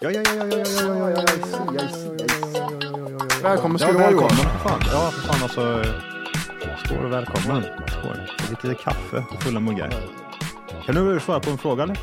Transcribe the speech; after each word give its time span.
Ja, 0.00 0.10
ja, 0.10 0.20
ja, 0.24 0.32
ja, 0.34 0.44
ja, 0.46 0.56
ja, 0.56 0.64
ja, 0.82 1.10
ja, 1.10 1.10
ja, 1.10 1.22
yes, 1.74 2.06
yes, 2.20 2.20
yes. 2.20 3.42
Välkommen 3.42 3.78
ska 3.78 3.88
Ja, 3.88 3.92
du 3.92 3.98
vara 3.98 4.10
Johan. 4.10 4.28
välkommen. 4.28 4.58
Fan. 4.62 4.80
Ja, 4.92 5.10
för 5.10 5.20
fan 5.20 5.42
alltså. 5.42 5.82
Skål 6.84 7.04
och 7.04 7.12
välkommen. 7.12 7.62
Skål. 7.88 8.16
Lite 8.50 8.82
kaffe 8.82 9.24
och 9.30 9.42
fulla 9.42 9.60
muggar. 9.60 9.94
Kan 10.86 10.94
du 10.94 11.20
svara 11.20 11.40
på 11.40 11.50
en 11.50 11.58
fråga 11.58 11.82
eller? 11.82 11.98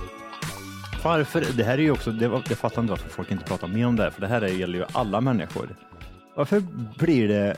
Varför? 1.03 1.45
Det 1.57 1.63
här 1.63 1.73
är 1.77 1.81
ju 1.81 1.91
också, 1.91 2.11
det, 2.11 2.27
var- 2.27 2.43
jag 2.49 2.57
fattar 2.57 2.81
inte 2.81 2.91
varför 2.91 3.09
folk 3.09 3.31
inte 3.31 3.45
pratar 3.45 3.67
mer 3.67 3.87
om 3.87 3.95
det 3.95 4.03
här, 4.03 4.09
för 4.09 4.21
det 4.21 4.27
här 4.27 4.41
gäller 4.41 4.79
ju 4.79 4.85
alla 4.91 5.21
människor. 5.21 5.75
Varför 6.35 6.59
blir 6.97 7.27
det 7.27 7.55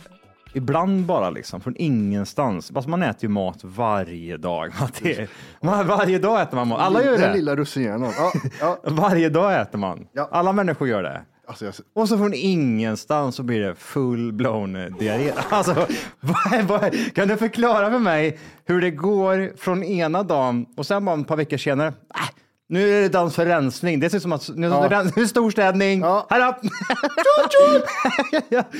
ibland 0.56 1.06
bara 1.06 1.30
liksom 1.30 1.62
från 1.62 1.76
ingenstans? 1.78 2.72
Alltså 2.76 2.90
man 2.90 3.04
äter 3.04 3.24
ju 3.24 3.30
mat 3.30 3.60
varje 3.64 4.38
dag. 4.38 4.72
Man, 5.62 5.88
varje 5.88 6.20
dag 6.20 6.42
äter 6.42 6.56
man 6.58 6.68
mat. 6.68 6.80
Alla 6.80 7.04
gör 7.04 7.12
Den 7.12 7.22
det. 7.22 7.34
lilla 7.34 7.56
russinhjärnan. 7.56 8.12
Ja, 8.18 8.32
ja. 8.60 8.80
Varje 8.84 9.30
dag 9.30 9.62
äter 9.62 9.78
man. 9.78 10.08
Ja. 10.14 10.30
Alla 10.32 10.54
människor 10.54 10.88
gör 10.88 11.04
det. 11.04 11.22
Alltså, 11.48 11.66
jag, 11.66 11.74
Och 11.96 12.10
så 12.10 12.18
från 12.18 12.34
ingenstans 12.34 13.36
så 13.36 13.44
blir 13.44 13.60
det 13.60 13.76
full 13.76 14.34
blown 14.34 14.76
eh, 14.76 14.86
diarré. 15.00 15.32
Alltså, 15.50 15.88
vad, 16.20 16.64
vad, 16.64 17.14
kan 17.16 17.28
du 17.28 17.38
förklara 17.38 17.92
för 17.92 18.00
mig 18.00 18.40
hur 18.66 18.82
det 18.82 18.92
går 18.92 19.58
från 19.58 19.84
ena 19.84 20.24
dagen 20.24 20.66
och 20.78 20.86
sen 20.86 21.06
bara 21.06 21.20
ett 21.20 21.28
par 21.28 21.38
veckor 21.38 21.58
senare. 21.58 21.94
Nu 22.68 22.98
är 22.98 23.02
det 23.02 23.10
dans 23.10 23.36
för 23.36 23.46
rensning. 23.46 24.00
Det 24.00 24.10
ser 24.10 24.18
ut 24.18 24.22
som 24.22 24.32
att 24.32 24.50
nu, 24.56 24.68
Ja. 24.68 24.86
är 24.86 25.20
det 25.20 25.28
storstädning. 25.28 26.00
Ja. 26.02 26.28
Här 26.30 26.50
upp. 26.50 26.56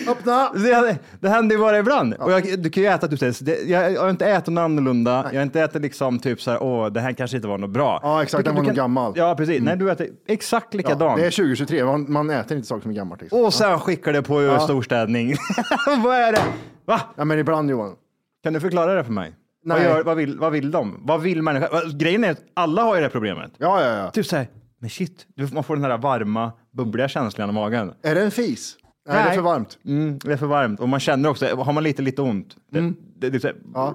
öppna! 0.10 0.52
Det, 0.54 0.98
det 1.20 1.30
händer 1.30 1.56
ju 1.56 1.62
bara 1.62 1.80
ibland. 1.80 2.14
Och 2.14 2.32
jag, 2.32 2.60
du 2.60 2.70
kan 2.70 2.84
ju 2.84 2.90
äta 2.90 3.08
typ, 3.08 3.20
så 3.20 3.26
här, 3.26 3.72
jag, 3.72 3.92
jag 3.92 4.02
har 4.02 4.10
inte 4.10 4.26
ätit 4.26 4.48
något 4.54 4.62
annorlunda. 4.62 5.26
Jag 5.32 5.40
har 5.40 5.44
inte 5.44 5.62
ätit 5.62 5.82
liksom 5.82 6.20
typ 6.20 6.42
så 6.42 6.52
här, 6.52 6.64
åh, 6.64 6.88
det 6.88 7.00
här 7.00 7.14
kanske 7.14 7.38
inte 7.38 7.48
var 7.48 7.58
något 7.58 7.70
bra. 7.70 8.00
Ja, 8.04 8.24
exakt, 8.24 8.44
Du 8.44 8.50
den 8.50 8.56
var 8.56 8.64
nog 8.64 8.76
gammal. 8.76 9.14
Ja, 9.16 9.36
precis. 9.36 9.62
Nej, 9.62 9.78
du 9.78 9.92
äter 9.92 10.08
exakt 10.28 10.68
Ja, 10.72 10.78
likadant. 10.78 11.18
det 11.20 11.26
är 11.26 11.32
2023, 11.32 11.86
man, 11.86 12.12
man 12.12 12.30
äter 12.30 12.58
inte 12.58 12.68
saker 12.68 12.82
som 12.82 12.92
är 12.92 12.96
gammalt. 12.96 13.22
Liksom. 13.22 13.44
Och 13.46 13.54
sen 13.54 13.80
skickar 13.80 14.14
det 14.14 14.22
på 14.22 14.60
storstädning. 14.62 15.36
vad 16.04 16.16
är 16.16 16.32
det? 16.32 16.44
Va? 16.86 17.02
Ja, 17.16 17.26
men 17.26 17.40
ibland 17.40 17.70
Johan. 17.70 17.96
Kan 18.44 18.54
du 18.54 18.60
förklara 18.60 18.94
det 18.94 19.04
för 19.04 19.12
mig? 19.12 19.34
Vad, 19.66 19.84
gör, 19.84 20.04
vad, 20.04 20.18
vill, 20.18 20.40
vad 20.40 20.52
vill 20.52 20.72
de? 20.72 21.00
Vad 21.04 21.22
vill 21.22 21.42
människan? 21.42 21.98
Grejen 21.98 22.24
är 22.24 22.32
att 22.32 22.42
alla 22.54 22.82
har 22.84 22.96
ju 22.96 23.00
det 23.00 23.06
här 23.06 23.12
problemet. 23.12 23.52
Ja, 23.58 23.82
ja, 23.82 23.98
ja. 23.98 24.12
Typ 24.12 24.26
såhär, 24.26 24.48
men 24.80 24.90
shit, 24.90 25.28
du- 25.36 25.48
man 25.54 25.64
får 25.64 25.76
den 25.76 25.86
här 25.86 25.98
varma, 25.98 26.52
bubbliga 26.72 27.08
känslan 27.08 27.50
i 27.50 27.54
magen. 27.54 27.94
Är 28.04 28.16
det 28.16 28.22
en 28.22 28.32
fis? 28.32 28.78
Nej, 29.08 29.16
det 29.18 29.22
är 29.22 29.26
Nej. 29.26 29.36
för 29.36 29.42
varmt. 29.42 29.78
Mm, 29.86 30.20
det 30.24 30.34
är 30.34 30.38
för 30.38 30.46
varmt 30.46 30.80
och 30.80 30.90
man 30.90 31.00
känner 31.00 31.30
också, 31.30 31.56
har 31.56 31.74
man 31.74 31.84
lite, 31.84 32.02
lite 32.02 32.22
ont, 32.22 32.56
det, 32.72 32.80
det, 33.20 33.30
det, 33.30 33.38
är 33.38 33.40
så 33.40 33.48
här, 33.48 33.54
Mm. 33.56 33.72
Ja. 33.74 33.94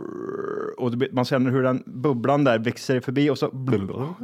och 0.79 0.91
det, 0.91 0.97
blir- 0.97 1.09
man 1.13 1.25
känner 1.25 1.51
hur 1.51 1.63
den 1.63 1.83
bubblan 1.87 2.45
där 2.45 2.59
växer 2.59 3.01
förbi 3.01 3.31
och 3.31 3.39
så... 3.39 3.51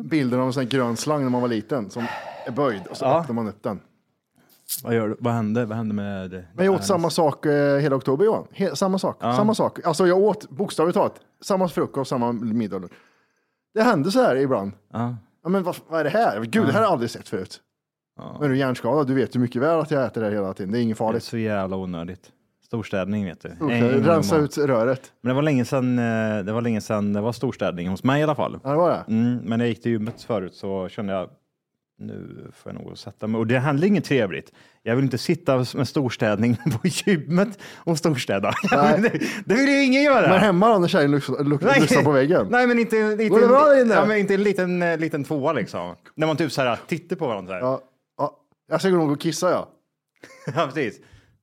Bilden 0.05 0.41
av 0.41 0.47
en 0.47 0.53
sån 0.53 0.63
här 0.63 0.71
grön 0.71 0.97
slang 0.97 1.23
när 1.23 1.31
man 1.31 1.41
var 1.41 1.49
liten 1.49 1.91
som 1.91 2.07
är 2.47 2.51
böjd 2.51 2.81
och 2.91 2.97
så 2.97 3.05
öppnar 3.05 3.35
man 3.35 3.49
upp 3.49 3.63
den. 3.63 3.81
Vad, 4.85 4.95
gör 4.95 5.09
du? 5.09 5.17
vad 5.19 5.33
hände? 5.35 5.65
Vad 5.67 5.77
hände 5.77 5.95
med... 5.95 6.45
Men 6.55 6.65
jag 6.67 6.75
åt 6.75 6.85
samma 6.85 7.11
sak 7.11 7.47
eh, 7.47 7.79
hela 7.79 7.97
oktober 7.97 8.25
Johan. 8.25 8.47
He- 8.55 8.75
samma 8.75 8.99
sak. 8.99 9.21
Samma 9.21 9.55
sak. 9.55 9.87
Alltså 9.87 10.07
jag 10.07 10.19
åt 10.19 10.51
bokstavligt 10.51 10.97
talat 10.97 11.21
samma 11.43 11.69
frukost, 11.69 12.09
samma 12.11 12.33
middag. 12.33 12.83
Det 13.75 13.83
hände 13.83 14.11
så 14.11 14.23
här 14.23 14.37
ibland. 14.37 14.73
Ja. 14.93 15.17
Ja, 15.43 15.49
men 15.49 15.63
vad, 15.63 15.77
vad 15.89 16.01
är 16.01 16.05
det 16.05 16.11
här? 16.11 16.41
Gud, 16.41 16.67
det 16.67 16.73
här 16.73 16.79
har 16.79 16.81
jag 16.87 16.93
aldrig 16.93 17.11
sett 17.11 17.29
förut. 17.29 17.61
Men 18.41 18.43
är 18.43 18.49
du 18.49 18.57
hjärnskadad, 18.59 19.07
du 19.07 19.15
vet 19.15 19.37
ju 19.37 19.41
mycket 19.41 19.63
väl 19.63 19.81
att 19.81 19.91
jag 19.91 20.05
äter 20.05 20.21
det 20.21 20.27
här 20.27 20.35
hela 20.35 20.55
tiden. 20.55 20.73
Det 20.73 20.79
är 20.79 20.83
inget 20.83 20.99
Det 20.99 21.05
är 21.05 21.07
farligt. 21.07 21.23
så 21.25 21.39
jävla 21.39 21.77
onödigt. 21.77 22.33
Storstädning 22.65 23.25
vet 23.25 23.41
du. 23.41 23.65
Okay. 23.65 23.81
Rensa 24.01 24.37
ut 24.37 24.59
röret. 24.59 25.13
Men 25.21 25.29
det 25.29 25.35
var 25.35 25.43
länge 25.43 25.65
sedan 25.65 25.99
eh, 25.99 26.45
det 26.45 26.53
var 26.53 26.61
länge 26.61 26.81
sedan 26.81 27.13
det 27.13 27.21
var 27.21 27.33
storstädning 27.33 27.89
hos 27.89 28.05
mig 28.05 28.21
i 28.21 28.23
alla 28.23 28.35
fall. 28.35 28.59
Ja, 28.65 28.71
det 28.71 28.77
var 28.77 28.91
det. 28.91 29.05
Mm, 29.13 29.37
men 29.37 29.59
när 29.59 29.65
jag 29.65 29.69
gick 29.69 29.83
till 29.83 29.93
gymmet 29.93 30.23
förut 30.23 30.55
så 30.55 30.89
kände 30.89 31.13
jag 31.13 31.31
nu 31.99 32.51
får 32.57 32.73
jag 32.73 32.83
nog 32.85 32.99
sätta 32.99 33.27
mig. 33.27 33.39
Och 33.39 33.47
det 33.47 33.59
handlar 33.59 33.87
inget 33.87 34.05
trevligt. 34.05 34.53
Jag 34.83 34.97
vill 34.97 35.05
inte 35.05 35.19
sitta 35.19 35.65
med 35.75 35.89
storstädning 35.89 36.57
på 36.83 36.89
gymmet 36.89 37.59
och 37.77 37.99
storstäda. 37.99 38.53
Det, 38.71 39.21
det 39.45 39.55
vill 39.55 39.69
ju 39.69 39.85
ingen 39.85 40.03
göra. 40.03 40.29
Men 40.29 40.41
hemma 40.41 40.69
då 40.73 40.79
när 40.79 40.89
tjejen 40.89 41.11
lyssnar 41.11 42.03
på 42.03 42.11
väggen? 42.13 42.47
Nej, 42.51 42.67
men 42.67 42.79
inte, 42.79 42.97
inte, 42.97 43.29
Går 43.29 43.41
det 43.41 43.47
bra 43.47 43.65
där 43.65 43.83
inne? 43.83 43.95
ja, 43.95 44.05
men 44.07 44.17
inte 44.19 44.35
en 44.35 44.43
liten, 44.43 44.83
eh, 44.83 44.99
liten 44.99 45.25
tvåa 45.25 45.53
liksom. 45.53 45.95
När 46.15 46.27
man 46.27 46.37
typ 46.37 46.53
så 46.53 46.63
här 46.63 46.79
tittar 46.87 47.17
på 47.17 47.27
varandra. 47.27 47.59
Ja, 47.61 47.81
ja. 48.19 48.37
Jag 48.69 48.81
ska 48.81 48.91
gå 48.91 49.03
och 49.13 49.21
kissa 49.21 49.51
ja. 49.51 49.69
Ja, 50.57 50.71
precis. 50.75 51.01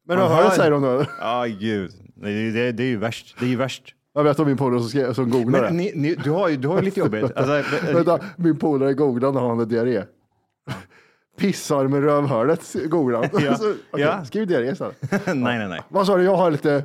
Men 0.08 0.18
du 0.18 0.24
Man 0.24 0.32
hör 0.32 0.44
hör- 0.44 0.50
det 0.50 0.56
säger 0.56 0.72
de 0.72 0.82
då. 0.82 1.06
Ja, 1.20 1.46
gud. 1.60 1.92
Det, 2.16 2.30
är- 2.32 2.52
det, 2.54 2.60
är- 2.60 2.72
det 2.74 2.84
är 2.84 2.88
ju 2.88 2.98
värst. 2.98 3.36
Det 3.40 3.46
är 3.46 3.50
ju 3.50 3.56
värst. 3.56 3.96
Jag 4.14 4.24
vet 4.24 4.40
om 4.40 4.48
min 4.48 4.58
polare 4.58 4.80
som, 4.80 4.90
skrev- 4.90 5.14
som 5.14 5.30
googlade. 5.30 5.64
Men 5.68 5.78
ni, 5.78 5.92
ni, 5.96 6.16
du, 6.16 6.30
har 6.32 6.50
ju, 6.50 6.58
du 6.58 6.68
har 6.68 6.76
ju 6.76 6.82
lite 6.82 7.00
jobbigt. 7.00 7.24
Alltså, 7.38 7.64
Vänta, 7.94 8.20
min 8.38 8.58
polare 8.60 8.94
googlade 8.94 9.34
när 9.34 9.42
han 9.48 9.50
hade 9.60 9.66
diarré. 9.76 10.04
Pissar 11.38 11.88
med 11.88 12.04
rövhålet 12.04 12.76
googlade 12.86 13.30
han. 13.34 13.44
Ja, 13.46 13.56
Så, 13.56 13.70
okej, 13.92 14.06
ja. 14.06 14.26
Skriv 14.26 14.48
diarré 14.48 14.72
istället. 14.72 15.02
nej, 15.26 15.58
nej, 15.58 15.68
nej. 15.68 15.82
Vad 15.90 16.08
sa 16.08 16.18
du, 16.18 16.24
jag 16.24 16.36
har 16.36 16.52
lite... 16.52 16.84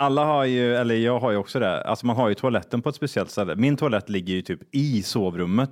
Alla 0.00 0.24
har 0.24 0.44
ju, 0.44 0.74
eller 0.76 0.94
jag 0.94 1.18
har 1.20 1.30
ju 1.30 1.36
också 1.36 1.58
det. 1.60 1.82
Alltså 1.82 2.06
man 2.06 2.16
har 2.16 2.28
ju 2.28 2.34
toaletten 2.34 2.82
på 2.82 2.88
ett 2.88 2.94
speciellt 2.94 3.30
ställe. 3.30 3.56
Min 3.56 3.76
toalett 3.76 4.08
ligger 4.08 4.34
ju 4.34 4.42
typ 4.42 4.60
i 4.74 5.02
sovrummet. 5.02 5.70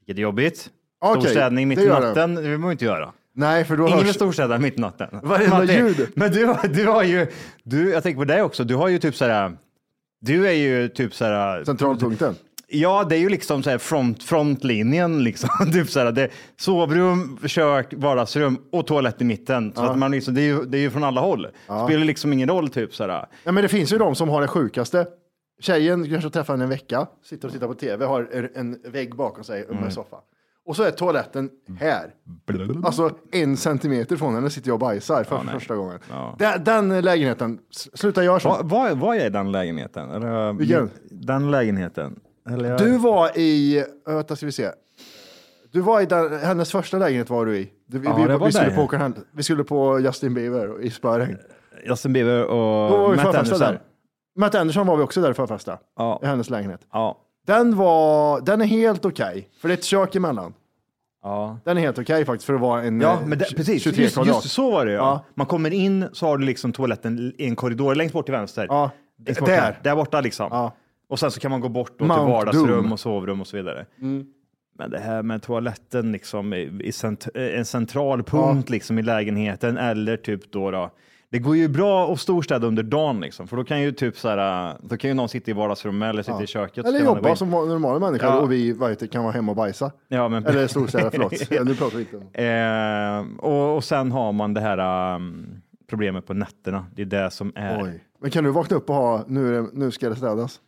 Vilket 0.00 0.18
är 0.18 0.22
jobbigt. 0.22 0.70
Okej, 1.00 1.22
Storstädning 1.22 1.68
mitt 1.68 1.78
i 1.78 1.88
natten, 1.88 2.34
det 2.34 2.42
vill 2.42 2.58
man 2.58 2.68
ju 2.70 2.72
inte 2.72 2.84
göra. 2.84 3.12
Nej, 3.34 3.64
för 3.64 3.76
då 3.76 3.86
Ingen 3.86 3.98
vill 3.98 4.06
hörs... 4.06 4.14
storstäda 4.16 4.58
mitt 4.58 4.78
i 4.78 4.80
natten. 4.80 5.08
Varenda 5.22 5.64
ljud. 5.64 6.08
Men 6.14 6.32
du, 6.32 6.54
du 6.74 6.86
har 6.86 7.02
ju, 7.02 7.26
du, 7.64 7.90
jag 7.90 8.02
tänker 8.02 8.18
på 8.18 8.24
dig 8.24 8.42
också, 8.42 8.64
du 8.64 8.74
har 8.74 8.88
ju 8.88 8.98
typ 8.98 9.14
såhär, 9.16 9.56
du 10.20 10.48
är 10.48 10.52
ju 10.52 10.88
typ 10.88 11.14
såhär, 11.14 11.64
Centralpunkten. 11.64 12.34
Ja 12.72 13.04
det 13.04 13.16
är 13.16 13.20
ju 13.20 13.28
liksom 13.28 13.62
såhär 13.62 13.78
front, 13.78 14.22
frontlinjen 14.22 15.24
liksom. 15.24 15.48
typ 15.72 15.90
såhär, 15.90 16.12
det, 16.12 16.28
sovrum, 16.56 17.38
kök, 17.46 17.94
vardagsrum 17.96 18.58
och 18.72 18.86
toalett 18.86 19.20
i 19.20 19.24
mitten. 19.24 19.72
Så 19.74 19.82
att 19.82 19.98
man 19.98 20.10
liksom, 20.10 20.34
det, 20.34 20.40
är 20.40 20.46
ju, 20.46 20.64
det 20.64 20.78
är 20.78 20.82
ju 20.82 20.90
från 20.90 21.04
alla 21.04 21.20
håll. 21.20 21.46
Spelar 21.64 22.04
liksom 22.04 22.32
ingen 22.32 22.48
roll 22.48 22.68
typ 22.68 22.94
såhär. 22.94 23.26
Ja, 23.44 23.52
men 23.52 23.62
det 23.62 23.68
finns 23.68 23.92
ju 23.92 23.98
de 23.98 24.14
som 24.14 24.28
har 24.28 24.40
det 24.40 24.48
sjukaste. 24.48 25.06
Tjejen 25.60 26.10
kanske 26.10 26.30
träffar 26.30 26.54
henne 26.54 26.64
en 26.64 26.70
vecka, 26.70 27.06
sitter 27.24 27.48
och 27.48 27.54
tittar 27.54 27.66
på 27.66 27.74
tv, 27.74 28.04
har 28.04 28.50
en 28.54 28.78
vägg 28.84 29.16
bakom 29.16 29.44
sig 29.44 29.60
med 29.60 29.70
Mm. 29.70 29.84
en 29.84 29.92
soffa. 29.92 30.16
Och 30.66 30.76
så 30.76 30.82
är 30.82 30.90
toaletten 30.90 31.50
här. 31.80 32.10
Alltså 32.84 33.10
en 33.32 33.56
centimeter 33.56 34.16
från 34.16 34.34
henne 34.34 34.50
sitter 34.50 34.68
jag 34.68 34.74
och 34.74 34.80
bajsar 34.80 35.24
för 35.24 35.42
nej. 35.44 35.54
första 35.54 35.76
gången. 35.76 35.98
Ja. 36.10 36.36
Den, 36.38 36.64
den 36.64 37.00
lägenheten, 37.00 37.58
sluta 37.70 38.24
göra 38.24 38.40
så. 38.40 38.48
Vad, 38.48 38.68
vad, 38.68 38.98
vad 38.98 39.16
är 39.16 39.30
den 39.30 39.52
lägenheten? 39.52 40.56
Vilken? 40.58 40.90
Den 41.10 41.50
lägenheten. 41.50 42.20
Jag- 42.44 42.78
Du 42.78 42.98
var 42.98 43.38
i, 43.38 43.84
vänta 44.06 44.36
ska 44.36 44.46
vi 44.46 44.52
se. 44.52 44.70
Du 45.72 45.80
var 45.80 46.00
i 46.00 46.06
den, 46.06 46.38
hennes 46.40 46.72
första 46.72 46.98
lägenhet 46.98 47.30
var 47.30 47.46
du 47.46 47.56
i. 47.58 47.70
Du, 47.86 47.98
vi, 47.98 48.06
Ja, 48.08 48.16
vi, 48.16 48.22
det 48.24 48.36
var 48.36 48.46
vi, 48.46 48.52
skulle 48.52 48.68
där. 48.68 48.76
på, 48.76 48.82
åka 48.82 49.12
vi 49.32 49.42
skulle 49.42 49.64
på 49.64 50.00
Justin 50.00 50.34
Bieber 50.34 50.82
i 50.82 50.90
spöregn. 50.90 51.38
Justin 51.88 52.12
Bieber 52.12 52.44
och 52.44 53.16
Matt 53.16 53.26
Anderson. 53.34 53.58
där. 53.58 53.80
Matt 54.36 54.54
Anderson 54.54 54.86
var 54.86 54.96
vi 54.96 55.02
också 55.02 55.20
där 55.20 55.32
för 55.32 55.42
att 55.42 55.48
festa. 55.48 55.78
Ja. 55.96 56.20
I 56.22 56.26
hennes 56.26 56.50
lägenhet. 56.50 56.80
Ja. 56.92 57.18
Den 57.46 57.76
var, 57.76 58.40
den 58.40 58.60
är 58.60 58.64
helt 58.64 59.04
okej, 59.04 59.48
för 59.60 59.68
det 59.68 59.74
är 59.74 59.78
ett 59.78 59.84
kök 59.84 60.14
emellan. 60.16 60.54
Ja. 61.22 61.58
Den 61.64 61.76
är 61.76 61.80
helt 61.80 61.98
okej 61.98 62.24
faktiskt 62.24 62.46
för 62.46 62.54
att 62.54 62.60
vara 62.60 62.82
en 62.82 63.00
Ja, 63.00 63.12
eh, 63.12 63.26
men 63.26 63.38
det, 63.38 63.44
20 63.44 63.56
precis. 63.56 63.82
23 63.82 64.02
Just, 64.02 64.14
kvadrat. 64.14 64.34
just 64.44 64.50
så 64.54 64.70
var 64.70 64.86
det 64.86 64.92
ja. 64.92 64.98
Ja. 64.98 65.24
Man 65.34 65.46
kommer 65.46 65.70
in 65.72 66.08
så 66.12 66.26
har 66.26 66.38
du 66.38 66.44
liksom 66.44 66.72
toaletten 66.72 67.32
i 67.38 67.46
en 67.46 67.56
korridor 67.56 67.94
längst 67.94 68.12
bort 68.12 68.24
till 68.26 68.34
vänster. 68.34 68.66
Ja, 68.68 68.90
bort 69.38 69.46
där. 69.48 69.78
Där 69.82 69.96
borta 69.96 70.20
liksom. 70.20 70.48
Ja. 70.50 70.72
Och 71.12 71.18
sen 71.18 71.30
så 71.30 71.40
kan 71.40 71.50
man 71.50 71.60
gå 71.60 71.68
bort 71.68 71.90
då 71.90 71.96
till 71.96 72.06
Mount 72.06 72.32
vardagsrum 72.32 72.66
Doom. 72.66 72.78
Mm. 72.78 72.92
och 72.92 73.00
sovrum 73.00 73.40
och 73.40 73.46
så 73.46 73.56
vidare. 73.56 73.86
Men 74.78 74.90
det 74.90 74.98
här 74.98 75.22
med 75.22 75.42
toaletten 75.42 76.12
liksom 76.12 76.54
i, 76.54 76.80
i 76.82 76.92
cent, 76.92 77.28
en 77.34 77.64
central 77.64 78.22
punkt 78.22 78.70
liksom 78.70 78.98
i 78.98 79.02
lägenheten 79.02 79.76
eller 79.76 80.16
typ 80.16 80.52
då, 80.52 80.70
då 80.70 80.90
det 81.30 81.38
går 81.38 81.56
ju 81.56 81.68
bra 81.68 82.12
att 82.12 82.20
storstäda 82.20 82.66
under 82.66 82.82
dagen 82.82 83.20
liksom, 83.20 83.48
för 83.48 83.56
då 83.56 83.64
kan 83.64 83.80
ju 83.80 83.92
typ 83.92 84.18
så 84.18 84.28
här, 84.28 84.76
då 84.82 84.96
kan 84.96 85.10
ju 85.10 85.14
någon 85.14 85.28
sitta 85.28 85.50
i 85.50 85.54
vardagsrummet 85.54 86.10
eller 86.10 86.22
sitta 86.22 86.42
i 86.42 86.46
köket. 86.46 86.86
Eller 86.86 87.04
jobba 87.04 87.36
som 87.36 87.50
normala 87.50 87.98
människor 87.98 88.28
Ja. 88.28 88.40
och 88.40 88.52
vi 88.52 88.72
det, 88.72 89.10
kan 89.10 89.22
vara 89.22 89.32
hemma 89.32 89.52
och 89.52 89.56
bajsa. 89.56 89.92
Ja, 90.08 90.28
men 90.28 90.46
Eller 90.46 90.66
storstäda, 90.66 91.10
förlåt. 91.10 91.32
Ja, 91.50 91.62
nu 91.62 91.74
pratar 91.74 91.96
vi 91.96 92.02
inte 92.02 92.16
om... 92.16 92.22
Eh, 92.32 93.44
och, 93.44 93.76
och 93.76 93.84
sen 93.84 94.12
har 94.12 94.32
man 94.32 94.54
det 94.54 94.60
här 94.60 95.14
um, 95.16 95.46
problemet 95.88 96.26
på 96.26 96.34
nätterna. 96.34 96.86
Det 96.94 97.02
är 97.02 97.06
det 97.06 97.30
som 97.30 97.52
är. 97.54 97.82
Oj. 97.82 98.04
Men 98.20 98.30
kan 98.30 98.44
du 98.44 98.50
vakna 98.50 98.76
upp 98.76 98.90
och 98.90 98.96
ha, 98.96 99.24
nu, 99.26 99.68
nu 99.72 99.90
ska 99.90 100.08
det 100.08 100.16
städas? 100.16 100.60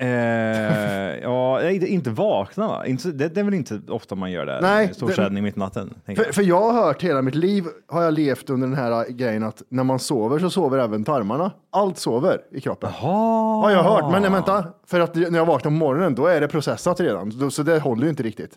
Eh, 0.00 1.18
ja, 1.22 1.70
inte 1.70 2.10
vakna 2.10 2.68
va? 2.68 2.86
Inte, 2.86 3.12
det, 3.12 3.28
det 3.28 3.40
är 3.40 3.44
väl 3.44 3.54
inte 3.54 3.80
ofta 3.88 4.14
man 4.14 4.30
gör 4.30 4.46
det? 4.46 4.58
Nej, 4.62 4.94
Storstädning 4.94 5.44
mitt 5.44 5.56
i 5.56 5.60
natten. 5.60 5.94
För, 6.06 6.32
för 6.32 6.42
jag 6.42 6.60
har 6.60 6.72
hört 6.72 7.02
hela 7.02 7.22
mitt 7.22 7.34
liv, 7.34 7.64
har 7.88 8.02
jag 8.02 8.14
levt 8.14 8.50
under 8.50 8.68
den 8.68 8.76
här 8.76 9.08
grejen 9.08 9.42
att 9.42 9.62
när 9.68 9.84
man 9.84 9.98
sover 9.98 10.38
så 10.38 10.50
sover 10.50 10.78
även 10.78 11.04
tarmarna. 11.04 11.52
Allt 11.72 11.98
sover 11.98 12.40
i 12.52 12.60
kroppen. 12.60 12.90
jag. 13.00 13.62
Har 13.62 13.70
jag 13.70 13.82
hört, 13.82 14.12
men 14.12 14.22
nej, 14.22 14.30
vänta. 14.30 14.64
För 14.86 15.00
att 15.00 15.14
när 15.14 15.38
jag 15.38 15.46
vaknar 15.46 15.70
på 15.70 15.74
morgonen 15.74 16.14
då 16.14 16.26
är 16.26 16.40
det 16.40 16.48
processat 16.48 17.00
redan. 17.00 17.50
Så 17.50 17.62
det 17.62 17.78
håller 17.78 18.02
ju 18.02 18.10
inte 18.10 18.22
riktigt. 18.22 18.52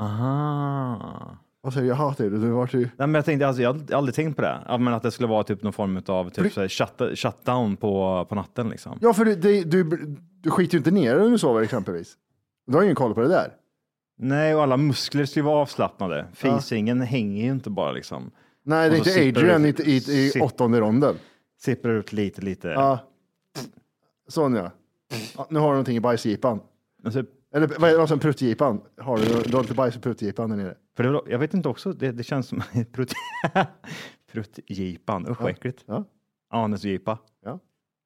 Aha. 0.00 1.36
Vad 1.62 1.72
säger 1.72 1.88
jag? 1.88 1.96
Jaha, 1.98 2.14
det, 2.18 2.28
du 2.28 2.50
vart 2.50 2.74
ju... 2.74 2.78
Nej, 2.80 2.90
men 2.96 3.14
jag, 3.14 3.24
tänkte, 3.24 3.46
alltså, 3.48 3.62
jag 3.62 3.72
har 3.72 3.96
aldrig 3.96 4.14
tänkt 4.14 4.36
på 4.36 4.42
det. 4.42 4.60
Ja, 4.68 4.78
men 4.78 4.94
att 4.94 5.02
det 5.02 5.10
skulle 5.10 5.28
vara 5.28 5.44
typ 5.44 5.62
någon 5.62 5.72
form 5.72 6.02
av 6.06 6.30
typ, 6.30 6.56
här, 6.56 6.68
shut, 6.68 7.18
shutdown 7.18 7.76
på, 7.76 8.26
på 8.28 8.34
natten. 8.34 8.68
Liksom. 8.68 8.98
Ja, 9.00 9.12
för 9.14 9.24
du, 9.24 9.34
det, 9.34 9.64
du, 9.64 9.84
du 10.40 10.50
skiter 10.50 10.74
ju 10.74 10.78
inte 10.78 10.90
ner 10.90 11.14
dig 11.14 11.24
när 11.24 11.30
du 11.30 11.38
sover 11.38 11.62
exempelvis. 11.62 12.14
Du 12.66 12.76
har 12.76 12.82
ingen 12.82 12.94
koll 12.94 13.14
på 13.14 13.20
det 13.20 13.28
där. 13.28 13.52
Nej, 14.18 14.54
och 14.54 14.62
alla 14.62 14.76
muskler 14.76 15.24
ska 15.24 15.40
ju 15.40 15.44
vara 15.44 15.62
avslappnade. 15.62 16.26
Fisingen 16.34 17.00
hänger 17.00 17.44
ju 17.44 17.50
inte 17.50 17.70
bara 17.70 17.92
liksom. 17.92 18.30
Nej, 18.64 18.90
det 18.90 18.96
är 18.96 19.22
inte 19.26 19.40
Adrian 19.40 19.64
i, 19.66 19.72
det- 19.72 19.82
i, 19.82 19.96
i 19.96 20.00
sipp- 20.30 20.42
åttonde 20.42 20.80
ronden. 20.80 21.14
Sipprar 21.60 21.92
ut 21.92 22.12
lite, 22.12 22.42
lite. 22.42 22.68
Ja. 22.68 22.98
Sån 24.28 24.54
ja. 24.54 24.70
ja. 25.36 25.46
Nu 25.50 25.58
har 25.58 25.66
du 25.66 25.72
någonting 25.72 25.96
i 25.96 26.00
bajsgipan. 26.00 26.60
Eller 27.54 27.66
vad 27.78 27.90
är 27.90 27.94
det, 27.94 28.00
alltså, 28.00 28.18
pruttgipan? 28.18 28.80
Har 29.00 29.18
du, 29.18 29.24
du 29.50 29.56
har 29.56 29.62
lite 29.62 29.74
bajs 29.74 29.96
i 29.96 30.00
pruttgipan 30.00 30.50
där 30.50 30.56
nere? 30.56 30.74
För 30.96 31.02
det, 31.04 31.10
var- 31.10 31.24
jag 31.28 31.38
vet 31.38 31.54
inte 31.54 31.68
också, 31.68 31.92
det, 31.92 32.12
det 32.12 32.22
känns 32.22 32.46
som 32.48 32.62
prutt, 32.92 33.12
pruttgipan, 34.32 35.26
usch 35.30 35.40
vad 35.40 35.50
äckligt. 35.50 35.84
Ja. 35.86 36.04
Anusgipa, 36.50 37.18
ja. 37.44 37.58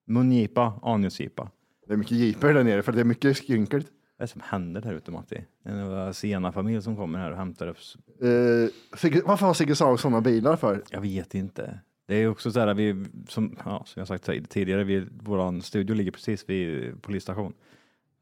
mungipa, 0.07 0.81
anusgipa. 0.83 1.51
Det 1.87 1.93
är 1.93 1.97
mycket 1.97 2.13
jeeper 2.19 2.55
där 2.55 2.65
nere 2.65 2.83
för 2.83 2.93
det 2.93 3.01
är 3.01 3.05
mycket 3.05 3.37
skrynkligt. 3.37 3.89
Vad 4.17 4.23
är 4.25 4.27
det 4.27 4.33
som 4.33 4.41
händer 4.45 4.81
där 4.81 4.93
ute 4.93 5.11
Matti? 5.11 5.45
En 5.65 6.15
Sena-familj 6.15 6.83
som 6.83 6.97
kommer 6.97 7.19
här 7.19 7.31
och 7.31 7.37
hämtar 7.37 7.67
upp. 7.67 7.77
s- 7.79 7.97
Sigge, 8.97 9.23
varför 9.27 9.47
har 9.47 9.55
Sigge 9.55 9.77
Saug 9.77 10.01
sådana 10.01 10.21
bilar 10.21 10.57
för? 10.57 10.83
Jag 10.91 11.01
vet 11.01 11.35
inte. 11.35 11.81
Det 12.07 12.15
är 12.17 12.29
också 12.29 12.51
så 12.53 12.61
här, 12.61 12.75
vi, 12.75 13.05
som, 13.29 13.57
ja, 13.65 13.83
som 13.87 14.01
jag 14.01 14.09
sagt 14.09 14.51
tidigare, 14.51 14.85
vi, 14.85 15.07
vår 15.23 15.61
studio 15.61 15.95
ligger 15.95 16.11
precis 16.13 16.49
vid 16.49 17.03
polisstation. 17.03 17.53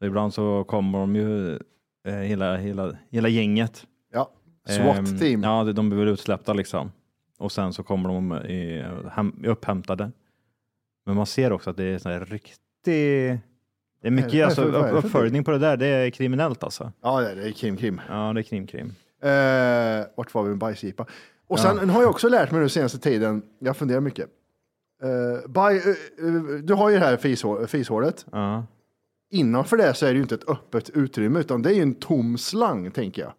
Ibland 0.03 0.33
så 0.33 0.63
kommer 0.63 0.99
de 0.99 1.15
ju, 1.15 1.53
eh, 2.07 2.13
hela, 2.15 2.57
hela, 2.57 2.97
hela 3.09 3.29
gänget. 3.29 3.87
Ja, 4.13 4.31
Ehm, 4.69 5.05
SWAT-team. 5.05 5.43
Ja, 5.43 5.63
de 5.63 5.89
blir 5.89 5.99
väl 5.99 6.07
utsläppta 6.07 6.53
liksom. 6.53 6.91
Och 7.37 7.51
sen 7.51 7.73
så 7.73 7.83
kommer 7.83 8.09
de 8.09 8.33
i, 8.33 8.85
hem, 9.11 9.43
upphämtade. 9.45 10.11
Men 11.05 11.15
man 11.15 11.25
ser 11.25 11.51
också 11.51 11.69
att 11.69 11.77
det 11.77 11.83
är 11.83 11.97
sån 11.97 12.11
här 12.11 12.25
riktig... 12.25 13.39
Det 14.01 14.07
är 14.07 14.11
mycket 14.11 14.33
är 14.33 14.45
alltså, 14.45 14.61
uppföljning 14.63 15.43
på 15.43 15.51
det 15.51 15.57
där. 15.57 15.77
Det 15.77 15.87
är 15.87 16.09
kriminellt 16.09 16.63
alltså. 16.63 16.91
Ja, 17.01 17.21
det 17.21 17.47
är, 17.47 17.51
Kim. 17.51 18.01
Ja, 18.09 18.33
det 18.33 18.41
är 18.41 18.43
krimkrim. 18.43 18.87
Uh, 19.23 20.05
vart 20.15 20.33
var 20.33 20.43
vi 20.43 20.49
med 20.49 20.57
bajsgipa? 20.57 21.05
Och 21.47 21.59
sen 21.59 21.77
Ja. 21.81 21.93
har 21.93 22.01
jag 22.01 22.09
också 22.09 22.29
lärt 22.29 22.51
mig 22.51 22.61
nu 22.61 22.69
senaste 22.69 22.99
tiden, 22.99 23.41
jag 23.59 23.77
funderar 23.77 23.99
mycket. 24.01 24.29
Uh, 25.03 25.09
eh, 25.09 25.77
eh, 25.77 25.93
du 26.63 26.73
har 26.73 26.89
ju 26.89 26.99
det 26.99 27.05
här 27.05 27.17
fishå- 27.17 27.67
fishålet. 27.67 28.25
Ja. 28.31 28.65
Innanför 29.29 29.77
det 29.77 29.93
så 29.93 30.05
är 30.05 30.09
det 30.09 30.15
ju 30.15 30.21
inte 30.21 30.35
ett 30.35 30.49
öppet 30.49 30.89
utrymme 30.89 31.39
utan 31.39 31.61
det 31.61 31.69
är 31.69 31.73
ju 31.73 31.81
en 31.81 31.95
tom 31.95 32.37
slang 32.37 32.91
tänker 32.91 33.21
jag. 33.21 33.33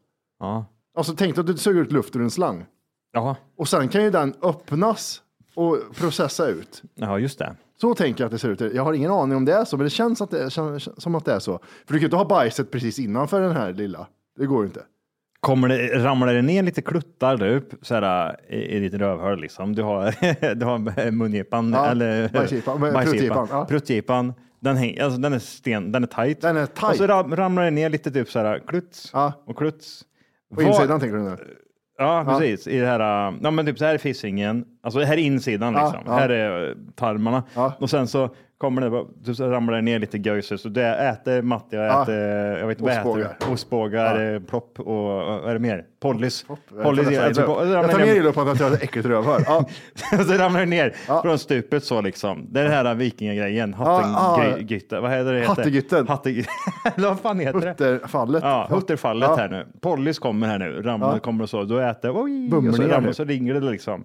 Alltså 0.96 1.14
tänk 1.16 1.38
att 1.38 1.46
du 1.46 1.56
suger 1.56 1.82
ut 1.82 1.92
luft 1.92 2.16
ur 2.16 2.22
en 2.22 2.30
slang. 2.30 2.66
Ja. 3.12 3.36
Och 3.56 3.68
sen 3.68 3.88
kan 3.88 4.02
ju 4.04 4.10
den 4.10 4.34
öppnas 4.42 5.22
och 5.54 5.78
processa 5.96 6.46
ut. 6.48 6.82
ja, 6.94 7.18
just 7.18 7.38
det. 7.38 7.54
Så 7.80 7.94
tänker 7.94 8.24
jag 8.24 8.26
att 8.26 8.32
det 8.32 8.38
ser 8.38 8.48
ut. 8.48 8.60
Jag 8.74 8.84
har 8.84 8.92
ingen 8.92 9.10
aning 9.10 9.36
om 9.36 9.44
det 9.44 9.52
är 9.54 9.64
så, 9.64 9.76
men 9.76 9.84
det 9.84 9.90
känns, 9.90 10.20
att 10.22 10.30
det, 10.30 10.52
känns 10.52 11.02
som 11.02 11.14
att 11.14 11.24
det 11.24 11.32
är 11.32 11.38
så. 11.38 11.58
För 11.58 11.68
du 11.86 11.94
kan 11.94 12.00
ju 12.00 12.04
inte 12.04 12.16
ha 12.16 12.24
bajset 12.24 12.70
precis 12.70 12.98
innanför 12.98 13.40
den 13.40 13.52
här 13.52 13.72
lilla. 13.72 14.06
Det 14.38 14.46
går 14.46 14.62
ju 14.62 14.66
inte. 14.66 14.82
Kommer 15.40 15.68
det, 15.68 16.04
ramlar 16.04 16.34
det 16.34 16.42
ner 16.42 16.62
lite 16.62 16.82
kluttar 16.82 17.36
där 17.36 17.48
upp 17.56 17.74
så 17.82 17.94
här, 17.94 18.36
i, 18.48 18.56
i 18.56 18.80
ditt 18.80 18.94
rövhål 18.94 19.40
liksom? 19.40 19.74
Du 19.74 19.82
har, 19.82 20.54
du 20.54 20.64
har 20.66 21.10
mungipan 21.10 21.72
Ja, 21.72 21.86
eller 21.86 22.28
bajsgipan, 22.28 22.80
men 22.80 23.04
pruttgipan, 23.04 23.48
ja. 23.50 23.64
Pruttgipan. 23.64 24.34
Den, 24.60 24.76
häng, 24.76 24.98
alltså, 24.98 25.20
den 25.20 25.32
är 25.32 25.38
sten, 25.38 25.92
den 25.92 26.02
är 26.02 26.06
tight. 26.06 26.40
Den 26.40 26.56
är 26.56 26.66
tight. 26.66 26.90
Och 26.90 26.96
så 26.96 27.06
ram, 27.06 27.36
ramlar 27.36 27.64
det 27.64 27.70
ner 27.70 27.90
lite 27.90 28.10
typ 28.10 28.30
så 28.30 28.38
här 28.38 28.62
kluts 28.66 29.10
Ja. 29.12 29.32
och 29.46 29.56
kluts. 29.58 30.04
På 30.54 30.62
insidan 30.62 31.00
tänker 31.00 31.16
du 31.16 31.22
nu? 31.22 31.36
Ja, 31.98 32.24
precis. 32.28 32.66
I 32.68 32.78
det 32.78 32.86
här, 32.86 33.00
äh, 33.28 33.34
ja, 33.42 33.50
men 33.50 33.66
typ 33.66 33.78
så 33.78 33.84
här 33.84 33.94
är 33.94 33.98
fissingen. 33.98 34.64
Alltså 34.82 35.00
här 35.00 35.12
är 35.12 35.18
insidan 35.22 35.74
Ja, 35.74 35.84
liksom. 35.84 36.02
ja. 36.06 36.12
Här 36.12 36.28
är 36.28 36.68
äh, 36.68 36.74
tarmarna. 36.94 37.42
Ja. 37.54 37.72
Och 37.80 37.90
sen 37.90 38.06
så 38.06 38.34
kommer 38.64 39.06
det, 39.24 39.34
så 39.34 39.48
ramlar 39.50 39.74
det 39.74 39.82
ner 39.82 39.98
lite 39.98 40.18
göjser. 40.18 40.56
Så 40.56 40.68
det 40.68 40.86
äter 40.96 41.42
Matti 41.42 41.76
och 41.76 41.80
Ja. 41.80 42.02
äter, 42.02 42.14
jag 42.58 42.66
vet 42.66 42.78
inte 42.80 42.84
vad 42.84 42.92
äter 42.92 43.10
Ostbågar. 43.10 43.52
Ostbågar, 43.52 44.34
eh, 44.34 44.40
plopp 44.40 44.80
och 44.80 44.86
vad 44.86 45.48
är 45.50 45.52
det 45.52 45.58
mer? 45.58 45.84
Pollis. 46.02 46.44
Jag 46.48 46.86
alltså, 46.86 47.42
ramlar 47.42 47.66
Jag 47.76 47.90
tar 47.90 47.98
ner- 47.98 48.16
illa 48.16 48.28
upp 48.28 48.36
att 48.36 48.60
jag 48.60 48.66
har 48.68 48.74
ett 48.76 48.82
äckligt 48.82 49.06
rövhål. 49.08 49.40
Ja. 49.46 49.64
så 50.24 50.32
ramlar 50.32 50.60
det 50.60 50.66
ner 50.66 50.94
Ja. 51.08 51.22
från 51.22 51.38
stupet 51.38 51.84
så 51.84 52.00
liksom. 52.00 52.46
Det 52.50 52.60
är 52.60 52.64
den 52.64 52.72
här 52.72 52.94
vikingagrejen. 52.94 53.74
Ja, 53.78 54.00
Hattengytte. 54.00 55.00
Vad 55.00 55.10
heter 55.10 55.32
det? 55.32 55.46
Hattegytten. 55.46 56.06
Vad 56.96 57.20
fan 57.20 57.38
heter 57.40 57.60
det? 57.60 57.68
Hutterfallet. 57.68 58.42
Ja, 58.42 58.66
hutterfallet 58.70 59.28
Ja. 59.28 59.36
här 59.36 59.48
nu. 59.48 59.66
Pollis 59.80 60.18
kommer 60.18 60.46
här 60.46 60.58
nu. 60.58 60.82
Ramlar 60.82 61.12
Ja. 61.12 61.18
kommer 61.18 61.42
och 61.42 61.50
så. 61.50 61.64
Då 61.64 61.78
äter 61.78 62.22
oj, 62.24 62.52
och 62.54 62.74
så, 62.74 62.82
ramlar, 62.82 63.12
så 63.12 63.24
ringer 63.24 63.54
det 63.54 63.60
liksom. 63.60 64.04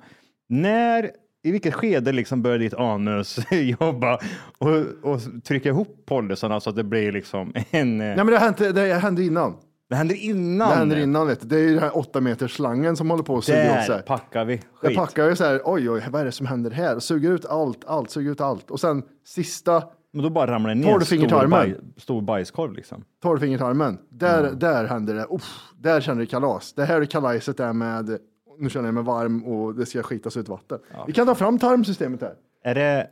När, 0.50 1.10
i 1.43 1.51
vilket 1.51 1.74
skede 1.74 2.12
liksom 2.12 2.41
börjar 2.41 2.60
ditt 2.60 2.74
anus 2.74 3.39
jobba 3.79 4.19
och, 4.58 4.69
och 5.13 5.19
trycka 5.43 5.69
ihop 5.69 6.03
pollisarna 6.05 6.60
så 6.60 6.69
att 6.69 6.75
det 6.75 6.84
blir 6.84 7.12
liksom 7.12 7.53
en... 7.72 8.01
eh, 8.01 8.08
Nej, 8.08 8.15
men 8.17 8.27
det 8.27 8.38
hände, 8.39 8.72
det 8.72 8.93
hände 8.93 9.24
innan. 9.24 9.55
Det 9.89 9.96
händer 9.96 10.15
innan. 10.15 10.69
Det 10.69 10.75
händer 10.75 10.98
innan. 10.98 11.27
Vet 11.27 11.41
du. 11.41 11.48
Det 11.48 11.55
är 11.55 11.60
ju 11.60 11.69
den 11.74 11.84
här 11.84 11.98
åtta 11.98 12.22
meters 12.22 12.51
slangen 12.55 12.96
som 12.96 13.10
håller 13.10 13.24
på 13.24 13.38
att 13.38 13.43
suga 13.43 13.79
åt 13.81 13.88
Där 13.88 14.01
packar 14.01 14.46
vi 14.46 14.53
Jag 14.81 14.89
skit. 14.89 14.98
packar 14.98 15.29
ju 15.29 15.36
så 15.36 15.43
här, 15.43 15.62
oj, 15.65 15.89
oj, 15.89 16.03
vad 16.10 16.22
är 16.22 16.25
det 16.25 16.31
som 16.31 16.46
händer 16.46 16.72
här? 16.72 17.00
Suger 17.00 17.31
ut 17.31 17.46
allt, 17.46 17.86
allt, 17.86 18.10
suger 18.10 18.31
ut 18.31 18.41
allt. 18.41 18.72
Och 18.72 18.79
sen 18.79 19.03
sista 19.27 19.84
Men 20.13 20.24
då 20.24 20.29
bara 20.29 20.51
ramlar 20.51 20.69
det 20.69 20.75
ner 20.75 21.00
stor, 21.00 21.48
baj, 21.48 21.75
stor 21.98 22.22
bajskorv 22.22 22.74
liksom. 22.74 23.03
tolvfingertarmen. 23.24 23.98
Där, 24.12 24.51
där 24.51 24.86
händer 24.86 25.13
det. 25.15 25.25
Uff, 25.29 25.60
där 25.77 26.01
känner 26.01 26.19
du 26.19 26.25
kalas. 26.25 26.74
Det 26.74 26.86
här 26.86 27.01
är 27.01 27.05
kalaset 27.05 27.58
där 27.58 27.74
med, 27.74 28.17
nu 28.60 28.70
känner 28.70 28.88
jag 28.88 28.94
mig 28.96 29.04
varm 29.04 29.44
och 29.46 29.75
det 29.75 29.86
ska 29.86 30.04
skitas 30.04 30.38
ut 30.38 30.50
vatten. 30.50 30.80
Vi 31.08 31.13
kan 31.13 31.28
ta 31.28 31.36
fram 31.36 31.60
tarmsystemet 31.60 32.22
här. 32.22 32.34
Är 32.63 32.75
det, 32.75 33.08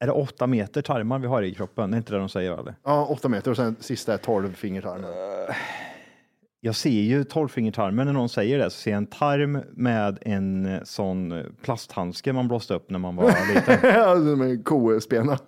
är 0.00 0.06
det 0.06 0.12
åtta 0.12 0.46
meter 0.46 0.82
tarmar 0.82 1.18
vi 1.18 1.26
har 1.26 1.42
i 1.42 1.54
kroppen? 1.54 1.90
Det 1.90 1.94
är 1.94 1.98
inte 1.98 2.12
det 2.12 2.18
de 2.18 2.28
säger 2.28 2.58
eller? 2.58 2.74
Ja, 2.84 3.06
åtta 3.06 3.28
meter 3.28 3.50
och 3.50 3.56
sen 3.56 3.76
sista 3.80 4.14
är 4.14 4.18
tolvfingertarmen. 4.18 5.10
Jag 6.62 6.74
ser 6.76 6.90
ju 6.90 7.24
tolvfingertarmen 7.24 8.06
när 8.06 8.12
någon 8.12 8.28
säger 8.28 8.58
det, 8.58 8.64
så 8.70 8.76
ser 8.76 8.90
jag 8.90 8.98
en 8.98 9.06
tarm 9.06 9.60
med 9.72 10.18
en 10.22 10.66
eh, 10.66 10.82
sån 10.82 11.32
eh, 11.32 11.44
plasthandske 11.62 12.32
man 12.32 12.48
blåste 12.48 12.74
upp 12.74 12.90
när 12.90 12.98
man 12.98 13.16
var 13.16 13.24
liten. 13.54 13.78
Ja, 13.82 14.14
med 14.14 14.64
kospena. 14.64 15.38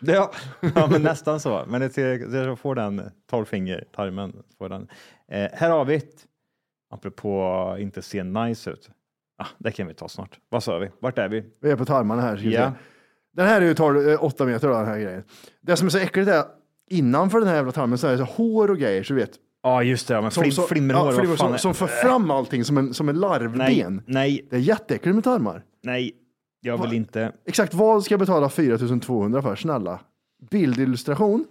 ja, 0.00 0.32
ja, 0.74 0.88
men 0.90 1.02
nästan 1.02 1.40
så. 1.40 1.64
Men 1.68 1.80
det 1.80 1.90
ser, 1.90 2.34
jag 2.46 2.58
får 2.58 2.74
den 2.74 3.10
tolvfingertarmen. 3.30 4.42
Får 4.58 4.68
den. 4.68 4.88
Eh, 5.28 5.48
här 5.52 5.70
har 5.70 5.84
vi 5.84 5.94
ett, 5.94 6.26
apropå 6.90 7.76
inte 7.78 8.02
se 8.02 8.24
nice 8.24 8.70
ut. 8.70 8.90
Ah, 9.38 9.46
det 9.58 9.70
kan 9.72 9.86
vi 9.86 9.94
ta 9.94 10.08
snart. 10.08 10.38
Vad 10.48 10.62
sa 10.62 10.78
vi? 10.78 10.90
Vart 11.00 11.18
är 11.18 11.28
vi? 11.28 11.44
Vi 11.60 11.70
är 11.70 11.76
på 11.76 11.84
tarmarna 11.84 12.22
här. 12.22 12.36
se. 12.36 12.70
Den 13.36 13.46
här 13.46 13.60
är 13.60 13.66
ju 13.66 13.74
12, 13.74 14.08
eh, 14.08 14.24
åtta 14.24 14.44
meter 14.44 14.68
då, 14.68 14.74
den 14.74 14.86
här 14.86 14.98
grejen. 14.98 15.22
Det 15.60 15.76
som 15.76 15.86
är 15.86 15.90
så 15.90 15.98
äckligt 15.98 16.28
är 16.30 16.44
innanför 16.90 17.38
den 17.38 17.48
här 17.48 17.54
jävla 17.56 17.72
tarmen 17.72 17.98
så 17.98 18.06
är 18.06 18.12
det 18.12 18.18
så 18.18 18.24
hår 18.24 18.70
och 18.70 18.78
grejer, 18.78 19.02
så 19.02 19.14
du 19.14 19.20
vet. 19.20 19.30
Ja, 19.62 19.82
just 19.82 20.08
det. 20.08 20.20
Men 20.20 20.30
Som, 20.30 20.42
flim, 20.42 20.66
flimmerhår. 20.68 21.12
ja, 21.12 21.18
flimmer, 21.18 21.36
som, 21.36 21.58
som 21.58 21.74
för 21.74 21.86
fram 21.86 22.30
allting 22.30 22.64
som 22.64 22.78
en, 22.78 22.94
som 22.94 23.08
en 23.08 23.14
nej, 23.14 23.20
larvben. 23.20 24.02
nej, 24.06 24.46
Det 24.50 24.56
är 24.56 24.60
jätteäckligt 24.60 25.14
med 25.14 25.24
tarmar. 25.24 25.64
nej. 25.82 26.12
Jag 26.64 26.82
vill 26.82 26.92
inte. 26.92 27.32
Exakt 27.46 27.74
vad 27.74 28.04
ska 28.04 28.12
jag 28.12 28.20
betala 28.20 28.48
4200 28.48 29.42
för? 29.42 29.56
Snälla, 29.56 30.00
bildillustration? 30.50 31.44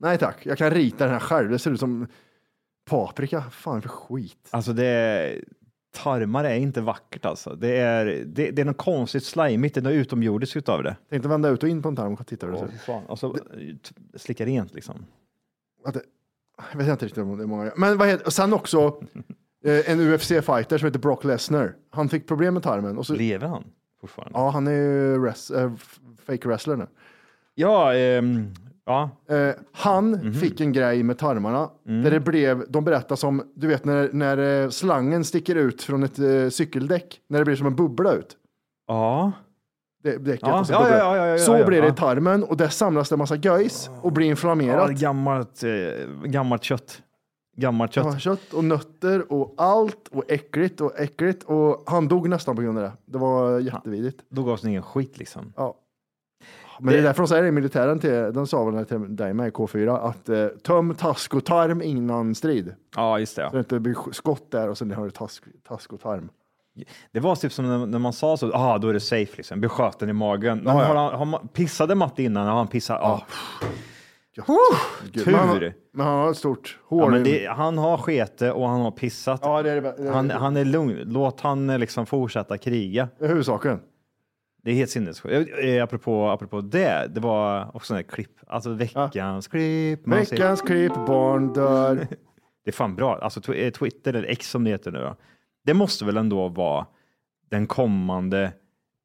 Nej 0.00 0.18
tack, 0.18 0.46
jag 0.46 0.58
kan 0.58 0.70
rita 0.70 1.04
den 1.04 1.12
här 1.12 1.20
själv. 1.20 1.50
Det 1.50 1.58
ser 1.58 1.70
ut 1.70 1.80
som 1.80 2.06
paprika. 2.90 3.42
Fan 3.50 3.82
för 3.82 3.88
skit. 3.88 4.48
Alltså 4.50 4.72
det 4.72 5.34
tarmar 5.94 6.44
är 6.44 6.54
inte 6.56 6.80
vackert 6.80 7.24
alltså. 7.24 7.54
Det 7.54 7.76
är, 7.76 8.04
det, 8.26 8.50
det 8.50 8.62
är 8.62 8.64
något 8.64 8.76
konstigt 8.76 9.24
slimigt, 9.24 9.74
det 9.74 9.80
är 9.80 9.82
något 9.82 9.92
utomjordiskt 9.92 10.56
utav 10.56 10.82
det. 10.82 10.96
Tänkte 11.10 11.28
vända 11.28 11.48
ut 11.48 11.62
och 11.62 11.68
in 11.68 11.82
på 11.82 11.88
en 11.88 11.96
tarm 11.96 12.14
och 12.14 12.26
titta 12.26 12.46
hur 12.46 12.52
det 12.52 12.58
ser 12.58 12.66
ut. 12.66 13.04
Och 13.08 13.18
så 13.18 13.32
t- 13.32 13.40
slicka 14.16 14.46
rent 14.46 14.74
liksom. 14.74 15.04
Att 15.84 15.94
det, 15.94 16.02
jag 16.72 16.78
vet 16.78 16.88
inte 16.88 17.04
riktigt 17.04 17.22
om 17.22 17.36
det 17.38 17.44
är 17.44 17.46
många. 17.46 17.72
Men 17.76 17.98
vad 17.98 18.08
heter, 18.08 18.26
och 18.26 18.32
sen 18.32 18.52
också 18.52 18.86
eh, 19.64 19.90
en 19.90 20.00
UFC-fighter 20.00 20.78
som 20.78 20.86
heter 20.86 20.98
Brock 20.98 21.24
Lesnar. 21.24 21.74
Han 21.90 22.08
fick 22.08 22.26
problem 22.28 22.54
med 22.54 22.62
tarmen. 22.62 22.98
Och 22.98 23.06
så, 23.06 23.14
Lever 23.14 23.46
han 23.48 23.64
fortfarande? 24.00 24.38
ja, 24.38 24.50
han 24.50 24.66
är 24.66 24.72
ju 24.72 25.24
res, 25.24 25.50
äh, 25.50 25.72
fake 26.26 26.48
wrestler 26.48 26.76
nu. 26.76 26.86
Ja, 27.54 27.94
ehm, 27.94 28.54
ja. 28.86 29.10
Eh, 29.28 29.50
han 29.72 30.10
Mhm. 30.10 30.34
fick 30.34 30.60
en 30.60 30.72
grej 30.72 31.02
med 31.02 31.18
tarmarna 31.18 31.70
Mm. 31.88 32.02
där 32.02 32.10
det 32.10 32.20
blev, 32.20 32.64
de 32.68 32.84
berättar 32.84 33.16
som, 33.16 33.42
du 33.54 33.66
vet 33.66 33.84
när, 33.84 34.10
när 34.12 34.62
eh, 34.64 34.68
slangen 34.70 35.24
sticker 35.24 35.54
ut 35.56 35.82
från 35.82 36.02
ett 36.02 36.18
eh, 36.18 36.48
cykeldäck, 36.48 37.20
när 37.28 37.38
det 37.38 37.44
blir 37.44 37.56
som 37.56 37.66
en 37.66 37.76
bubbla 37.76 38.12
ut. 38.12 38.36
Ja. 38.86 39.32
Det, 40.02 40.16
däcket, 40.16 40.42
Ja, 40.48 40.64
ja, 40.68 40.88
ja, 40.90 41.16
ja, 41.16 41.26
ja, 41.26 41.38
så 41.38 41.56
ja, 41.56 41.66
blir 41.66 41.80
det 41.80 41.86
i 41.86 41.90
ja. 41.90 41.94
tarmen 41.94 42.42
och 42.44 42.56
där 42.56 42.68
samlas 42.68 43.08
det 43.08 43.14
en 43.14 43.18
massa 43.18 43.36
göjs 43.36 43.90
och 44.02 44.12
blir 44.12 44.26
ja 44.26 44.30
inflammerat. 44.30 44.90
gammalt, 44.90 45.62
eh, 45.62 45.70
gammalt 46.24 46.62
kött. 46.62 47.02
Gammalt 47.56 47.92
kött. 47.92 48.06
Ja, 48.12 48.18
kött 48.18 48.52
och 48.52 48.64
nötter 48.64 49.32
och 49.32 49.54
allt 49.56 50.08
och 50.12 50.24
äckligt 50.28 50.80
och 50.80 51.00
äckligt 51.00 51.42
och 51.42 51.82
han 51.86 52.08
dog 52.08 52.28
nästan 52.28 52.56
på 52.56 52.62
grund 52.62 52.78
av 52.78 52.84
det. 52.84 52.92
Det 53.06 53.18
var 53.18 53.58
jättevidrigt. 53.60 54.20
Då 54.28 54.42
gavs 54.42 54.60
det 54.62 54.68
ingen 54.68 54.82
skit 54.82 55.18
liksom. 55.18 55.52
Ja. 55.56 55.74
Men 56.80 56.92
det 56.92 56.98
är 56.98 57.02
därför 57.02 57.22
de 57.22 57.28
säger 57.28 57.44
i 57.44 57.50
militären 57.50 57.98
till, 57.98 58.32
de 58.32 58.46
sa 58.46 58.64
väl 58.64 58.84
till 58.86 59.16
dig 59.16 59.34
med 59.34 59.48
i 59.48 59.50
K4 59.50 60.08
att 60.08 60.28
eh, 60.28 60.46
töm 60.46 60.94
task 60.94 61.34
och 61.34 61.44
tarm 61.44 61.82
innan 61.82 62.34
strid. 62.34 62.74
Ja, 62.96 63.18
just 63.18 63.36
det. 63.36 63.46
Så 63.50 63.52
det 63.52 63.58
inte 63.58 63.80
blir 63.80 64.12
skott 64.12 64.50
där 64.50 64.68
och 64.68 64.78
sen 64.78 64.90
har 64.90 65.04
du 65.04 65.10
task, 65.10 65.44
task 65.68 65.92
och 65.92 66.00
tarm. 66.00 66.28
Det 67.12 67.20
var 67.20 67.36
typ 67.36 67.52
som 67.52 67.68
när, 67.68 67.86
när 67.86 67.98
man 67.98 68.12
sa 68.12 68.36
så, 68.36 68.52
ah, 68.54 68.78
då 68.78 68.88
är 68.88 68.92
det 68.92 69.00
safe 69.00 69.36
liksom, 69.36 69.60
blir 69.60 69.68
skjuten 69.70 70.08
i 70.08 70.12
magen. 70.12 70.58
Men 70.58 70.76
Ja, 70.76 70.82
ja. 70.82 70.88
Har 70.88 71.16
han, 71.18 71.32
har 71.32 71.38
pissade 71.38 71.94
Matte 71.94 72.22
innan? 72.22 72.46
Har 72.46 72.54
han 72.56 72.68
pissat? 72.68 72.98
Ja. 73.02 73.26
Gud, 75.12 75.24
Tur. 75.24 75.32
Men 75.32 75.40
han, 75.48 75.72
men 75.92 76.06
han 76.06 76.18
har 76.18 76.30
ett 76.30 76.36
stort 76.36 76.78
hår. 76.84 77.16
ja, 77.16 77.18
det, 77.18 77.46
han 77.46 77.78
har 77.78 77.98
skete 77.98 78.52
och 78.52 78.68
han 78.68 78.80
har 78.80 78.90
pissat. 78.90 79.40
ja, 79.42 79.62
det 79.62 79.70
är, 79.70 79.80
det, 79.80 79.94
det, 79.98 80.10
Han, 80.10 80.30
han 80.30 80.56
är 80.56 80.64
lugn. 80.64 80.98
Låt 81.04 81.40
han 81.40 81.70
eh, 81.70 81.78
liksom 81.78 82.06
fortsätta 82.06 82.58
kriga. 82.58 83.08
det 83.18 83.24
är 83.24 83.28
huvudsaken. 83.28 83.80
Det 84.64 84.70
är 84.70 84.74
helt 84.74 84.90
sinnessjukt. 84.90 85.50
Eh, 85.62 85.82
Apropå, 85.82 86.28
apropå 86.30 86.60
det, 86.60 87.10
det 87.14 87.20
var 87.20 87.76
också 87.76 87.94
en 87.94 88.04
klipp. 88.04 88.30
Alltså 88.46 88.70
veckans 88.70 89.48
klipp. 89.48 90.06
Man 90.06 90.26
ser- 90.26 90.36
Veckans 90.36 90.62
klipp, 90.62 90.92
barn 90.94 91.52
dör. 91.52 92.06
Det 92.64 92.70
är 92.70 92.72
fan 92.72 92.96
bra. 92.96 93.18
Alltså 93.22 93.54
eh, 93.54 93.70
Twitter, 93.72 94.14
eller 94.14 94.28
X 94.28 94.50
som 94.50 94.64
det 94.64 94.70
heter 94.70 94.92
nu 94.92 94.98
då. 94.98 95.16
Det 95.64 95.74
måste 95.74 96.04
väl 96.04 96.16
ändå 96.16 96.48
vara 96.48 96.86
den 97.50 97.66
kommande 97.66 98.42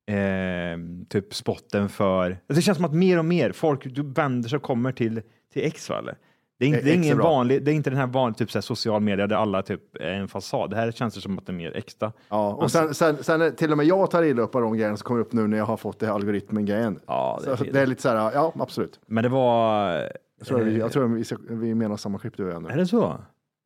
eh, 0.08 0.78
typ 1.10 1.34
spotten 1.34 1.90
för... 1.90 2.38
Det 2.48 2.62
känns 2.62 2.76
som 2.78 2.86
att 2.86 2.94
mer 2.94 3.20
och 3.20 3.26
mer 3.26 3.52
folk 3.52 3.84
du 3.96 4.04
vänder 4.04 4.50
sig 4.50 4.58
och 4.58 4.64
kommer 4.64 4.92
till, 4.92 5.22
till 5.54 5.66
X 5.66 5.90
va? 5.90 5.98
Eller? 5.98 6.18
Det 6.60 6.66
är, 6.66 6.68
inte, 6.68 6.80
Eh, 6.80 6.84
det, 6.86 6.92
är 6.92 6.96
ingen 6.96 7.18
bra. 7.18 7.30
vanlig, 7.30 7.64
det 7.66 7.72
är 7.72 7.76
inte 7.76 7.90
den 7.90 8.00
här 8.00 8.08
vanliga 8.08 8.34
typ, 8.38 8.52
så 8.52 8.62
social 8.62 9.02
media 9.02 9.28
där 9.28 9.36
alla 9.36 9.62
typ 9.62 9.96
är 9.96 10.12
en 10.12 10.28
fasad. 10.28 10.70
Det 10.70 10.76
här 10.76 10.92
känns 10.92 11.14
det 11.16 11.22
som 11.22 11.38
att 11.38 11.46
det 11.46 11.52
är 11.52 11.56
mer 11.56 11.78
äkta. 11.78 12.12
Ja, 12.30 12.54
och 12.54 12.72
sen, 12.72 12.94
sen, 12.94 13.24
sen 13.24 13.42
är 13.42 13.52
till 13.52 13.72
och 13.72 13.78
med 13.78 13.86
jag 13.86 14.12
tar 14.12 14.24
illa 14.24 14.42
upp 14.42 14.56
av 14.56 14.62
de 14.62 14.74
grejerna 14.78 14.98
som 14.98 15.04
kommer 15.04 15.22
upp 15.22 15.34
nu 15.34 15.48
när 15.48 15.58
jag 15.58 15.66
har 15.66 15.78
fått 15.78 16.00
det 16.00 16.06
här 16.06 16.14
algoritmen-grejen. 16.14 17.00
Ja, 17.08 17.40
det 17.44 17.52
är 17.52 17.56
Så 17.56 17.64
fint. 17.64 17.74
det 17.74 17.82
är 17.82 17.88
lite 17.88 18.02
så 18.02 18.10
här, 18.10 18.32
ja 18.34 18.54
absolut. 18.60 19.00
Men 19.08 19.24
det 19.24 19.30
var... 19.30 19.92
Jag 20.38 20.48
tror, 20.48 20.60
vi, 20.60 20.78
jag 20.78 20.92
tror 20.92 21.08
vi, 21.08 21.56
vi 21.56 21.76
menar 21.76 21.98
samma 21.98 22.20
klipp 22.20 22.38
du 22.38 22.46
och 22.46 22.52
jag 22.54 22.64
nu. 22.64 22.70
Är 22.70 22.78
det 22.78 22.88
så? 22.88 23.18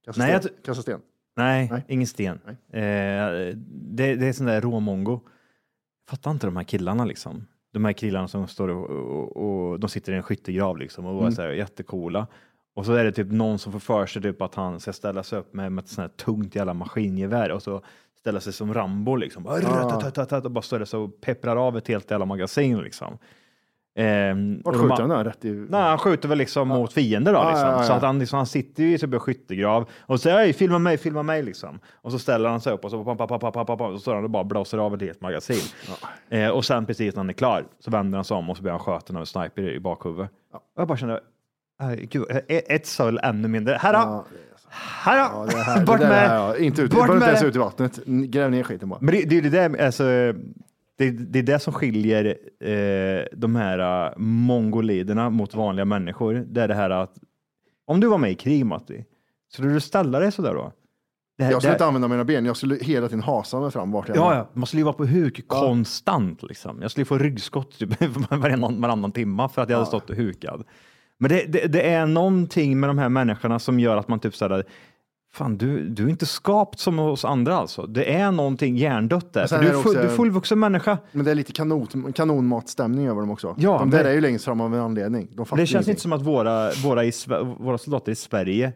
Kasta 0.06 0.22
Nej, 0.22 0.40
sten. 0.40 0.52
jag 0.56 0.66
Kasta 0.66 0.82
sten. 0.82 1.00
Nej, 1.38 1.68
Nej. 1.72 1.86
ingen 1.88 2.08
sten. 2.08 2.40
Nej. 2.46 2.82
Eh, 2.84 3.56
det, 3.72 4.16
det 4.16 4.26
är 4.28 4.34
sån 4.34 4.46
där 4.46 4.62
råmongo. 4.62 5.20
Fattar 6.10 6.32
inte 6.32 6.48
de 6.48 6.58
här 6.58 6.64
killarna 6.64 7.06
liksom. 7.06 7.48
De 7.74 7.86
här 7.86 7.94
killarna 7.94 8.28
som 8.28 8.48
står 8.48 8.68
och, 8.70 8.90
och, 8.90 9.38
och 9.72 9.80
de 9.80 9.90
sitter 9.90 10.14
i 10.14 10.16
en 10.16 10.24
skyttegrav 10.24 10.78
liksom 10.78 11.06
och 11.06 11.28
är 11.28 11.32
så 11.32 11.42
här 11.42 11.50
jättecoola. 11.50 12.28
Och 12.76 12.86
så 12.86 12.94
är 12.94 13.04
det 13.04 13.12
typ 13.12 13.32
någon 13.32 13.60
som 13.60 13.72
får 13.72 13.80
för 13.80 14.06
sig 14.06 14.22
typ 14.22 14.42
att 14.42 14.56
han 14.56 14.80
ska 14.80 14.94
ställa 14.94 15.24
sig 15.24 15.40
upp 15.40 15.54
med, 15.54 15.72
med 15.72 15.84
ett 15.84 15.90
sånt 15.90 16.12
här 16.12 16.26
tungt 16.26 16.56
jävla 16.56 16.74
maskingevär 16.74 17.52
och 17.52 17.64
så 17.64 17.82
ställa 18.20 18.40
sig 18.40 18.54
som 18.54 18.74
Rambo 18.74 19.16
liksom. 19.16 19.46
Och 19.46 20.52
bara 20.52 20.62
står 20.62 20.80
det 20.80 20.86
så 20.86 21.02
och 21.02 21.22
pepprar 21.22 21.56
av 21.68 21.78
ett 21.78 21.88
helt 21.88 22.12
jävla 22.12 22.26
magasin 22.26 22.82
liksom. 22.82 23.18
Ehm, 23.96 24.62
Vart 24.66 24.76
skjuter 24.76 24.96
han 25.02 25.10
då? 25.10 25.16
Rätt 25.16 25.46
i... 25.46 25.52
Nej, 25.52 25.82
han 25.82 25.98
skjuter 25.98 26.30
väl 26.30 26.38
liksom 26.38 26.68
mot 26.68 26.94
fiender 26.94 27.34
då. 27.34 27.40
Liksom. 27.50 27.68
ja. 27.70 27.84
Så 27.84 27.94
att 27.94 28.02
han, 28.02 28.20
liksom, 28.20 28.38
han 28.38 28.46
sitter 28.48 28.84
ju 28.84 28.94
i 28.94 28.98
typ 28.98 29.14
en 29.14 29.20
skyttegrav 29.20 29.90
och 30.02 30.20
säger 30.20 30.38
"Hej, 30.38 30.54
filma 30.54 30.80
mig, 30.80 30.98
filma 30.98 31.24
mig 31.24 31.44
liksom. 31.44 31.80
Och 31.94 32.12
så 32.12 32.20
ställer 32.20 32.50
han 32.50 32.62
sig 32.62 32.74
upp 32.74 32.86
och 32.86 32.92
så, 32.92 33.04
pam, 33.04 33.18
pam, 33.18 33.40
pam, 33.40 33.66
pam, 33.66 33.78
så 33.78 34.00
står 34.00 34.16
han 34.16 34.24
och 34.24 34.30
bara 34.30 34.44
blåser 34.44 34.78
av 34.78 34.94
ett 34.96 35.02
helt 35.02 35.22
magasin. 35.22 35.62
Eh, 36.30 36.50
och 36.50 36.66
sen 36.66 36.86
precis 36.86 37.16
när 37.16 37.20
han 37.20 37.30
är 37.30 37.34
klar 37.34 37.66
så 37.80 37.92
vänder 37.92 38.18
han 38.18 38.26
sig 38.26 38.38
om 38.38 38.50
och 38.50 38.58
så 38.58 38.64
blir 38.64 38.72
han 38.72 38.80
skjuten 38.80 39.16
av 39.16 39.20
en 39.20 39.26
sniper 39.26 39.62
i 39.70 39.80
bakhuvudet. 39.80 40.32
Jag 40.78 40.88
bara 40.88 40.98
känner, 40.98 41.14
"Aj, 41.14 41.20
gud, 41.98 42.26
ett- 42.30 42.66
ett 42.72 42.86
söl 42.86 43.20
ännu 43.24 43.48
mindre. 43.48 43.76
Här 43.82 43.94
då! 43.94 44.00
Ja, 44.00 44.26
Här 44.76 45.18
då! 45.30 45.40
ja, 45.40 45.46
det 45.52 45.58
här, 45.64 45.86
Bort 45.86 46.00
det 46.00 46.08
med! 46.08 46.30
ja, 46.38 46.58
inte 46.58 46.82
ut, 46.82 46.92
Bort 46.92 47.02
inte 47.02 47.14
med 47.20 47.28
ens 47.28 47.44
ut 47.44 47.56
i 47.56 47.60
vattnet. 47.60 48.00
Gräv 48.06 48.52
ner 48.52 48.64
skiten 48.64 48.90
bara. 48.90 49.00
Men 49.02 49.14
det, 49.16 49.22
det 49.24 49.38
är 49.38 49.42
det 49.42 49.50
där, 49.50 49.86
alltså, 49.86 50.04
det, 50.98 51.12
det 51.12 51.40
är 51.40 51.44
det 51.44 51.60
som 51.60 51.74
skiljer 51.74 52.26
eh, 52.60 53.26
de 53.34 53.56
här 53.56 54.08
uh, 54.10 54.18
mongoliderna 54.18 55.30
mot 55.30 55.56
vanliga 55.56 55.86
människor. 55.86 56.34
Det 56.48 56.62
är 56.62 56.68
det 56.68 56.74
här 56.76 56.90
att 56.90 57.14
om 57.86 58.00
du 58.00 58.08
var 58.08 58.18
med 58.18 58.32
i 58.32 58.36
krig 58.36 58.66
Matti, 58.66 59.06
skulle 59.54 59.74
du 59.74 59.80
ställa 59.80 60.20
dig 60.20 60.32
sådär 60.32 60.54
då? 60.54 60.72
Här, 61.40 61.52
Jag 61.52 61.62
skulle 61.62 61.74
inte 61.74 61.86
använda 61.86 62.08
mina 62.08 62.24
ben, 62.24 62.46
jag 62.46 62.58
skulle 62.58 62.76
hela 62.76 63.08
tiden 63.08 63.24
hasa 63.24 63.60
mig 63.60 63.72
fram 63.72 63.92
vart 63.92 64.08
jag 64.08 64.18
Ja, 64.18 64.36
ja, 64.36 64.50
man 64.54 64.66
skulle 64.66 64.80
ju 64.80 64.86
vara 64.86 64.94
på 64.96 65.06
huk 65.06 65.48
konstant. 65.48 66.44
Liksom. 66.44 66.82
Jag 66.82 66.92
skulle 66.92 67.06
få 67.06 67.18
ryggskott 67.18 67.80
typ, 67.80 67.90
varannan, 68.30 68.82
varannan 68.82 69.12
timma 69.12 69.50
för 69.50 69.62
att 69.62 69.70
jag 69.70 69.78
hade 69.78 69.88
stått 69.88 70.10
och 70.10 70.16
hukad. 70.16 70.64
Men 71.24 71.30
det, 71.30 71.46
det, 71.50 71.68
det 71.68 71.82
är 71.90 72.06
någonting 72.06 72.80
med 72.80 72.90
de 72.90 72.98
här 72.98 73.10
människorna 73.10 73.60
som 73.60 73.80
gör 73.80 73.98
att 73.98 74.08
man 74.08 74.20
typ 74.20 74.36
sådär, 74.36 74.64
fan 75.34 75.58
du, 75.58 75.90
du 75.90 76.06
är 76.06 76.10
inte 76.10 76.26
skapt 76.26 76.80
som 76.80 77.00
oss 77.00 77.26
andra 77.26 77.56
alltså. 77.56 77.86
Det 77.86 78.14
är 78.14 78.32
någonting 78.32 78.78
hjärndött 78.78 79.34
där. 79.34 79.48
För 79.48 79.58
du, 79.60 79.68
är 79.68 79.74
det 79.74 79.78
full, 79.78 79.80
också- 79.80 80.02
du 80.02 80.08
är 80.08 80.16
fullvuxen 80.16 80.60
människa. 80.60 80.98
Men 81.12 81.26
det 81.26 81.32
är 81.32 81.36
lite 81.36 81.52
kanon, 81.52 82.14
kanonmatstämning 82.16 83.08
över 83.08 83.20
dem 83.22 83.32
också. 83.32 83.56
Ja, 83.58 83.78
de 83.80 83.90
där 83.90 83.98
men- 83.98 84.08
är 84.08 84.14
ju 84.14 84.22
längst 84.22 84.46
fram 84.46 84.62
av 84.62 84.74
en 84.76 84.80
anledning. 84.82 85.28
De 85.32 85.46
Det 85.58 85.66
känns 85.66 85.88
inte 85.88 86.02
som 86.02 86.14
att 86.14 86.22
våra, 86.22 86.72
våra, 86.84 87.06
i, 87.06 87.12
våra 87.60 87.78
soldater 87.78 88.12
i 88.12 88.16
Sverige, 88.16 88.74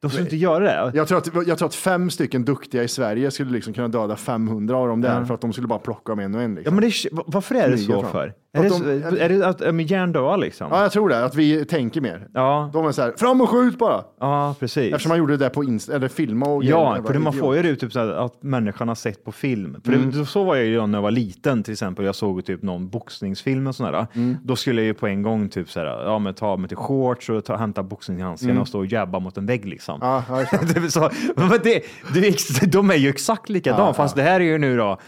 de 0.00 0.10
skulle 0.10 0.24
inte 0.24 0.36
göra 0.36 0.64
det. 0.90 0.96
Jag 0.98 1.08
tror, 1.08 1.18
att, 1.18 1.46
jag 1.46 1.58
tror 1.58 1.68
att 1.68 1.74
fem 1.74 2.10
stycken 2.10 2.44
duktiga 2.44 2.82
i 2.82 2.88
Sverige 2.88 3.30
skulle 3.30 3.50
liksom 3.50 3.72
kunna 3.72 3.88
döda 3.88 4.16
500 4.16 4.76
av 4.76 4.88
dem 4.88 5.00
där 5.00 5.24
för 5.24 5.34
att 5.34 5.40
de 5.40 5.52
skulle 5.52 5.66
bara 5.68 5.78
plocka 5.78 6.12
dem 6.12 6.18
en 6.18 6.34
och 6.34 6.42
en. 6.42 6.50
Ja, 6.52 6.56
Liksom. 6.58 6.74
men 6.74 6.84
det, 6.84 7.22
varför 7.26 7.54
är 7.54 7.70
det 7.70 7.78
så 7.78 8.02
för? 8.02 8.34
Är 8.56 8.62
det, 8.62 9.10
de- 9.10 9.20
är 9.20 9.28
det 9.28 9.46
att 9.48 9.58
de 9.58 9.80
är 9.80 9.84
hjärndöda 9.84 10.36
liksom? 10.36 10.68
Ja, 10.70 10.82
jag 10.82 10.92
tror 10.92 11.08
det. 11.08 11.24
Att 11.24 11.34
vi 11.34 11.64
tänker 11.64 12.00
mer. 12.00 12.28
Ja, 12.34 12.70
De 12.72 12.86
är 12.86 12.92
så 12.92 13.02
här, 13.02 13.12
fram 13.16 13.40
och 13.40 13.48
skjut 13.50 13.78
bara. 13.78 14.04
ja 14.20 14.54
precis. 14.60 14.92
Eftersom 14.92 15.08
man 15.08 15.18
gjorde 15.18 15.32
det 15.32 15.44
där 15.44 15.48
på 15.50 15.64
Insta, 15.64 15.94
eller 15.94 16.08
filma 16.08 16.46
och 16.46 16.64
Ja, 16.64 16.90
grejer. 16.90 17.02
för 17.06 17.12
det, 17.12 17.18
man 17.18 17.32
Idiot. 17.32 17.44
får 17.46 17.56
ju 17.56 17.62
det 17.62 17.76
typ 17.76 17.92
så 17.92 17.98
här, 17.98 18.08
att 18.08 18.42
människan 18.42 18.88
har 18.88 18.94
sett 18.94 19.24
på 19.24 19.32
film. 19.32 19.76
För 19.84 19.92
Mm. 19.92 20.10
det, 20.10 20.26
så 20.26 20.44
var 20.44 20.56
jag 20.56 20.64
ju 20.64 20.86
när 20.86 20.98
jag 20.98 21.02
var 21.02 21.10
liten 21.10 21.62
till 21.62 21.72
exempel. 21.72 22.04
Jag 22.04 22.14
såg 22.14 22.44
typ 22.44 22.62
någon 22.62 22.88
boxningsfilm 22.88 23.66
och 23.66 23.74
sådär. 23.74 24.06
Mm. 24.14 24.36
Då 24.44 24.56
skulle 24.56 24.80
jag 24.80 24.86
ju 24.86 24.94
på 24.94 25.06
en 25.06 25.22
gång 25.22 25.48
typ 25.48 25.70
så 25.70 25.80
här, 25.80 25.86
ja, 26.04 26.18
men 26.18 26.34
ta 26.34 26.56
mig 26.56 26.68
till 26.68 26.76
shorts 26.76 27.28
och 27.30 27.44
ta, 27.44 27.56
hämta 27.56 27.82
boxningshandskarna 27.82 28.60
och 28.60 28.68
stå 28.68 28.78
och 28.78 28.86
jabba 28.86 29.18
mot 29.18 29.36
en 29.38 29.46
vägg 29.46 29.64
liksom. 29.64 30.02
Mm. 30.02 30.22
Ja, 30.28 30.44
ja, 30.74 30.88
så, 30.90 31.10
men 31.36 31.50
det, 31.64 31.82
det 32.14 32.72
de 32.72 32.90
är 32.90 32.94
ju 32.94 33.08
exakt 33.08 33.48
likadana, 33.48 33.84
Ja, 33.86 33.92
fast 33.94 34.16
det 34.16 34.22
här 34.22 34.40
är 34.40 34.44
ju 34.44 34.58
nu 34.58 34.76
då 34.76 34.98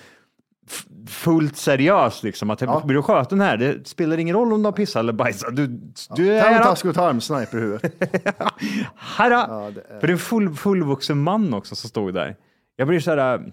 fullt 1.09 1.57
seriöst 1.57 2.23
liksom. 2.23 2.51
Att 2.51 2.61
Ja. 2.61 2.83
blir 2.85 2.97
du 2.97 3.03
skjuten 3.03 3.41
här, 3.41 3.57
det 3.57 3.87
spelar 3.89 4.19
ingen 4.19 4.37
roll 4.37 4.53
om 4.53 4.63
du 4.63 4.67
har 4.67 4.73
pissat 4.73 5.01
eller 5.01 5.13
bajsat. 5.13 5.57
Du, 5.57 5.67
du 6.17 6.33
är 6.35 6.41
här, 6.41 6.63
task 6.65 6.85
och 6.85 6.95
tarm, 6.95 7.21
sniper 7.21 7.59
i 7.59 7.61
huvudet. 7.61 7.95
här. 8.97 9.31
det 9.31 9.37
är- 9.37 10.01
För 10.01 10.07
det 10.07 10.11
är 10.11 10.13
en 10.13 10.19
full, 10.19 10.55
fullvuxen 10.55 11.19
man 11.23 11.55
också 11.55 11.75
som 11.77 11.89
stod 11.91 12.15
där. 12.15 12.37
Jag 12.77 12.89
blir 12.89 13.01
så 13.01 13.11
här, 13.15 13.53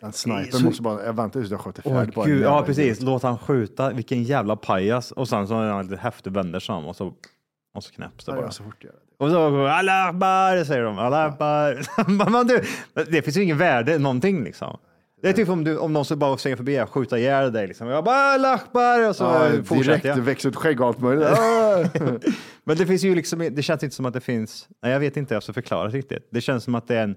En 0.00 0.12
sniper 0.12 0.50
Så- 0.58 0.64
måste 0.64 0.82
bara, 0.82 1.04
jag 1.06 1.12
väntar 1.12 1.40
tills 1.40 1.50
jag 1.52 1.60
skjuter 1.60 1.82
färdigt 1.82 2.14
gud, 2.24 2.42
ja 2.42 2.62
precis, 2.66 3.00
låt 3.00 3.22
han 3.22 3.38
skjuta, 3.38 3.90
vilken 3.90 4.22
jävla 4.22 4.56
pajas. 4.56 5.10
Och 5.12 5.28
sen 5.28 5.48
så 5.48 5.60
är 5.60 5.70
han 5.70 5.86
lite 5.86 6.02
häftig, 6.02 6.32
vänder 6.32 6.60
sig 6.60 6.74
om 6.74 6.86
och 6.86 6.96
så, 6.96 7.06
och 7.74 7.84
så 7.84 7.92
knäpps 7.92 8.24
det 8.24 8.32
Ja, 8.32 8.36
bara. 8.36 8.44
ja, 8.46 8.50
så 8.50 8.62
fort 8.62 8.76
jag. 8.84 8.92
Och 9.18 9.30
så 9.30 9.66
Allah 9.66 10.06
Akbar 10.06 10.64
säger 10.64 10.82
de. 10.82 10.98
Allah 10.98 11.24
Akbar. 11.24 12.30
Men 12.30 12.46
du, 12.46 12.62
det 13.10 13.22
finns 13.22 13.36
ju 13.36 13.42
ingen 13.42 13.58
värde 13.58 13.98
någonting 13.98 14.44
liksom. 14.44 14.78
Det 15.22 15.28
är 15.28 15.32
typ 15.32 15.48
om, 15.48 15.64
du, 15.64 15.78
om 15.78 15.92
någon 15.92 16.04
så 16.04 16.16
bara 16.16 16.36
säger 16.36 16.56
förbi 16.56 16.80
och 16.82 16.90
skjuta 16.90 17.18
ihjäl 17.18 17.52
dig. 17.52 17.66
Liksom. 17.66 17.88
Jag 17.88 18.04
bara 18.04 18.16
Allah 18.16 18.52
Akbar 18.52 19.08
och 19.08 19.16
så 19.16 19.24
Ja, 19.24 19.48
fortsätter 19.64 19.82
direkt 19.82 20.04
jag. 20.04 20.16
växer 20.16 20.48
ut 20.48 20.56
skägg 20.56 20.80
och 20.80 20.86
allt 20.86 21.00
möjligt. 21.00 21.26
Ah! 21.28 21.84
Men 22.64 22.76
det 22.76 22.86
finns 22.86 23.04
ju 23.04 23.14
liksom, 23.14 23.38
det 23.52 23.62
känns 23.62 23.82
inte 23.82 23.96
som 23.96 24.06
att 24.06 24.14
det 24.14 24.20
finns, 24.20 24.68
nej 24.82 24.92
jag 24.92 25.00
vet 25.00 25.16
inte, 25.16 25.34
jag 25.34 25.42
ska 25.42 25.52
förklara 25.52 25.88
riktigt. 25.88 26.28
Det 26.30 26.40
känns 26.40 26.64
som 26.64 26.74
att 26.74 26.88
det 26.88 26.96
är 26.96 27.02
en, 27.02 27.16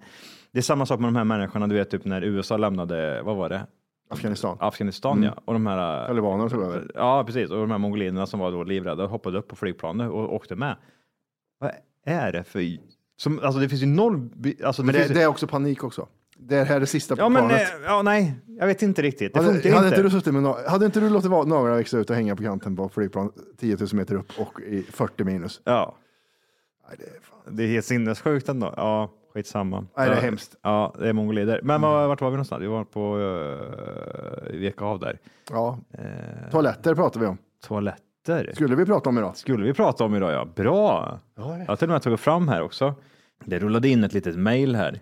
det 0.51 0.58
är 0.60 0.63
samma 0.63 0.86
sak 0.86 1.00
med 1.00 1.08
de 1.08 1.15
här 1.15 1.24
människorna, 1.24 1.68
du 1.68 1.75
vet 1.75 1.89
typ 1.89 2.06
när 2.06 2.22
USA 2.22 2.58
lämnade, 2.58 3.22
vad 3.22 3.36
var 3.36 3.50
det? 3.50 3.62
Afghanistan. 4.10 4.58
Afghanistan 4.60 5.24
ja. 5.24 5.34
Och 5.46 5.53
de 5.53 5.68
här, 5.68 6.08
Talibanerna 6.08 6.50
tog 6.50 6.62
över. 6.63 6.91
ja 6.96 7.24
precis, 7.25 7.50
och 7.51 7.58
de 7.58 7.72
här 7.72 7.77
mongolinerna 7.77 8.25
som 8.25 8.39
var 8.39 8.51
då 8.51 8.63
livrädda 8.63 9.06
hoppade 9.06 9.38
upp 9.38 9.48
på 9.48 9.56
flygplanet 9.56 10.12
och 10.12 10.34
åkte 10.36 10.56
med. 10.56 10.75
Vad 11.60 11.72
är 12.06 12.32
det 12.32 12.44
för, 12.44 12.77
som, 13.18 13.39
alltså 13.39 13.60
det 13.60 13.70
finns 13.70 13.82
ju 13.82 13.86
noll, 13.86 14.29
alltså 14.65 14.84
Men 14.84 14.94
det, 14.94 15.00
det, 15.00 15.03
finns, 15.06 15.18
det 15.18 15.24
är 15.24 15.27
också 15.27 15.48
panik 15.48 15.84
också. 15.84 16.08
Det 16.50 16.63
här 16.63 16.75
är 16.75 16.79
det 16.79 16.86
sista 16.86 17.15
ja 17.18 17.29
men, 17.29 17.51
eh, 17.51 17.58
ja 17.86 18.01
nej, 18.01 18.34
jag 18.60 18.68
vet 18.68 18.82
inte 18.82 19.01
riktigt. 19.01 19.34
Det 19.34 19.39
Hade, 19.39 19.53
funkar 19.53 19.70
hade, 19.72 19.88
inte. 19.88 19.96
inte 20.01 20.03
du 20.15 20.20
suttit 20.20 20.34
med, 20.34 20.44
na- 20.44 20.68
hade 20.70 20.86
inte 20.86 21.00
du 21.00 21.10
låtit 21.10 21.29
va- 21.29 21.44
naglarna 21.44 21.75
växa 21.75 21.98
ut 21.98 22.10
och 22.10 22.15
hänga 22.15 22.36
på 22.36 22.44
kanten 22.44 22.75
på 22.75 22.89
flygplan 22.89 23.32
10 23.58 23.77
000 23.79 23.88
meter 23.94 24.15
upp 24.15 24.32
och 24.39 24.62
i 24.62 24.84
40 24.84 25.24
minus? 25.24 25.62
Ja, 25.63 25.96
Nej, 26.89 26.98
det 27.00 27.06
är 27.06 27.22
fan. 27.22 27.56
det 27.56 27.63
är 27.63 27.68
helt 27.68 27.86
sinnessjukt 27.86 28.50
ändå. 28.50 28.74
Ja, 28.77 29.10
skitsamma. 29.34 29.86
Nej, 29.98 30.10
det 30.10 30.15
är 30.15 30.22
hemskt. 30.22 30.56
Mm. 30.63 30.74
Ja, 30.75 30.96
det 31.00 31.10
är 31.10 31.13
mongolider. 31.13 31.60
Men 31.63 31.82
var, 31.82 32.08
vart 32.08 32.22
var 32.22 32.29
vi 32.29 32.36
någonstans? 32.36 32.62
Vi 32.62 32.68
var 32.68 32.84
på 32.84 33.18
uh, 33.18 34.51
vi 34.53 34.65
gick 34.65 34.82
av 34.82 35.00
där. 35.00 35.20
Ja. 35.51 35.79
Eh, 35.94 36.51
Toaletter 36.51 36.96
pratar 36.96 37.20
vi 37.20 37.25
om. 37.27 37.38
toaletter. 37.68 38.51
Skulle 38.53 38.75
vi 38.75 38.86
prata 38.86 39.10
om 39.10 39.18
idag? 39.18 39.38
skulle 39.38 39.65
vi 39.65 39.74
prata 39.74 40.03
om 40.03 40.15
idag, 40.15 40.32
ja. 40.32 40.48
Bra! 40.56 41.20
Jag 41.36 41.44
har 41.44 41.75
till 41.75 41.88
och 41.88 41.94
med 41.94 42.01
tagit 42.01 42.20
fram 42.20 42.48
här 42.48 42.62
också. 42.62 42.94
Det 43.46 43.60
rullade 43.60 43.89
in 43.89 44.03
ett 44.03 44.13
litet 44.13 44.36
mail 44.38 44.75
här. 44.75 45.00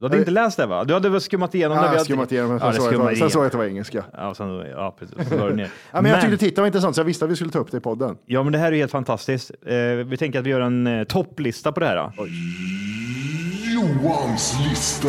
Du 0.00 0.04
hade 0.06 0.18
inte 0.18 0.30
läst 0.30 0.56
det 0.56 0.66
va? 0.66 0.84
Du 0.84 0.94
hade 0.94 1.08
väl 1.08 1.20
skummat 1.20 1.54
igenom 1.54 1.76
Ja, 1.76 1.82
det? 1.82 1.86
jag 1.86 1.90
Vi 1.90 1.94
har 1.94 1.98
hade- 1.98 2.04
skummat 2.04 2.32
igenom 2.32 2.50
det, 2.58 2.64
Ja, 2.66 2.72
sen, 2.72 2.82
såg 2.82 2.92
jag, 2.94 3.00
att- 3.12 3.18
sen 3.18 3.30
såg 3.30 3.44
jag 3.44 3.44
igenom. 3.44 3.46
att 3.46 3.52
det 3.52 3.58
var 3.58 3.64
engelska. 3.64 4.04
Ja, 4.12 4.34
sen, 4.34 4.48
ja 4.70 4.96
precis. 4.98 5.28
Så 5.28 5.48
ner. 5.48 5.70
Ja, 5.92 6.00
men 6.02 6.10
jag 6.12 6.20
tyckte 6.20 6.36
titeln 6.36 6.62
var 6.62 6.66
intressant 6.66 6.94
så 6.94 7.00
jag 7.00 7.04
visste 7.06 7.24
att 7.24 7.30
vi 7.30 7.36
skulle 7.36 7.50
ta 7.50 7.58
upp 7.58 7.70
det 7.70 7.76
i 7.76 7.80
podden. 7.80 8.16
ja, 8.26 8.42
men 8.42 8.52
det 8.52 8.58
här 8.58 8.72
är 8.72 8.76
helt 8.76 8.90
fantastiskt. 8.92 9.50
Eh, 9.66 9.74
vi 10.06 10.16
tänker 10.16 10.38
att 10.38 10.46
vi 10.46 10.50
gör 10.50 10.60
en 10.60 10.86
eh, 10.86 11.04
topplista 11.04 11.72
på 11.72 11.80
det 11.80 11.86
här. 11.86 11.96
Då. 12.16 12.26
Johans 13.74 14.56
lista. 14.68 15.08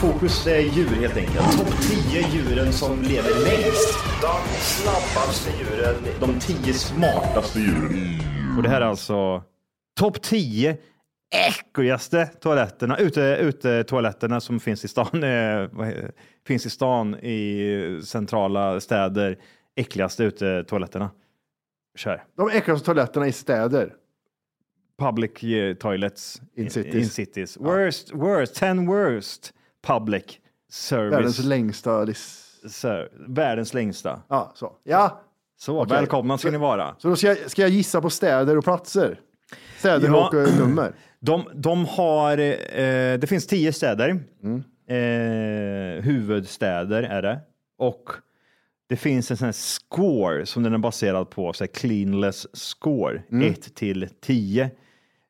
Fokus 0.00 0.46
är 0.46 0.58
djur 0.60 0.88
helt 1.00 1.16
enkelt. 1.16 1.58
Topp 1.58 1.74
10 1.80 2.26
djuren 2.32 2.72
som 2.72 3.02
lever 3.02 3.30
längst. 3.30 3.94
De 4.20 4.58
snabbaste 4.60 5.50
djuren. 5.58 5.94
De 6.20 6.40
10 6.40 6.72
smartaste 6.74 7.58
djuren. 7.60 8.20
Och 8.56 8.62
det 8.62 8.68
här 8.68 8.80
är 8.80 8.84
alltså 8.86 9.42
topp 10.00 10.22
10 10.22 10.76
äckligaste 11.34 12.26
toaletterna, 12.26 12.98
ute, 12.98 13.20
ute 13.40 13.84
toaletterna 13.84 14.40
som 14.40 14.60
finns 14.60 14.84
i 14.84 14.88
stan, 14.88 15.22
eh, 15.24 15.68
finns 16.46 16.66
i 16.66 16.70
stan 16.70 17.14
i 17.14 18.00
centrala 18.04 18.80
städer. 18.80 19.38
Äckligaste 19.76 20.24
ute 20.24 20.64
toaletterna. 20.64 21.10
Kör. 21.96 22.24
De 22.36 22.48
äckligaste 22.50 22.86
toaletterna 22.86 23.26
i 23.26 23.32
städer. 23.32 23.94
Public 24.98 25.42
eh, 25.44 25.74
toilets 25.74 26.42
In 26.56 26.70
cities. 26.70 26.94
In 26.94 27.08
cities. 27.08 27.56
Worst, 27.56 28.10
worst, 28.14 28.54
10 28.54 28.74
worst 28.86 29.52
public 29.86 30.24
service. 30.70 31.12
Världens 31.12 31.44
längsta. 31.44 32.06
Så, 32.68 33.06
världens 33.28 33.74
längsta. 33.74 34.22
Ja, 34.28 34.52
så. 34.54 34.72
Ja, 34.84 35.22
Så, 35.56 35.82
Okej. 35.82 35.96
välkomna 35.96 36.38
ska 36.38 36.50
ni 36.50 36.58
vara. 36.58 36.94
så 36.98 37.08
då 37.08 37.16
ska 37.16 37.26
jag, 37.26 37.50
ska 37.50 37.62
jag 37.62 37.70
gissa 37.70 38.00
på 38.00 38.10
städer 38.10 38.58
och 38.58 38.64
platser? 38.64 39.20
Städer 39.84 40.08
Ja. 40.08 40.28
och 40.28 40.58
nummer. 40.58 40.92
De, 41.20 41.44
de 41.54 41.84
har, 41.86 42.38
eh, 42.38 43.18
det 43.18 43.28
finns 43.28 43.46
tio 43.46 43.72
städer. 43.72 44.08
Mm. 44.42 44.62
Eh, 44.88 46.02
huvudstäder 46.04 47.02
är 47.02 47.22
det. 47.22 47.40
Och 47.78 48.10
det 48.88 48.96
finns 48.96 49.30
en 49.30 49.36
sån 49.36 49.44
här 49.44 49.52
score 49.52 50.46
som 50.46 50.62
den 50.62 50.74
är 50.74 50.78
baserad 50.78 51.30
på, 51.30 51.52
så 51.52 51.64
här 51.64 51.68
cleanless 51.68 52.46
score, 52.56 53.22
Mm. 53.30 53.48
1 53.52 53.74
till 53.74 54.08
10. 54.20 54.70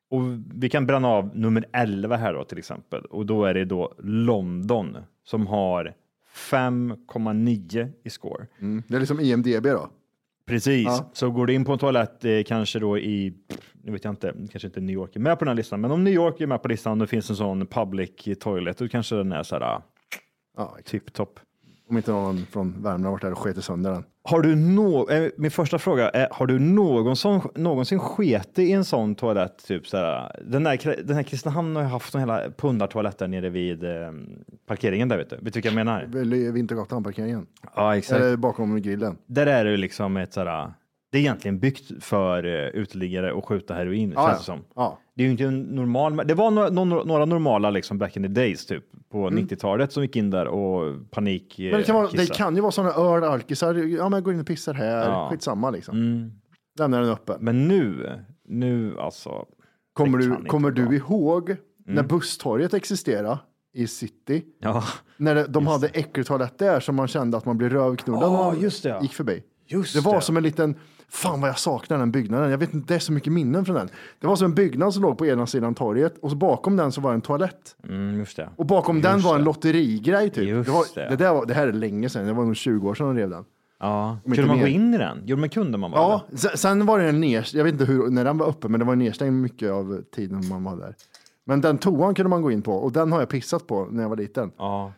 Och 0.09 0.21
vi 0.55 0.69
kan 0.69 0.85
bränna 0.85 1.07
av 1.07 1.37
nummer 1.37 1.65
11 1.73 2.15
här 2.17 2.33
då 2.33 2.43
till 2.43 2.57
exempel. 2.57 3.01
Och 3.05 3.25
då 3.25 3.45
är 3.45 3.53
det 3.53 3.65
då 3.65 3.93
London 4.03 4.97
som 5.23 5.47
har 5.47 5.93
5,9 6.35 7.89
i 8.03 8.09
score. 8.09 8.47
Mm. 8.61 8.83
Det 8.87 8.95
är 8.95 8.99
liksom 8.99 9.19
IMDB 9.19 9.63
då. 9.63 9.89
Precis, 10.47 10.85
Ja. 10.85 11.09
så 11.13 11.31
går 11.31 11.45
du 11.45 11.53
in 11.53 11.65
på 11.65 11.73
en 11.73 11.79
toalett, 11.79 12.25
eh, 12.25 12.43
kanske 12.45 12.79
då 12.79 12.97
i, 12.97 13.33
nu 13.83 13.91
vet 13.91 14.03
jag 14.03 14.11
inte, 14.11 14.33
kanske 14.51 14.67
inte 14.67 14.81
New 14.81 14.93
York 14.93 15.15
är 15.15 15.19
med 15.19 15.39
på 15.39 15.45
den 15.45 15.49
här 15.49 15.55
listan, 15.55 15.81
men 15.81 15.91
om 15.91 16.03
New 16.03 16.13
York 16.13 16.41
är 16.41 16.47
med 16.47 16.61
på 16.61 16.67
listan 16.67 16.91
och 17.01 17.07
det 17.07 17.09
finns 17.09 17.29
en 17.29 17.35
sån 17.35 17.67
public 17.67 18.09
toilet, 18.39 18.77
då 18.77 18.87
kanske 18.87 19.15
den 19.15 19.31
är 19.31 19.43
så 19.43 19.55
här 19.59 19.81
Ja, 20.57 20.77
tipptopp. 20.85 21.39
om 21.89 21.97
inte 21.97 22.11
någon 22.11 22.37
från 22.45 22.71
Värmland 22.83 23.05
varit 23.11 23.21
där 23.21 23.31
och 23.31 23.37
sketit 23.37 23.63
sönder 23.63 23.91
den. 23.91 24.03
Har 24.27 24.41
du 24.41 24.55
nå, 24.55 25.09
eh, 25.09 25.29
min 25.37 25.51
första 25.51 25.79
fråga 25.79 26.09
är, 26.09 26.27
har 26.31 26.47
du 26.47 26.59
någonsin, 26.59 27.41
någonsin 27.55 27.99
sketit 27.99 28.59
i 28.59 28.71
en 28.71 28.85
sån 28.85 29.15
toalett? 29.15 29.65
Typ 29.67 29.87
så 29.87 29.97
här, 29.97 30.41
den, 30.45 30.65
här, 30.65 31.03
den 31.03 31.15
här 31.15 31.23
Kristinehamn 31.23 31.75
har 31.75 31.83
ju 31.83 31.89
haft 31.89 32.13
en 32.13 32.19
hela 32.19 32.41
pundartoalett 32.57 33.17
där 33.17 33.27
nere 33.27 33.49
vid 33.49 33.83
eh, 33.83 34.11
parkeringen 34.67 35.09
där 35.09 35.17
vet 35.17 35.29
du. 35.29 35.35
Vet 35.35 35.43
du 35.45 35.51
vilka 35.51 35.69
jag 35.69 35.75
menar? 35.75 36.05
Väl 36.07 36.33
i 36.33 36.51
Vintergatan 36.51 37.03
parkeringen. 37.03 37.47
Ja, 37.75 37.97
exakt. 37.97 38.21
Eller 38.21 38.37
bakom 38.37 38.81
grillen. 38.81 39.17
Där 39.25 39.47
är 39.47 39.65
det 39.65 39.71
ju 39.71 39.77
liksom 39.77 40.17
ett 40.17 40.33
sådär, 40.33 40.73
det 41.11 41.17
är 41.17 41.21
egentligen 41.21 41.59
byggt 41.59 42.03
för 42.03 42.45
uh, 42.45 42.51
uteliggare 42.51 43.37
att 43.37 43.45
skjuta 43.45 43.73
heroin, 43.73 44.13
Ja, 44.15 44.27
känns 44.27 44.45
det 44.45 44.51
ja. 44.51 44.57
som. 44.57 44.65
Ja. 44.75 44.99
Det 45.15 45.23
är 45.23 45.25
ju 45.25 45.31
inte 45.31 45.43
en 45.43 45.61
normal, 45.61 46.17
det 46.25 46.33
var 46.33 46.51
några, 46.51 46.69
några, 46.69 47.03
några 47.03 47.25
normala 47.25 47.69
liksom 47.69 47.97
back 47.97 48.17
in 48.17 48.23
the 48.23 48.29
days 48.29 48.65
typ 48.65 48.83
på 49.11 49.29
90-talet 49.29 49.91
som 49.91 50.03
gick 50.03 50.15
in 50.15 50.29
där 50.29 50.47
och 50.47 51.11
panik 51.11 51.59
Mm. 51.59 51.71
Men 51.71 51.79
det 51.79 51.85
kan, 51.85 51.95
vara, 51.95 52.07
det 52.11 52.33
kan 52.33 52.55
ju 52.55 52.61
vara 52.61 52.71
sådana 52.71 52.93
öl, 52.93 53.23
alkisar, 53.23 53.75
ja 53.75 54.09
men 54.09 54.23
går 54.23 54.33
in 54.33 54.39
och 54.39 54.47
pissar 54.47 54.73
här, 54.73 55.09
Ja. 55.09 55.19
Mm. 55.19 55.29
skitsamma 55.29 55.69
liksom. 55.69 56.31
Lämnar 56.79 57.01
den 57.01 57.09
öppen. 57.09 57.37
Men 57.41 57.67
nu, 57.67 58.09
nu 58.47 58.99
alltså. 58.99 59.45
Kommer 59.93 60.17
det 60.17 60.25
du, 60.25 60.45
kommer 60.45 60.71
du 60.71 60.83
vara. 60.83 60.95
ihåg 60.95 61.55
när 61.85 62.03
busstorget 62.03 62.73
existerade 62.73 63.39
i 63.73 63.87
city? 63.87 64.43
Ja, 64.59 64.83
När 65.17 65.35
det, 65.35 65.45
de 65.47 65.67
hade 65.67 65.87
äckeltoalett 65.87 66.57
där 66.59 66.79
som 66.79 66.95
man 66.95 67.07
kände 67.07 67.37
att 67.37 67.45
man 67.45 67.57
blev 67.57 67.69
rövknullad 67.69 68.31
man 68.31 68.61
just 68.61 68.83
det, 68.83 68.89
ja. 68.89 69.01
gick 69.01 69.13
förbi. 69.13 69.43
just 69.67 69.93
Det 69.93 70.01
var 70.01 70.19
som 70.19 70.37
en 70.37 70.43
liten, 70.43 70.75
fan 71.09 71.41
vad 71.41 71.49
jag 71.49 71.59
saknar 71.59 71.97
den 71.97 72.11
byggnaden. 72.11 72.51
Jag 72.51 72.57
vet 72.57 72.73
inte, 72.73 72.93
det 72.93 72.95
är 72.95 72.99
så 72.99 73.11
mycket 73.11 73.33
minnen 73.33 73.65
från 73.65 73.75
den. 73.75 73.89
Det 74.19 74.27
var 74.27 74.35
som 74.35 74.45
en 74.45 74.55
byggnad 74.55 74.93
som 74.93 75.03
låg 75.03 75.17
på 75.17 75.25
ena 75.25 75.47
sidan 75.47 75.75
torget 75.75 76.17
och 76.21 76.29
så 76.29 76.35
bakom 76.35 76.75
den 76.77 76.91
så 76.91 77.01
var 77.01 77.13
en 77.13 77.21
toalett. 77.21 77.75
Mm, 77.89 78.17
just 78.17 78.37
det. 78.37 78.49
Och 78.55 78.65
bakom 78.65 79.01
den 79.01 79.21
var 79.21 79.35
en 79.35 79.43
lotterigrej 79.43 80.29
typ. 80.29 80.47
Just 80.47 80.65
det, 80.65 80.71
var, 80.71 80.85
det. 80.95 81.09
det. 81.09 81.15
där 81.15 81.33
var, 81.33 81.45
det 81.45 81.53
här 81.53 81.67
är 81.67 81.73
länge 81.73 82.09
sedan, 82.09 82.25
det 82.25 82.33
var 82.33 82.45
nog 82.45 82.55
20 82.55 82.89
år 82.89 82.93
sedan 82.95 83.07
de 83.07 83.15
rev 83.17 83.29
den. 83.29 83.45
Ja. 83.79 84.17
Kunde 84.23 84.45
man 84.45 84.55
mer. 84.57 84.63
gå 84.63 84.69
in 84.69 84.93
i 84.93 84.97
den? 84.97 85.21
Jo, 85.25 85.37
men 85.37 85.49
kunde 85.49 85.77
man 85.77 85.91
bara. 85.91 86.01
Ja, 86.01 86.25
sen, 86.37 86.57
sen 86.57 86.85
var 86.85 86.99
det 86.99 87.09
en 87.09 87.21
nedstängd, 87.21 87.59
jag 87.59 87.63
vet 87.63 87.73
inte 87.73 87.85
hur, 87.85 88.09
när 88.09 88.23
den 88.25 88.37
var 88.37 88.47
uppe, 88.47 88.67
men 88.67 88.79
det 88.79 88.85
var 88.85 88.95
nedstängd 88.95 89.41
mycket 89.41 89.71
av 89.71 90.01
tiden 90.15 90.47
man 90.49 90.63
var 90.63 90.75
där. 90.77 90.95
Men 91.45 91.61
den 91.61 91.77
toan 91.77 92.15
kunde 92.15 92.29
man 92.29 92.41
gå 92.41 92.51
in 92.51 92.61
på 92.61 92.73
och 92.73 92.91
den 92.91 93.11
har 93.11 93.19
jag 93.19 93.29
pissat 93.29 93.67
på 93.67 93.87
när 93.91 94.01
jag 94.03 94.09
var 94.09 94.17
liten. 94.17 94.51
ja. 94.57 94.93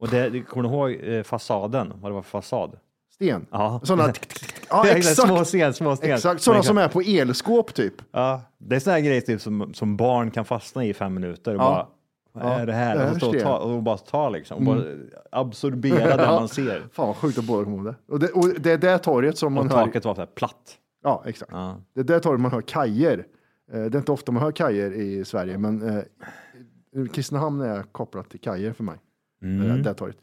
Och 0.00 0.08
det, 0.08 0.28
det- 0.30 0.40
kommer 0.42 0.68
du 0.68 0.74
ihåg 0.74 1.14
eh, 1.14 1.22
fasaden? 1.22 1.92
Vad 2.00 2.10
det 2.10 2.14
var 2.14 2.22
för 2.22 2.30
fasad? 2.30 2.76
Sten. 3.20 3.46
Ja. 3.50 3.80
Sådana, 3.84 4.12
ja 4.70 5.02
Små 5.02 5.44
sten, 5.44 5.74
små 5.74 5.96
sten. 5.96 6.10
Exakt, 6.12 6.42
sådana 6.42 6.62
som 6.62 6.78
är 6.78 6.88
på 6.88 7.00
elskåp 7.00 7.74
typ. 7.74 7.94
Ja, 8.12 8.40
det 8.58 8.76
är 8.76 8.80
sådana 8.80 8.96
här 8.98 9.04
grejer 9.06 9.20
typ, 9.20 9.40
som, 9.40 9.74
som 9.74 9.96
barn 9.96 10.30
kan 10.30 10.44
fastna 10.44 10.84
i 10.84 10.94
fem 10.94 11.14
minuter 11.14 11.54
och 11.54 11.60
Ja. 11.62 11.88
bara, 12.34 12.44
vad 12.44 12.60
är 12.60 12.66
det 12.66 12.72
här? 12.72 12.96
det 12.96 13.02
här 13.04 13.10
och, 13.10 13.16
stå 13.16 13.28
och, 13.28 13.38
ta, 13.42 13.58
och 13.58 13.82
bara 13.82 13.98
ta 13.98 14.28
liksom, 14.28 14.68
och 14.68 14.76
bara 14.76 14.84
absorbera 15.32 16.16
det 16.16 16.26
man 16.26 16.48
ser. 16.48 16.86
Fan 16.92 17.06
vad 17.06 17.16
sjukt 17.16 17.38
att 17.38 17.44
båda 17.44 17.70
ihåg 17.70 17.84
det. 17.84 17.94
Och 18.08 18.18
det. 18.20 18.28
Och 18.28 18.48
det 18.60 18.72
är 18.72 18.78
det 18.78 18.98
torget 18.98 19.38
som 19.38 19.52
man 19.52 19.66
Och 19.66 19.72
hör. 19.72 19.84
taket 19.86 20.04
var 20.04 20.14
så 20.14 20.20
här 20.20 20.26
platt. 20.26 20.76
Ja, 21.02 21.22
exakt. 21.26 21.52
Det 21.94 22.00
är 22.00 22.04
det 22.04 22.20
torget 22.20 22.40
man 22.40 22.50
hör 22.50 22.60
kajer. 22.62 23.26
Eh, 23.72 23.80
Det 23.80 23.96
är 23.96 23.98
inte 23.98 24.12
ofta 24.12 24.32
man 24.32 24.42
hör 24.42 24.52
kajer 24.52 24.92
i 24.92 25.24
Sverige, 25.24 25.58
men 25.58 25.88
eh, 25.88 26.02
Kristinehamn 27.12 27.60
är 27.60 27.82
kopplat 27.82 28.30
till 28.30 28.40
kajer 28.40 28.72
för 28.72 28.84
mig. 28.84 28.96
Mm. 29.42 29.68
Det, 29.68 29.82
det 29.82 29.94
torget. 29.94 30.16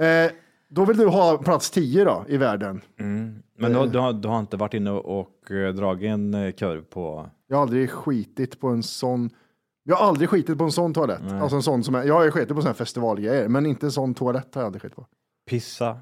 Eh, 0.00 0.30
då 0.68 0.84
vill 0.84 0.96
du 0.96 1.06
ha 1.06 1.38
plats 1.38 1.70
10 1.70 2.04
då 2.04 2.24
i 2.28 2.36
världen. 2.36 2.80
Men 3.58 3.72
du, 3.72 3.86
du, 3.86 3.98
har, 3.98 4.12
du 4.12 4.28
har 4.28 4.40
inte 4.40 4.56
varit 4.56 4.74
inne 4.74 4.90
och 4.90 5.50
eh, 5.50 5.74
dragit 5.74 6.08
en 6.10 6.34
eh, 6.34 6.52
kurv 6.52 6.82
på... 6.82 7.30
Jag 7.46 7.56
har 7.56 7.62
aldrig 7.62 7.90
skitit 7.90 8.60
på 8.60 8.68
en 8.68 8.82
sån. 8.82 9.30
Jag 9.84 9.96
har 9.96 10.06
aldrig 10.06 10.28
skitit 10.28 10.58
på 10.58 10.64
en 10.64 10.72
sån 10.72 10.94
toalett. 10.94 11.32
Alltså 11.32 11.56
en 11.56 11.62
sån 11.62 11.84
som 11.84 11.94
är, 11.94 12.04
jag 12.04 12.14
har 12.14 12.24
ju 12.24 12.30
skitit 12.30 12.48
på 12.48 12.60
såna 12.60 12.68
här 12.68 12.74
festivalgrejer, 12.74 13.48
men 13.48 13.66
inte 13.66 13.86
en 13.86 13.92
sån 13.92 14.14
toalett 14.14 14.54
har 14.54 14.62
jag 14.62 14.66
aldrig 14.66 14.82
skitit 14.82 14.96
på. 14.96 15.06
Pissa 15.50 16.00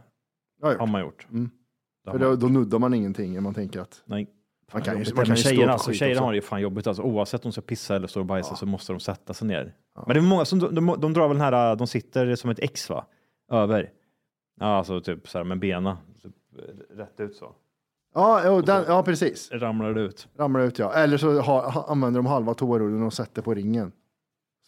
har 0.62 0.74
har 0.74 0.86
man 0.86 1.00
gjort. 1.00 1.26
Mm. 1.30 1.50
Har 2.06 2.12
För 2.12 2.18
man- 2.18 2.28
då, 2.30 2.36
då 2.36 2.46
nuddar 2.46 2.78
man 2.78 2.94
ingenting 2.94 3.38
om 3.38 3.44
man 3.44 3.54
tänker 3.54 3.80
att 3.80 4.02
Nej. 4.04 4.28
man 4.72 4.82
kan 4.82 4.98
ju, 5.04 5.14
man 5.14 5.24
kan 5.24 5.36
tjejerna, 5.36 5.72
alltså, 5.72 5.92
tjejerna 5.92 6.20
har 6.20 6.32
det 6.32 6.36
ju 6.36 6.42
fan 6.42 6.60
jobbigt. 6.60 6.86
Alltså, 6.86 7.02
oavsett 7.02 7.44
om 7.44 7.48
de 7.48 7.52
ska 7.52 7.60
pissa 7.60 7.96
eller 7.96 8.06
stå 8.06 8.20
och 8.20 8.26
bajsa 8.26 8.56
så 8.56 8.66
måste 8.66 8.92
de 8.92 9.00
sätta 9.00 9.34
sig 9.34 9.48
ner. 9.48 9.74
Men 10.06 10.14
det 10.14 10.20
är 10.20 10.22
många 10.22 10.44
som 10.44 10.58
de, 10.58 10.74
de, 10.74 10.96
de 11.00 11.12
drar 11.12 11.28
väl 11.28 11.36
den 11.38 11.54
här, 11.54 11.76
de 11.76 11.86
sitter 11.86 12.36
som 12.36 12.50
ett 12.50 12.58
X 12.58 12.90
va? 12.90 13.06
Över. 13.52 13.90
Ja, 14.60 14.66
alltså 14.76 15.00
typ 15.00 15.28
så 15.28 15.38
här 15.38 15.44
med 15.44 15.58
benen. 15.58 15.96
Typ, 16.22 16.32
eh, 16.58 16.96
rätt 16.96 17.20
ut 17.20 17.36
så. 17.36 17.52
Ja, 18.14 18.42
jo, 18.46 18.60
den, 18.60 18.84
ja, 18.88 19.02
precis. 19.02 19.50
Ramlar 19.52 19.94
det 19.94 20.00
ut. 20.00 20.28
Ramlar 20.38 20.60
ut 20.60 20.78
ja. 20.78 20.92
Eller 20.92 21.16
så 21.16 21.40
ha, 21.40 21.70
ha, 21.70 21.86
använder 21.88 22.18
de 22.18 22.26
halva 22.26 22.54
toarullen 22.54 23.02
och 23.02 23.12
sätter 23.12 23.42
på 23.42 23.54
ringen. 23.54 23.92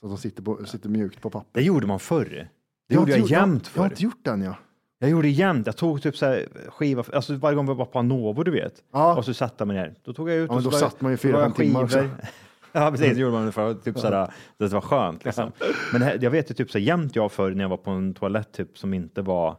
Så 0.00 0.06
att 0.06 0.12
de 0.12 0.18
sitter, 0.18 0.42
på, 0.42 0.64
sitter 0.66 0.88
mjukt 0.88 1.20
på 1.20 1.30
papper. 1.30 1.50
Det 1.60 1.62
gjorde 1.66 1.86
man 1.86 1.98
förr. 2.00 2.48
Det 2.88 2.94
har 2.94 3.00
gjorde 3.02 3.10
jag 3.12 3.20
gjort- 3.20 3.30
jämt 3.30 3.70
Jag 3.74 3.82
har 3.82 3.88
förr. 3.88 3.92
inte 3.94 4.02
gjort 4.04 4.24
den 4.24 4.42
ja. 4.42 4.54
Jag 4.98 5.10
gjorde 5.10 5.28
jämt. 5.28 5.66
Jag 5.66 5.76
tog 5.76 6.02
typ 6.02 6.16
så 6.16 6.26
här 6.26 6.48
skiva, 6.68 7.04
alltså 7.12 7.34
varje 7.36 7.56
gång 7.56 7.66
vi 7.66 7.74
var 7.74 7.84
på 7.84 7.98
Anovo 7.98 8.42
du 8.42 8.50
vet. 8.50 8.82
Ja. 8.92 9.16
Och 9.16 9.24
så 9.24 9.34
satte 9.34 9.54
jag 9.58 9.68
mig 9.68 9.76
ner. 9.76 9.94
Då 10.04 10.12
tog 10.12 10.30
jag 10.30 10.36
ut 10.36 10.48
Ja, 10.50 10.54
men 10.54 10.56
och 10.56 10.62
så 10.62 10.70
då 10.70 10.74
jag- 10.74 10.80
satt 10.90 11.00
man 11.00 11.10
ju 11.12 11.16
fyra, 11.16 11.32
jag 11.38 11.42
fem 11.44 11.52
timmar 11.52 11.84
också. 11.84 12.08
Ja 12.72 12.90
precis, 12.90 13.14
det 13.14 13.20
gjorde 13.20 13.32
man 13.32 13.52
för 13.52 13.70
att 13.70 13.84
typ 13.84 13.98
såhär, 13.98 14.32
det 14.58 14.72
var 14.72 14.80
skönt 14.80 15.24
liksom. 15.24 15.52
Men 15.92 16.02
här, 16.02 16.18
jag 16.22 16.30
vet 16.30 16.50
ju 16.50 16.54
typ 16.54 16.70
så 16.70 16.78
här, 16.78 16.84
jämt 16.84 17.16
jag 17.16 17.32
förr 17.32 17.50
när 17.50 17.64
jag 17.64 17.68
var 17.68 17.76
på 17.76 17.90
en 17.90 18.14
toalett 18.14 18.52
typ 18.52 18.78
som 18.78 18.94
inte 18.94 19.22
var 19.22 19.56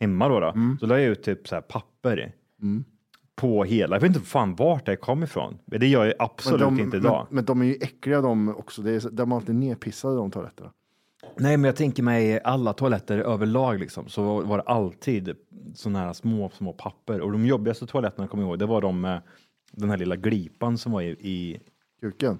hemma 0.00 0.28
då, 0.28 0.40
då 0.40 0.46
Mm. 0.48 0.78
så 0.80 0.86
la 0.86 0.98
jag 1.00 1.08
ut 1.10 1.22
typ 1.22 1.48
så 1.48 1.54
här 1.54 1.62
papper 1.62 2.32
på 3.36 3.64
hela. 3.64 3.96
Jag 3.96 4.00
vet 4.00 4.08
inte 4.16 4.20
fan 4.26 4.54
vart 4.54 4.86
det 4.86 4.96
kom 4.96 5.22
ifrån. 5.22 5.58
Det 5.66 5.86
gör 5.86 6.04
jag 6.04 6.14
absolut 6.18 6.60
de, 6.60 6.80
inte 6.80 6.96
idag. 6.96 7.26
Men, 7.28 7.34
men 7.34 7.44
de 7.44 7.60
är 7.62 7.66
ju 7.66 7.74
äckliga 7.74 8.20
de 8.20 8.48
också. 8.48 8.82
Det 8.82 8.90
är, 8.90 9.10
de 9.10 9.32
är 9.32 9.36
alltid 9.36 9.54
nedpissade 9.54 10.16
de 10.16 10.30
toaletterna. 10.30 10.72
Nej, 11.36 11.56
men 11.56 11.64
jag 11.64 11.76
tänker 11.76 12.02
mig 12.02 12.40
alla 12.40 12.72
toaletter 12.72 13.18
överlag 13.18 13.78
liksom, 13.80 14.08
så 14.08 14.40
var 14.40 14.56
det 14.58 14.62
alltid 14.64 15.36
sådana 15.74 15.98
här 15.98 16.12
små, 16.12 16.50
små 16.50 16.72
papper. 16.72 17.20
Och 17.20 17.32
de 17.32 17.46
jobbigaste 17.46 17.86
toaletterna, 17.86 18.28
kommer 18.28 18.44
jag 18.44 18.48
ihåg, 18.50 18.58
det 18.58 18.66
var 18.66 18.80
de 18.80 19.00
med 19.00 19.22
den 19.72 19.90
här 19.90 19.96
lilla 19.96 20.16
glipan 20.16 20.78
som 20.78 20.92
var 20.92 21.02
i, 21.02 21.08
i 21.10 21.60
Kuken. 22.00 22.38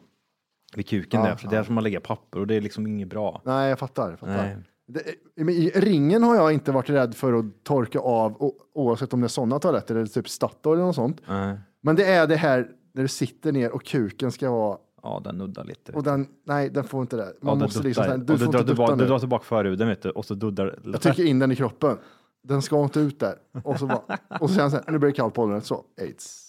vid 0.77 0.89
kuken 0.89 1.21
Ja, 1.21 1.27
där. 1.27 1.37
För 1.37 1.49
där 1.49 1.63
får 1.63 1.73
man 1.73 1.85
lägga 1.85 2.01
papper 2.01 2.39
och 2.39 2.47
det 2.47 2.55
är 2.55 2.61
liksom 2.61 2.87
inget 2.87 3.09
bra. 3.09 3.43
Nej, 3.45 3.69
jag 3.69 3.79
fattar. 3.79 4.11
Jag 4.11 4.19
fattar. 4.19 4.37
Nej. 4.37 4.57
Det, 4.93 5.43
I 5.53 5.71
ringen 5.75 6.23
har 6.23 6.35
jag 6.37 6.53
inte 6.53 6.73
varit 6.73 6.91
rädd 6.91 7.15
för 7.15 7.33
att 7.33 7.45
torka 7.65 7.99
av, 8.01 8.53
oavsett 8.75 9.13
om 9.13 9.21
det 9.21 9.27
är 9.27 9.29
sådana 9.29 9.59
toaletter 9.59 9.95
eller 9.95 10.07
typ 10.07 10.29
Statoil 10.29 10.75
eller 10.75 10.87
något 10.87 10.95
sånt. 10.97 11.21
Nej. 11.29 11.59
Men 11.81 11.97
det 11.97 12.05
är 12.05 12.27
det 12.27 12.37
här 12.37 12.69
när 12.95 13.03
du 13.03 13.09
sitter 13.09 13.53
ner 13.53 13.71
och 13.73 13.85
kuken 13.85 14.33
ska 14.33 14.51
vara, 14.51 14.79
Ja, 15.03 15.21
den 15.25 15.39
nuddar 15.39 15.65
lite. 15.65 15.93
och 15.93 16.03
den, 16.03 16.27
nej 16.47 16.71
den 16.71 16.85
får 16.85 17.01
inte 17.03 17.17
det. 17.17 17.23
ja, 17.27 17.33
Man 17.41 17.59
den 17.59 17.67
måste 17.67 17.83
liksom, 17.83 18.03
duttar. 18.03 18.19
här, 18.19 18.25
du 18.25 18.37
du, 18.37 18.47
drar 18.47 18.63
tillbaka, 18.63 18.97
du 18.97 19.07
drar 19.07 19.19
tillbaka 19.19 19.45
förhuden 19.45 19.89
vet 19.89 20.03
du, 20.03 20.11
och 20.11 20.25
så 20.25 20.35
duddar 20.35 20.79
Jag 20.85 21.01
trycker 21.01 21.25
in 21.25 21.39
den 21.39 21.53
i 21.53 21.57
kroppen. 21.57 21.99
Den 22.43 22.63
ska 22.63 22.83
inte 22.85 23.01
ut 23.01 23.21
där. 23.21 23.35
Och 23.65 23.79
så, 23.79 23.87
bara, 23.87 24.19
och 24.41 24.51
så 24.51 24.61
här, 24.69 24.91
nu 24.93 24.99
blir 24.99 25.09
det 25.11 25.17
kallt 25.17 25.35
på 25.35 25.43
ollonet, 25.43 25.65
så, 25.65 25.85
aids. 26.01 26.47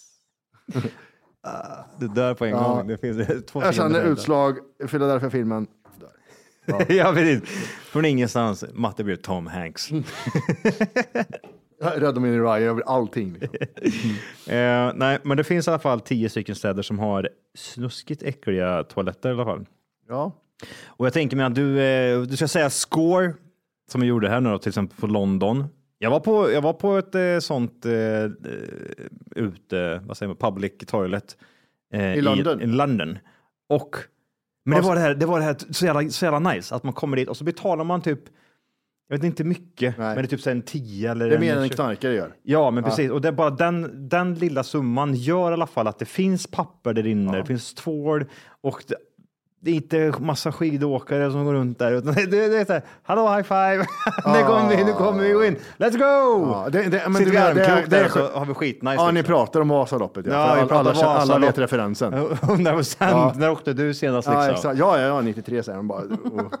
Du 1.98 2.08
dör 2.08 2.34
på 2.34 2.44
en 2.44 2.50
Ja. 2.50 2.74
gång. 2.74 2.86
Det 2.86 2.98
finns 2.98 3.44
två 3.46 3.62
Jag 3.62 3.74
känner 3.74 4.04
utslag, 4.04 4.58
Philadelphia-filmen. 4.90 5.66
ja, 6.88 7.12
precis. 7.14 7.42
Från 7.84 8.04
ingenstans. 8.04 8.64
Matte 8.72 9.04
blir 9.04 9.16
Tom 9.16 9.46
Hanks. 9.46 9.90
Mm. 9.90 10.04
Rädda 11.80 12.20
min 12.20 12.42
Ryan 12.42 12.62
över 12.62 12.82
allting. 12.86 13.32
Liksom. 13.40 13.58
Eh, 14.54 14.92
nej, 14.94 15.18
men 15.22 15.36
det 15.36 15.44
finns 15.44 15.66
i 15.66 15.70
alla 15.70 15.78
fall 15.78 16.00
tio 16.00 16.28
stycken 16.28 16.54
städer 16.54 16.82
som 16.82 16.98
har 16.98 17.28
snuskigt 17.54 18.22
äckliga 18.22 18.84
toaletter 18.84 19.28
i 19.28 19.32
alla 19.32 19.44
fall. 19.44 19.66
Ja. 20.08 20.32
Och 20.86 21.06
jag 21.06 21.12
tänker 21.12 21.36
mig 21.36 21.46
att 21.46 21.54
du, 21.54 21.80
eh, 21.80 22.22
du 22.22 22.36
ska 22.36 22.48
säga 22.48 22.70
score 22.70 23.34
som 23.90 24.00
vi 24.00 24.06
gjorde 24.06 24.28
här 24.28 24.40
nu 24.40 24.50
då, 24.50 24.58
till 24.58 24.68
exempel 24.68 24.98
på 25.00 25.06
London. 25.06 25.64
Jag 25.98 26.10
var 26.10 26.20
på, 26.20 26.52
jag 26.52 26.62
var 26.62 26.72
på 26.72 26.96
ett 26.96 27.14
eh, 27.14 27.38
sånt 27.38 27.86
eh, 27.86 27.92
eh, 27.94 28.30
ute, 29.36 30.02
vad 30.06 30.16
säger 30.16 30.28
man, 30.28 30.36
public 30.36 30.72
toilet. 30.86 31.36
eh, 31.92 32.14
I 32.14 32.20
London? 32.20 32.60
I, 32.60 32.66
London. 32.66 33.18
Och, 33.68 33.96
men 34.64 34.80
det 34.80 34.86
var 34.86 34.94
det 34.94 35.00
här, 35.00 35.14
det 35.14 35.26
var 35.26 35.38
det 35.38 35.44
här 35.44 35.56
så 35.70 35.86
jävla, 35.86 36.10
så 36.10 36.24
jävla 36.24 36.52
nice 36.52 36.74
att 36.74 36.82
man 36.82 36.92
kommer 36.92 37.16
dit 37.16 37.28
och 37.28 37.36
så 37.36 37.44
betalar 37.44 37.84
man 37.84 38.02
typ, 38.02 38.20
jag 39.08 39.16
vet 39.16 39.24
inte 39.24 39.44
mycket, 39.44 39.98
Nej. 39.98 40.06
men 40.06 40.16
det 40.16 40.22
är 40.22 40.26
typ 40.26 40.40
så 40.40 40.50
en 40.50 40.62
10 40.62 41.10
eller 41.10 41.28
Det 41.28 41.34
är 41.34 41.40
mer 41.40 41.56
än 41.56 41.62
en 41.62 41.68
knarkare 41.68 42.14
gör. 42.14 42.34
Ja, 42.42 42.70
men 42.70 42.84
precis. 42.84 43.10
Och 43.10 43.20
det 43.20 43.32
bara 43.32 43.50
den, 43.50 44.08
den 44.08 44.34
lilla 44.34 44.62
summan 44.62 45.14
gör 45.14 45.50
i 45.50 45.52
alla 45.52 45.66
fall 45.66 45.86
att 45.86 45.98
det 45.98 46.04
finns 46.04 46.46
papper 46.46 46.94
där 46.94 47.06
inne, 47.06 47.36
det 47.36 47.44
finns 47.44 47.74
tvål 47.74 48.24
och 48.60 48.84
det, 48.86 48.96
det 49.64 49.70
är 49.70 49.74
inte 49.74 50.12
massa 50.18 50.52
skidåkare 50.52 51.30
som 51.30 51.44
går 51.44 51.52
runt 51.52 51.78
där. 51.78 51.92
Utan 51.92 52.14
det, 52.14 52.26
det, 52.26 52.56
är 52.56 52.64
så 52.64 52.72
här, 52.72 52.82
hallå 53.02 53.28
high 53.28 53.42
five, 53.42 53.78
nu 54.26 54.42
kommer 54.42 54.76
vi, 54.76 54.84
nu 54.84 54.92
kommer 54.92 55.22
vi 55.22 55.46
in, 55.46 55.56
let's 55.76 55.98
go! 55.98 56.50
Ja, 56.52 56.68
det, 56.72 56.82
det, 56.82 57.02
men 57.06 57.14
Sitter 57.14 57.30
vi 57.32 57.36
armkrok 57.38 57.90
där 57.90 58.04
är 58.04 58.08
så 58.08 58.28
har 58.28 58.46
vi 58.46 58.54
skitnice. 58.54 58.94
Ja, 58.94 59.06
ni 59.06 59.12
liksom. 59.12 59.34
pratar 59.34 59.60
om 59.60 59.68
Vasaloppet. 59.68 60.26
Ja, 60.26 60.32
Ja, 60.32 60.38
alla, 60.38 60.60
alla, 60.62 60.90
alla 60.90 60.92
Vasalopp. 60.92 61.48
vet 61.48 61.58
referensen. 61.58 62.12
100 62.42 62.72
procent. 62.72 63.10
Ja. 63.10 63.32
När 63.36 63.50
åkte 63.50 63.72
du 63.72 63.94
senast 63.94 64.28
Ja, 64.28 64.34
liksom? 64.34 64.54
exakt. 64.54 64.78
Ja, 64.78 65.00
ja, 65.00 65.06
ja, 65.06 65.20
93 65.20 65.62
säger 65.62 65.76
de 65.76 65.88
bara. 65.88 66.02
Och, 66.02 66.52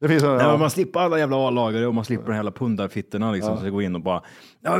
det 0.00 0.08
finns 0.08 0.22
sådana, 0.22 0.42
ja. 0.42 0.56
man 0.56 0.70
slipper 0.70 1.00
alla 1.00 1.18
jävla 1.18 1.48
A-lagare 1.48 1.86
och 1.86 1.94
man 1.94 2.04
slipper 2.04 2.26
de 2.26 2.34
jävla 2.34 2.50
pundarfittorna 2.50 3.32
liksom. 3.32 3.56
Så 3.56 3.64
det 3.64 3.70
går 3.70 3.82
in 3.82 3.94
och 3.94 4.00
bara, 4.00 4.22
ja, 4.60 4.78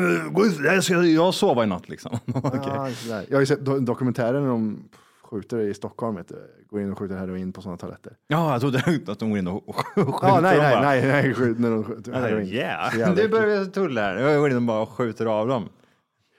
jag 0.64 0.84
ska 0.84 0.94
jag 0.94 1.34
sova 1.34 1.64
i 1.64 1.66
natt 1.66 1.88
liksom. 1.88 2.18
Ja, 2.34 2.88
sådär. 2.90 3.24
Jag 3.28 3.36
har 3.36 3.40
ju 3.40 3.46
sett 3.46 3.60
do- 3.60 3.80
dokumentärer 3.80 4.40
när 4.40 4.48
de 4.48 4.88
skjuter 5.26 5.58
i 5.58 5.74
Stockholm, 5.74 6.16
vet 6.16 6.28
du. 6.28 6.36
går 6.70 6.80
in 6.80 6.92
och 6.92 6.98
skjuter 6.98 7.16
heroin 7.16 7.52
på 7.52 7.62
sådana 7.62 7.76
toaletter. 7.76 8.16
Ja, 8.26 8.52
jag 8.52 8.60
trodde 8.60 8.78
att 9.12 9.18
de 9.18 9.30
går 9.30 9.38
in 9.38 9.46
och 9.46 9.76
skjuter. 9.76 10.12
Ja, 10.22 10.40
nej, 10.42 10.58
nej, 10.58 10.80
nej, 10.80 11.06
nej, 11.06 11.34
skjut, 11.34 11.58
när 11.58 11.70
de 11.70 11.84
skjuter 11.84 12.12
heroin. 12.12 12.46
Yeah, 12.46 13.14
nu 13.14 13.28
börjar 13.28 13.60
vi 13.60 13.66
tulla 13.66 14.00
här. 14.00 14.16
Jag 14.16 14.40
går 14.40 14.50
in 14.50 14.56
och 14.56 14.62
bara 14.62 14.86
skjuter 14.86 15.26
av 15.26 15.48
dem. 15.48 15.68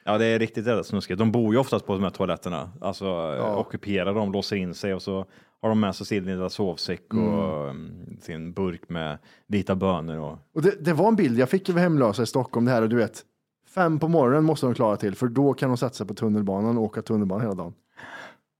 Ja, 0.05 0.17
det 0.17 0.25
är 0.25 0.39
riktigt 0.39 0.67
jävla 0.67 0.83
snuskigt. 0.83 1.19
De 1.19 1.31
bor 1.31 1.53
ju 1.53 1.59
oftast 1.59 1.85
på 1.85 1.93
de 1.93 2.03
här 2.03 2.09
toaletterna. 2.09 2.71
Alltså 2.81 3.05
ja. 3.05 3.55
ockuperar 3.55 4.13
dem, 4.13 4.31
låser 4.31 4.55
in 4.55 4.73
sig 4.73 4.93
och 4.93 5.01
så 5.01 5.25
har 5.61 5.69
de 5.69 5.79
med 5.79 5.95
sig 5.95 6.05
sin 6.05 6.25
lilla 6.25 6.49
sovsäck 6.49 7.13
och 7.13 7.69
mm, 7.69 8.17
sin 8.21 8.53
burk 8.53 8.89
med 8.89 9.17
vita 9.47 9.75
bönor. 9.75 10.17
Och... 10.17 10.37
Och 10.53 10.61
det, 10.61 10.85
det 10.85 10.93
var 10.93 11.07
en 11.07 11.15
bild 11.15 11.39
jag 11.39 11.49
fick 11.49 11.69
över 11.69 11.81
hemlösa 11.81 12.23
i 12.23 12.25
Stockholm, 12.25 12.65
det 12.65 12.71
här 12.71 12.81
och 12.81 12.89
du 12.89 12.95
vet, 12.95 13.23
fem 13.69 13.99
på 13.99 14.07
morgonen 14.07 14.43
måste 14.43 14.65
de 14.65 14.75
klara 14.75 14.97
till, 14.97 15.15
för 15.15 15.27
då 15.27 15.53
kan 15.53 15.69
de 15.69 15.77
sätta 15.77 15.93
sig 15.93 16.07
på 16.07 16.13
tunnelbanan 16.13 16.77
och 16.77 16.83
åka 16.83 17.01
tunnelbana 17.01 17.41
hela 17.41 17.55
dagen. 17.55 17.73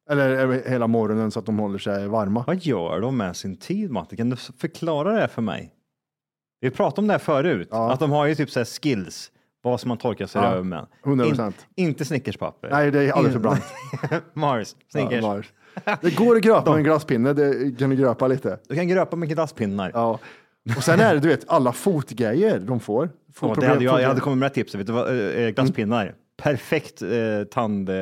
Eller 0.09 0.69
hela 0.69 0.87
morgonen 0.87 1.31
så 1.31 1.39
att 1.39 1.45
de 1.45 1.59
håller 1.59 1.77
sig 1.79 2.07
varma. 2.07 2.43
Vad 2.47 2.63
gör 2.63 3.01
de 3.01 3.17
med 3.17 3.35
sin 3.35 3.57
tid, 3.57 3.91
Matte? 3.91 4.15
Kan 4.15 4.29
du 4.29 4.35
förklara 4.35 5.13
det 5.13 5.19
här 5.19 5.27
för 5.27 5.41
mig? 5.41 5.73
Vi 6.61 6.69
pratade 6.71 7.01
om 7.01 7.07
det 7.07 7.13
här 7.13 7.19
förut, 7.19 7.67
Ja. 7.71 7.91
att 7.91 7.99
de 7.99 8.11
har 8.11 8.25
ju 8.25 8.35
typ 8.35 8.49
så 8.51 8.59
här 8.59 8.65
skills, 8.81 9.31
vad 9.61 9.79
som 9.79 9.87
man 9.89 9.97
torkar 9.97 10.25
sig 10.25 10.41
Ja, 10.41 10.47
över 10.47 10.63
med. 10.63 10.85
100%. 11.03 11.53
inte 11.75 12.05
snickerspapper. 12.05 12.69
Nej, 12.69 12.91
det 12.91 12.99
är 13.03 13.11
alldeles 13.11 13.33
för 13.33 13.39
In- 13.39 13.41
brant. 13.41 14.23
Mars, 14.33 14.75
Snickers. 14.91 15.23
Ja, 15.23 15.27
Mars. 15.35 15.53
det 16.01 16.15
går 16.15 16.35
att 16.35 16.41
gröpa 16.41 16.65
med 16.71 16.77
en 16.77 16.83
glasspinne, 16.83 17.33
det 17.33 17.79
kan 17.79 17.89
du 17.89 17.95
gröpa 17.95 18.27
lite. 18.27 18.59
Du 18.67 18.75
kan 18.75 18.87
gröpa 18.87 19.15
med 19.15 19.29
glasspinnar. 19.29 19.91
Ja. 19.93 20.19
Och 20.77 20.83
sen 20.83 20.99
är 20.99 21.13
det, 21.13 21.19
du 21.19 21.27
vet, 21.27 21.49
alla 21.49 21.73
fotgrejer 21.73 22.59
de 22.59 22.79
får. 22.79 23.05
Ja, 23.05 23.11
det 23.27 23.33
Fotproblem- 23.33 23.69
hade 23.69 23.83
jag, 23.85 24.01
jag 24.01 24.07
hade 24.07 24.19
kommit 24.21 24.37
med 24.39 24.51
det 24.51 24.53
tipset. 24.55 24.79
Vet 24.79 24.87
du 24.87 24.93
vad? 24.93 25.19
Eh, 25.19 25.43
eh, 25.43 25.49
Glasspinnar. 25.49 26.15
Perfekt 26.37 27.01
eh, 27.01 27.09
tand, 27.51 27.89
eh, 27.89 27.95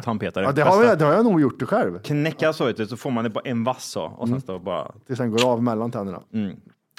Tandpetare. 0.00 0.44
Ja, 0.44 0.52
det, 0.52 0.62
har 0.62 0.84
jag, 0.84 0.98
det 0.98 1.04
har 1.04 1.12
jag 1.12 1.24
nog 1.24 1.40
gjort 1.40 1.60
det 1.60 1.66
själv. 1.66 1.98
Knäcka 1.98 2.52
så, 2.52 2.72
så 2.88 2.96
får 2.96 3.10
man 3.10 3.24
det 3.24 3.30
på 3.30 3.40
en 3.44 3.64
vass 3.64 3.84
så, 3.84 4.02
och 4.02 4.28
sen 4.28 4.40
står 4.40 4.58
bara 4.58 4.92
Tills 5.06 5.18
den 5.18 5.30
går 5.30 5.50
av 5.52 5.62
mellan 5.62 5.90
tänderna. 5.90 6.22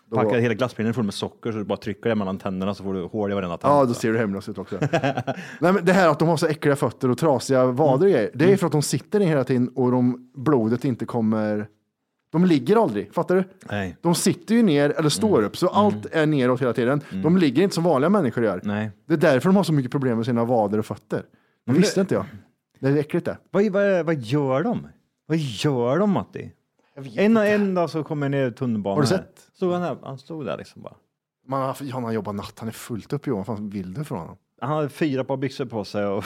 Då- 0.09 0.15
packa 0.15 0.37
hela 0.37 0.53
glasspinnen 0.53 0.93
full 0.93 1.03
med 1.03 1.13
socker 1.13 1.51
så 1.51 1.57
du 1.57 1.63
bara 1.63 1.77
trycker 1.77 2.09
det 2.09 2.15
mellan 2.15 2.37
tänderna 2.37 2.73
så 2.73 2.83
får 2.83 2.93
du 2.93 3.03
hål 3.03 3.31
i 3.31 3.35
varenda 3.35 3.57
tand. 3.57 3.73
Ja, 3.75 3.85
då 3.85 3.93
ser 3.93 4.11
du 4.11 4.17
hemlös 4.17 4.49
ut 4.49 4.57
också. 4.57 4.77
Nej, 4.91 5.73
men 5.73 5.85
det 5.85 5.93
här 5.93 6.09
att 6.09 6.19
de 6.19 6.27
har 6.27 6.37
så 6.37 6.47
äckliga 6.47 6.75
fötter 6.75 7.11
och 7.11 7.17
trasiga 7.17 7.65
vader 7.65 8.07
grejer, 8.09 8.31
det 8.33 8.53
är 8.53 8.57
för 8.57 8.65
att 8.65 8.71
de 8.71 8.81
sitter 8.81 9.19
ner 9.19 9.27
hela 9.27 9.43
tiden 9.43 9.69
och 9.75 9.91
de, 9.91 10.29
blodet 10.35 10.85
inte 10.85 11.05
kommer... 11.05 11.67
De 12.31 12.45
ligger 12.45 12.83
aldrig, 12.83 13.13
fattar 13.13 13.35
du? 13.35 13.43
Nej. 13.71 13.97
De 14.01 14.15
sitter 14.15 14.55
ju 14.55 14.63
ner 14.63 14.89
eller 14.89 15.09
står 15.09 15.43
upp, 15.43 15.57
så 15.57 15.67
allt 15.67 16.05
är 16.05 16.25
neråt 16.25 16.61
hela 16.61 16.73
tiden. 16.73 17.01
De 17.23 17.37
ligger 17.37 17.63
inte 17.63 17.75
som 17.75 17.83
vanliga 17.83 18.09
människor 18.09 18.43
gör. 18.43 18.61
Nej. 18.63 18.91
Det 19.07 19.13
är 19.13 19.17
därför 19.17 19.49
de 19.49 19.55
har 19.55 19.63
så 19.63 19.73
mycket 19.73 19.91
problem 19.91 20.17
med 20.17 20.25
sina 20.25 20.45
vader 20.45 20.77
och 20.77 20.85
fötter. 20.85 21.23
Det 21.65 21.73
visste 21.73 22.01
inte 22.01 22.15
jag. 22.15 22.25
Det 22.79 22.87
är 22.87 22.97
äckligt 22.97 23.25
det. 23.25 23.37
Vad, 23.51 23.71
vad, 23.71 24.05
vad 24.05 24.15
gör 24.15 24.63
de? 24.63 24.87
Vad 25.25 25.37
gör 25.37 25.99
de 25.99 26.11
Matti? 26.11 26.51
En, 27.15 27.37
en 27.37 27.73
dag 27.73 27.89
så 27.89 28.03
kommer 28.03 28.29
ner 28.29 28.51
tunnelbanan. 28.51 28.97
Har 28.97 29.03
du 29.03 29.09
här. 29.09 29.17
sett? 29.17 29.55
Stod 29.55 29.73
han, 29.73 29.81
där, 29.81 29.97
han 30.03 30.17
stod 30.17 30.45
där 30.45 30.57
liksom 30.57 30.81
bara. 30.81 30.95
Man 31.47 31.61
har, 31.61 31.91
han 31.91 32.03
har 32.03 32.11
jobbat 32.11 32.35
natt, 32.35 32.53
han 32.59 32.67
är 32.67 32.73
fullt 32.73 33.13
upp 33.13 33.27
Johan. 33.27 33.37
Vad 33.37 33.57
fan 33.57 33.69
vill 33.69 33.93
du 33.93 34.03
från 34.03 34.19
honom? 34.19 34.37
Han 34.61 34.69
hade 34.69 34.89
fyra 34.89 35.23
par 35.23 35.37
byxor 35.37 35.65
på 35.65 35.83
sig 35.83 36.05
och, 36.05 36.23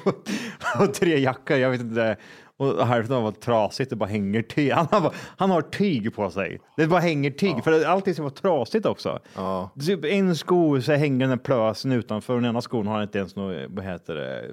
och 0.80 0.94
tre 0.94 1.18
jackor. 1.18 1.56
Jag 1.56 1.70
vet 1.70 1.80
inte. 1.80 2.16
Och 2.58 2.86
hälften 2.86 3.16
av 3.16 3.22
var 3.22 3.32
trasigt. 3.32 3.90
Det 3.90 3.96
bara 3.96 4.08
hänger 4.08 4.42
tyg. 4.42 4.72
Han 4.74 4.86
har, 4.90 5.14
han 5.36 5.50
har 5.50 5.62
tyg 5.62 6.14
på 6.14 6.30
sig. 6.30 6.60
Det 6.76 6.86
bara 6.86 7.00
hänger 7.00 7.30
tyg. 7.30 7.64
För 7.64 7.84
allting 7.84 8.14
ska 8.14 8.22
vara 8.22 8.32
trasigt 8.32 8.86
också. 8.86 9.18
Ja. 9.34 9.70
Typ 9.86 10.04
en 10.04 10.36
sko 10.36 10.80
så 10.80 10.92
hänger 10.92 11.28
den 11.28 11.38
plösen 11.38 11.92
utanför. 11.92 12.34
Den 12.34 12.44
ena 12.44 12.60
skon 12.60 12.86
har 12.86 13.02
inte 13.02 13.18
ens 13.18 13.36
något, 13.36 13.56
vad 13.68 13.84
heter 13.84 14.14
det, 14.14 14.44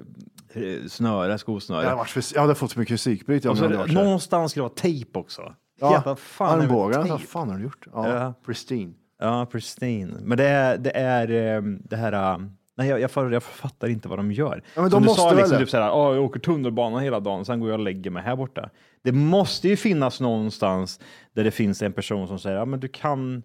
eh, 0.54 0.86
snöre, 0.88 1.38
skosnöre. 1.38 1.82
Jag, 1.82 1.88
hade 1.88 1.98
varit 1.98 2.32
jag 2.34 2.40
hade 2.40 2.54
fått 2.54 2.70
så 2.70 2.78
mycket 2.78 2.96
psykbryt. 2.96 3.44
någonstans 3.44 4.50
ska 4.50 4.60
det 4.60 4.62
vara 4.62 4.74
tejp 4.74 5.18
också. 5.18 5.54
Ja, 5.80 6.16
fan 6.18 6.58
det 6.58 6.64
Armbågarna, 6.64 7.06
vad 7.06 7.20
fan 7.22 7.50
har 7.50 7.56
du 7.56 7.62
gjort? 7.64 7.86
Ja, 7.92 8.08
Ja. 8.08 8.34
pristine. 8.46 8.94
Ja, 9.18 9.46
pristine. 9.46 10.16
Men 10.22 10.38
det 10.38 10.48
är 10.48 10.78
det, 10.78 10.90
är, 10.96 11.56
eh, 11.56 11.62
det 11.62 11.96
här... 11.96 12.40
Nej, 12.76 12.88
jag, 12.88 13.00
jag, 13.00 13.32
jag 13.32 13.42
fattar 13.42 13.88
inte 13.88 14.08
vad 14.08 14.18
de 14.18 14.32
gör. 14.32 14.62
Ja, 14.74 14.82
men 14.82 14.90
de 14.90 15.02
du 15.02 15.06
måste 15.06 15.20
sa, 15.22 15.32
liksom, 15.32 15.58
typ 15.58 15.70
såhär, 15.70 15.92
"Åh, 15.92 16.14
jag 16.14 16.24
åker 16.24 16.40
tunnelbana 16.40 16.98
hela 16.98 17.20
dagen, 17.20 17.44
sen 17.44 17.60
går 17.60 17.70
jag 17.70 17.78
och 17.78 17.84
lägger 17.84 18.10
mig 18.10 18.22
här 18.22 18.36
borta. 18.36 18.70
Det 19.02 19.12
måste 19.12 19.68
ju 19.68 19.76
finnas 19.76 20.20
någonstans 20.20 21.00
där 21.32 21.44
det 21.44 21.50
finns 21.50 21.82
en 21.82 21.92
person 21.92 22.28
som 22.28 22.38
säger, 22.38 22.56
ja 22.56 22.64
men 22.64 22.80
du 22.80 22.88
kan, 22.88 23.42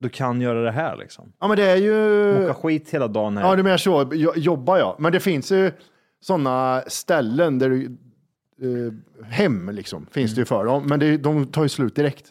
du 0.00 0.08
kan 0.08 0.40
göra 0.40 0.62
det 0.62 0.70
här 0.70 0.96
liksom. 0.96 1.32
Ja, 1.40 1.48
men 1.48 1.56
det 1.56 1.64
är 1.70 1.76
ju... 1.76 2.44
Åka 2.44 2.54
skit 2.54 2.90
hela 2.90 3.08
dagen 3.08 3.36
här. 3.36 3.44
Ja, 3.44 3.52
är 3.52 3.62
mer 3.62 3.76
så. 3.76 4.08
Jo- 4.12 4.32
Jobbar 4.36 4.78
jag. 4.78 4.96
Men 4.98 5.12
det 5.12 5.20
finns 5.20 5.52
ju 5.52 5.72
sådana 6.20 6.82
ställen 6.86 7.58
där 7.58 7.68
du... 7.70 7.84
Eh, 8.62 9.24
hem 9.30 9.70
liksom, 9.70 10.06
finns 10.10 10.34
det 10.34 10.40
ju 10.40 10.44
för 10.44 10.64
dem. 10.64 10.86
Men 10.86 11.00
det, 11.00 11.16
de 11.16 11.46
tar 11.46 11.62
ju 11.62 11.68
slut 11.68 11.96
direkt. 11.96 12.26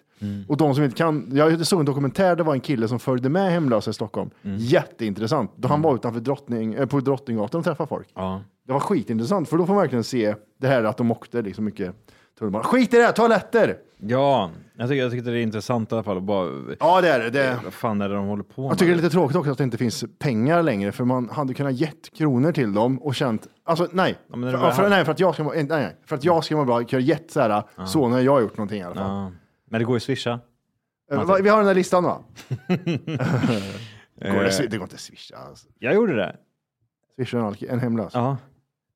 Och 0.47 0.57
de 0.57 0.75
som 0.75 0.83
inte 0.83 0.97
kan... 0.97 1.29
Jag 1.33 1.67
såg 1.67 1.79
en 1.79 1.85
dokumentär, 1.85 2.35
det 2.35 2.43
var 2.43 2.53
en 2.53 2.59
kille 2.59 2.87
som 2.87 2.99
följde 2.99 3.29
med 3.29 3.51
hemlösa 3.51 3.89
i 3.91 3.93
Stockholm. 3.93 4.29
Jätteintressant. 4.41 5.51
Då 5.55 5.67
han 5.67 5.81
var 5.81 5.95
utanför 5.95 6.19
Drottning, 6.19 6.73
eh, 6.73 6.85
på 6.85 6.99
Drottninggatan 6.99 7.59
och 7.59 7.65
träffade 7.65 7.87
folk. 7.87 8.07
Ja. 8.15 8.41
Det 8.67 8.73
var 8.73 8.79
skitintressant, 8.79 9.49
för 9.49 9.57
då 9.57 9.65
får 9.65 9.73
man 9.73 9.81
verkligen 9.81 10.03
se 10.03 10.35
det 10.59 10.67
här 10.67 10.83
att 10.83 10.97
de 10.97 11.11
åkte 11.11 11.41
liksom 11.41 11.65
mycket 11.65 11.95
tunnelbana. 12.39 12.63
Skit 12.63 12.93
i 12.93 12.97
det 12.97 13.03
här, 13.03 13.11
toaletter! 13.11 13.77
Ja, 13.99 14.51
jag 14.77 14.89
tycker, 14.89 15.01
jag 15.01 15.11
tycker 15.11 15.31
det 15.31 15.39
är 15.39 15.43
intressant 15.43 15.91
i 15.91 15.95
alla 15.95 16.03
fall. 16.03 16.21
Bara, 16.21 16.49
Ja, 16.79 17.01
det 17.01 17.09
är 17.09 17.19
det. 17.19 17.29
det. 17.29 17.59
Vad 17.63 17.73
fan 17.73 18.01
är 18.01 18.09
det 18.09 18.15
de 18.15 18.25
håller 18.27 18.43
på 18.43 18.61
med? 18.61 18.71
Jag 18.71 18.77
tycker 18.77 18.91
det 18.91 18.99
är 18.99 19.01
lite 19.03 19.09
tråkigt 19.09 19.37
också 19.37 19.51
att 19.51 19.57
det 19.57 19.63
inte 19.63 19.77
finns 19.77 20.05
pengar 20.19 20.63
längre, 20.63 20.91
för 20.91 21.03
man 21.03 21.29
hade 21.29 21.53
kunnat 21.53 21.73
gett 21.73 22.13
kronor 22.17 22.51
till 22.51 22.73
dem 22.73 23.01
och 23.01 23.15
känt, 23.15 23.47
alltså 23.65 23.87
nej, 23.91 24.15
är 24.33 24.57
för, 24.57 24.71
för, 24.71 24.89
nej, 24.89 25.05
för 25.05 25.11
att 25.11 25.19
jag 25.19 25.33
ska 25.33 25.43
må, 25.43 25.53
nej, 25.69 25.95
för 26.05 26.15
att 26.15 26.23
jag 26.23 26.43
ska 26.43 26.55
må 26.55 26.65
bra, 26.65 26.83
kunna 26.83 27.01
gett 27.01 27.31
så 27.31 27.39
här, 27.39 27.63
så 27.85 28.07
när 28.07 28.19
jag 28.19 28.31
har 28.31 28.41
gjort 28.41 28.57
någonting 28.57 28.79
i 28.79 28.83
alla 28.83 28.95
fall. 28.95 29.09
Ja. 29.09 29.31
Men 29.69 29.79
det 29.79 29.85
går 29.85 29.93
ju 29.93 29.97
att 29.97 30.03
swisha. 30.03 30.39
Eh, 31.11 31.23
va- 31.23 31.37
Vi 31.43 31.49
har 31.49 31.57
den 31.57 31.67
där 31.67 31.73
listan 31.75 32.03
va? 32.03 32.23
Eh. 34.21 34.33
går 34.35 34.43
det, 34.43 34.49
swi- 34.49 34.67
det 34.67 34.77
går 34.77 34.83
inte 34.85 34.95
att 34.95 34.99
swisha. 35.01 35.37
Alltså. 35.37 35.67
Jag 35.79 35.93
gjorde 35.95 36.15
det. 36.15 36.35
Swisha 37.15 37.37
en, 37.37 37.43
alk- 37.45 37.69
en 37.69 37.79
hemlös. 37.79 38.11
Ja. 38.13 38.37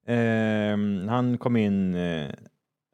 Ehm, 0.07 1.07
han 1.09 1.37
kom 1.37 1.57
in, 1.57 1.95
eh, 1.95 2.29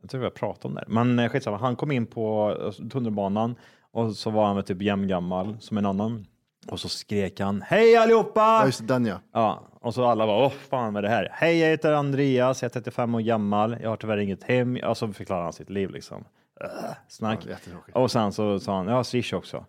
jag 0.02 0.10
tror 0.10 0.20
vi 0.20 0.26
har 0.26 0.32
pratat 0.32 0.66
om 0.66 0.74
det, 0.74 0.80
här. 0.80 0.88
men 0.88 1.20
eh, 1.20 1.30
skitsamma, 1.30 1.58
han 1.58 1.76
kom 1.76 1.92
in 1.92 2.06
på 2.06 2.56
eh, 2.82 2.88
tunnelbanan 2.90 3.56
och 3.92 4.16
så 4.16 4.30
var 4.30 4.46
han 4.46 4.56
väl 4.56 4.66
typ 4.66 4.82
jämngammal 4.82 5.58
som 5.60 5.78
en 5.78 5.86
annan. 5.86 6.26
Och 6.68 6.80
så 6.80 6.90
skrek 6.90 7.40
han, 7.40 7.62
hej 7.62 7.98
allihopa! 7.98 8.40
Ja, 8.42 8.66
just 8.66 8.80
det, 8.80 8.86
den 8.94 9.06
ja. 9.06 9.20
Ja, 9.34 9.68
och 9.82 9.94
så 9.94 10.06
alla 10.06 10.28
bara, 10.28 10.46
åh 10.46 10.52
fan 10.52 10.94
vad 10.94 11.06
är 11.06 11.10
det 11.10 11.16
här? 11.16 11.30
Hej, 11.34 11.60
jag 11.60 11.70
heter 11.70 11.94
Andreas, 11.94 12.62
jag 12.62 12.70
är 12.70 12.74
35 12.74 13.16
år 13.16 13.20
gammal, 13.20 13.78
jag 13.82 13.90
har 13.90 13.98
tyvärr 13.98 14.18
inget 14.18 14.44
hem. 14.44 14.78
Och 14.86 14.98
så 14.98 15.08
förklarar 15.14 15.44
han 15.44 15.54
sitt 15.54 15.70
liv 15.70 15.90
liksom. 15.92 16.24
Uh, 16.64 16.92
snack. 17.08 17.48
Ja, 17.94 18.00
och 18.00 18.12
sen 18.12 18.34
så 18.34 18.60
sa 18.60 18.78
han, 18.78 18.88
jag 18.88 18.94
har 18.94 19.04
Swish 19.04 19.34
också. 19.34 19.66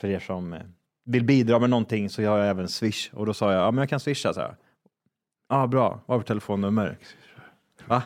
För 0.00 0.08
er 0.08 0.18
som 0.20 0.52
eh, 0.52 0.60
vill 1.04 1.24
bidra 1.24 1.58
med 1.58 1.70
någonting 1.70 2.10
så 2.10 2.22
har 2.22 2.38
jag 2.38 2.48
även 2.48 2.68
Swish. 2.68 3.10
Och 3.12 3.26
då 3.26 3.34
sa 3.34 3.52
jag, 3.52 3.62
ja 3.62 3.70
men 3.70 3.78
jag 3.78 3.88
kan 3.88 4.00
swisha 4.00 4.34
så 4.34 4.40
här. 4.40 4.56
Ja, 5.48 5.66
bra. 5.66 6.00
Vad 6.06 6.14
har 6.14 6.18
du 6.18 6.20
för 6.20 6.26
telefonnummer? 6.26 6.98
Va? 7.86 8.02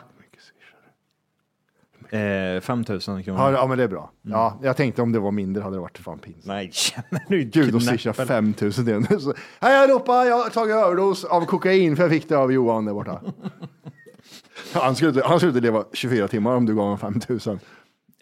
Eh, 2.11 2.61
5000 2.61 3.23
kronor. 3.23 3.39
Ja, 3.39 3.51
ja, 3.51 3.67
men 3.67 3.77
det 3.77 3.83
är 3.83 3.87
bra. 3.87 4.11
Mm. 4.25 4.37
Ja, 4.37 4.59
jag 4.61 4.77
tänkte 4.77 5.01
om 5.01 5.11
det 5.11 5.19
var 5.19 5.31
mindre 5.31 5.63
hade 5.63 5.75
det 5.75 5.79
varit 5.79 5.97
fan 5.97 6.19
pinsamt. 6.19 6.45
Nej, 6.45 6.69
känner 6.73 7.21
du 7.27 7.43
Gud, 7.43 7.75
att 7.75 7.83
swisha 7.83 8.13
5000 8.13 8.85
till 8.85 8.93
en. 8.93 9.19
Så, 9.19 9.33
Hej 9.59 9.77
allihopa, 9.77 10.25
jag 10.25 10.37
har 10.43 10.49
tagit 10.49 10.75
överdos 10.75 11.23
av 11.23 11.45
kokain 11.45 11.95
för 11.95 12.03
jag 12.03 12.11
fick 12.11 12.29
det 12.29 12.37
av 12.37 12.51
Johan 12.51 12.85
där 12.85 12.93
borta. 12.93 13.21
Han 14.73 14.95
skulle, 14.95 15.23
han 15.23 15.39
skulle 15.39 15.49
inte 15.49 15.61
leva 15.61 15.85
24 15.93 16.27
timmar 16.27 16.55
om 16.55 16.65
du 16.65 16.75
gav 16.75 16.83
honom 16.83 16.97
5000. 16.97 17.59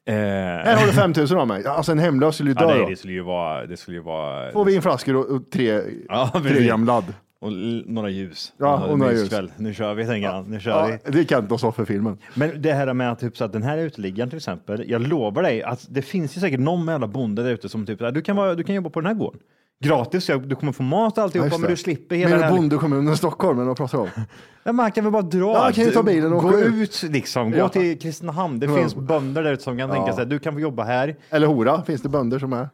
Eh, 0.08 0.14
Här 0.16 0.76
har 0.78 0.88
du 0.88 0.94
5000 0.94 1.38
av 1.38 1.48
mig. 1.48 1.66
Alltså 1.66 1.92
en 1.92 2.00
hemlös 2.00 2.36
skulle 2.36 2.50
ju 2.50 2.56
ja, 2.60 2.68
dö 2.68 2.74
nej, 2.74 2.80
då. 2.84 2.90
det 2.90 2.96
skulle 2.96 3.14
ju 3.14 3.22
vara, 3.22 3.66
det 3.66 3.78
skulle 3.78 3.98
ju 3.98 4.04
vara 4.04 4.52
Två 4.52 4.64
vinflaskor 4.64 5.16
och, 5.16 5.26
och 5.26 5.50
tre, 5.52 5.82
Ja, 6.10 6.30
tre 6.34 6.42
precis. 6.42 6.68
gram 6.68 6.86
ladd. 6.86 7.14
Och 7.40 7.52
några 7.86 8.10
ljus. 8.10 8.54
Ja, 8.58 8.86
och 8.86 9.00
några 9.00 9.14
ljus. 9.14 9.32
Nu 9.58 9.74
kör 9.74 9.94
vi, 9.94 10.06
tänker 10.06 10.30
han. 10.30 10.44
Nu 10.46 10.60
kör 10.60 10.72
Ja, 10.90 10.98
vi. 11.06 11.12
det 11.12 11.20
är 11.20 11.24
Kent 11.24 11.52
och 11.52 11.60
Soffe-filmen. 11.60 12.18
Men 12.34 12.62
det 12.62 12.74
här 12.74 12.94
med 12.94 13.12
att, 13.12 13.20
typ, 13.20 13.38
så 13.38 13.46
att 13.46 13.54
den 13.54 13.64
här 13.64 13.78
uteliggaren 13.78 14.30
till 14.30 14.38
exempel, 14.38 14.84
jag 14.90 15.02
lovar 15.08 15.44
dig 15.44 15.64
att 15.64 15.86
det 15.90 16.02
finns 16.02 16.38
ju 16.38 16.42
säkert 16.42 16.60
någon 16.60 16.88
jävla 16.88 17.08
bonde 17.08 17.44
där 17.44 17.50
ute 17.52 17.70
som 17.70 17.86
typ, 17.86 18.00
du 18.14 18.22
kan, 18.22 18.36
vara, 18.36 18.56
du 18.56 18.64
kan 18.64 18.76
jobba 18.76 18.90
på 18.90 19.02
den 19.02 19.08
här 19.08 19.14
gården. 19.14 19.40
Gratis, 19.84 20.26
du 20.46 20.56
kommer 20.56 20.72
få 20.72 20.84
mat 20.84 21.18
och 21.18 21.24
alltihopa, 21.24 21.48
just 21.48 21.60
men 21.60 21.70
du 21.70 21.78
slipper 21.78 22.16
hela 22.16 22.30
Men 22.30 22.40
det 22.40 22.46
här. 22.46 22.52
bondekommunen 22.56 23.14
i 23.14 23.18
Stockholm, 23.18 23.60
eller 23.60 23.68
vad 23.68 23.78
pratar 23.78 23.98
du 23.98 24.04
om? 24.04 24.10
Ja, 24.64 24.72
man 24.74 24.92
kan 24.92 25.04
väl 25.04 25.14
bara 25.14 25.22
dra. 25.22 25.54
Ja, 25.54 25.72
kan 25.74 25.84
ju 25.84 25.92
ta 25.92 26.04
bilen 26.04 26.34
och 26.34 26.42
Gå 26.44 26.60
ut 26.60 27.04
liksom, 27.04 27.52
gå 27.52 27.58
Ja. 27.58 27.70
till 27.70 28.00
Kristinehamn. 28.00 28.60
Det 28.60 28.68
finns 28.68 28.96
bönder 28.96 29.44
där 29.44 29.54
ute 29.54 29.64
som 29.64 29.78
kan 29.78 29.90
tänka 29.92 30.14
sig, 30.14 30.26
du 30.26 30.40
kan 30.40 30.54
få 30.54 30.60
jobba 30.60 30.84
här. 30.84 31.16
Eller 31.30 31.48
hora, 31.48 31.84
finns 31.84 32.02
det 32.02 32.10
bönder 32.10 32.40
som 32.40 32.54
är? 32.54 32.70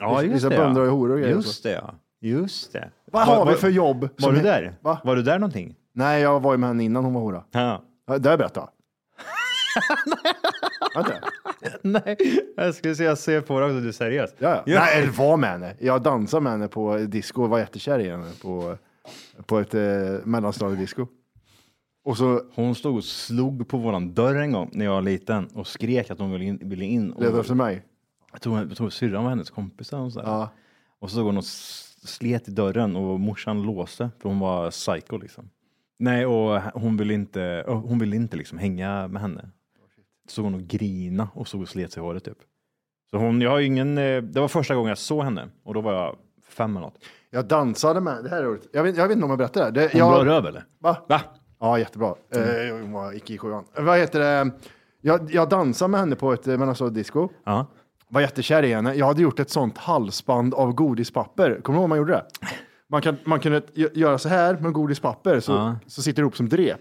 Ja, 0.00 0.22
just 0.22 0.34
Vissa 0.34 0.48
det. 0.48 0.56
bönder 0.56 0.80
har 0.80 0.86
ja. 0.88 0.92
horor 0.92 1.12
och 1.14 1.18
grejer 1.20 1.34
Just 1.36 1.62
det, 1.62 1.72
ja. 1.72 1.94
Just 2.20 2.72
det. 2.72 2.90
Vad 3.12 3.22
har 3.26 3.46
vi 3.46 3.54
för 3.54 3.68
jobb? 3.68 4.08
Var 4.18 4.32
du 4.32 4.40
där? 4.42 4.76
Va? 4.80 4.98
Var 5.04 5.16
du 5.16 5.22
där 5.22 5.38
någonting? 5.38 5.74
Nej, 5.94 6.22
jag 6.22 6.40
var 6.40 6.52
ju 6.52 6.58
med 6.58 6.68
henne 6.68 6.84
innan 6.84 7.04
hon 7.04 7.14
var 7.14 7.20
hora. 7.20 7.44
Ja. 7.50 7.82
Ja, 8.06 8.18
Det 8.18 8.28
har 8.28 8.32
jag 8.32 8.38
berättat. 8.38 8.70
Nej, 11.82 12.16
jag 12.56 12.74
skulle 12.74 12.94
säga, 12.94 13.08
jag 13.08 13.18
ser 13.18 13.40
på 13.40 13.60
dig 13.60 13.76
att 13.76 13.82
du 13.82 13.88
är 13.88 13.92
seriös. 13.92 14.30
Ja, 14.38 14.62
ja. 14.66 14.80
Nej, 14.80 15.02
eller 15.02 15.12
var 15.12 15.36
med 15.36 15.50
henne. 15.50 15.74
Jag 15.78 16.02
dansade 16.02 16.40
med 16.40 16.52
henne 16.52 16.68
på 16.68 16.96
disco 16.98 17.42
och 17.42 17.48
var 17.50 17.58
jättekär 17.58 17.98
i 17.98 18.10
henne 18.10 18.30
på, 18.42 18.76
på 19.46 19.58
ett 19.58 19.74
eh, 19.74 19.80
mellanstadiedisco. 20.24 21.06
Och 22.04 22.16
så 22.16 22.42
Hon 22.54 22.74
stod 22.74 22.96
och 22.96 23.04
slog 23.04 23.68
på 23.68 23.78
våran 23.78 24.14
dörr 24.14 24.34
en 24.34 24.52
gång 24.52 24.70
när 24.72 24.84
jag 24.84 24.92
var 24.92 25.02
liten 25.02 25.46
och 25.54 25.66
skrek 25.66 26.10
att 26.10 26.18
hon 26.18 26.30
ville 26.32 26.44
in. 26.44 26.58
Ville 26.62 26.84
in 26.84 27.10
och, 27.12 27.22
ledde 27.22 27.40
efter 27.40 27.54
mig. 27.54 27.82
jag 28.32 28.40
tror, 28.40 28.58
jag 28.58 28.76
tror 28.76 28.90
syrran 28.90 29.22
var 29.24 29.30
hennes 29.30 29.50
kompis. 29.50 29.92
Och, 29.92 30.12
så 30.12 30.20
där. 30.20 30.26
Ja. 30.26 30.50
och 30.98 31.10
så 31.10 31.14
stod 31.14 31.26
hon 31.26 31.36
och 31.36 31.42
s- 31.44 31.96
slet 32.02 32.48
i 32.48 32.50
dörren 32.50 32.96
och 32.96 33.20
morsan 33.20 33.62
låste 33.62 34.10
för 34.22 34.28
hon 34.28 34.38
var 34.38 34.70
psycho 34.70 35.16
liksom. 35.18 35.50
Nej, 35.98 36.26
och 36.26 36.60
hon 36.60 36.96
ville 36.96 37.14
inte, 37.14 37.64
hon 37.66 37.98
ville 37.98 38.16
inte 38.16 38.36
liksom 38.36 38.58
hänga 38.58 39.08
med 39.08 39.22
henne. 39.22 39.50
Så 40.28 40.32
stod 40.32 40.44
hon 40.44 40.54
och 40.54 40.60
grina 40.60 41.28
och 41.34 41.48
stod 41.48 41.62
och 41.62 41.68
slet 41.68 41.92
sig 41.92 42.00
i 42.00 42.04
håret 42.04 42.24
typ. 42.24 42.38
Så 43.10 43.16
hon, 43.16 43.40
jag 43.40 43.50
har 43.50 43.58
ju 43.58 43.66
ingen, 43.66 43.98
eh, 43.98 44.22
det 44.22 44.40
var 44.40 44.48
första 44.48 44.74
gången 44.74 44.88
jag 44.88 44.98
såg 44.98 45.24
henne 45.24 45.48
och 45.64 45.74
då 45.74 45.80
var 45.80 45.92
jag 45.92 46.16
fem 46.48 46.76
eller 46.76 46.86
något. 46.86 46.98
Jag 47.30 47.44
dansade 47.48 48.00
med, 48.00 48.24
det 48.24 48.30
här 48.30 48.36
är 48.38 48.44
roligt. 48.44 48.68
Jag 48.72 48.82
vet, 48.82 48.96
jag 48.96 49.08
vet 49.08 49.14
inte 49.14 49.24
om 49.24 49.30
jag 49.30 49.38
berättade 49.38 49.70
det. 49.70 49.80
det 49.80 49.92
Hon 49.92 49.98
jag, 49.98 50.10
var 50.10 50.24
röv 50.24 50.46
eller? 50.46 50.64
Va? 50.78 50.96
Va? 51.08 51.20
Ja, 51.60 51.78
jättebra. 51.78 52.14
Eh, 52.34 52.74
hon 52.80 52.92
var 52.92 53.16
icke 53.16 53.32
i 53.32 53.38
sjuan. 53.38 53.64
Vad 53.76 53.98
heter 53.98 54.20
det? 54.20 54.50
Jag, 55.00 55.30
jag 55.30 55.48
dansade 55.48 55.88
med 55.88 56.00
henne 56.00 56.16
på 56.16 56.32
ett 56.32 56.46
eh, 56.46 56.58
mellanstadiedisco. 56.58 57.28
Ja. 57.44 57.66
Var 58.08 58.20
jättekär 58.20 58.62
i 58.62 58.74
henne. 58.74 58.94
Jag 58.94 59.06
hade 59.06 59.22
gjort 59.22 59.40
ett 59.40 59.50
sånt 59.50 59.78
halsband 59.78 60.54
av 60.54 60.72
godispapper. 60.72 61.60
Kommer 61.60 61.78
du 61.78 61.80
ihåg 61.80 61.82
hur 61.82 61.88
man 61.88 61.98
gjorde 61.98 62.12
det? 62.12 62.24
Man, 62.90 63.02
kan, 63.02 63.16
man 63.24 63.40
kunde 63.40 63.60
gö- 63.60 63.90
göra 63.98 64.18
så 64.18 64.28
här 64.28 64.56
med 64.60 64.72
godispapper 64.72 65.40
så, 65.40 65.52
Ja. 65.52 65.76
så 65.86 66.02
sitter 66.02 66.22
det 66.22 66.24
ihop 66.24 66.36
som 66.36 66.48
drep. 66.48 66.80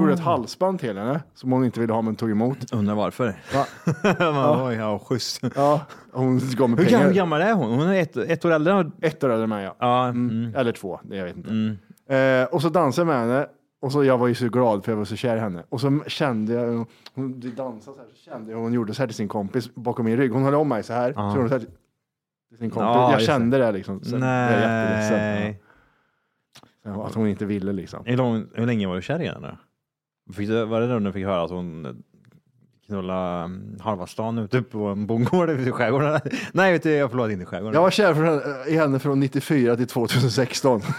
Gjorde 0.00 0.12
ett 0.12 0.20
halsband 0.20 0.80
till 0.80 0.98
henne 0.98 1.22
som 1.34 1.52
hon 1.52 1.64
inte 1.64 1.80
ville 1.80 1.92
ha 1.92 2.02
men 2.02 2.16
tog 2.16 2.30
emot. 2.30 2.72
Undrar 2.72 2.94
varför. 2.94 3.26
Va? 3.54 3.66
ja. 4.18 4.72
ja, 4.72 4.98
schysst. 4.98 5.40
Ja, 5.56 5.80
hon 6.12 6.38
gav 6.56 6.70
mig 6.70 6.78
Hur 6.78 6.84
pengar. 6.86 6.98
gammal, 7.00 7.14
gammal 7.14 7.40
är 7.42 7.52
hon? 7.52 7.78
Hon 7.78 7.88
är 7.88 8.02
ett, 8.02 8.16
ett 8.16 8.44
år 8.44 8.50
äldre. 8.50 8.90
Ett 9.00 9.24
år 9.24 9.28
äldre 9.30 9.42
än 9.44 9.48
mig 9.48 9.64
ja. 9.64 9.76
Ja, 9.78 10.04
Mm. 10.08 10.30
mm. 10.30 10.54
Eller 10.54 10.72
två, 10.72 11.00
jag 11.10 11.24
vet 11.24 11.36
inte. 11.36 11.76
Eh, 12.16 12.44
och 12.54 12.62
så 12.62 12.68
dansade 12.68 13.10
jag 13.12 13.18
med 13.18 13.28
henne. 13.34 13.46
Och 13.82 13.92
så 13.92 14.04
jag 14.04 14.18
var 14.18 14.26
ju 14.28 14.34
så 14.34 14.48
glad 14.48 14.84
för 14.84 14.92
jag 14.92 14.96
var 14.96 15.04
så 15.04 15.16
kär 15.16 15.36
i 15.36 15.40
henne. 15.40 15.62
Och 15.68 15.80
så 15.80 16.00
kände 16.06 16.52
jag, 16.52 16.86
hon 17.14 17.40
dansade 17.56 17.96
så 17.96 18.02
här, 18.02 18.08
så 18.14 18.30
kände 18.30 18.52
jag 18.52 18.58
hon 18.58 18.72
gjorde 18.72 18.94
så 18.94 19.02
här 19.02 19.06
till 19.06 19.16
sin 19.16 19.28
kompis 19.28 19.74
bakom 19.74 20.04
min 20.04 20.16
rygg. 20.16 20.32
Hon 20.32 20.42
höll 20.44 20.54
om 20.54 20.68
mig 20.68 20.82
så 20.82 20.92
här. 20.92 21.12
Så 21.12 21.20
gjorde 21.20 21.40
hon 21.40 21.48
så 21.48 21.54
här 21.54 21.64
till 22.50 22.58
sin 22.58 22.70
kompis. 22.70 22.86
Ja, 22.86 23.10
jag 23.10 23.20
just 23.20 23.26
kände 23.26 23.58
det 23.58 23.72
liksom. 23.72 24.04
Så 24.04 24.16
Jag 24.16 24.22
är 24.22 24.50
jätteledsen. 24.50 25.18
Nej. 25.18 25.60
Ja. 26.84 27.06
Att 27.06 27.14
hon 27.14 27.28
inte 27.28 27.44
ville 27.44 27.72
liksom. 27.72 28.02
Hur, 28.04 28.16
lång, 28.16 28.46
hur 28.54 28.66
länge 28.66 28.86
var 28.86 28.96
du 28.96 29.02
kär 29.02 29.22
i 29.22 29.26
henne 29.26 29.56
då? 30.26 30.32
Fick 30.32 30.48
du, 30.48 30.64
var 30.64 30.80
det 30.80 30.86
då 30.86 30.98
du 30.98 31.12
fick 31.12 31.24
höra 31.24 31.42
att 31.42 31.50
hon 31.50 32.02
knullade 32.86 33.44
mm, 33.44 33.78
halva 33.80 34.06
stan 34.06 34.38
ute 34.38 34.62
på 34.62 34.86
en 34.86 35.06
bondgård 35.06 35.50
ute 35.50 35.68
i 35.68 35.72
skärgården? 35.72 36.20
Nej, 36.52 36.72
vet 36.72 36.82
du, 36.82 36.90
jag 36.90 37.10
förlåt, 37.10 37.30
inte 37.30 37.42
i 37.42 37.46
skärgården. 37.46 37.74
Jag 37.74 37.82
var 37.82 37.90
kär 37.90 38.14
för 38.14 38.68
i 38.68 38.76
henne 38.76 38.98
från 38.98 39.20
94 39.20 39.76
till 39.76 39.86
2016. 39.86 40.80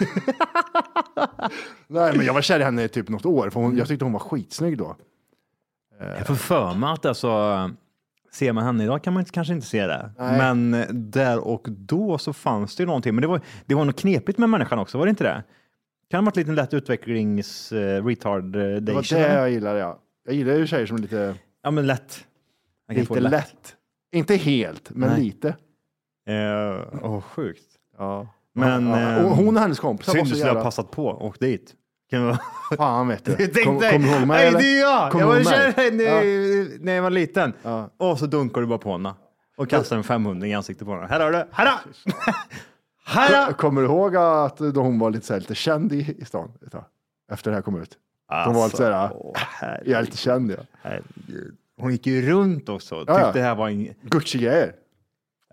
Nej, 1.87 2.17
men 2.17 2.25
jag 2.25 2.33
var 2.33 2.41
kär 2.41 2.59
i 2.59 2.63
henne 2.63 2.83
i 2.83 2.87
typ 2.87 3.09
något 3.09 3.25
år. 3.25 3.49
För 3.49 3.59
hon, 3.59 3.77
jag 3.77 3.87
tyckte 3.87 4.05
hon 4.05 4.13
var 4.13 4.19
skitsnygg 4.19 4.77
då. 4.77 4.95
Jag 5.99 6.27
får 6.27 6.35
för 6.35 6.73
mig 6.73 6.93
att 6.93 7.05
alltså, 7.05 7.69
ser 8.33 8.53
man 8.53 8.63
henne 8.63 8.83
idag 8.83 9.03
kan 9.03 9.13
man 9.13 9.25
kanske 9.25 9.53
inte 9.53 9.67
se 9.67 9.87
det. 9.87 10.11
Nej. 10.17 10.37
Men 10.37 10.73
eh, 10.73 10.87
där 10.89 11.39
och 11.47 11.67
då 11.69 12.17
så 12.17 12.33
fanns 12.33 12.75
det 12.75 12.83
ju 12.83 12.87
någonting. 12.87 13.15
Men 13.15 13.21
det 13.21 13.27
var, 13.27 13.41
det 13.65 13.75
var 13.75 13.85
något 13.85 13.99
knepigt 13.99 14.37
med 14.37 14.49
människan 14.49 14.79
också, 14.79 14.97
var 14.97 15.05
det 15.05 15.09
inte 15.09 15.23
det? 15.23 15.43
Kan 16.09 16.17
ha 16.17 16.25
varit 16.25 16.35
lite 16.35 16.51
lätt 16.51 16.73
utvecklings 16.73 17.71
uh, 17.71 18.05
retard 18.05 18.55
uh, 18.55 18.75
Det 18.75 18.93
var 18.93 19.13
det 19.13 19.33
jag 19.33 19.51
gillade 19.51 19.79
ja. 19.79 19.99
Jag 20.25 20.35
gillar 20.35 20.53
ju 20.53 20.67
tjejer 20.67 20.85
som 20.85 20.97
är 20.97 21.01
lite, 21.01 21.35
Ja, 21.63 21.71
men 21.71 21.87
lätt. 21.87 22.25
Jag 22.87 22.97
lite 22.97 23.19
lätt. 23.19 23.75
Inte 24.11 24.35
helt, 24.35 24.89
men 24.89 25.09
Nej. 25.09 25.21
lite. 25.21 25.47
Eh, 26.27 26.99
Åh, 27.01 27.21
sjukt. 27.21 27.65
Ja. 27.97 28.27
Men, 28.53 28.87
ja. 28.87 29.17
eh, 29.17 29.25
Och 29.25 29.35
hon 29.35 29.55
och 29.55 29.61
hennes 29.61 29.79
kompisar 29.79 30.13
Synd 30.13 30.27
ha 30.27 30.37
jävla... 30.37 30.63
passat 30.63 30.91
på 30.91 31.05
och 31.07 31.25
åkt 31.25 31.39
dit. 31.39 31.75
Kan 32.11 32.25
vara... 32.25 32.39
Fan 32.77 33.07
vet 33.07 33.25
du. 33.25 33.35
Tänk 33.53 33.65
Kom- 33.65 33.79
Kommer 33.79 33.99
du 33.99 34.07
ihåg 34.17 34.27
mig 34.27 34.37
"Hej, 34.37 34.47
eller? 34.47 34.59
det 34.59 34.77
är 34.77 34.81
jag! 34.81 35.11
Kommer 35.11 35.25
jag 35.25 35.43
var 35.43 35.43
kär 35.51 35.91
när, 35.91 36.79
när 36.85 36.93
jag 36.93 37.03
var 37.03 37.09
liten. 37.09 37.53
Ja. 37.63 37.89
Och 37.97 38.19
så 38.19 38.25
dunkar 38.25 38.61
du 38.61 38.67
bara 38.67 38.79
på 38.79 38.91
henne 38.91 39.13
och 39.57 39.69
kastar 39.69 39.97
en 39.97 40.03
500 40.03 40.47
i 40.47 40.53
ansiktet 40.53 40.87
på 40.87 40.93
henne. 40.95 41.07
Här 41.07 41.19
har 41.19 41.31
du! 41.31 41.43
Här 41.51 41.65
då! 41.65 42.11
Här 43.05 43.47
då! 43.47 43.53
Kommer 43.53 43.81
du 43.81 43.87
ihåg 43.87 44.15
att 44.15 44.57
då 44.57 44.81
hon 44.81 44.99
var 44.99 45.09
lite, 45.09 45.25
så 45.25 45.33
här, 45.33 45.39
lite 45.39 45.55
känd 45.55 45.93
i, 45.93 46.15
i 46.19 46.25
stan? 46.25 46.51
ett 46.65 46.71
tag? 46.71 46.83
Efter 47.31 47.51
det 47.51 47.57
här 47.57 47.61
kom 47.61 47.81
ut. 47.81 47.97
De 48.45 48.53
var 48.53 48.65
lite 48.65 48.77
så 48.77 48.83
här, 48.83 48.91
Alltså, 48.91 49.33
jag 49.85 49.99
är 49.99 50.01
lite 50.01 50.17
känd 50.17 50.51
ja. 50.51 50.57
herregud. 50.81 51.55
Hon 51.81 51.91
gick 51.91 52.07
ju 52.07 52.29
runt 52.29 52.69
också. 52.69 52.99
Tyckte 52.99 53.13
Ja, 53.13 53.19
ja. 53.19 53.31
det 53.31 53.41
här 53.41 53.55
var 53.55 53.69
en... 53.69 53.87
Gucci-grejer. 54.01 54.73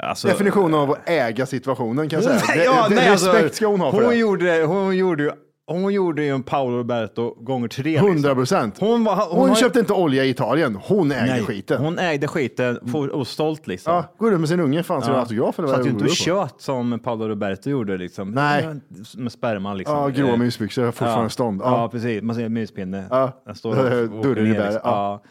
Alltså, 0.03 0.29
Definitionen 0.29 0.75
av 0.75 0.90
att 0.90 1.09
äga 1.09 1.47
situationen 1.47 2.09
kan 2.09 2.23
jag 2.23 2.40
säga. 2.40 2.64
Ja, 2.64 2.87
det, 2.88 2.94
nej, 2.94 3.09
alltså, 3.09 3.33
respekt 3.33 3.55
ska 3.55 3.66
hon 3.66 3.81
ha 3.81 3.90
för 3.92 4.01
hon 4.01 4.11
det. 4.11 4.16
Gjorde, 4.16 4.62
hon, 4.64 4.97
gjorde, 4.97 5.23
ju- 5.23 5.33
hon 5.68 5.92
gjorde 5.94 6.22
ju 6.24 6.35
en 6.35 6.42
Paolo 6.42 6.76
Roberto 6.78 7.35
gånger 7.40 7.68
tre. 7.68 7.90
liksom. 7.90 8.09
100 8.09 8.35
procent. 8.35 8.76
Hon, 8.81 9.04
var, 9.04 9.16
Hon, 9.31 9.48
har- 9.48 9.57
köpte 9.57 9.78
inte 9.81 9.92
olja 9.92 10.24
i 10.24 10.28
Italien. 10.31 10.78
Hon 10.83 11.12
ägde 11.12 11.26
Nej, 11.33 11.42
skiten. 11.44 11.85
Hon 11.85 11.98
ägde 11.98 12.28
skiten 12.28 12.78
for, 12.92 13.09
och 13.09 13.26
stolt 13.26 13.66
liksom. 13.66 13.94
Ja, 13.94 14.04
går 14.18 14.31
du 14.31 14.38
med 14.38 14.48
sin 14.48 14.61
unge, 14.61 14.83
fan 14.83 15.02
ska 15.02 15.11
du 15.11 15.14
ha 15.16 15.22
autograf 15.22 15.59
eller 15.59 15.68
vad 15.68 15.76
Satt 15.76 15.87
ju 15.87 15.90
inte 15.90 16.04
och 16.04 16.11
på? 16.11 16.14
kött 16.14 16.54
som 16.59 16.98
Paolo 16.98 17.28
Roberto 17.28 17.70
gjorde 17.70 17.96
liksom. 17.98 18.31
Nej. 18.31 18.68
Med 19.16 19.33
sperma 19.33 19.74
liksom. 19.74 19.96
Ja, 19.96 20.09
gråa 20.09 20.31
Eh, 20.33 20.37
mysbyxor, 20.38 20.85
fortfarande 20.87 21.22
ja. 21.24 21.28
stånd. 21.28 21.61
Ja. 21.64 21.81
Ja. 21.83 21.88
precis. 21.88 22.22
Man 22.22 22.37
ser 22.37 22.44
en 22.44 22.52
myspinne. 22.52 23.04
Ja. 23.11 23.33
Den 23.46 23.54
står 23.54 23.70
och, 23.70 24.16
och 24.16 24.22
Dörren 24.24 24.46
i 24.46 24.50
ner, 24.50 24.59
bäret, 24.59 24.72
liksom. 24.74 24.90
ja. 24.90 25.22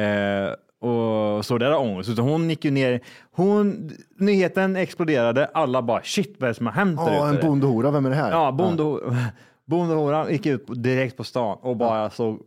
Eh, 0.00 0.50
och 0.90 1.44
så 1.44 1.58
där 1.58 1.70
har 1.70 1.78
ångest. 1.78 2.10
Utan 2.10 2.24
hon 2.24 2.50
gick 2.50 2.64
ju 2.64 2.70
ner, 2.70 3.00
hon, 3.32 3.90
nyheten 4.18 4.76
exploderade, 4.76 5.46
alla 5.54 5.82
bara 5.82 6.00
shit 6.02 6.36
vad 6.38 6.48
är 6.48 6.48
det 6.48 6.54
som 6.54 6.66
har 6.66 6.72
hänt 6.72 7.00
där 7.06 7.14
Ja, 7.14 7.28
en 7.28 7.34
ute?" 7.36 7.46
bondehora, 7.46 7.90
vem 7.90 8.06
är 8.06 8.10
det 8.10 8.16
här? 8.16 8.30
Ja, 8.30 8.52
bonde, 8.52 8.82
bondehoran 9.72 10.32
gick 10.32 10.46
ut 10.46 10.66
direkt 10.82 11.16
på 11.16 11.24
stan 11.24 11.58
och 11.60 11.76
bara 11.76 12.10
så, 12.10 12.38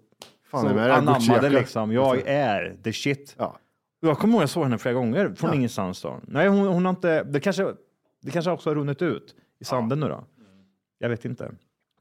Fan, 0.51 0.61
så 0.61 0.67
det 0.67 0.73
är 0.73 0.75
det 0.75 0.81
här 0.81 0.89
anammade 0.99 1.19
Gucci-jacka. 1.19 1.49
liksom, 1.49 1.91
jag 1.91 2.21
är 2.27 2.77
the 2.83 2.93
shit. 2.93 3.35
Ja. 3.37 3.57
Jag 3.99 4.17
kommer 4.19 4.33
ihåg 4.33 4.41
jag 4.41 4.49
såg 4.49 4.63
henne 4.63 4.77
flera 4.77 4.93
gånger 4.95 5.33
från 5.35 5.53
ingenstans 5.53 6.01
då. 6.01 6.19
Nej, 6.23 6.47
hon, 6.47 6.67
hon 6.67 6.85
har 6.85 6.89
inte, 6.89 7.23
det 7.23 7.39
kanske, 7.39 7.73
det 8.21 8.31
kanske 8.31 8.51
också 8.51 8.69
har 8.69 8.75
runnit 8.75 9.01
ut 9.01 9.35
i 9.59 9.65
sanden 9.65 9.99
nu 9.99 10.07
då. 10.07 10.23
Jag 10.99 11.09
vet 11.09 11.25
inte. 11.25 11.51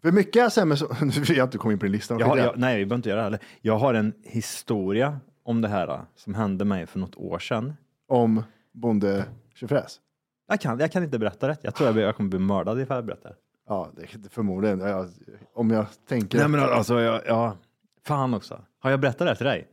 För 0.02 0.12
mycket 0.12 0.46
sms, 0.46 0.82
nu 1.02 1.08
vill 1.08 1.36
jag 1.36 1.46
inte 1.46 1.58
komma 1.58 1.72
in 1.72 1.78
på 1.78 1.84
din 1.84 1.92
lista. 1.92 2.16
Jag 2.18 2.26
har, 2.26 2.36
jag, 2.36 2.58
nej, 2.58 2.78
vi 2.78 2.84
behöver 2.84 2.96
inte 2.96 3.08
göra 3.08 3.18
det 3.18 3.24
heller. 3.24 3.40
Jag 3.60 3.78
har 3.78 3.94
en 3.94 4.12
historia 4.22 5.20
om 5.44 5.60
det 5.60 5.68
här 5.68 6.00
som 6.16 6.34
hände 6.34 6.64
mig 6.64 6.86
för 6.86 6.98
något 6.98 7.16
år 7.16 7.38
sedan. 7.38 7.74
Om 8.08 8.42
bonde 8.72 9.24
tjofräs. 9.54 10.00
Jag 10.48 10.60
kan, 10.60 10.78
jag 10.80 10.92
kan 10.92 11.02
inte 11.04 11.18
berätta 11.18 11.46
det. 11.46 11.56
Jag 11.62 11.74
tror 11.74 11.86
jag, 11.88 11.94
blir- 11.94 12.04
jag 12.04 12.16
kommer 12.16 12.30
bli 12.30 12.38
mördad 12.38 12.80
ifall 12.80 12.96
jag 12.96 13.04
berättar. 13.04 13.34
Ja, 13.68 13.90
det 13.96 14.02
är 14.02 14.28
förmodligen. 14.30 14.80
Ja, 14.80 15.06
om 15.54 15.70
jag 15.70 15.86
tänker. 16.08 16.38
Nej 16.38 16.48
men 16.48 16.60
alltså, 16.60 17.00
jag, 17.00 17.20
ja, 17.26 17.56
fan 18.04 18.34
också. 18.34 18.64
Har 18.78 18.90
jag 18.90 19.00
berättat 19.00 19.18
det 19.18 19.24
här 19.28 19.34
till 19.34 19.46
dig? 19.46 19.68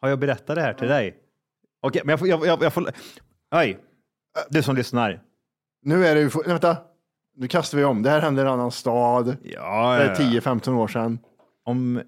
Har 0.00 0.08
jag 0.08 0.18
berättat 0.18 0.56
det 0.56 0.62
här 0.62 0.74
till 0.74 0.88
dig? 0.88 1.18
Okej, 1.80 2.02
men 2.04 2.12
jag 2.12 2.18
får, 2.18 2.28
jag, 2.28 2.46
jag, 2.46 2.62
jag 2.62 2.72
får, 2.72 2.90
hej, 3.50 3.78
du 4.48 4.62
som 4.62 4.76
lyssnar. 4.76 5.20
Nu 5.82 6.06
är 6.06 6.14
det 6.14 6.20
ju, 6.20 6.28
vänta. 6.46 6.76
Nu 7.34 7.48
kastar 7.48 7.78
vi 7.78 7.84
om. 7.84 8.02
Det 8.02 8.10
här 8.10 8.20
hände 8.20 8.42
i 8.42 8.44
en 8.44 8.50
annan 8.50 8.70
stad. 8.70 9.36
Ja, 9.42 9.96
Det 9.98 10.04
är 10.04 10.14
10-15 10.14 10.74
år 10.74 10.88
sedan. 10.88 11.18
Om 11.64 12.02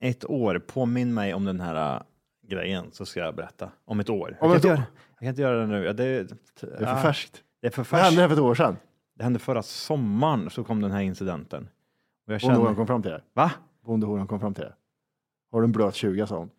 ett 0.00 0.24
år, 0.24 0.58
påminn 0.58 1.14
mig 1.14 1.34
om 1.34 1.44
den 1.44 1.60
här 1.60 1.96
äh, 1.96 2.02
grejen 2.48 2.84
så 2.92 3.06
ska 3.06 3.20
jag 3.20 3.34
berätta. 3.36 3.70
Om 3.84 4.00
ett 4.00 4.10
år. 4.10 4.36
Om 4.40 4.48
jag, 4.50 4.56
ett 4.56 4.62
kan 4.62 4.70
år? 4.72 4.76
inte 4.76 4.82
göra, 4.82 4.84
jag 5.12 5.18
kan 5.20 5.28
inte 5.28 5.42
göra 5.42 5.58
det 5.60 5.66
nu. 5.66 5.84
Ja, 5.84 5.92
det, 5.92 6.22
Det 6.60 6.84
är 6.84 6.94
för 6.94 7.02
färskt. 7.02 7.42
Det 7.60 7.66
är 7.66 7.70
för 7.70 7.86
Vad 7.90 8.00
hände 8.00 8.10
färskt. 8.10 8.20
här 8.20 8.28
för 8.28 8.34
ett 8.34 8.40
år 8.40 8.54
sedan? 8.54 8.76
Det 9.18 9.24
hände 9.24 9.38
förra 9.38 9.62
sommaren 9.62 10.50
så 10.50 10.64
kom 10.64 10.80
den 10.82 10.90
här 10.90 11.00
incidenten. 11.00 11.68
Och 12.26 12.32
jag 12.32 12.40
Bondehoran 12.40 12.64
känner, 12.66 12.76
kom 12.76 12.86
fram 12.86 13.02
till 13.02 13.10
det. 13.10 13.20
va? 13.34 13.50
Bondehoran 13.86 14.26
kom 14.26 14.40
fram 14.40 14.54
till 14.54 14.64
det. 14.64 14.72
Har 15.52 15.60
du 15.60 15.64
en 15.64 15.72
blöt 15.72 15.94
20 15.94 16.26
sa 16.26 16.36
hon. 16.38 16.50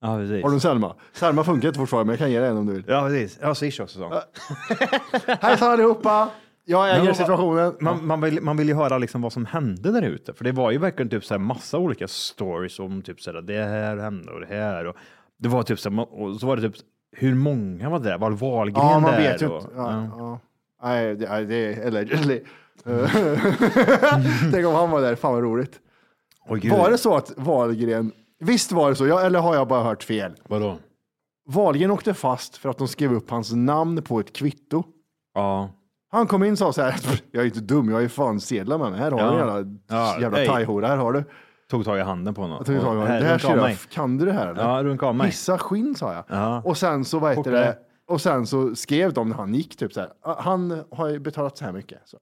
Ja, 0.00 0.16
precis. 0.16 0.42
Har 0.42 0.50
du 0.50 0.54
en 0.56 0.60
Selma? 0.60 0.94
Selma 1.12 1.44
funkar 1.44 1.68
inte 1.68 1.80
fortfarande 1.80 2.04
men 2.06 2.12
jag 2.12 2.18
kan 2.18 2.30
ge 2.30 2.40
dig 2.40 2.48
en 2.48 2.56
om 2.56 2.66
du 2.66 2.72
vill. 2.72 2.84
Ja, 2.88 3.02
precis. 3.02 3.38
Ja, 3.42 3.54
Swish 3.54 3.80
också. 3.80 3.98
Så. 3.98 4.22
Hejsan 5.40 5.70
allihopa! 5.72 6.30
Jag 6.64 6.90
äger 6.96 7.06
vad- 7.06 7.16
situationen. 7.16 7.74
Man, 7.80 8.06
man, 8.06 8.20
vill, 8.20 8.40
man 8.42 8.56
vill 8.56 8.68
ju 8.68 8.74
höra 8.74 8.98
liksom 8.98 9.22
vad 9.22 9.32
som 9.32 9.46
hände 9.46 9.92
där 9.92 10.02
ute, 10.02 10.32
för 10.34 10.44
det 10.44 10.52
var 10.52 10.70
ju 10.70 10.78
verkligen 10.78 11.08
typ 11.10 11.24
så 11.24 11.34
här 11.34 11.38
massa 11.38 11.78
olika 11.78 12.08
stories 12.08 12.78
om 12.78 13.02
typ 13.02 13.20
så 13.20 13.32
här, 13.32 13.42
det 13.42 13.64
här 13.64 13.96
hände 13.96 14.32
och 14.32 14.40
det 14.40 14.46
här. 14.46 14.86
Och 14.86 14.96
det 15.38 15.48
var 15.48 15.62
typ 15.62 15.78
så 15.80 15.90
här, 15.90 16.14
och 16.14 16.36
så 16.40 16.46
var 16.46 16.56
det 16.56 16.62
typ, 16.62 16.74
hur 17.12 17.34
många 17.34 17.88
var 17.90 17.98
det? 17.98 18.16
Var 18.16 18.30
Wahlgren 18.30 18.86
Ja, 18.86 18.98
man 19.00 19.12
där? 19.12 19.18
vet 19.18 19.42
ju 19.42 19.46
och, 19.48 19.62
inte. 19.62 19.72
Ja, 19.76 19.92
ja. 19.92 20.10
ja. 20.18 20.38
Nej, 20.84 21.14
det, 21.16 21.28
nej, 21.28 21.44
det 21.44 21.54
är 21.74 21.86
allegedly. 21.86 22.40
Tänk 24.52 24.66
om 24.66 24.74
han 24.74 24.90
var 24.90 25.00
där, 25.00 25.14
fan 25.14 25.32
vad 25.34 25.42
roligt. 25.42 25.80
Åh, 26.48 26.56
gud. 26.56 26.72
Var 26.72 26.90
det 26.90 26.98
så 26.98 27.14
att 27.16 27.32
Wahlgren, 27.36 28.12
visst 28.40 28.72
var 28.72 28.90
det 28.90 28.96
så, 28.96 29.06
jag, 29.06 29.26
eller 29.26 29.38
har 29.40 29.54
jag 29.54 29.68
bara 29.68 29.82
hört 29.82 30.02
fel? 30.02 30.32
Vadå? 30.48 30.76
Wahlgren 31.48 31.90
åkte 31.90 32.14
fast 32.14 32.56
för 32.56 32.68
att 32.68 32.78
de 32.78 32.88
skrev 32.88 33.12
upp 33.14 33.30
hans 33.30 33.52
namn 33.52 34.02
på 34.02 34.20
ett 34.20 34.32
kvitto. 34.32 34.82
Ja. 35.34 35.70
Han 36.12 36.26
kom 36.26 36.44
in 36.44 36.52
och 36.52 36.58
sa 36.58 36.72
så 36.72 36.82
här, 36.82 36.94
jag 37.32 37.40
är 37.42 37.46
inte 37.46 37.60
dum, 37.60 37.88
jag 37.88 37.96
har 37.96 38.00
ju 38.02 38.08
fan 38.08 38.40
sedlar 38.40 38.78
med 38.78 38.90
mig. 38.90 39.00
Här 39.00 39.10
har 39.10 39.18
Ja. 39.20 39.26
du 39.26 39.32
en 39.32 39.38
jävla, 39.38 39.78
Ja, 39.88 40.20
jävla 40.20 40.38
thaihora, 40.52 40.86
här 40.86 40.96
har 40.96 41.12
du. 41.12 41.24
Tog 41.70 41.84
tag 41.84 41.98
i 41.98 42.00
handen 42.00 42.34
på 42.34 42.40
honom. 42.42 42.56
Jag 42.56 42.66
tog 42.66 42.80
tag 42.80 42.84
i 42.94 42.98
honom. 42.98 43.04
Det 43.04 43.10
här 43.12 43.20
runka 43.20 43.46
av 43.46 43.50
ser 43.50 43.56
mig. 43.62 43.70
jag, 43.70 43.90
kan 43.90 44.16
du 44.18 44.24
det 44.24 44.32
här 44.32 44.46
eller? 44.48 44.62
Ja, 44.68 44.82
runka 44.82 45.06
av 45.06 45.14
mig. 45.14 45.26
Hissa 45.26 45.58
skinn 45.58 45.94
sa 45.94 46.12
jag. 46.14 46.24
Ja. 46.28 46.62
Och 46.64 46.76
sen 46.78 47.04
så, 47.04 47.18
vad 47.18 47.30
heter 47.30 47.42
Fortare. 47.42 47.60
det, 47.64 47.78
och 48.08 48.20
sen 48.20 48.46
så 48.46 48.76
skrev 48.76 49.12
de 49.12 49.28
när 49.28 49.36
han 49.36 49.54
gick 49.54 49.76
typ 49.76 49.92
så 49.92 50.00
här, 50.00 50.12
"Ah, 50.22 50.42
han 50.42 50.84
har 50.90 51.18
betalat 51.18 51.58
så 51.58 51.64
här 51.64 51.72
mycket. 51.72 52.02
Så. 52.04 52.18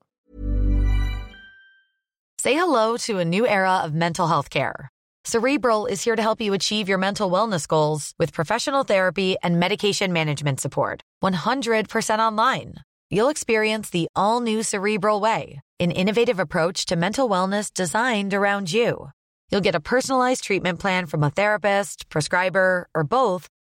Say 2.43 2.55
hello 2.55 2.99
to 2.99 3.21
a 3.21 3.25
new 3.25 3.47
era 3.47 3.85
of 3.85 3.93
mental 3.93 4.29
health 4.29 4.49
care. 4.49 4.89
Cerebral 5.25 5.87
is 5.87 6.05
here 6.05 6.17
to 6.17 6.23
help 6.23 6.41
you 6.41 6.55
achieve 6.55 6.89
your 6.89 6.99
mental 6.99 7.31
wellness 7.31 7.69
goals 7.69 8.13
with 8.19 8.33
professional 8.33 8.85
therapy 8.85 9.37
and 9.43 9.61
medication 9.61 10.13
management 10.13 10.61
support. 10.61 11.01
100% 11.23 12.19
online. 12.19 12.75
You'll 13.11 13.29
experience 13.29 13.91
the 13.91 14.09
all 14.17 14.41
new 14.41 14.63
Cerebral 14.65 15.21
Way, 15.21 15.61
an 15.79 15.93
innovative 15.93 16.41
approach 16.41 16.87
to 16.87 16.97
mental 16.97 17.29
wellness 17.29 17.73
designed 17.73 18.35
around 18.35 18.73
you. 18.73 19.11
You'll 19.51 19.61
get 19.61 19.75
a 19.75 19.81
personalized 19.81 20.43
treatment 20.43 20.81
plan 20.81 21.07
from 21.07 21.23
a 21.23 21.31
therapist, 21.31 22.09
prescriber, 22.09 22.89
or 22.95 23.05
both 23.05 23.49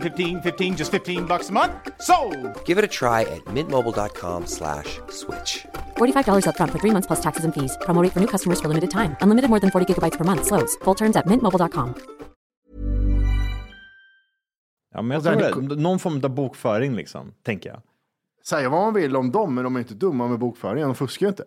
15, 0.00 0.42
15 0.42 0.76
just 0.76 0.90
15 0.92 1.26
bucks 1.26 1.50
a 1.50 1.52
month. 1.52 1.72
So, 2.00 2.14
Give 2.64 2.78
it 2.78 2.84
a 2.84 2.88
try 2.88 3.22
at 3.22 3.44
mintmobile.com 3.54 4.46
slash 4.46 5.00
switch. 5.10 5.66
$45 5.96 6.46
upfront 6.46 6.70
for 6.72 6.78
three 6.78 6.92
months 6.92 7.06
plus 7.06 7.20
taxes 7.20 7.44
and 7.44 7.52
fees. 7.54 7.76
Promo 7.86 8.02
rate 8.02 8.12
for 8.12 8.20
new 8.20 8.28
customers 8.28 8.60
for 8.60 8.68
limited 8.68 8.90
time. 8.90 9.16
Unlimited 9.20 9.50
more 9.50 9.60
than 9.60 9.70
40 9.70 9.86
gigabytes 9.92 10.16
per 10.18 10.24
month. 10.24 10.46
Slows. 10.46 10.76
Full 10.84 10.94
terms 10.94 11.16
at 11.16 11.26
mintmobile.com. 11.26 11.94
Ja, 14.94 15.02
men 15.02 15.14
jag 15.14 15.24
tror 15.24 15.68
det. 15.68 15.76
Någon 15.76 15.98
form 15.98 16.20
av 16.24 16.30
bokföring 16.30 16.96
liksom, 16.96 17.34
tänker 17.42 17.70
jag. 17.70 17.80
Säga 18.46 18.68
vad 18.68 18.80
man 18.80 18.94
vill 18.94 19.16
om 19.16 19.32
dem, 19.32 19.54
men 19.54 19.64
de 19.64 19.76
är 19.76 19.80
inte 19.80 19.94
dumma 19.94 20.28
med 20.28 20.38
bokföringen, 20.38 20.88
de 20.88 20.94
fuskar 20.94 21.26
ju 21.26 21.28
inte. 21.28 21.44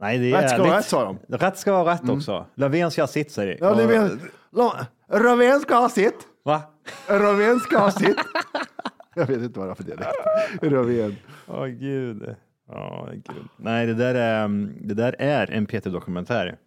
Nej, 0.00 0.18
det 0.18 0.32
är 0.32 0.42
Rätt 0.42 0.50
ska 0.50 0.62
vara 0.62 0.78
rätt, 0.78 0.84
sa 0.86 1.04
de. 1.04 1.16
Mm. 1.28 1.40
Rätt 1.40 1.58
ska 1.58 1.72
vara 1.72 1.94
rätt 1.94 2.08
också. 2.08 2.46
Löfven 2.54 2.90
ska 2.90 3.02
ha 3.02 3.06
sitt, 3.06 3.32
säger 3.32 3.58
de. 3.58 4.18
Ja, 4.50 4.86
Rövén 5.08 5.60
ska 5.60 5.74
ha 5.74 5.88
sitt. 5.88 6.26
Va? 6.44 6.62
Rövén 7.06 7.60
ska 7.60 7.78
ha 7.78 7.90
sitt. 7.90 8.16
Jag 9.14 9.26
vet 9.26 9.42
inte 9.42 9.58
vad 9.58 9.68
det 9.68 9.72
är 9.72 9.74
för 9.74 9.84
dialekt. 9.84 10.16
Rövén. 10.62 11.16
Åh 11.46 11.66
gud. 11.66 12.36
Åh, 12.68 13.10
gud. 13.12 13.48
Nej, 13.56 13.86
det 13.86 13.94
där 13.94 14.14
är, 14.14 14.44
mm, 14.44 14.76
det 14.80 14.94
där 14.94 15.16
är 15.18 15.50
en 15.50 15.66
Peter-dokumentär. 15.66 16.58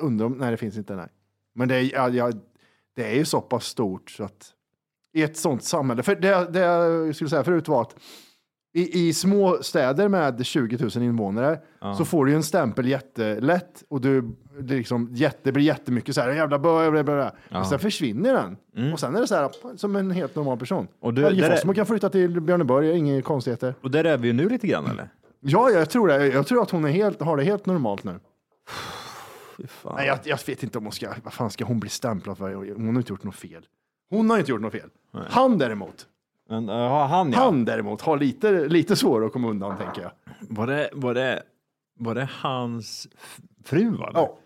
Undrar 0.00 0.26
om, 0.26 0.32
nej 0.32 0.50
det 0.50 0.56
finns 0.56 0.76
inte, 0.76 0.96
nej. 0.96 1.08
Men 1.54 1.68
det 1.68 1.74
är, 1.74 2.10
ja, 2.10 2.32
det 2.96 3.10
är 3.12 3.14
ju 3.14 3.24
så 3.24 3.40
pass 3.40 3.64
stort 3.64 4.10
så 4.10 4.24
att 4.24 4.52
i 5.12 5.22
ett 5.22 5.36
sånt 5.36 5.64
samhälle, 5.64 6.02
för 6.02 6.16
det, 6.16 6.52
det 6.52 6.58
jag 6.58 7.14
skulle 7.14 7.30
säga 7.30 7.44
förut 7.44 7.68
var 7.68 7.82
att 7.82 7.96
i, 8.74 9.08
i 9.08 9.12
små 9.12 9.58
städer 9.62 10.08
med 10.08 10.46
20 10.46 10.78
000 10.96 11.04
invånare 11.04 11.58
så 11.96 12.04
får 12.04 12.24
du 12.24 12.30
ju 12.30 12.36
en 12.36 12.42
stämpel 12.42 12.86
jättelätt 12.88 13.84
och 13.88 14.00
du, 14.00 14.22
det, 14.60 14.74
liksom, 14.74 15.08
jätte, 15.12 15.52
blir 15.52 15.64
jättemycket 15.64 16.14
så 16.14 16.20
här, 16.20 16.30
jävla 16.32 16.58
bö, 16.58 16.90
bö, 16.90 17.02
bö, 17.02 17.16
bö. 17.16 17.30
Men 17.48 17.64
sen 17.64 17.78
försvinner 17.78 18.32
den. 18.74 18.92
Och 18.92 19.00
sen 19.00 19.16
är 19.16 19.20
det 19.20 19.26
så 19.26 19.34
här, 19.34 19.76
som 19.76 19.96
en 19.96 20.10
helt 20.10 20.34
normal 20.34 20.58
person. 20.58 20.78
Mm. 20.78 20.88
Och 21.00 21.14
du- 21.14 21.22
där 21.22 21.30
är- 21.42 21.50
Fossmo 21.56 21.74
kan 21.74 21.86
flytta 21.86 22.08
till 22.10 22.40
Björneborg, 22.40 22.96
inga 22.98 23.22
konstigheter. 23.22 23.74
Och 23.80 23.90
där 23.90 24.04
är 24.04 24.16
vi 24.18 24.26
ju 24.26 24.32
nu 24.32 24.48
lite 24.48 24.66
grann, 24.66 24.86
eller? 24.86 25.08
Ja, 25.40 25.70
jag 25.70 25.90
tror 25.90 26.08
det. 26.08 26.26
Jag 26.26 26.46
tror 26.46 26.62
att 26.62 26.70
hon 26.70 26.84
är 26.84 26.88
helt, 26.90 27.20
har 27.20 27.36
det 27.36 27.44
helt 27.44 27.66
normalt 27.66 28.04
nu. 28.04 28.20
Nej, 29.96 30.06
jag, 30.06 30.18
jag 30.24 30.38
vet 30.46 30.62
inte 30.62 30.78
om 30.78 30.84
hon 30.84 30.92
ska, 30.92 31.08
vad 31.24 31.32
fan 31.32 31.50
ska 31.50 31.64
hon 31.64 31.80
bli 31.80 31.90
stämplad 31.90 32.38
för? 32.38 32.54
Hon 32.74 32.86
har 32.88 32.96
inte 32.96 33.12
gjort 33.12 33.24
något 33.24 33.34
fel. 33.36 33.62
Hon 34.10 34.30
har 34.30 34.38
inte 34.38 34.50
gjort 34.50 34.60
något 34.60 34.72
fel. 34.72 34.88
Han 35.28 35.58
däremot, 35.58 36.06
Men, 36.48 36.68
uh, 36.68 36.76
han 37.06 37.32
ja. 37.32 37.38
han 37.38 37.64
däremot 37.64 38.00
har 38.02 38.18
lite, 38.18 38.68
lite 38.68 38.96
svårare 38.96 39.26
att 39.26 39.32
komma 39.32 39.50
undan 39.50 39.76
tänker 39.78 40.02
jag. 40.02 40.10
Var, 40.40 40.66
det, 40.66 40.90
var, 40.92 41.14
det, 41.14 41.42
var 41.98 42.14
det 42.14 42.28
hans 42.32 43.08
fru? 43.64 43.86
Eller? 43.88 44.10
Ja. 44.14 44.36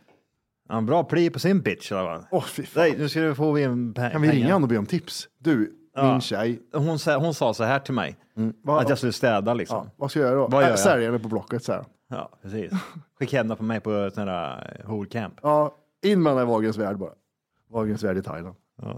Han 0.69 0.87
bra 0.87 1.05
pli 1.05 1.31
på 1.31 1.39
sin 1.39 1.61
bitch. 1.61 1.93
Eller 1.93 2.03
vad? 2.05 2.25
Åh, 2.31 2.45
fy 2.45 2.63
fan. 2.67 2.83
Nej, 2.83 2.95
nu 2.99 3.09
ska 3.09 3.21
du 3.21 3.35
få 3.35 3.57
en 3.59 3.95
pe- 3.95 4.11
Kan 4.13 4.23
vi 4.23 4.31
ringa 4.31 4.47
honom 4.47 4.63
och 4.63 4.69
be 4.69 4.79
om 4.79 4.87
tips? 4.87 5.29
Du, 5.39 5.75
Ja. 5.95 6.11
min 6.13 6.21
tjej, 6.21 6.61
Hon, 6.73 6.99
sa- 6.99 7.17
hon 7.19 7.35
sa 7.35 7.55
så 7.55 7.65
här 7.65 7.79
till 7.79 7.95
mig. 7.95 8.17
vad, 8.63 8.83
Att 8.83 8.89
jag 8.89 8.99
skulle 8.99 9.13
städa 9.13 9.55
liksom. 9.55 9.77
ja, 9.77 9.93
vad 9.97 10.11
ska 10.11 10.21
jag 10.21 10.29
göra 10.29 10.41
då? 10.41 10.49
Vad 10.49 10.63
gör 10.63 10.71
jag? 10.71 10.79
Sälja 10.79 11.07
henne 11.07 11.19
på 11.19 11.29
Blocket 11.29 11.65
så 11.65 11.73
här. 11.73 11.85
Ja, 12.09 12.31
precis. 12.43 12.73
Skicka 13.19 13.37
henne 13.37 13.57
på 13.57 13.63
mig 13.63 13.81
på 13.81 13.93
ett 13.93 14.15
sånt 14.15 14.29
här 14.29 14.77
eh, 14.81 14.91
horcamp. 14.91 15.35
Ja, 15.43 15.75
In 16.03 16.23
med 16.23 16.37
den 16.37 16.43
i 16.43 16.47
Wahlgrens 16.51 16.77
värld 16.77 16.99
bara. 16.99 17.11
Wahlgrens 17.71 18.03
värld 18.05 18.17
i 18.17 18.23
Thailand. 18.23 18.57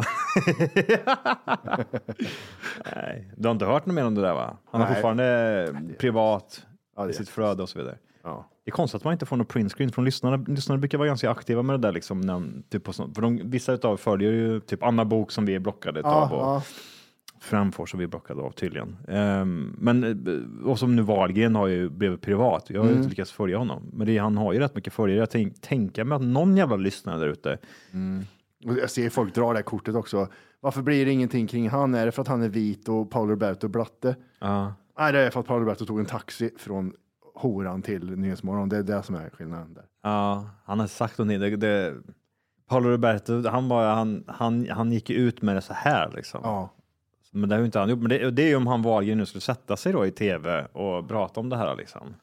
Nej, 2.97 3.31
du 3.37 3.49
har 3.49 3.53
inte 3.53 3.65
hört 3.67 3.87
något 3.87 3.95
mer 3.95 4.05
om 4.07 4.15
det 4.15 4.21
där 4.21 4.35
va? 4.35 4.57
Han 4.71 4.81
har 4.81 4.89
Nej. 4.89 4.95
fortfarande 4.97 5.75
privat 5.99 6.67
Ja, 6.97 7.09
i 7.11 7.13
sitt 7.13 7.29
flöde 7.29 7.63
och 7.63 7.69
så 7.69 7.79
vidare. 7.79 7.99
Ja. 8.23 8.49
Det 8.65 8.71
är 8.71 8.73
konstigt 8.73 8.97
att 9.01 9.05
man 9.05 9.13
inte 9.13 9.27
får 9.27 9.37
någon 9.37 9.47
printscreen 9.47 9.93
från 9.93 10.05
lyssnarna. 10.05 10.45
Lyssnarna 10.49 10.79
brukar 10.79 10.99
vara 10.99 11.09
ganska 11.09 11.31
aktiva 11.31 11.63
med 11.63 11.81
det 11.81 11.89
där. 11.89 11.93
Liksom, 11.93 12.21
när, 12.21 12.43
typ 12.71 12.85
på. 12.85 12.93
För 12.93 13.21
de, 13.23 13.41
vissa 13.51 13.73
utav 13.73 13.97
följer 13.97 14.33
ju 14.33 14.61
typ 14.61 14.83
Anna 14.83 15.05
Bok 15.05 15.31
som 15.33 15.47
vi 15.47 15.55
är 15.55 15.59
blockade 15.59 16.01
Ja, 16.05 16.09
av 16.15 16.33
och 16.33 16.41
ja. 16.47 16.63
Framfors 17.41 17.91
som 17.91 17.99
vi 17.99 18.05
är 18.05 18.09
blockade 18.09 18.43
av 18.43 18.51
tydligen. 18.51 18.97
Ehm, 19.09 19.77
men 19.79 20.05
eh, 20.05 20.69
och 20.71 20.79
som 20.79 20.97
nu 20.97 21.03
Wahlgren 21.03 21.55
har 21.55 21.67
ju 21.67 21.89
blivit 21.89 22.21
privat. 22.21 22.65
Jag 22.71 22.81
har 22.81 22.87
Mm. 22.87 22.97
inte 22.99 23.09
lyckats 23.11 23.33
följa 23.33 23.59
honom. 23.59 23.83
Men 23.93 24.07
det, 24.07 24.19
han 24.19 24.37
har 24.37 24.53
ju 24.53 24.59
rätt 24.59 24.75
mycket 24.75 24.93
följare. 24.93 25.19
Jag 25.19 25.31
tänk, 25.31 25.61
tänker 25.61 26.05
mig 26.05 26.17
att 26.17 26.23
någon 26.23 26.57
jävla 26.57 26.77
lyssnare 26.77 27.19
där 27.21 27.27
ute. 27.29 27.59
Och 27.93 28.40
Jag 28.61 28.91
ser 28.91 29.11
folk 29.11 29.35
dra 29.35 29.53
det 29.53 29.59
här 29.59 29.63
kortet 29.63 29.95
också. 29.95 30.29
Varför 30.61 30.83
blir 30.83 31.07
det 31.07 31.13
ingenting 31.13 31.47
kring 31.47 31.69
han? 31.69 31.95
Är 31.95 32.07
det 32.07 32.13
för 32.13 32.23
att 32.23 32.29
han 32.29 32.43
är 32.43 32.49
vit 32.49 32.89
och 32.89 33.11
Paolo 33.11 33.31
Roberto 33.31 33.69
blatte? 33.69 34.17
Ja. 34.39 34.75
Nej, 34.99 35.13
det 35.13 35.19
är 35.19 35.31
för 35.31 35.41
att 35.41 35.47
Paolo 35.47 35.61
Roberto 35.65 35.87
tog 35.87 35.99
en 35.99 36.07
taxi 36.07 36.51
från 36.59 36.93
horan 37.35 37.83
till 37.83 38.17
Nyhetsmorgon. 38.17 38.69
Det 38.69 38.77
är 38.77 38.83
det 38.83 39.03
som 39.03 39.15
är 39.15 39.31
skillnaden 39.31 39.75
där. 39.75 39.85
Ja, 40.03 40.51
han 40.65 40.81
har 40.81 40.87
sagt 40.87 41.19
någonting. 41.19 41.41
Det, 41.41 41.57
det, 41.57 41.95
Paolo 42.69 42.89
Roberto, 42.89 43.49
han, 43.49 43.69
bara, 43.69 43.95
han, 43.95 44.25
han, 44.27 44.69
han 44.71 44.93
gick 44.93 45.11
ut 45.11 45.43
med 45.43 45.57
det 45.57 45.63
så 45.63 45.73
här 45.73 46.13
liksom. 46.15 46.41
Ja, 46.45 46.71
Men 47.33 47.49
det 47.49 47.55
har 47.55 47.61
ju 47.61 47.67
inte 47.67 47.79
han 47.79 47.89
gjort. 47.89 47.99
Men 47.99 48.09
det, 48.09 48.31
det 48.31 48.43
är 48.43 48.49
ju 48.49 48.57
om 48.57 48.67
han 48.67 48.83
Wahlgren 48.83 49.19
nu 49.19 49.27
skulle 49.27 49.41
sätta 49.41 49.77
sig 49.77 49.93
då 49.93 50.07
i 50.07 50.11
tv 50.11 50.65
och 50.65 51.09
prata 51.09 51.41
om 51.41 51.49
det 51.49 51.57
här 51.57 51.77
liksom. 51.77 52.15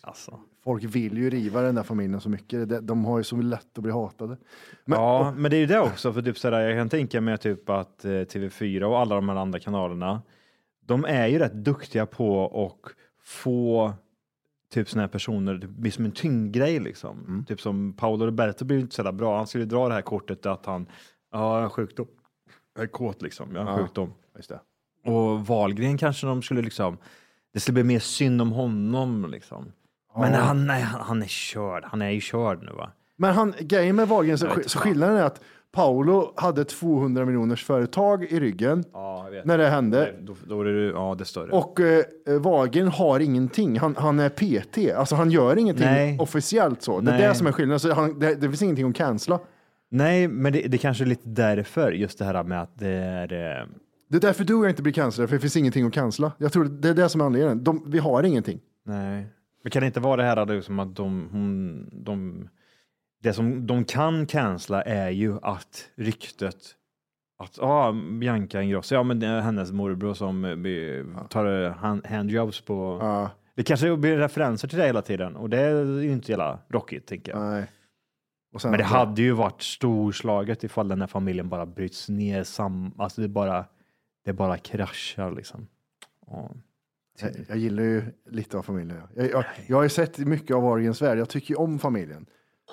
Alltså. 0.00 0.40
Folk 0.68 0.84
vill 0.84 1.18
ju 1.18 1.30
riva 1.30 1.62
den 1.62 1.74
där 1.74 1.82
familjen 1.82 2.20
så 2.20 2.28
mycket. 2.28 2.68
De- 2.68 2.86
De 2.86 3.04
har 3.04 3.18
ju 3.18 3.24
så 3.24 3.36
lätt 3.36 3.78
att 3.78 3.82
bli 3.82 3.92
hatade. 3.92 4.36
Men, 4.84 4.98
ja, 5.00 5.34
men 5.36 5.50
det 5.50 5.56
är 5.56 5.60
ju 5.60 5.66
det 5.66 5.80
också. 5.80 6.12
För 6.12 6.22
typ 6.22 6.38
sådär, 6.38 6.60
jag 6.60 6.78
kan 6.78 6.88
tänka 6.88 7.20
mig 7.20 7.38
typ 7.38 7.68
att 7.70 8.04
eh, 8.04 8.08
TV4 8.10 8.82
och 8.82 8.98
alla 8.98 9.14
de 9.14 9.28
här 9.28 9.36
andra 9.36 9.58
kanalerna, 9.60 10.22
de 10.86 11.04
är 11.04 11.26
ju 11.26 11.38
rätt 11.38 11.52
duktiga 11.54 12.06
på 12.06 12.46
att 12.66 12.92
få 13.24 13.92
typ 14.72 14.88
sådana 14.88 15.02
här 15.02 15.08
personer, 15.12 15.54
det 15.54 15.66
blir 15.68 15.90
som 15.90 16.04
en 16.04 16.12
tyngdgrej 16.12 16.80
liksom. 16.80 17.24
Mm. 17.28 17.44
Typ 17.44 17.60
som 17.60 17.92
Paolo 17.92 18.26
Roberto 18.26 18.64
blir 18.64 18.78
inte 18.78 18.94
så 18.94 19.00
jävla 19.00 19.12
bra. 19.12 19.36
Han 19.36 19.46
skulle 19.46 19.64
dra 19.64 19.88
det 19.88 19.94
här 19.94 20.02
kortet 20.02 20.46
att 20.46 20.66
han, 20.66 20.86
ja, 21.32 21.60
har 21.60 21.68
sjukdom. 21.68 22.06
Jag 22.74 22.82
är 22.82 22.88
kåt 22.88 23.22
liksom, 23.22 23.54
jag 23.54 23.64
har 23.64 23.70
Ja. 23.72 23.78
sjukdom. 23.78 24.12
Just 24.36 24.48
det. 24.48 24.60
Och 25.10 25.46
Wahlgren 25.46 25.98
kanske 25.98 26.26
de 26.26 26.42
skulle 26.42 26.62
liksom, 26.62 26.98
det 27.52 27.60
skulle 27.60 27.74
bli 27.74 27.84
mer 27.84 27.98
synd 27.98 28.42
om 28.42 28.52
honom 28.52 29.26
liksom. 29.30 29.72
Men 30.20 30.34
han, 30.34 30.66
nej, 30.66 30.82
han, 30.82 31.00
han 31.00 31.22
är 31.22 31.26
körd, 31.26 31.84
han 31.86 32.02
är 32.02 32.10
ju 32.10 32.20
körd 32.20 32.62
nu 32.62 32.72
va. 32.72 32.90
Men 33.16 33.34
han, 33.34 33.54
grejen 33.60 33.96
med 33.96 34.08
Wahlgren, 34.08 34.38
så, 34.38 34.46
så 34.66 34.78
skillnaden 34.78 35.16
är 35.16 35.22
att 35.22 35.40
Paolo 35.72 36.32
hade 36.36 36.64
200 36.64 37.24
miljoners 37.24 37.64
företag 37.64 38.24
i 38.24 38.40
ryggen 38.40 38.84
Ja, 38.92 39.24
jag 39.24 39.30
vet. 39.30 39.44
när 39.44 39.58
det 39.58 39.68
hände. 39.68 40.14
Då, 40.20 40.36
då 40.46 40.60
är 40.60 40.64
det, 40.64 40.86
ja, 40.86 41.14
det 41.18 41.22
är 41.22 41.24
större. 41.24 41.50
Och 41.50 41.80
eh, 41.80 42.04
Wahlgren 42.40 42.88
har 42.88 43.20
ingenting. 43.20 43.78
Han, 43.78 43.96
han 43.98 44.18
är 44.20 44.28
PT. 44.28 44.96
Alltså 44.96 45.14
han 45.14 45.30
gör 45.30 45.56
ingenting 45.58 45.86
Nej. 45.86 46.18
officiellt 46.20 46.82
så. 46.82 47.00
Det 47.00 47.10
är 47.10 47.18
Nej. 47.18 47.28
det 47.28 47.34
som 47.34 47.46
är 47.46 47.52
skillnaden. 47.52 47.80
Så 47.80 47.92
han, 47.92 48.18
det, 48.18 48.34
det 48.34 48.48
finns 48.48 48.62
ingenting 48.62 48.88
att 48.90 48.94
cancella. 48.96 49.38
Nej, 49.90 50.28
men 50.28 50.52
det, 50.52 50.60
det 50.68 50.78
kanske 50.78 51.04
är 51.04 51.06
lite 51.06 51.28
därför, 51.28 51.92
just 51.92 52.18
det 52.18 52.24
här 52.24 52.44
med 52.44 52.62
att 52.62 52.78
det 52.78 52.88
är... 52.88 53.32
eh, 53.32 53.66
Det 54.10 54.16
är 54.16 54.20
därför 54.20 54.44
du 54.44 54.54
och 54.54 54.64
jag 54.64 54.70
inte 54.70 54.82
blir 54.82 54.92
cancellade, 54.92 55.28
för 55.28 55.36
det 55.36 55.40
finns 55.40 55.56
ingenting 55.56 55.86
att 55.86 55.92
cancella. 55.92 56.32
Jag 56.38 56.52
tror 56.52 56.64
det 56.64 56.88
är 56.88 56.94
det 56.94 57.08
som 57.08 57.20
är 57.20 57.24
anledningen. 57.24 57.64
De, 57.64 57.84
vi 57.86 57.98
har 57.98 58.22
ingenting. 58.22 58.60
Nej. 58.86 59.26
Men 59.68 59.72
kan 59.72 59.80
det 59.80 59.86
inte 59.86 60.00
vara 60.00 60.16
det 60.16 60.22
här 60.22 60.46
liksom 60.46 60.78
att 60.78 60.96
de, 60.96 61.28
hon, 61.32 61.88
de, 62.04 62.48
det 63.22 63.32
som 63.32 63.66
de 63.66 63.84
kan 63.84 64.26
cancella 64.26 64.82
är 64.82 65.10
ju 65.10 65.38
att 65.42 65.90
ryktet 65.96 66.56
att 67.38 67.58
ja, 67.60 67.92
Bianca 68.20 68.62
Ingrosso, 68.62 68.94
ja 68.94 69.02
men 69.02 69.20
det 69.20 69.26
är 69.26 69.40
hennes 69.40 69.72
morbror 69.72 70.14
som 70.14 70.44
eh, 70.44 71.26
tar 71.28 71.64
eh, 71.64 71.72
hand, 71.72 72.06
handjobs 72.06 72.60
på. 72.60 72.98
Ja, 73.00 73.30
Det 73.54 73.62
kanske 73.62 73.96
blir 73.96 74.16
referenser 74.16 74.68
till 74.68 74.78
det 74.78 74.86
hela 74.86 75.02
tiden 75.02 75.36
och 75.36 75.50
det 75.50 75.60
är 75.60 75.84
ju 75.84 76.12
inte 76.12 76.32
jävla 76.32 76.58
rockigt 76.68 77.08
tänker 77.08 77.32
jag. 77.32 77.40
nej. 77.40 77.66
Men 78.64 78.78
det 78.78 78.84
hade 78.84 79.22
ju 79.22 79.32
varit 79.32 79.62
storslaget 79.62 80.64
ifall 80.64 80.88
den 80.88 81.00
här 81.00 81.08
familjen 81.08 81.48
bara 81.48 81.66
bryts 81.66 82.08
ner 82.08 82.44
sam, 82.44 82.94
alltså 82.98 83.20
det 83.20 83.28
bara, 83.28 83.64
det 84.24 84.32
bara 84.32 84.58
kraschar 84.58 85.32
liksom. 85.32 85.66
Ja. 86.26 86.50
Jag, 87.20 87.30
jag 87.48 87.58
gillar 87.58 87.82
ju 87.82 88.02
lite 88.30 88.58
av 88.58 88.62
familjen. 88.62 89.02
Jag, 89.14 89.30
jag, 89.30 89.44
jag 89.66 89.76
har 89.76 89.82
ju 89.82 89.88
sett 89.88 90.18
mycket 90.18 90.56
av 90.56 90.62
Wahlgrens 90.62 91.02
värld. 91.02 91.18
Jag 91.18 91.28
tycker 91.28 91.50
ju 91.50 91.56
om 91.56 91.78
familjen. 91.78 92.26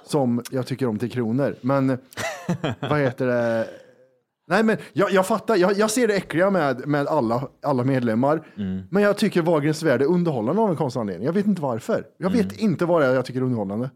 Som 0.03 0.43
jag 0.51 0.67
tycker 0.67 0.87
om 0.87 0.99
till 0.99 1.11
kronor. 1.11 1.55
Men 1.61 1.87
vad 2.79 2.99
heter 2.99 3.25
det? 3.27 3.67
Nej, 4.47 4.63
men 4.63 4.77
jag, 4.93 5.11
jag 5.11 5.27
fattar. 5.27 5.55
Jag, 5.55 5.73
jag 5.73 5.91
ser 5.91 6.07
det 6.07 6.15
äckliga 6.15 6.49
med, 6.49 6.87
med 6.87 7.07
alla, 7.07 7.47
alla 7.61 7.83
medlemmar. 7.83 8.47
Men 8.89 9.03
jag 9.03 9.17
tycker 9.17 9.41
Wahlgrens 9.41 9.83
värld 9.83 10.01
är 10.01 10.05
underhållande 10.05 10.61
av 10.61 10.69
en 10.69 10.75
konstig 10.75 10.99
anledning. 10.99 11.25
Jag 11.25 11.33
vet 11.33 11.45
inte 11.45 11.61
varför. 11.61 12.07
Jag 12.17 12.29
vet 12.29 12.59
inte 12.59 12.85
vad 12.85 13.01
det 13.01 13.07
är 13.07 13.13
jag 13.13 13.25
tycker 13.25 13.39
är 13.39 13.43
underhållande. 13.43 13.89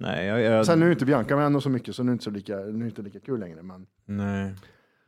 Nej, 0.00 0.26
jag, 0.26 0.40
jag, 0.40 0.66
Sen 0.66 0.80
nu 0.80 0.86
är 0.86 0.90
inte 0.90 1.04
Bianca 1.04 1.36
med 1.36 1.46
ännu 1.46 1.60
så 1.60 1.70
mycket 1.70 1.96
så 1.96 2.02
nu 2.02 2.08
är 2.08 2.10
det 2.10 2.14
inte, 2.14 2.24
så 2.24 2.30
lika, 2.30 2.56
nu 2.56 2.84
är 2.84 2.88
inte 2.88 3.02
lika 3.02 3.20
kul 3.20 3.40
längre. 3.40 3.62
Men 3.62 3.86
nej. 4.04 4.54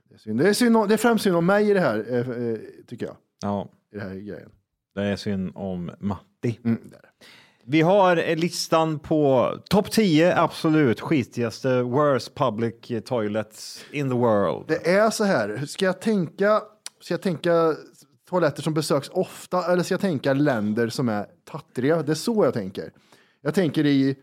det 0.09 0.15
är, 0.15 0.19
synd. 0.19 0.39
Det, 0.39 0.49
är 0.49 0.53
synd 0.53 0.77
om, 0.77 0.89
det 0.89 0.95
är 0.95 0.99
främst 0.99 1.25
synd 1.25 1.37
om 1.37 1.47
mig 1.47 1.71
i 1.71 1.75
det 1.75 1.81
här, 1.81 2.05
eh, 2.09 2.19
eh, 2.19 2.59
tycker 2.87 3.07
jag. 3.07 3.17
Ja, 3.43 3.69
I 3.93 3.97
det 3.97 4.03
här 4.03 4.15
grejen. 4.15 4.51
det 4.95 5.03
är 5.03 5.17
synd 5.17 5.53
om 5.55 5.91
Matti. 6.01 6.59
Mm, 6.65 6.81
där. 6.91 7.01
Vi 7.65 7.81
har 7.81 8.37
listan 8.37 8.99
på 8.99 9.53
topp 9.71 9.91
10 9.91 10.37
absolut 10.37 11.01
skitigaste 11.01 11.83
worst 11.83 12.35
public 12.35 12.75
toilets 13.05 13.85
in 13.93 14.09
the 14.11 14.15
world. 14.17 14.65
Det 14.69 14.89
är 14.91 15.11
så 15.11 15.25
här, 15.25 15.67
ska 15.67 15.85
jag 15.85 16.01
tänka, 16.01 16.61
ska 17.01 17.15
jag 17.15 17.23
tänka 17.23 17.75
toaletter 18.29 18.63
som 18.63 18.75
besöks 18.75 19.09
ofta 19.09 19.73
eller 19.73 19.83
ska 19.83 19.95
jag 19.95 20.01
tänka 20.01 20.33
länder 20.33 20.89
som 20.89 21.09
är 21.09 21.27
tattriga? 21.51 22.03
Det 22.03 22.13
är 22.13 22.15
så 22.15 22.45
jag 22.45 22.55
tänker. 22.55 22.93
Jag 23.41 23.55
tänker 23.55 23.87
i 23.87 24.17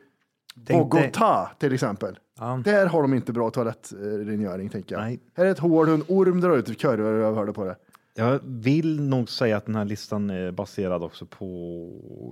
Tänk 0.66 0.92
dig- 0.92 1.02
Bogotá 1.12 1.48
till 1.60 1.74
exempel. 1.74 2.20
Ja. 2.40 2.62
Där 2.66 2.86
har 2.86 3.02
de 3.02 3.14
inte 3.14 3.34
bra 3.34 3.50
toalettrengöring 3.50 4.70
tänker 4.70 4.96
jag. 4.96 5.02
Nej. 5.02 5.20
Här 5.38 5.46
är 5.46 5.52
ett 5.52 5.60
hål, 5.60 5.90
en 5.90 6.04
orm 6.08 6.42
drar 6.42 6.58
ut 6.58 6.80
kurvor 6.80 7.14
och 7.14 7.22
jag 7.26 7.34
hörde 7.36 7.54
på 7.54 7.64
det. 7.66 7.76
Jag 8.18 8.40
vill 8.44 9.02
nog 9.02 9.30
säga 9.30 9.58
att 9.58 9.66
den 9.66 9.76
här 9.76 9.86
listan 9.86 10.30
är 10.30 10.52
baserad 10.52 11.04
också 11.04 11.26
på 11.26 11.46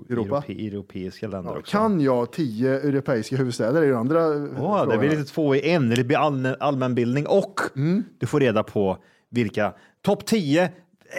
Europa? 0.09 0.35
europe, 0.37 0.53
europeiska 0.53 1.27
länder 1.27 1.51
Ja, 1.51 1.59
också. 1.59 1.71
kan 1.71 2.01
jag 2.01 2.31
tio 2.31 2.79
europeiska 2.79 3.35
huvudstäder 3.37 3.83
i 3.83 3.87
de 3.89 3.95
andra 3.95 4.27
Åh, 4.59 4.89
det 4.89 4.97
blir 4.97 5.09
lite 5.09 5.23
två 5.23 5.55
i 5.55 5.69
en. 5.71 5.89
Det 5.89 6.03
blir 6.03 6.17
allmän, 6.17 6.55
allmänbildning 6.59 7.27
och 7.27 7.59
Mm. 7.75 8.03
du 8.17 8.25
får 8.27 8.39
reda 8.39 8.63
på 8.63 8.97
vilka 9.29 9.73
topp 10.01 10.25
10 10.25 10.71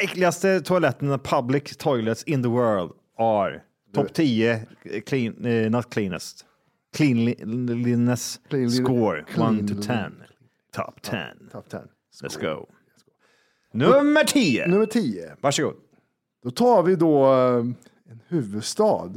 äckligaste 0.03 0.61
toaletterna, 0.61 1.19
public 1.19 1.77
toilets 1.77 2.23
in 2.25 2.43
the 2.43 2.49
world 2.49 2.93
are. 3.19 3.61
Topp 3.95 4.13
10, 4.15 4.67
clean, 5.07 5.45
eh, 5.45 5.71
not 5.71 5.91
cleanest. 5.95 6.45
Cleanliness 6.97 8.41
Cleanli- 8.51 8.85
score, 8.85 9.19
1 9.21 9.27
to 9.27 9.75
cleanli- 9.75 9.83
10. 9.83 10.13
Top 10.73 11.03
10. 11.03 11.19
Top 11.53 11.69
10. 11.69 11.81
Let's 12.23 12.41
go. 12.41 12.67
Nummer 13.75 14.25
10. 14.25 14.67
Nummer 14.67 14.87
10. 14.87 15.37
Varsågod. 15.41 15.75
Då 16.45 16.51
tar 16.51 16.83
vi 16.83 16.97
då 16.97 17.25
eh, 17.33 17.57
en 18.11 18.21
huvudstad. 18.29 19.11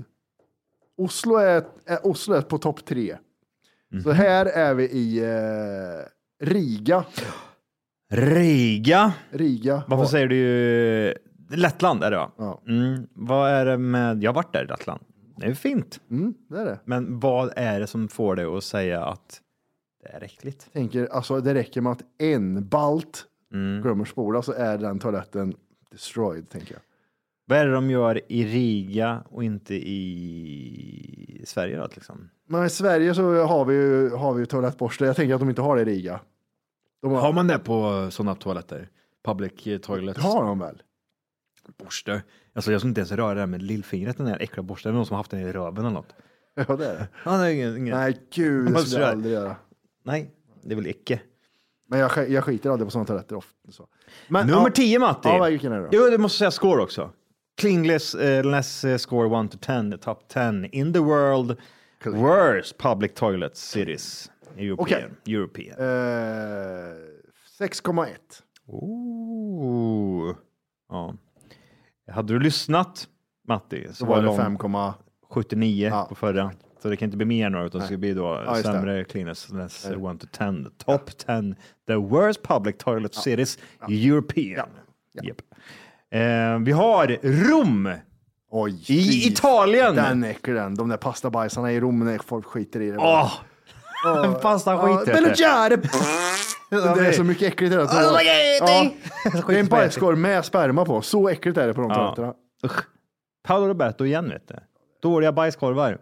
Oslo 0.97 1.35
är, 1.35 1.63
är, 1.85 2.07
Oslo 2.07 2.35
är 2.35 2.41
på 2.41 2.57
topp 2.57 2.85
tre. 2.85 3.17
Mhm. 3.91 4.03
Så 4.03 4.11
här 4.11 4.45
är 4.45 4.73
vi 4.73 4.83
i 4.83 5.19
eh, 5.23 6.45
Riga. 6.47 7.05
Riga. 8.11 9.13
Riga. 9.29 9.75
Varför 9.87 9.95
har- 10.03 10.05
säger 10.05 10.27
du 10.27 11.13
Lettland 11.57 12.03
är 12.03 12.11
det 12.11 12.17
va? 12.17 12.31
Ja. 12.37 12.61
Mm. 12.67 13.07
Vad 13.13 13.49
är 13.49 13.65
det 13.65 13.77
med, 13.77 14.23
jag 14.23 14.29
har 14.31 14.35
varit 14.35 14.53
där 14.53 14.63
i 14.63 14.67
Lettland. 14.67 15.01
Det 15.37 15.45
är 15.45 15.53
fint. 15.53 15.99
Mm, 16.11 16.33
det 16.49 16.57
är 16.61 16.65
det. 16.65 16.79
Men 16.85 17.19
vad 17.19 17.53
är 17.55 17.79
det 17.79 17.87
som 17.87 18.07
får 18.07 18.35
dig 18.35 18.45
att 18.45 18.63
säga 18.63 19.05
att 19.05 19.41
det 20.03 20.09
är 20.09 20.23
äckligt? 20.23 20.73
Tänker, 20.73 21.07
alltså, 21.11 21.39
det 21.41 21.53
räcker 21.53 21.81
med 21.81 21.91
att 21.91 22.01
en 22.17 22.67
balt 22.67 23.25
Mm. 23.53 23.81
glömmer 23.81 24.05
spola 24.05 24.41
så 24.41 24.53
är 24.53 24.77
den 24.77 24.99
toaletten 24.99 25.53
destroyed, 25.91 26.49
tänker 26.49 26.73
jag. 26.73 26.81
Vad 27.45 27.59
är 27.59 27.65
det 27.65 27.73
de 27.73 27.89
gör 27.89 28.21
i 28.31 28.45
Riga 28.45 29.23
och 29.29 29.43
inte 29.43 29.75
i 29.75 31.43
Sverige 31.45 31.77
då 31.77 31.85
exempel? 31.85 32.27
Men 32.47 32.65
i 32.65 32.69
Sverige 32.69 33.13
så 33.15 33.43
har 33.45 33.65
vi 33.65 33.75
ju, 33.75 34.09
har 34.09 34.33
vi 34.33 34.39
ju 34.39 34.45
toalettborste. 34.45 35.05
Jag 35.05 35.15
tänker 35.15 35.33
att 35.33 35.39
de 35.41 35.49
inte 35.49 35.61
har 35.61 35.75
det 35.75 35.81
i 35.81 35.85
Riga. 35.85 36.19
De 37.01 37.11
har, 37.11 37.21
Har 37.21 37.33
man 37.33 37.47
det 37.47 37.59
på 37.59 38.07
sådana 38.11 38.35
toaletter? 38.35 38.89
Public 39.25 39.81
toilets? 39.81 40.19
det 40.21 40.27
har 40.27 40.43
de 40.45 40.59
väl? 40.59 40.81
Borste? 41.83 42.23
Alltså 42.53 42.71
jag 42.71 42.81
skulle 42.81 42.89
inte 42.89 43.01
ens 43.01 43.11
röra 43.11 43.33
det 43.33 43.39
här 43.39 43.47
med 43.47 43.61
lillfingret, 43.61 44.17
den 44.17 44.25
där 44.25 44.39
äckliga 44.39 44.63
borsten. 44.63 44.91
Det 44.91 44.93
är 44.93 44.95
någon 44.95 45.05
som 45.05 45.13
har 45.13 45.19
haft 45.19 45.31
den 45.31 45.39
i 45.39 45.51
röven 45.51 45.85
eller 45.85 45.93
något. 45.93 46.15
Ja, 46.67 46.75
det 46.75 46.85
är 46.85 46.93
det. 46.93 47.07
Ja, 47.25 47.37
det 47.37 47.45
är 47.47 47.49
ingen, 47.53 47.77
ingen. 47.77 47.97
Nej. 47.97 48.11
Nej, 48.11 48.27
gud, 48.33 48.65
det 48.65 48.69
skulle 48.69 48.79
jag 48.79 48.87
sådär. 48.87 49.11
aldrig 49.11 49.33
göra. 49.33 49.55
det 50.61 50.71
är 50.71 50.75
väl 50.75 50.87
icke. 50.87 51.21
Men 51.89 51.99
jag, 51.99 52.11
sk- 52.11 52.27
jag 52.27 52.43
skiter 52.43 52.69
aldrig 52.69 52.87
på 52.87 52.91
sådana 52.91 53.05
toaletter 53.05 53.35
ofta. 53.35 53.71
Så. 53.71 53.87
Men, 54.27 54.47
Nummer 54.47 54.61
ja, 54.61 54.69
10 54.69 54.99
Matti. 54.99 55.29
Ja, 55.29 55.43
vilken 55.45 55.71
är 55.71 55.77
det 55.79 55.83
då? 55.83 55.89
Jo, 55.91 56.09
det 56.09 56.17
måste 56.17 56.37
säga 56.37 56.51
score 56.51 56.83
också. 56.83 57.11
Cleanless 57.61 58.15
uh, 58.15 58.43
less 58.43 58.83
eh, 58.83 58.97
score 58.97 59.45
1 59.45 59.51
to 59.51 59.57
10, 59.61 59.97
top 59.97 60.27
10 60.27 60.69
in 60.71 60.93
the 60.93 60.99
world. 60.99 61.57
Worst 62.05 62.77
public 62.77 63.13
toilet 63.13 63.57
cities. 63.57 64.31
European. 64.57 65.09
European. 65.25 65.75
Eh, 65.79 66.93
6,1. 67.59 68.07
Ooh. 68.67 70.35
Ja. 70.89 71.13
Hade 72.11 72.33
du 72.33 72.39
lyssnat, 72.39 73.07
Matti, 73.47 73.87
så 73.93 74.05
Då 74.05 74.09
var 74.11 74.17
det 74.21 74.25
lång- 74.25 74.37
5, 74.37 74.57
79 75.29 75.87
Ja. 75.91 76.05
på 76.09 76.15
förra. 76.15 76.51
Så 76.81 76.89
det 76.89 76.97
kan 76.97 77.05
inte 77.05 77.17
bli 77.17 77.25
mer 77.25 77.49
nu, 77.49 77.65
utan 77.65 77.81
det 77.81 77.87
ska 77.87 77.97
bli 77.97 78.13
då 78.13 78.41
det. 78.41 78.63
sämre. 78.63 79.03
Let's 79.03 80.13
1 80.13 80.19
to 80.21 80.27
10. 80.37 80.65
Top 80.85 81.17
10. 81.17 81.55
The 81.87 81.95
worst 81.95 82.43
public 82.43 82.75
toilet 82.77 83.15
cities 83.15 83.57
European. 83.89 84.69
Japp. 85.23 85.41
Eh, 86.11 86.59
vi 86.59 86.71
har 86.71 87.17
Rom 87.49 87.91
Oj. 88.51 88.71
i 88.73 88.85
fy 88.85 89.27
Italien. 89.31 89.95
Den 89.95 90.23
är 90.23 90.29
äcklig 90.29 90.55
den. 90.55 90.75
De 90.75 90.89
där 90.89 90.97
pastabajsarna 90.97 91.71
i 91.71 91.79
Rom 91.79 91.99
när 91.99 92.17
folk 92.17 92.45
skiter 92.45 92.81
i 92.81 92.91
det. 92.91 92.97
Åh! 92.97 93.33
Fast 94.41 94.65
han 94.65 94.75
Ja, 94.75 94.97
skiter 94.97 95.21
Belgiare! 95.21 95.75
Det 96.69 97.07
är 97.07 97.11
så 97.11 97.23
mycket 97.23 97.47
äckligt 97.53 97.73
i 97.73 97.75
det. 97.75 97.81
Ja, 97.91 98.91
det 99.47 99.55
är 99.55 99.59
en 99.59 99.67
bajskorv 99.67 100.17
med 100.17 100.45
sperma 100.45 100.85
på. 100.85 101.01
Så 101.01 101.29
äckligt 101.29 101.57
är 101.57 101.67
det 101.67 101.73
på 101.73 101.81
de 101.81 101.89
toaletterna. 101.91 102.33
Usch. 102.65 102.79
Paolo 103.43 103.67
Roberto 103.67 104.05
igen, 104.05 104.29
vet 104.29 104.47
du. 104.47 104.55
Dåliga 105.01 105.31
bajskorvar. 105.31 105.97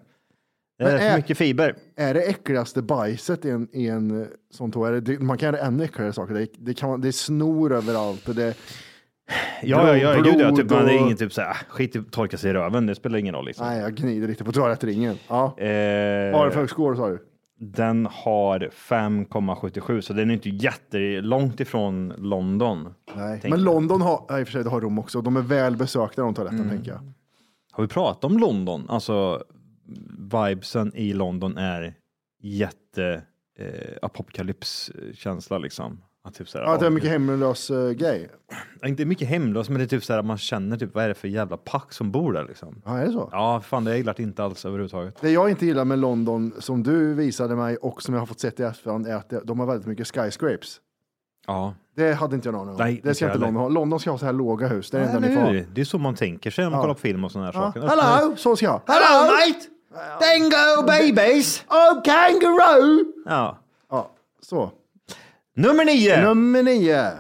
Det 0.78 0.84
är 0.84 0.98
för 1.00 1.06
är- 1.06 1.18
mycket 1.18 1.38
fiber. 1.38 1.76
Är 1.96 2.14
det 2.14 2.22
äckligaste 2.22 2.82
bajset 2.82 3.46
i 3.46 3.50
en, 3.50 3.68
i 3.74 3.88
en 3.88 4.22
eh, 4.22 4.28
sån 4.52 4.72
toa? 4.72 5.02
Man 5.20 5.38
kan 5.38 5.54
göra 5.54 5.66
ännu 5.66 5.84
äckligare 5.84 6.14
saker. 6.14 6.34
Det, 6.34 6.48
det, 6.58 6.74
kan, 6.74 7.02
det 7.02 7.08
är 7.08 7.12
snor 7.12 7.74
överallt. 7.74 8.30
Och 8.30 8.36
det, 8.36 8.58
Ja, 9.64 9.88
ja, 9.88 9.98
ja, 9.98 10.22
gud, 10.22 10.36
ja, 10.42 10.56
typ, 10.56 10.70
man 10.70 10.86
är 10.86 10.98
ingen 10.98 11.18
typ 11.18 11.34
såhär, 11.34 11.58
skit 11.70 11.96
i 11.96 12.04
torka 12.04 12.38
sig 12.38 12.50
i 12.50 12.54
röven, 12.54 12.86
det 12.86 12.96
spelar 12.96 13.18
ingen 13.20 13.36
roll 13.36 13.46
liksom. 13.46 13.68
nej, 13.68 13.80
jag 13.82 13.96
gnider 13.96 14.28
lite 14.28 14.44
på 14.44 14.52
toalettringen. 14.52 15.16
Ja. 15.28 15.44
Eh, 15.60 16.32
Vad 16.32 16.40
har 16.40 16.46
du 16.46 16.52
för 16.52 16.68
score 16.68 16.98
sa 16.98 17.10
du? 17.10 17.20
Den 17.60 18.06
har 18.12 18.70
5,77 18.74 20.02
så 20.02 20.14
den 20.14 20.30
är 20.30 20.34
inte 20.34 20.50
jättelångt 20.50 21.60
ifrån 21.60 22.14
London. 22.18 22.94
Nej. 23.16 23.40
Men 23.44 23.52
jag. 23.52 23.60
London 23.60 24.02
har, 24.02 24.40
i 24.40 24.44
och 24.44 24.48
för 24.48 24.52
sig 24.52 24.64
det 24.64 24.70
har 24.70 24.82
Rom 24.82 25.00
också. 25.00 25.22
De 25.22 25.38
är 25.38 25.42
väl 25.42 25.78
besökta 25.78 26.22
de 26.22 26.34
toaletterna 26.34 26.64
Mm. 26.64 26.76
tänker 26.76 26.92
jag. 26.92 27.00
Har 27.72 27.84
vi 27.84 27.88
pratat 27.88 28.24
om 28.24 28.38
London? 28.38 28.86
Alltså 28.90 29.44
vibesen 30.44 30.92
i 30.96 31.14
London 31.14 31.58
är 31.58 31.94
jätte 32.42 33.22
eh, 33.60 33.98
apokalypskänsla 34.02 35.58
liksom. 35.58 36.02
Att 36.24 36.36
typ 36.36 36.50
såhär, 36.50 36.66
Ja, 36.66 36.74
att 36.74 36.80
det 36.80 36.86
är 36.86 36.90
ja, 36.90 36.94
mycket 36.94 37.10
hemlös 37.10 37.72
uh, 37.72 37.92
gay. 37.92 38.28
Inte 38.86 39.06
mycket 39.06 39.28
hemlös, 39.28 39.70
men 39.70 39.78
det 39.78 39.84
är 39.84 39.88
typ 39.88 40.04
såhär 40.04 40.22
man 40.24 40.38
känner 40.38 40.78
typ 40.78 40.96
vad 40.96 41.04
är 41.04 41.08
det 41.08 41.14
för 41.14 41.28
jävla 41.28 41.58
pack 41.58 41.94
som 41.94 42.12
bor 42.12 42.34
där 42.34 42.44
liksom. 42.48 42.82
Ja, 42.86 42.98
är 42.98 43.06
det 43.06 43.12
så? 43.12 43.30
Ja, 43.32 43.62
fan 43.62 43.84
det 43.84 43.98
gillar 43.98 44.22
inte 44.22 44.44
alls 44.44 44.66
överhuvudtaget. 44.66 45.22
Det 45.22 45.32
jag 45.32 45.50
inte 45.50 45.66
gillar 45.66 45.86
med 45.86 46.00
London, 46.00 46.54
som 46.60 46.84
du 46.84 47.14
visade 47.14 47.56
mig 47.56 47.78
och 47.78 48.02
som 48.02 48.14
jag 48.14 48.22
har 48.22 48.26
fått 48.26 48.40
sett 48.40 48.60
i 48.60 48.64
efterhand, 48.64 49.08
är 49.08 49.16
att 49.16 49.34
de 49.44 49.60
har 49.60 49.68
väldigt 49.68 49.88
mycket 49.88 50.08
skyscrapes. 50.08 50.82
Ja, 51.48 51.74
Det 51.96 52.14
hade 52.14 52.36
inte 52.36 52.48
jag 52.48 52.54
någon 52.54 52.62
aning 52.62 52.76
om. 52.76 52.82
Nej, 52.88 53.02
det 53.04 53.16
ska 53.16 53.26
inte. 53.26 53.38
London 53.38 53.62
ha. 53.62 53.70
London 53.70 54.00
ska 54.00 54.12
ha 54.12 54.18
så 54.18 54.26
här 54.26 54.34
låga 54.34 54.68
hus. 54.68 54.90
Det 54.92 54.98
är 54.98 55.02
det 55.02 55.08
enda 55.08 55.28
ni 55.28 55.36
får 55.36 55.74
det 55.76 55.82
är 55.82 55.86
så 55.86 55.98
man 55.98 56.16
tänker 56.16 56.52
sig 56.52 56.64
när 56.66 56.72
man 56.72 56.82
kollar 56.82 56.94
på 56.94 57.00
film 57.00 57.24
och 57.24 57.32
sådana 57.32 57.52
här 57.52 57.60
Ja. 57.60 57.74
saker. 57.74 57.88
Hello, 57.88 58.36
så 58.36 58.56
ska 58.56 58.66
jag. 58.66 58.82
Hello 58.88 59.32
mate! 59.32 59.66
Dingo 60.20 60.86
babies! 60.88 61.64
Oh, 61.70 62.02
kangaroo! 62.04 63.14
Ja. 63.26 63.58
Ja, 63.90 64.12
så. 64.42 64.72
Nummer 65.56 65.86
nio! 65.86 66.22
Nummer 66.22 66.64
nio. 66.64 67.12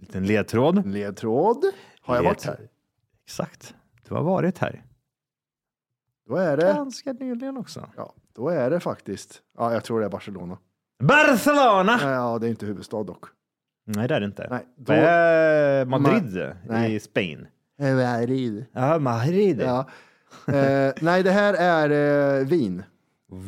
Liten 0.00 0.26
ledtråd. 0.26 0.86
Ledtråd. 0.86 1.64
Har 2.02 2.16
jag 2.16 2.22
varit 2.22 2.44
här? 2.44 2.68
Exakt. 3.24 3.74
Du 4.08 4.14
har 4.14 4.22
varit 4.22 4.58
här. 4.58 4.82
Då 6.28 6.36
är 6.36 6.56
det, 6.56 6.62
Ganska 6.74 7.12
nyligen 7.12 7.56
också. 7.56 7.88
ja, 7.96 8.14
då 8.34 8.48
är 8.48 8.70
det 8.70 8.80
faktiskt, 8.80 9.42
ja, 9.58 9.72
jag 9.72 9.84
tror 9.84 10.00
det 10.00 10.06
är 10.06 10.10
Barcelona. 10.10 10.58
Barcelona! 11.02 11.98
Ja, 12.02 12.38
det 12.38 12.46
är 12.46 12.50
inte 12.50 12.66
huvudstad 12.66 13.02
dock. 13.02 13.24
Nej, 13.86 14.08
det 14.08 14.14
är 14.14 14.20
det 14.20 14.26
inte. 14.26 14.46
Nej, 14.50 14.66
då- 14.76 14.92
Det 14.92 14.98
är 14.98 15.84
Madrid 15.84 16.52
Nej. 16.66 16.94
i 16.94 17.00
Spanien. 17.00 17.46
Madrid. 17.78 18.64
Ja, 18.72 18.98
Madrid. 18.98 19.60
Ja. 19.60 19.88
Eh, 20.46 20.92
nej, 21.00 21.22
det 21.22 21.30
här 21.30 21.54
är 21.54 21.90
eh, 22.40 22.46
Wien. 22.46 22.82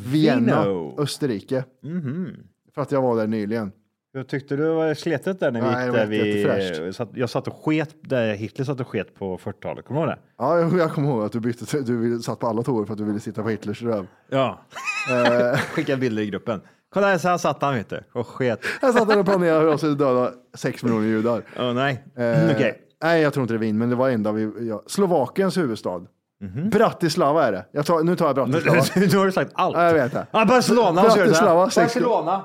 Vienna, 0.07 0.65
Vino. 0.65 0.95
Österrike. 0.99 1.65
Mhm. 1.83 2.37
För 2.75 2.83
att 2.83 2.93
jag 2.93 3.03
var 3.03 3.17
där 3.17 3.27
nyligen. 3.27 3.73
Jag 4.13 4.29
tyckte 4.29 4.57
du 4.57 4.69
var 4.75 4.95
sletet 4.95 5.41
där 5.41 5.51
när 5.51 5.61
vi 5.61 5.67
Nej, 5.67 5.85
gick 5.85 5.93
det 5.95 5.99
där 5.99 6.05
var 6.07 6.11
vi... 6.11 6.39
jättefräscht. 6.41 6.97
Satt, 6.97 7.09
jag 7.15 7.31
satt 7.31 7.49
och 7.49 7.65
sket 7.65 7.95
där 8.03 8.35
Hitler 8.35 8.65
satt 8.65 8.81
och 8.81 8.89
sket 8.89 9.15
på 9.15 9.39
40-talet. 9.39 9.85
Kommer 9.85 10.01
du 10.01 10.07
ihåg 10.07 10.17
det? 10.17 10.23
Ja, 10.39 10.59
jag, 10.61 10.79
jag 10.79 10.93
kommer 10.93 11.09
ihåg 11.09 11.25
att 11.25 11.33
du, 11.33 11.41
bytte, 11.41 11.81
du 11.83 11.97
ville- 11.97 12.19
satt 12.23 12.39
på 12.39 12.47
alla 12.47 12.63
toor 12.63 12.85
för 12.87 12.93
att 12.93 12.99
du 12.99 13.05
ville 13.05 13.21
sitta 13.21 13.43
på 13.43 13.49
Hitlers 13.49 13.83
röv. 13.83 14.07
Ja. 14.31 14.61
Eh. 15.11 15.57
Skicka 15.75 15.97
bilder 15.97 16.23
i 16.23 16.27
gruppen. 16.27 16.61
Kolla 16.93 17.07
här, 17.07 17.19
så 17.19 17.29
här 17.29 17.39
satt 17.39 17.63
han 17.63 17.75
vet 17.75 17.89
du. 17.91 18.01
Och 18.13 18.27
sket. 18.27 18.61
Jag 18.83 18.95
satt 18.95 19.09
där 19.09 19.19
och 19.19 19.25
planerade 19.27 19.61
hur 19.61 19.69
jag 19.71 19.79
skulle 19.79 19.95
döda 19.95 20.31
sex 20.55 20.83
miljoner 20.83 21.07
judar. 21.07 21.43
Åh 21.59 21.73
nej. 21.75 22.05
Eh, 22.17 22.51
Okej. 22.55 22.81
Nej, 23.03 23.23
jag 23.23 23.33
tror 23.33 23.43
inte 23.45 23.55
det 23.55 23.59
är 23.59 23.61
Wien, 23.61 23.79
men 23.79 23.91
det 23.91 23.97
var 23.97 24.11
enda 24.11 24.33
vi... 24.33 24.69
Ja. 24.69 24.83
Slovakiens 24.87 25.57
huvudstad. 25.59 26.01
Mhm. 26.45 26.71
Bratislava 26.71 27.45
är 27.47 27.53
det. 27.53 27.67
Jag 27.73 27.87
tar, 27.87 28.03
nu 28.03 28.17
tar 28.17 28.27
jag 28.27 28.35
Bratislava. 28.35 28.83
nu 28.97 29.07
har 29.19 29.27
du 29.27 29.33
sagt 29.33 29.51
allt. 29.55 29.77
Ja, 29.77 29.85
jag 29.85 29.95
vet 29.95 30.13
det. 30.13 30.27
Ja, 30.31 30.45
Barcelona. 30.45 31.03
Bratislava, 31.03 31.65
Barcelona. 31.77 32.45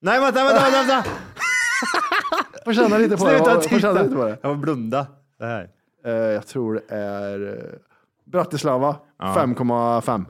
Nej, 0.00 0.20
vänta, 0.20 0.44
vänta, 0.44 0.62
vänta. 0.62 0.82
vänta. 0.94 1.04
Får 2.64 2.72
känna 2.72 2.98
lite 2.98 3.16
på 3.16 3.24
det. 3.24 3.30
Sluta 3.36 3.54
Får 3.54 3.60
titta. 3.60 3.92
lite 4.02 4.14
på 4.14 4.24
det. 4.24 4.38
Jag 4.42 4.48
var 4.48 4.56
blunda. 4.56 5.06
Det 5.38 5.44
här. 5.46 5.70
Eh, 6.04 6.12
jag 6.12 6.46
tror 6.46 6.74
det 6.74 6.94
är 6.96 7.48
eh, 7.48 7.78
Bratislava 8.24 8.96
5,5. 9.18 10.24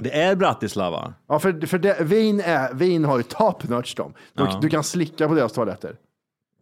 Det 0.00 0.20
är 0.22 0.36
Bratislava. 0.36 1.14
Ja, 1.28 1.38
för, 1.38 1.66
för 1.66 1.78
det, 1.78 2.00
Wien, 2.00 2.40
är, 2.40 2.74
Wien 2.74 3.04
har 3.04 3.16
ju 3.16 3.22
top 3.22 3.68
notch 3.68 3.94
de. 3.94 4.12
Du, 4.34 4.44
Ja. 4.44 4.58
du 4.62 4.68
kan 4.68 4.84
slicka 4.84 5.28
på 5.28 5.34
deras 5.34 5.52
toaletter. 5.52 5.96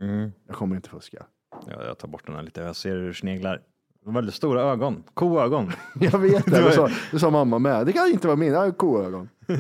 Mm. 0.01 0.33
Jag 0.47 0.57
kommer 0.57 0.77
inte 0.77 0.89
fuska. 0.89 1.23
Ja, 1.67 1.85
jag 1.85 1.99
tar 1.99 2.09
bort 2.09 2.27
den 2.27 2.35
här 2.37 2.43
lite. 2.43 2.61
Jag 2.61 2.77
ser 2.77 2.91
hur 2.91 3.07
du 3.07 3.15
sneglar. 3.15 3.61
Väldigt 4.07 4.35
stora 4.35 4.63
ögon. 4.63 5.03
Koögon. 5.15 5.73
Jag 6.01 6.19
vet 6.19 6.45
det, 6.47 6.51
Det 6.61 6.73
sa, 6.73 6.89
det 7.13 7.19
sa 7.19 7.31
mamma 7.31 7.59
med. 7.59 7.87
Det 7.87 7.93
kan 7.93 8.09
inte 8.11 8.27
vara 8.27 8.37
mina 8.37 8.71
koögon. 8.73 9.29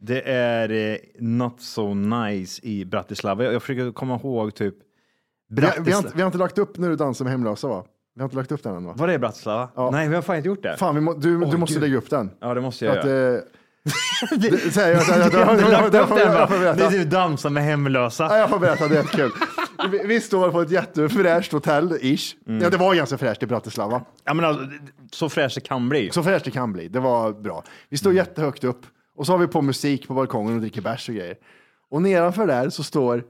Det 0.00 0.20
är 0.30 0.70
eh, 0.92 0.96
not 1.18 1.60
so 1.60 1.94
nice 1.94 2.66
i 2.66 2.84
Bratislava. 2.84 3.44
Jag, 3.44 3.54
jag 3.54 3.62
försöker 3.62 3.92
komma 3.92 4.14
ihåg 4.16 4.54
typ 4.54 4.74
Vi, 5.48 5.62
har- 5.62 5.70
vi, 5.72 5.76
har 5.76 5.82
Bratislava. 5.84 5.98
inte, 6.06 6.16
vi 6.16 6.22
har 6.22 6.26
inte 6.26 6.38
lagt 6.38 6.58
upp 6.58 6.78
när 6.78 6.88
du 6.88 6.96
dansar 6.96 7.24
med 7.24 7.32
hemlösa 7.32 7.68
va? 7.68 7.84
Vi 8.14 8.20
har 8.20 8.24
inte 8.26 8.36
lagt 8.36 8.52
upp 8.52 8.62
den 8.62 8.76
än 8.76 8.84
va? 8.84 8.94
Var 8.96 9.06
det 9.08 9.18
Bratislava? 9.18 9.68
Ja. 9.74 9.90
Nej, 9.90 10.08
vi 10.08 10.14
har 10.14 10.22
fan 10.22 10.36
inte 10.36 10.48
gjort 10.48 10.62
det. 10.62 10.76
Fan, 10.76 10.94
vi 10.94 11.00
må, 11.00 11.12
du, 11.14 11.38
du 11.44 11.56
måste 11.56 11.74
gud. 11.74 11.82
lägga 11.82 11.96
upp 11.98 12.10
den. 12.10 12.30
Ja, 12.40 12.54
det 12.54 12.60
måste 12.60 12.84
jag 12.84 12.98
att, 12.98 13.04
göra. 13.06 13.30
det, 13.30 13.44
jag, 14.74 14.88
jag, 14.88 14.92
jag, 14.92 15.02
Jag 15.02 15.32
jag, 15.32 15.60
jag 15.60 16.20
är 16.20 16.48
berätta. 16.60 16.90
typ 16.90 17.10
dansa 17.10 17.50
med 17.50 17.62
hemlösa. 17.64 18.24
Ja, 18.24 18.38
jag 18.38 18.50
får 18.50 18.58
berätta, 18.58 18.88
det 18.88 18.94
är 18.94 19.02
jättekul. 19.02 19.30
Vi, 19.90 20.02
vi 20.06 20.20
står 20.20 20.50
på 20.50 20.60
ett 20.60 20.70
jättefräscht 20.70 21.52
hotell, 21.52 21.98
ish. 22.00 22.36
Mm. 22.46 22.62
Ja, 22.62 22.70
det 22.70 22.76
var 22.76 22.94
ganska 22.94 23.18
fräscht 23.18 23.42
i 23.42 23.46
Bratislava. 23.46 24.02
Ja, 24.24 24.34
men 24.34 24.44
alltså, 24.44 24.64
så 25.12 25.28
fräscht 25.28 25.54
det 25.54 25.60
kan 25.60 25.88
bli. 25.88 26.10
Så 26.10 26.22
fräscht 26.22 26.44
det 26.44 26.50
kan 26.50 26.72
bli. 26.72 26.88
Det 26.88 27.00
var 27.00 27.32
bra. 27.32 27.64
Vi 27.88 27.96
står 27.96 28.12
jättehögt 28.12 28.64
upp 28.64 28.86
och 29.16 29.26
så 29.26 29.32
har 29.32 29.38
vi 29.38 29.46
på 29.46 29.62
musik 29.62 30.08
på 30.08 30.14
balkongen 30.14 30.54
och 30.54 30.60
dricker 30.60 30.82
bärs 30.82 31.08
och 31.08 31.14
grejer. 31.14 31.36
Och 31.90 32.02
nedanför 32.02 32.46
där 32.46 32.70
så 32.70 32.82
står 32.82 33.24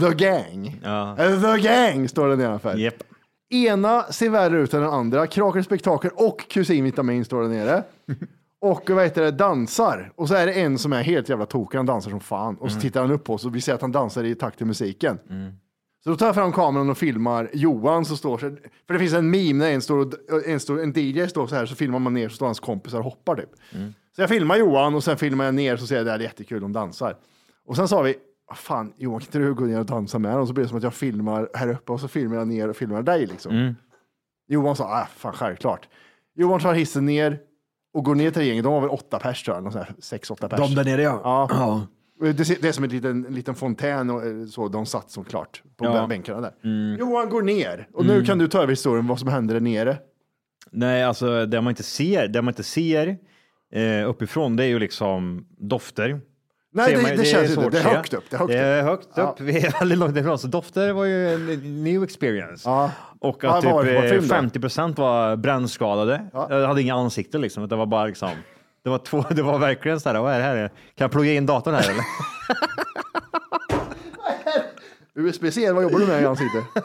The 0.00 0.24
Gang. 0.24 0.80
Ja. 0.84 1.16
The 1.16 1.68
Gang 1.68 2.08
står 2.08 2.28
det 2.28 2.36
nedanför. 2.36 2.76
Japp. 2.76 3.02
Ena 3.50 4.02
ser 4.02 4.30
värre 4.30 4.60
ut 4.60 4.74
än 4.74 4.80
den 4.80 4.90
andra. 4.90 5.26
Krakel 5.26 5.64
Spektakel 5.64 6.10
och 6.14 6.48
Kusin 6.50 6.84
Vitamin 6.84 7.24
står 7.24 7.42
där 7.42 7.48
nere. 7.48 7.82
Och 8.60 8.90
vad 8.90 9.04
heter 9.04 9.22
det, 9.22 9.30
dansar. 9.30 10.12
Och 10.14 10.28
så 10.28 10.34
är 10.34 10.46
det 10.46 10.52
en 10.52 10.78
som 10.78 10.92
är 10.92 11.02
helt 11.02 11.28
jävla 11.28 11.46
tokig, 11.46 11.78
han 11.78 11.86
dansar 11.86 12.10
som 12.10 12.20
fan. 12.20 12.56
Och 12.56 12.72
så 12.72 12.80
tittar 12.80 13.00
han 13.00 13.10
upp 13.10 13.24
på 13.24 13.34
oss 13.34 13.44
och 13.44 13.56
vi 13.56 13.60
ser 13.60 13.74
att 13.74 13.80
han 13.80 13.92
dansar 13.92 14.24
i 14.24 14.34
takt 14.34 14.56
till 14.56 14.66
musiken. 14.66 15.18
Så 16.06 16.10
då 16.10 16.16
tar 16.16 16.26
jag 16.26 16.34
fram 16.34 16.52
kameran 16.52 16.90
och 16.90 16.98
filmar 16.98 17.50
Johan 17.52 18.04
som 18.04 18.16
står 18.16 18.38
så 18.38 18.50
För 18.86 18.92
det 18.94 18.98
finns 18.98 19.12
en 19.12 19.30
meme 19.30 19.52
när 19.64 19.70
en, 19.70 19.82
står 19.82 19.98
och, 19.98 20.46
en, 20.46 20.60
står, 20.60 20.82
en 20.82 20.92
DJ 20.96 21.26
står 21.28 21.46
så 21.46 21.54
här 21.54 21.66
så 21.66 21.74
filmar 21.74 21.98
man 21.98 22.14
ner 22.14 22.28
så 22.28 22.34
står 22.34 22.46
hans 22.46 22.60
kompisar 22.60 22.98
och 22.98 23.04
hoppar 23.04 23.36
typ. 23.36 23.50
Så 24.16 24.22
jag 24.22 24.28
filmar 24.28 24.56
Johan 24.56 24.94
och 24.94 25.04
sen 25.04 25.16
filmar 25.16 25.44
jag 25.44 25.54
ner 25.54 25.76
så 25.76 25.86
ser 25.86 25.94
jag 25.96 26.00
att 26.00 26.06
det 26.06 26.12
är 26.24 26.28
jättekul, 26.28 26.60
de 26.62 26.72
dansar. 26.72 27.16
Och 27.66 27.76
sen 27.76 27.88
sa 27.88 28.02
vi, 28.02 28.16
"Vad 28.48 28.58
fan 28.58 28.92
Johan 28.96 29.20
kan 29.20 29.26
inte 29.26 29.38
du 29.38 29.54
gå 29.54 29.64
ner 29.64 29.78
och 29.78 29.86
dansa 29.86 30.18
med 30.18 30.32
dem? 30.32 30.40
Och 30.40 30.48
så 30.48 30.54
blir 30.54 30.64
det 30.64 30.68
som 30.68 30.78
att 30.78 30.84
jag 30.84 30.94
filmar 30.94 31.48
här 31.54 31.68
uppe 31.68 31.92
och 31.92 32.00
så 32.00 32.08
filmar 32.08 32.36
jag 32.36 32.48
ner 32.48 32.68
och 32.68 32.76
filmar 32.76 33.02
dig 33.02 33.26
liksom. 33.26 33.74
Johan 34.48 34.76
sa, 34.76 34.84
ah, 34.84 35.06
fan 35.16 35.32
självklart. 35.32 35.88
Johan 36.34 36.60
tar 36.60 36.74
hissen 36.74 37.06
ner 37.06 37.38
och 37.94 38.04
går 38.04 38.14
ner 38.14 38.30
till 38.30 38.42
gänget, 38.42 38.64
de 38.64 38.72
var 38.72 38.80
väl 38.80 38.90
åtta 38.90 39.18
pers 39.18 39.42
tror 39.42 39.56
jag, 39.56 39.70
här 39.72 39.94
sex, 39.98 40.30
åtta 40.30 40.48
pers. 40.48 40.60
De 40.60 40.74
där 40.74 40.84
nere 40.84 41.02
ja. 41.02 41.20
Ja. 41.50 41.86
Det, 42.20 42.44
ser- 42.44 42.56
det 42.62 42.68
är 42.68 42.72
som 42.72 42.84
en 42.84 42.90
liten, 42.90 43.24
en 43.26 43.34
liten 43.34 43.54
fontän 43.54 44.10
och 44.10 44.26
eh, 44.26 44.46
så, 44.46 44.68
de 44.68 44.86
satt 44.86 45.10
såklart 45.10 45.62
på 45.76 45.84
Ja. 45.84 46.06
bänkarna 46.06 46.40
där. 46.40 46.52
Johan 46.98 47.28
går 47.28 47.42
ner 47.42 47.88
och 47.92 48.06
nu 48.06 48.24
kan 48.24 48.38
du 48.38 48.48
ta 48.48 48.58
över 48.58 48.72
historien 48.72 49.06
vad 49.06 49.18
som 49.18 49.28
händer 49.28 49.54
där 49.54 49.60
nere. 49.60 49.96
Nej, 50.70 51.04
alltså 51.04 51.46
det 51.46 51.60
man 51.60 51.70
inte 51.70 51.82
ser, 51.82 52.28
det 52.28 52.42
man 52.42 52.52
inte 52.52 52.62
ser 52.62 53.16
eh, 53.72 54.08
uppifrån, 54.08 54.56
det 54.56 54.64
är 54.64 54.68
ju 54.68 54.78
liksom 54.78 55.46
dofter. 55.58 56.20
Nej, 56.72 56.94
det, 56.96 57.02
man- 57.02 57.16
det, 57.16 57.24
känns 57.24 57.54
svårt 57.54 57.64
inte. 57.64 57.76
Det 57.82 57.90
är 57.90 57.94
högt 57.96 58.14
upp. 58.14 58.24
Det 58.30 58.36
är 58.36 58.38
högt 58.38 58.50
Det 58.52 58.58
är 58.58 58.82
högt 58.82 59.08
Ja. 59.16 59.22
upp. 59.22 59.40
Vi 59.40 59.66
är 59.66 59.78
väldigt 59.78 59.98
långt 59.98 60.16
ifrån. 60.16 60.38
Så 60.38 60.46
dofter 60.46 60.92
var 60.92 61.04
ju 61.04 61.28
en 61.34 61.84
new 61.84 62.02
experience. 62.02 62.68
Ja. 62.68 62.90
Och 63.20 63.38
Ja, 63.42 63.54
att 63.56 63.62
det 63.62 63.68
typ 63.68 63.76
för 63.80 63.94
eh, 64.04 64.10
film 64.10 64.22
då? 64.22 64.28
50 64.34 64.60
procent 64.60 64.98
var 64.98 65.36
brännskadade. 65.36 66.26
Ja. 66.32 66.46
Jag 66.60 66.68
hade 66.68 66.82
inga 66.82 66.94
ansikten 66.94 67.40
liksom. 67.40 67.68
Det 67.68 67.76
var 67.76 67.86
bara 67.86 68.06
liksom 68.06 68.28
Det 68.86 68.90
var, 68.90 68.98
två, 68.98 69.24
det 69.30 69.42
var 69.42 69.58
verkligen 69.58 70.00
så 70.00 70.08
här, 70.08 70.20
vad 70.20 70.34
är 70.34 70.38
det 70.38 70.44
här? 70.44 70.68
Kan 70.68 71.04
jag 71.04 71.10
plugga 71.10 71.32
in 71.32 71.46
datorn 71.46 71.74
här 71.74 71.90
eller? 71.90 72.04
USB-C, 75.28 75.72
vad 75.72 75.82
jobbar 75.82 75.98
du 75.98 76.06
med 76.06 76.22
i 76.22 76.26
ansiktet? 76.26 76.64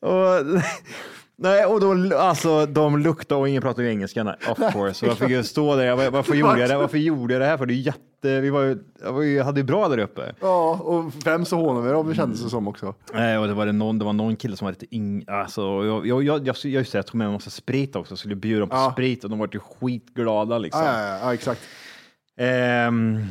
Och, 0.00 0.62
nej, 1.40 1.66
och 1.66 1.80
då, 1.80 2.16
alltså, 2.18 2.66
de 2.66 2.98
luktade 2.98 3.40
och 3.40 3.48
ingen 3.48 3.62
pratade 3.62 3.90
engelska. 3.90 4.24
Nej, 4.24 4.34
of 4.50 4.72
course. 4.72 4.94
Så 4.94 5.06
jag 5.06 5.18
fick 5.18 5.28
ju 5.28 5.42
stå 5.42 5.76
där. 5.76 5.84
Jag 5.84 6.10
Varför 6.10 6.34
gjorde 6.34 6.60
jag 6.60 6.70
det? 6.70 6.76
Varför 6.76 6.98
gjorde 6.98 7.34
jag 7.34 7.40
det 7.42 7.46
här? 7.46 7.56
För 7.56 7.66
det 7.66 7.74
är 7.74 7.76
jätte, 7.76 8.40
vi 8.40 8.50
var 8.50 8.62
ju, 8.62 8.78
jag 9.02 9.24
ju, 9.24 9.42
hade 9.42 9.60
ju 9.60 9.64
bra 9.64 9.88
där 9.88 9.98
uppe. 9.98 10.34
Ja, 10.40 10.72
och 10.72 11.14
fem 11.14 11.44
så 11.44 11.56
hånade 11.56 11.86
vi 11.86 11.92
dem, 11.92 12.08
det 12.08 12.14
kändes 12.14 12.44
det 12.44 12.50
som 12.50 12.68
också. 12.68 12.94
Nej, 13.14 13.38
och 13.38 13.46
det 13.46 13.54
var, 13.54 13.66
det 13.66 13.72
någon, 13.72 13.98
det 13.98 14.04
var 14.04 14.12
någon 14.12 14.36
kille 14.36 14.56
som 14.56 14.64
var 14.64 14.72
lite 14.72 14.94
yng, 14.96 15.24
alltså, 15.26 15.60
jag, 15.62 16.06
jag, 16.06 16.22
jag, 16.22 16.46
jag, 16.46 16.56
det, 16.62 16.94
jag 16.94 17.06
tog 17.06 17.14
med 17.14 17.24
mig 17.24 17.26
en 17.26 17.32
massa 17.32 17.50
sprit 17.50 17.96
också, 17.96 18.16
skulle 18.16 18.34
bjuda 18.34 18.60
dem 18.60 18.68
på 18.68 18.76
Ja. 18.76 18.90
sprit 18.92 19.24
och 19.24 19.30
de 19.30 19.38
var 19.38 19.48
ju 19.52 19.58
skitglada 19.58 20.58
liksom. 20.58 20.82
Ja, 20.82 21.02
ja, 21.02 21.08
ja, 21.08 21.18
ja 21.22 21.34
exakt. 21.34 21.60
Ehm, 22.36 23.24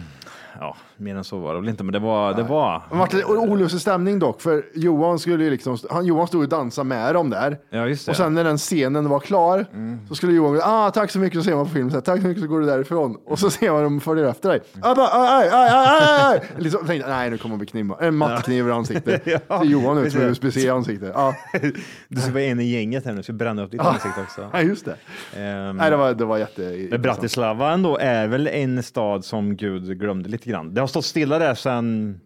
ja, 0.60 0.78
mer 1.00 1.16
än 1.16 1.24
så 1.24 1.40
var 1.40 1.54
det 1.54 1.60
väl 1.60 1.70
inte, 1.70 1.84
men 1.84 1.94
det 1.94 2.00
var, 2.00 2.34
det 2.34 2.44
var. 2.44 2.84
Det 2.92 2.96
vart 2.98 3.14
lite 3.14 3.26
olustig 3.26 3.82
stämning 3.82 4.20
dock, 4.20 4.42
för 4.42 4.64
Johan 4.74 5.20
skulle 5.20 5.44
ju 5.44 5.50
liksom, 5.50 5.78
han, 5.90 6.06
Johan 6.06 6.28
stod 6.28 6.44
och 6.44 6.50
dansade 6.50 6.86
med 6.88 7.14
dem 7.16 7.30
där. 7.30 7.58
Ja, 7.70 7.88
just 7.88 8.06
det. 8.06 8.12
Och 8.12 8.16
sen 8.16 8.34
när 8.34 8.44
den 8.44 8.58
scenen 8.58 9.10
var 9.10 9.20
klar 9.20 9.66
så 10.08 10.16
skulle 10.16 10.34
Johan 10.34 10.54
gå, 10.54 10.62
ah 10.64 10.92
tack 10.92 11.12
så 11.12 11.20
mycket, 11.20 11.40
så 11.40 11.44
ser 11.44 11.56
man 11.56 11.66
på 11.66 11.72
film, 11.72 11.90
så 11.90 11.96
här, 11.96 12.02
tack 12.02 12.22
så 12.22 12.28
mycket 12.28 12.44
så 12.44 12.50
går 12.50 12.60
du 12.60 12.66
därifrån. 12.66 13.18
Och 13.26 13.40
så 13.40 13.50
ser 13.50 13.72
man 13.72 13.84
dem 13.84 14.00
följer 14.02 14.26
efter 14.26 14.50
dig. 14.50 14.60
Ah, 14.82 14.96
bara, 14.96 15.08
aj, 15.38 15.50
aj, 15.52 15.70
aj, 15.72 16.18
aj. 16.34 16.50
Liksom, 16.58 16.86
tänkte, 16.88 17.10
nej 17.10 17.30
nu 17.30 17.38
kommer 17.38 17.54
han 17.54 17.60
bli 17.60 17.68
knivma. 17.68 17.98
En 18.02 18.16
mattkniv 18.16 18.68
i 18.68 18.72
ansiktet. 18.72 19.22
Ja, 19.48 19.64
Johan 19.64 19.98
ut 19.98 20.04
med 20.04 20.14
precis. 20.14 20.44
USB-C 20.44 20.60
i 20.60 20.70
ansiktet. 20.70 21.12
Ja, 21.14 21.36
Du 22.08 22.22
ska 22.22 22.32
vara 22.32 22.44
en 22.44 22.60
i 22.60 22.64
gänget 22.64 23.06
här 23.06 23.14
nu, 23.14 23.24
så 23.24 23.34
bränna 23.34 23.64
upp 23.64 23.72
ditt 23.72 23.82
ansikte 23.82 24.22
också. 24.22 24.50
ja, 24.54 24.62
just 24.62 24.86
det. 24.86 24.96
Ehm, 25.42 25.78
Nej, 25.78 25.90
det 25.92 25.98
var, 25.98 26.14
det 26.14 26.26
var 26.26 26.38
jätte... 26.38 26.98
Bratislava 26.98 27.72
ändå 27.72 27.98
är 27.98 28.28
väl 28.28 28.48
en 28.48 28.84
stad 28.84 29.26
som 29.26 29.56
Gud 29.56 30.00
glömde 30.00 30.30
lite 30.30 30.50
grann. 30.50 30.74
Det 30.74 30.82
har 30.82 30.88
stått 30.90 31.06
stilla 31.06 31.40
där 31.40 31.56
sedan 31.56 32.20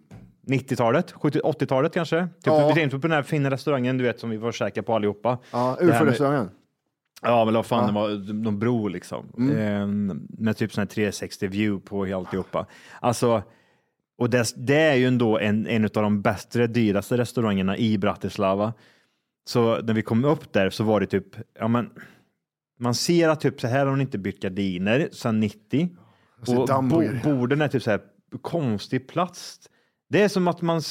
90-talet, 0.47 1.11
70 1.11 1.39
80-talet 1.43 1.93
kanske. 1.93 2.21
Typ, 2.21 2.31
Ja. 2.45 2.67
Vi 2.67 2.73
tänkte 2.73 2.99
på 2.99 3.07
den 3.07 3.15
här 3.15 3.23
fina 3.23 3.51
restaurangen 3.51 3.97
du 3.97 4.03
vet 4.03 4.19
som 4.19 4.29
vi 4.29 4.37
var 4.37 4.51
käka 4.51 4.83
på 4.83 4.95
allihopa. 4.95 5.37
Ja, 5.51 5.77
UFO-restaurangen. 5.81 6.49
Ja, 7.21 7.45
men 7.45 7.53
vad 7.53 7.65
fan, 7.65 7.87
det 7.87 7.93
var 7.93 8.33
någon 8.33 8.59
bro 8.59 8.87
liksom. 8.87 9.25
Mm. 9.37 9.57
Ehm, 9.57 10.27
med 10.29 10.57
typ 10.57 10.73
sån 10.73 10.81
här 10.81 10.85
360 10.85 11.47
view 11.47 11.89
på 11.89 12.17
alltihopa. 12.17 12.65
Alltså, 12.99 13.43
och 14.17 14.29
det, 14.29 14.53
det 14.55 14.75
är 14.75 14.95
ju 14.95 15.07
ändå 15.07 15.39
en, 15.39 15.67
en 15.67 15.83
av 15.83 15.89
de 15.89 16.21
bättre, 16.21 16.67
dyraste 16.67 17.17
restaurangerna 17.17 17.77
i 17.77 17.97
Bratislava. 17.97 18.73
Så 19.45 19.81
när 19.81 19.93
vi 19.93 20.01
kom 20.01 20.25
upp 20.25 20.53
där 20.53 20.69
så 20.69 20.83
var 20.83 20.99
det 20.99 21.05
typ, 21.05 21.27
ja 21.59 21.67
men, 21.67 21.89
man 22.79 22.95
ser 22.95 23.29
att 23.29 23.39
typ 23.39 23.61
så 23.61 23.67
här 23.67 23.79
har 23.79 23.85
de 23.85 24.01
inte 24.01 24.17
bytt 24.17 24.41
gardiner 24.41 25.09
sedan 25.11 25.39
90. 25.39 25.89
ser 26.45 26.59
Och 26.59 26.83
bo, 26.83 27.03
borden 27.23 27.61
är 27.61 27.67
typ 27.67 27.83
så 27.83 27.91
här 27.91 28.01
konstig 28.37 29.07
plast. 29.07 29.69
Det 30.09 30.21
är 30.21 30.27
som 30.27 30.47
att 30.47 30.61
man... 30.61 30.81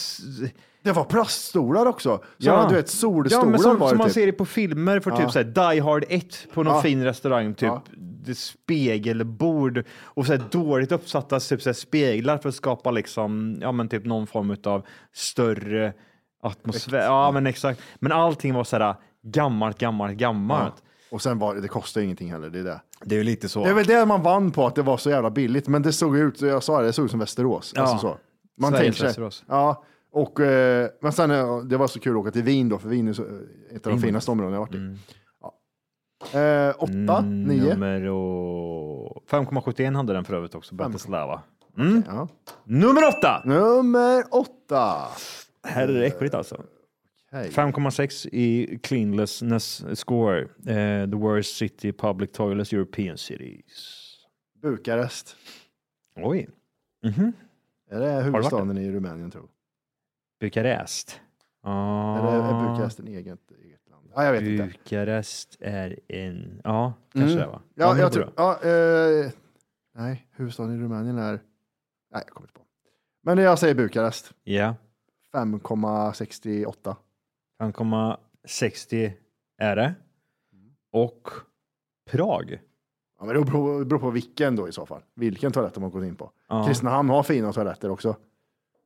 Det 0.84 0.92
var 0.92 1.04
plaststolar 1.04 1.86
också. 1.86 2.24
Sådana, 2.38 2.68
du 2.68 2.74
vet, 2.74 2.88
solstolar 2.88 3.44
ja, 3.44 3.50
men 3.50 3.60
som, 3.60 3.78
var 3.78 3.88
som 3.88 3.96
det 3.98 3.98
man 3.98 4.06
typ. 4.06 4.14
ser 4.14 4.26
det 4.26 4.32
på 4.32 4.44
filmer 4.46 5.00
för 5.00 5.10
typ 5.10 5.30
så 5.30 5.38
här, 5.38 5.44
Die 5.74 5.80
Hard 5.80 6.04
1 6.08 6.46
på 6.54 6.62
någon 6.62 6.74
Ja. 6.74 6.82
fin 6.82 7.04
restaurang, 7.04 7.54
typ 7.54 7.66
Ja. 7.68 7.82
det 7.96 8.34
spegelbord 8.38 9.84
och 10.02 10.26
så 10.26 10.36
dåligt 10.50 10.92
uppsatta 10.92 11.40
typ 11.40 11.62
så 11.62 11.74
speglar 11.74 12.38
för 12.38 12.48
att 12.48 12.54
skapa 12.54 12.90
liksom, 12.90 13.58
ja 13.60 13.72
men 13.72 13.88
typ 13.88 14.04
någon 14.04 14.26
form 14.26 14.56
av 14.64 14.86
större 15.12 15.92
atmosfär. 16.42 16.98
Ja 17.04 17.30
men 17.30 17.46
exakt. 17.46 17.80
Men 17.98 18.12
allting 18.12 18.54
var 18.54 18.64
så 18.64 18.76
här 18.78 18.94
gammalt, 19.22 19.78
gammalt, 19.78 20.16
gammalt. 20.16 20.82
Och 21.10 21.22
sen 21.22 21.38
var 21.38 21.54
det, 21.54 21.60
det 21.60 21.68
kostade 21.68 22.04
ingenting 22.04 22.32
heller. 22.32 22.50
Det 22.50 22.58
är 22.58 22.64
det. 22.64 22.80
Det 23.04 23.14
är 23.14 23.18
ju 23.18 23.24
lite 23.24 23.48
så. 23.48 23.64
Det 23.64 23.70
är 23.70 23.74
väl 23.74 23.86
det 23.86 24.06
man 24.06 24.22
vann 24.22 24.50
på 24.50 24.66
att 24.66 24.74
det 24.74 24.82
var 24.82 24.96
så 24.96 25.10
jävla 25.10 25.30
billigt, 25.30 25.68
men 25.68 25.82
det 25.82 25.92
såg 25.92 26.16
ut, 26.18 26.40
jag 26.40 26.62
sa 26.62 26.80
det, 26.80 26.86
det 26.86 26.92
såg 26.92 27.04
ut 27.04 27.10
som 27.10 27.20
Västerås. 27.20 27.72
Ja. 27.76 27.82
Alltså 27.82 27.98
så. 27.98 28.16
Man 28.60 28.70
Sveriges 28.70 28.84
tänker 28.84 28.98
sig- 28.98 29.06
Västerås. 29.06 29.44
Ja, 29.48 29.84
och, 30.12 30.40
eh, 30.40 30.88
men 31.02 31.12
sen, 31.12 31.30
eh, 31.30 31.58
det 31.58 31.76
var 31.76 31.86
så 31.86 32.00
kul 32.00 32.12
att 32.12 32.18
åka 32.20 32.30
till 32.30 32.42
Wien 32.42 32.68
då, 32.68 32.78
för 32.78 32.88
Wien 32.88 33.08
är 33.08 33.12
så, 33.12 33.22
eh, 33.22 33.28
ett 33.76 33.86
av 33.86 33.92
de 33.92 34.00
finaste 34.02 34.30
områdena 34.30 34.56
jag 34.56 34.60
varit 34.60 34.74
i. 34.74 34.78
Mm. 34.78 34.98
Ja. 36.32 36.40
Eh, 36.40 36.74
åtta, 36.78 37.20
nio. 37.20 37.74
Nummer 37.74 38.04
och... 38.08 39.22
5,71 39.30 39.96
hade 39.96 40.12
den 40.12 40.24
för 40.24 40.34
övrigt 40.34 40.54
också, 40.54 40.74
Bratislava. 40.74 41.42
Ja. 42.06 42.28
Nummer 42.64 43.08
åtta! 43.08 43.42
Nummer 43.44 44.24
åtta. 44.30 44.94
Här 45.64 45.88
är 45.88 45.92
det 45.92 46.06
äckligt 46.06 46.34
alltså. 46.34 46.60
Hej. 47.32 47.50
5,6 47.50 48.28
i 48.32 48.78
cleanlessness 48.82 49.84
score. 49.94 50.40
Eh, 50.42 51.10
the 51.10 51.16
worst 51.16 51.56
city 51.56 51.92
public 51.92 52.32
toilets 52.32 52.72
European 52.72 53.18
cities. 53.18 54.08
Bukarest. 54.62 55.36
Oj. 56.16 56.48
Är 57.90 58.00
det 58.00 58.22
huvudstaden 58.22 58.78
i 58.78 58.90
Rumänien 58.92 59.30
tror 59.30 59.48
Bukarest. 60.40 61.20
Ah, 61.62 62.18
Eller 62.18 62.38
är 62.38 62.68
Bukarest 62.68 62.98
en 62.98 63.08
eget, 63.08 63.52
eget 63.64 63.88
land? 63.90 64.10
Ja, 64.14 64.24
jag 64.24 64.32
vet 64.32 64.42
inte. 64.42 64.64
Bukarest 64.64 65.56
är 65.60 65.98
en... 66.08 66.60
Ja, 66.64 66.92
kanske 67.12 67.38
det 67.38 67.46
va? 67.46 67.62
Ja, 67.74 67.98
jag 67.98 68.12
tror, 68.12 68.32
ja, 68.36 68.62
eh, 68.62 69.30
nej, 69.94 70.26
huvudstaden 70.30 70.74
i 70.74 70.78
Rumänien 70.82 71.18
är, 71.18 71.32
nej, 71.32 71.40
jag 72.12 72.26
kommer 72.26 72.46
inte 72.46 72.54
på. 72.54 72.64
Men 73.22 73.38
jag 73.38 73.58
säger 73.58 73.74
Bukarest. 73.74 74.32
Ja. 74.44 74.74
5,68. 75.32 76.96
5,60 77.62 79.12
är 79.58 79.76
det. 79.76 79.94
Och 80.92 81.28
Prag. 82.10 82.58
Ja, 83.18 83.24
men 83.24 83.36
det 83.36 83.44
beror, 83.44 83.98
på 83.98 84.10
vilken 84.10 84.56
då 84.56 84.68
i 84.68 84.72
så 84.72 84.86
fall. 84.86 85.02
Vilken 85.14 85.52
toalett 85.52 85.74
de 85.74 85.82
har 85.82 85.90
gått 85.90 86.04
in 86.04 86.16
på. 86.16 86.30
Ja. 86.48 86.66
Kristinehamn 86.66 87.10
har 87.10 87.22
fina 87.22 87.52
toaletter 87.52 87.90
också. 87.90 88.16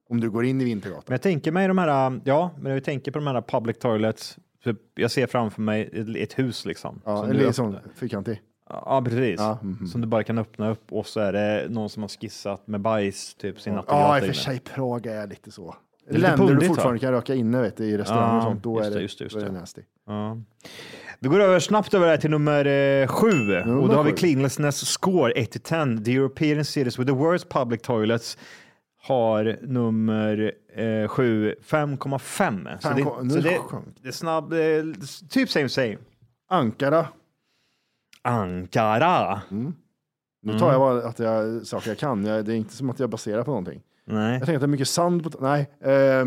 Om 0.09 0.20
du 0.20 0.31
går 0.31 0.45
in 0.45 0.61
i 0.61 0.64
Vintergatan. 0.64 1.05
Men 1.07 1.14
jag 1.14 1.22
tänker 1.22 1.53
mig 1.53 1.68
de 1.68 1.79
här, 1.79 2.20
ja, 2.24 2.51
men 2.61 2.72
jag 2.72 2.85
tänker 2.85 3.12
på 3.12 3.18
de 3.18 3.27
här 3.27 3.43
public 3.43 3.79
toilets. 3.79 4.39
Typ, 4.64 4.79
jag 4.95 5.11
ser 5.11 5.27
framför 5.27 5.62
mig 5.62 5.91
ett, 5.93 6.16
ett 6.16 6.39
hus 6.39 6.64
liksom. 6.64 7.01
Ja, 7.05 7.27
en 7.27 7.53
sån 7.53 7.77
fyrkantig. 7.95 8.43
Ja, 8.68 9.03
precis. 9.05 9.41
Ja, 9.41 9.59
mhm. 9.62 9.87
Som 9.87 10.01
du 10.01 10.07
bara 10.07 10.22
kan 10.24 10.39
öppna 10.39 10.70
upp 10.70 10.93
och 10.93 11.07
så 11.07 11.20
är 11.20 11.33
det 11.33 11.66
någon 11.68 11.91
som 11.91 12.03
har 12.03 12.09
skissat 12.09 12.66
med 12.66 12.81
bajs, 12.81 13.35
typ 13.35 13.61
sin 13.61 13.74
Ja, 13.87 14.18
i 14.18 14.20
och 14.20 14.24
för 14.24 14.33
sig 14.33 14.61
Prag 14.61 15.07
är 15.07 15.27
lite 15.27 15.51
så. 15.51 15.77
Länder 16.11 16.31
du 16.31 16.37
pundigt, 16.37 16.67
fortfarande 16.67 16.95
va? 16.95 17.01
kan 17.01 17.13
röka 17.13 17.35
inne 17.35 17.63
vet 17.63 17.77
du, 17.77 17.85
i 17.85 17.99
restauranger 17.99 18.33
Ja, 18.33 18.37
och 18.37 18.43
sånt, 18.43 18.63
då 18.63 18.81
är 18.81 18.91
det, 18.91 19.01
just 19.01 19.19
det, 19.19 19.25
just 19.25 19.41
det 19.41 19.53
nasty. 19.53 19.83
Ja. 20.07 20.39
Vi 21.21 21.29
går 21.29 21.41
över 21.41 21.61
snabbt 21.61 21.95
över 21.95 22.07
här 22.09 22.17
till 22.17 22.31
nummer 22.31 22.65
eh, 22.65 23.07
sju. 23.07 23.57
och 23.57 23.89
då 23.89 23.95
har 23.95 24.05
vi 24.05 24.13
cleanlessness 24.13 24.87
score 24.87 25.33
1 25.33 25.51
till 25.51 25.61
10. 25.61 26.05
The 26.05 26.13
European 26.15 26.65
cities 26.65 26.99
with 26.99 27.11
the 27.11 27.17
worst 27.17 27.49
public 27.49 27.83
toilets 27.83 28.39
har 29.03 29.59
nummer 29.63 30.53
eh, 30.75 31.09
sju 31.09 31.55
5,5. 31.65 32.19
Så, 32.19 32.19
Fem 32.19 32.65
det, 33.29 33.35
så 33.35 33.41
det, 33.41 33.61
det 34.03 34.09
är 34.09 34.13
snabb, 34.13 34.53
eh, 34.53 34.59
typ 35.31 35.51
same 35.51 35.69
same. 35.69 35.97
Ankara. 36.49 37.07
Ankara. 38.23 39.41
Nu 40.43 40.59
tar 40.59 40.73
jag 40.73 40.81
bara 40.81 41.09
att 41.09 41.19
jag, 41.19 41.67
saker 41.67 41.89
jag 41.89 41.99
kan. 41.99 42.25
Jag, 42.25 42.45
det 42.45 42.53
är 42.53 42.57
inte 42.57 42.75
som 42.75 42.91
att 42.91 43.01
jag 43.01 43.11
baserar 43.11 43.43
på 43.43 43.51
någonting. 43.51 43.83
Nej. 44.07 44.33
Jag 44.33 44.41
tänker 44.41 44.55
att 44.55 44.61
det 44.61 44.67
är 44.67 44.69
mycket 44.69 44.89
sand 44.89 45.33
på... 45.33 45.39
Nej. 45.41 45.71
Eh, 45.81 46.27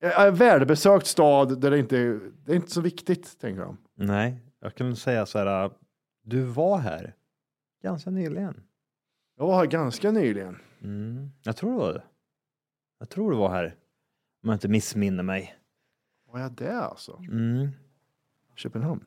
en 0.00 0.34
välbesökt 0.34 1.06
stad 1.06 1.60
där 1.60 1.70
det 1.70 1.78
inte 1.78 2.20
det 2.44 2.52
är 2.52 2.56
inte 2.56 2.70
så 2.70 2.80
viktigt, 2.80 3.38
tänker 3.40 3.62
de. 3.62 3.76
Nej, 3.94 4.40
jag 4.60 4.74
kan 4.74 4.96
säga 4.96 5.26
så 5.26 5.38
här. 5.38 5.70
Du 6.22 6.42
var 6.42 6.78
här 6.78 7.14
ganska 7.82 8.10
nyligen. 8.10 8.62
Jag 9.36 9.46
var 9.46 9.56
här 9.56 9.66
ganska 9.66 10.10
nyligen. 10.10 10.58
Mm. 10.82 11.30
Jag 11.42 11.56
tror 11.56 11.72
det 11.72 11.78
var 11.78 11.92
det. 11.92 12.02
Jag 12.98 13.08
tror 13.08 13.30
det 13.30 13.36
var 13.36 13.50
här. 13.50 13.76
Om 14.42 14.48
jag 14.48 14.54
inte 14.54 14.68
missminner 14.68 15.22
mig. 15.22 15.56
Var 16.30 16.40
jag 16.40 16.52
det 16.52 16.80
alltså? 16.80 17.22
Mm. 17.30 17.68
Köpenhamn? 18.54 19.04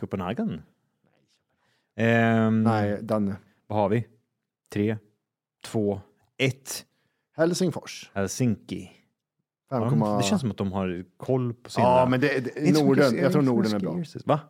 Copenhagen. 0.00 0.62
Ehm, 1.96 2.62
Nej, 2.62 2.98
Danne. 3.02 3.36
Vad 3.66 3.78
har 3.78 3.88
vi? 3.88 4.06
Tre, 4.72 4.96
två, 5.64 6.00
ett. 6.38 6.84
Helsingfors. 7.36 8.10
Helsinki. 8.14 8.90
Ja, 9.70 9.90
5,... 9.90 10.00
det 10.18 10.22
känns 10.24 10.40
som 10.40 10.50
att 10.50 10.56
de 10.56 10.72
har 10.72 11.04
koll 11.16 11.54
på 11.54 11.70
sina... 11.70 11.86
Ja, 11.86 12.06
men 12.10 12.20
det, 12.20 12.26
Det 12.28 12.60
inte 12.60 12.74
så 12.78 12.84
Norden. 12.84 13.04
mycket- 13.10 13.22
Jag 13.22 13.32
tror 13.32 13.42
Norden 13.42 13.74
är 13.74 13.78
bra. 13.78 13.94
skiers. 13.94 14.16
Va? 14.26 14.40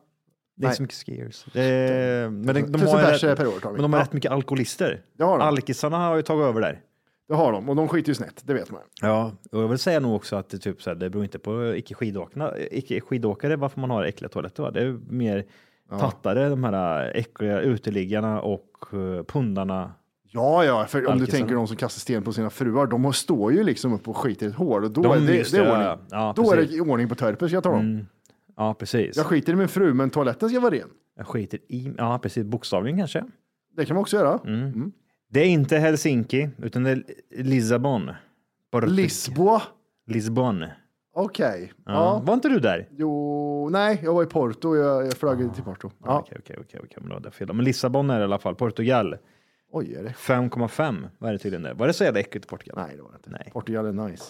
Det 0.57 0.65
är 0.67 0.69
inte 0.69 0.77
så 0.77 0.83
mycket 0.83 0.97
skiers. 1.07 1.45
Det, 1.53 2.31
men 2.31 2.47
de, 2.47 2.53
de 2.63 2.73
Tusen 2.73 2.89
har, 2.89 2.99
ju 3.01 3.05
bärs 3.07 3.25
rätt, 3.25 3.39
per 3.39 3.47
år 3.47 3.61
tar 3.61 3.69
vi. 3.71 3.73
men 3.73 3.83
de 3.83 3.93
har 3.93 4.01
Ja. 4.01 4.05
rätt 4.05 4.13
mycket 4.13 4.33
alkoholister. 4.33 5.03
Det 5.19 5.25
har 5.25 5.39
de. 5.39 5.45
Alkisarna 5.45 5.97
har 5.99 6.17
ju 6.17 6.23
tagit 6.23 6.45
över 6.45 6.61
där. 6.61 6.81
Det 7.29 7.35
har 7.35 7.53
de 7.53 7.69
och 7.69 7.77
de 7.77 7.89
skiter 7.89 8.09
ju 8.09 8.15
snett, 8.15 8.43
det 8.47 8.55
vet 8.55 8.71
man. 8.71 8.81
Ja, 9.03 9.33
och 9.53 9.63
jag 9.63 9.69
vill 9.69 9.79
säga 9.79 10.01
nog 10.01 10.15
också 10.17 10.37
att 10.37 10.49
det, 10.51 10.59
typ 10.59 10.83
så 10.83 10.91
här, 10.91 10.95
det 10.95 11.11
beror 11.11 11.25
inte 11.25 11.39
på 11.39 11.75
icke 11.77 11.95
skidåkare, 11.95 12.69
icke 12.71 13.01
skidåkare 13.01 13.57
varför 13.57 13.81
man 13.81 13.91
har 13.91 14.05
äckliga 14.05 14.29
toaletter. 14.29 14.63
Va? 14.63 14.71
Det 14.71 14.81
är 14.81 14.99
mer 15.09 15.45
tattare, 15.91 16.49
de 16.49 16.65
här 16.65 17.13
äckliga 17.15 17.61
uteliggarna 17.61 18.41
och 18.41 18.71
uh, 18.95 19.23
pundarna. 19.23 19.93
Ja, 20.31 20.65
ja, 20.65 20.87
för 20.87 21.07
om 21.07 21.19
du 21.19 21.27
tänker 21.27 21.55
de 21.55 21.67
som 21.67 21.77
kastar 21.77 22.01
sten 22.01 22.23
på 22.23 22.33
sina 22.33 22.51
fruar, 22.51 22.87
de 22.87 23.13
står 23.13 23.53
ju 23.53 23.63
liksom 23.65 23.93
upp 23.93 24.09
och 24.09 24.17
skiter 24.17 24.47
i 24.47 24.49
ett 24.49 24.55
hål 24.55 24.85
och 24.85 24.91
då, 24.91 25.03
De, 25.03 25.13
är 25.13 25.21
det, 25.21 25.53
det 25.53 25.59
är 25.59 25.73
ordning. 25.73 26.07
ja, 26.11 26.33
då 26.37 26.53
är 26.53 26.57
det 26.57 26.81
ordning 26.81 27.09
på 27.09 27.15
törpet, 27.15 27.49
ska 27.49 27.57
jag 27.57 27.63
tala 27.63 27.77
om. 27.77 28.07
Ja, 28.57 28.75
precis. 28.75 29.17
Jag 29.17 29.27
skiter 29.27 29.53
i 29.53 29.57
min 29.57 29.69
fru, 29.69 29.95
men 29.95 30.11
toaletten 30.11 30.49
ska 30.49 30.61
vara 30.61 30.75
ren. 30.75 30.89
Jag 31.17 31.27
skiter 31.27 31.61
i, 31.69 31.93
ja 31.99 32.19
precis, 32.23 32.45
bokstavligen 32.45 32.99
kanske. 32.99 33.25
Det 33.77 33.85
kan 33.85 33.95
man 33.95 34.01
också 34.01 34.17
göra. 34.17 34.41
Mm. 34.47 34.93
Det 35.31 35.41
är 35.41 35.47
inte 35.47 35.79
Helsinki, 35.79 36.51
utan 36.63 36.83
det 36.85 36.91
är 36.91 37.03
Lissabon. 37.43 38.11
Lisboa. 38.87 39.63
Lisbon. 40.07 40.65
Okej. 41.15 41.73
Ja. 41.87 41.93
Ja. 41.93 42.23
Var 42.25 42.35
inte 42.35 42.49
du 42.49 42.59
där? 42.59 42.89
Jo, 42.91 43.69
nej, 43.73 44.01
jag 44.05 44.15
var 44.15 44.23
i 44.23 44.27
Porto. 44.27 44.77
Jag, 44.77 45.07
jag 45.07 45.13
flög 45.13 45.55
till 45.55 45.65
Porto. 45.65 45.91
Okej, 46.01 46.39
okej, 46.41 46.81
okej, 46.85 47.47
men 47.47 47.65
Lissabon 47.65 48.11
är 48.11 48.21
i 48.21 48.25
alla 48.25 48.39
fall, 48.39 48.55
Portugal. 48.55 49.17
Oj, 49.73 49.95
är 49.95 50.03
det? 50.03 50.11
5,5 50.11 51.09
var 51.19 51.33
det 51.33 51.39
tydligen 51.39 51.63
det. 51.63 51.75
Var 51.75 51.87
det 51.87 51.93
så 51.93 52.05
jävla 52.05 52.21
äckligt 52.21 52.47
i 52.47 52.49
Portugal? 52.49 52.85
Nej, 52.87 52.97
det 52.97 53.03
var 53.03 53.11
det 53.11 53.17
inte. 53.17 53.31
Nej. 53.31 53.51
Portugal 53.53 53.87
är 53.87 53.93
nice. 53.93 54.25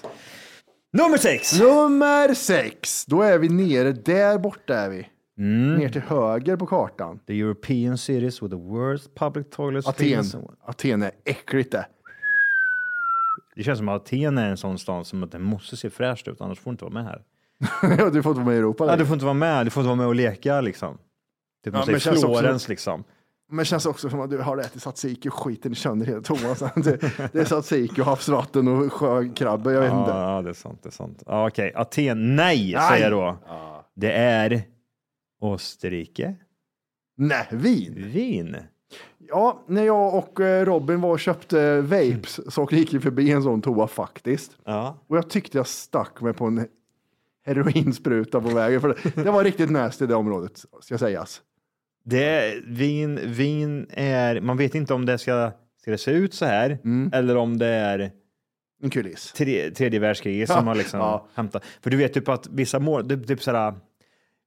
Nummer 0.93 1.17
sex! 1.19 1.61
Nummer 1.61 2.35
sex. 2.35 3.07
Då 3.07 3.23
är 3.23 3.39
vi 3.39 3.49
nere. 3.49 3.93
Där 3.93 4.39
borta 4.39 4.75
är 4.75 4.91
vi. 4.91 5.09
Mm. 5.39 5.75
Ner 5.75 5.89
till 5.89 6.01
höger 6.03 6.57
på 6.57 6.67
kartan. 6.67 7.19
The 7.27 7.41
European 7.41 7.99
cities 7.99 8.43
with 8.43 8.55
the 8.55 8.61
worst 8.63 9.15
public 9.15 9.47
toilets. 9.51 9.89
Aten. 9.89 10.25
Aten 10.63 11.03
är 11.03 11.11
äckligt 11.25 11.73
det. 11.73 11.87
Det 13.57 13.63
känns 13.63 13.79
som 13.79 13.89
att 13.89 14.03
Aten 14.03 14.39
är 14.39 14.51
en 14.51 14.57
sån 14.57 14.79
stad 14.79 15.07
som 15.07 15.23
att 15.23 15.33
den 15.33 15.43
måste 15.43 15.77
se 15.77 15.91
fräscht 15.91 16.29
ut, 16.29 16.41
annars 16.41 16.59
får 16.61 16.71
du 16.71 16.73
inte 16.73 16.85
vara 16.85 16.95
med 16.95 17.05
här. 17.05 17.23
Ja, 17.99 18.11
du 18.11 18.23
får 18.23 18.31
inte 18.31 18.41
vara 18.41 18.45
med 18.45 18.55
i 18.55 18.59
Europa 18.59 18.85
Ja, 18.85 18.87
längre. 18.87 18.99
du 19.03 19.07
får 19.07 19.15
inte 19.15 19.25
vara 19.25 19.35
med, 19.35 19.67
du 19.67 19.71
får 19.71 19.81
inte 19.81 19.87
vara 19.87 19.97
med 19.97 20.07
och 20.07 20.15
leka 20.15 20.61
liksom. 20.61 20.99
Typ 21.65 21.75
Ja, 21.75 21.85
ja, 21.87 22.01
säger 22.01 22.17
också- 22.17 22.27
Florens 22.41 22.69
liksom. 22.69 23.05
Men 23.51 23.59
det 23.59 23.65
känns 23.65 23.87
också 23.87 24.11
som 24.11 24.21
att 24.21 24.31
du 24.31 24.39
har 24.39 24.59
ätit 24.59 24.83
tzatziki 24.83 25.29
och 25.29 25.35
skiten 25.35 25.75
sönder 25.75 26.07
hela 26.07 26.21
toan. 26.21 26.41
Det, 26.75 27.01
det 27.33 27.39
är 27.41 27.45
tzatziki 27.45 28.01
och 28.01 28.07
havsvatten 28.07 28.69
och 28.69 28.93
sjökrabbe. 28.93 29.73
Jag 29.73 29.81
vet 29.81 29.93
inte. 29.93 30.11
Ja, 30.11 30.37
ja, 30.37 30.43
det 30.43 30.49
är 30.49 30.55
sant, 30.55 30.79
det 30.83 30.89
är 30.89 30.91
sant. 30.91 31.23
Ja, 31.27 31.49
Okej, 31.49 31.73
Aten, 31.75 32.37
nej, 32.37 32.73
Nej. 32.75 32.89
säger 32.91 33.11
jag 33.11 33.13
då. 33.13 33.37
Det 33.95 34.13
är 34.13 34.63
Österrike, 35.43 36.35
Nej, 37.17 37.47
vin. 37.51 37.95
Wien. 37.97 38.57
Ja, 39.19 39.63
när 39.67 39.83
jag 39.83 40.15
och 40.15 40.41
eh, 40.41 40.65
Robin 40.65 41.01
var 41.01 41.11
och 41.11 41.21
köpte 41.21 41.81
vapes 41.81 42.55
så 42.55 42.69
gick 42.71 42.95
vi 42.95 43.01
förbi 43.01 43.31
en 43.31 43.43
sån 43.43 43.63
toa 43.63 43.87
faktiskt. 43.87 44.57
Ja. 44.65 44.99
Och 45.07 45.17
jag 45.17 45.31
tyckte 45.31 45.59
jag 45.59 45.67
stack 45.67 46.21
mig 46.21 46.33
på 46.33 46.45
en 46.45 46.67
heroinspruta 47.47 48.41
på 48.41 48.49
vägen. 48.49 48.81
För 48.81 48.89
det, 48.89 49.23
det 49.23 49.31
var 49.31 49.45
riktigt 49.45 49.71
nasty 49.71 50.07
det 50.07 50.15
området, 50.15 50.65
ska 50.81 50.99
sägas. 50.99 51.43
Det 52.09 52.55
vin, 52.67 53.21
vin 53.25 53.87
är, 53.91 54.41
man 54.41 54.57
vet 54.57 54.75
inte 54.75 54.95
om 54.95 55.07
det 55.07 55.19
ska, 55.19 55.53
ska 55.83 55.91
det 55.91 55.99
se 55.99 56.11
ut 56.11 56.35
så 56.35 56.45
här 56.45 56.79
Mm. 56.85 57.11
eller 57.15 57.37
om 57.37 57.59
det 57.59 57.67
är 57.67 58.11
En 58.83 58.91
kuliss. 58.91 59.33
tre, 59.33 59.71
tredje 59.71 60.01
världskriget 60.01 60.49
Ja, 60.49 60.55
som 60.57 60.67
har 60.67 60.75
liksom 60.75 61.01
ja. 61.01 61.27
hämtat. 61.35 61.65
För 61.83 61.91
du 61.91 61.97
vet 61.97 62.15
typ 62.15 62.29
att 62.29 62.49
vissa 62.51 62.79
mål, 62.79 63.09
typ, 63.09 63.27
typ 63.27 63.43
sådär, 63.43 63.75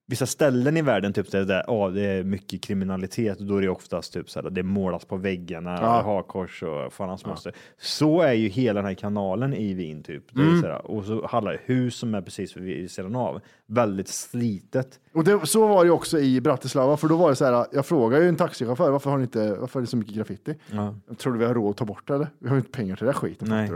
vissa 0.08 0.26
ställen 0.26 0.78
i 0.78 0.82
världen, 0.82 1.14
typ 1.14 1.32
där, 1.32 1.46
där 1.46 1.64
oh, 1.68 1.92
det 1.92 2.02
är 2.02 2.24
mycket 2.24 2.62
kriminalitet, 2.64 3.40
och 3.40 3.46
då 3.46 3.58
är 3.58 3.62
det 3.62 3.70
oftast 3.70 4.14
typ 4.14 4.30
såhär, 4.30 4.50
det 4.50 4.64
målas 4.64 5.06
på 5.06 5.18
väggarna, 5.18 5.78
Ja. 5.82 6.02
hakkors 6.02 6.64
och 6.64 6.94
fan 6.94 7.10
hans 7.10 7.26
moster. 7.26 7.54
Så 7.82 8.22
är 8.22 8.34
ju 8.34 8.48
hela 8.48 8.80
den 8.80 8.86
här 8.88 8.94
kanalen 8.94 9.54
i 9.54 9.74
Wien 9.74 10.04
typ. 10.04 10.24
Det 10.32 10.42
Mm. 10.42 10.62
sådär, 10.62 10.92
och 10.92 11.06
så 11.06 11.26
alla 11.26 11.52
hus 11.66 11.96
som 11.96 12.16
är 12.16 12.22
precis 12.22 12.58
vid 12.58 12.92
sidan 12.92 13.16
av. 13.16 13.42
Väldigt 13.68 14.08
slitet. 14.08 15.00
Och 15.14 15.24
det, 15.24 15.48
så 15.48 15.68
var 15.68 15.86
det 15.86 15.92
också 15.92 16.20
i 16.20 16.42
Bratislava, 16.42 16.98
för 16.98 17.08
då 17.08 17.16
var 17.18 17.30
det 17.30 17.36
så 17.36 17.46
här, 17.46 17.66
jag 17.72 17.86
frågade 17.86 18.24
ju 18.24 18.30
en 18.30 18.36
taxichaufför, 18.36 18.92
varför 18.92 19.10
har 19.10 19.18
ni 19.18 19.24
inte, 19.24 19.54
varför 19.56 19.80
är 19.80 19.82
det 19.82 19.88
så 19.88 19.98
mycket 19.98 20.16
graffiti? 20.16 20.56
Ja. 20.72 20.96
Tror 21.18 21.34
du 21.34 21.40
vi 21.40 21.46
har 21.46 21.54
råd 21.54 21.70
att 21.72 21.78
ta 21.78 21.86
bort 21.86 22.08
det 22.08 22.16
eller? 22.16 22.28
Vi 22.40 22.48
har 22.48 22.56
ju 22.56 22.60
inte 22.60 22.72
pengar 22.72 22.96
till 22.96 23.06
det 23.06 23.12
där 23.12 23.20
skiten. 23.20 23.48
Nej. 23.50 23.70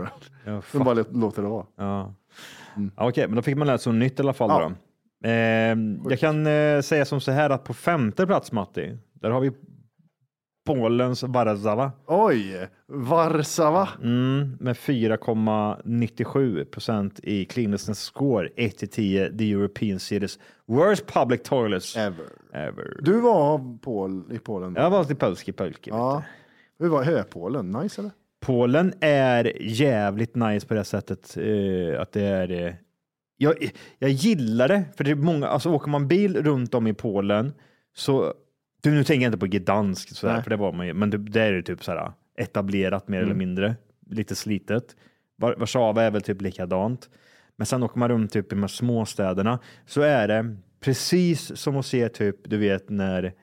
Ja, 0.44 0.62
De 0.72 0.84
bara 0.84 1.04
låter 1.10 1.42
det 1.42 1.48
vara. 1.48 1.66
Ja. 1.76 2.14
Ja, 2.96 3.08
Okej, 3.08 3.26
men 3.28 3.36
då 3.36 3.42
fick 3.42 3.56
man 3.56 3.66
lära 3.66 3.78
sig 3.78 3.92
något 3.92 4.00
nytt 4.00 4.18
i 4.18 4.22
alla 4.22 4.32
fall. 4.32 4.50
Mm. 4.50 4.62
Ja. 4.62 4.68
Då. 4.68 4.74
Eh, 5.24 5.30
jag 6.10 6.18
kan 6.18 6.46
eh, 6.46 6.80
säga 6.80 7.04
som 7.04 7.20
så 7.20 7.30
här 7.32 7.50
att 7.50 7.64
på 7.64 7.74
femte 7.74 8.26
plats 8.26 8.52
Matti, 8.52 8.98
där 9.12 9.30
har 9.30 9.40
vi 9.40 9.52
Polens 10.66 11.22
Warszawa 11.22 11.92
Oj, 12.06 12.68
Varsava. 12.86 13.88
mm, 14.02 14.56
med 14.60 14.76
4,97 14.76 16.64
procent 16.64 17.20
i 17.22 17.44
cleanliness 17.44 17.98
score 18.00 18.48
1 18.56 18.78
till 18.78 18.88
10 18.88 19.38
the 19.38 19.52
European 19.52 19.98
cities 19.98 20.38
worst 20.66 21.06
public 21.06 21.42
toilets 21.42 21.96
Ever. 21.96 22.26
ever. 22.52 22.96
Du 23.00 23.20
var 23.20 23.78
Pol, 23.78 24.32
i 24.32 24.38
Polen? 24.38 24.74
då? 24.74 24.80
Jag 24.80 24.90
var 24.90 25.04
till 25.04 25.16
Polski 25.16 25.52
Polski. 25.52 25.90
Ja. 25.90 26.22
Hur 26.78 26.88
var 26.88 27.04
Höpolen? 27.04 27.70
Nice 27.70 28.00
eller? 28.00 28.10
Polen 28.40 28.92
är 29.00 29.62
jävligt 29.62 30.34
nice 30.34 30.66
på 30.66 30.74
det 30.74 30.84
sättet 30.84 31.36
eh, 31.36 32.00
att 32.00 32.12
det 32.12 32.22
är. 32.22 32.76
Jag, 33.36 33.70
jag 33.98 34.10
gillar 34.10 34.68
det, 34.68 34.84
för 34.96 35.04
det 35.04 35.10
är 35.10 35.14
många, 35.14 35.46
alltså 35.46 35.70
åker 35.70 35.90
man 35.90 36.08
bil 36.08 36.42
runt 36.42 36.74
om 36.74 36.86
i 36.86 36.94
Polen 36.94 37.52
så, 37.94 38.34
du, 38.82 38.90
nu 38.90 39.04
tänker 39.04 39.22
jag 39.22 39.28
inte 39.28 39.38
på 39.38 39.46
Gdansk, 39.46 40.16
sådär, 40.16 40.34
Nej. 40.34 40.42
för 40.42 40.50
det 40.50 40.56
var 40.56 40.72
man 40.72 40.86
ju, 40.86 40.94
men 40.94 41.10
det, 41.10 41.18
där 41.18 41.46
är 41.46 41.52
det 41.52 41.62
typ 41.62 41.84
sådär 41.84 42.12
etablerat 42.36 43.08
mer 43.08 43.22
eller 43.22 43.34
mindre, 43.34 43.74
lite 44.10 44.36
slitet. 44.36 44.96
Warszawa 45.38 46.02
är 46.02 46.10
väl 46.10 46.22
typ 46.22 46.42
likadant. 46.42 47.10
Men 47.56 47.66
sen 47.66 47.82
åker 47.82 47.98
man 47.98 48.08
runt 48.08 48.32
typ 48.32 48.52
i 48.52 48.54
de 48.54 48.60
här 48.60 48.68
småstäderna 48.68 49.58
så 49.86 50.00
är 50.00 50.28
det 50.28 50.56
precis 50.80 51.56
som 51.56 51.76
att 51.76 51.86
se 51.86 52.08
typ, 52.08 52.36
du 52.50 52.56
vet 52.56 52.88
när 52.90 53.34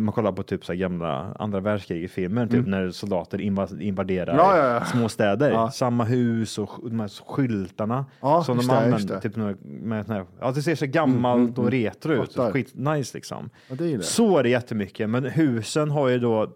man 0.00 0.12
kollar 0.14 0.32
på 0.32 0.42
typ 0.42 0.64
så 0.64 0.74
gamla 0.74 1.34
andra 1.38 1.60
världskriget-filmer, 1.60 2.46
typ 2.46 2.66
när 2.66 2.90
soldater 2.90 3.38
inva- 3.38 3.80
invaderar 3.80 4.32
Mm. 4.34 4.36
Ja, 4.46 4.56
ja, 4.56 4.74
ja. 4.74 4.84
små 4.84 5.08
städer. 5.08 5.68
Samma 5.68 6.04
hus 6.04 6.58
och 6.58 6.70
de 6.90 7.00
här 7.00 7.08
skyltarna 7.26 8.06
som 8.44 8.56
de 8.58 8.66
det, 8.66 8.78
använder. 8.78 9.14
det. 9.14 9.20
Typ 9.20 9.36
med, 9.62 10.08
här, 10.08 10.24
ja, 10.40 10.50
det 10.52 10.62
ser 10.62 10.74
så 10.74 10.86
gammalt 10.86 11.58
och 11.58 11.70
retro 11.70 12.12
ut. 12.12 12.34
Fattar. 12.34 12.52
Skit 12.52 12.74
nice 12.74 13.16
liksom. 13.16 13.50
Det 13.68 13.84
gillar 13.84 13.96
jag. 13.96 14.04
Så 14.04 14.38
är 14.38 14.42
det 14.42 14.48
jättemycket, 14.48 15.10
men 15.10 15.24
husen 15.24 15.90
har 15.90 16.08
ju 16.08 16.18
då 16.18 16.52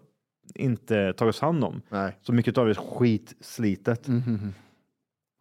inte 0.55 1.13
tagits 1.13 1.39
hand 1.39 1.63
om. 1.63 1.81
Nej, 1.89 2.17
Så 2.21 2.33
mycket 2.33 2.57
av 2.57 2.65
det 2.65 2.71
är 2.71 2.75
skitslitet. 2.75 4.07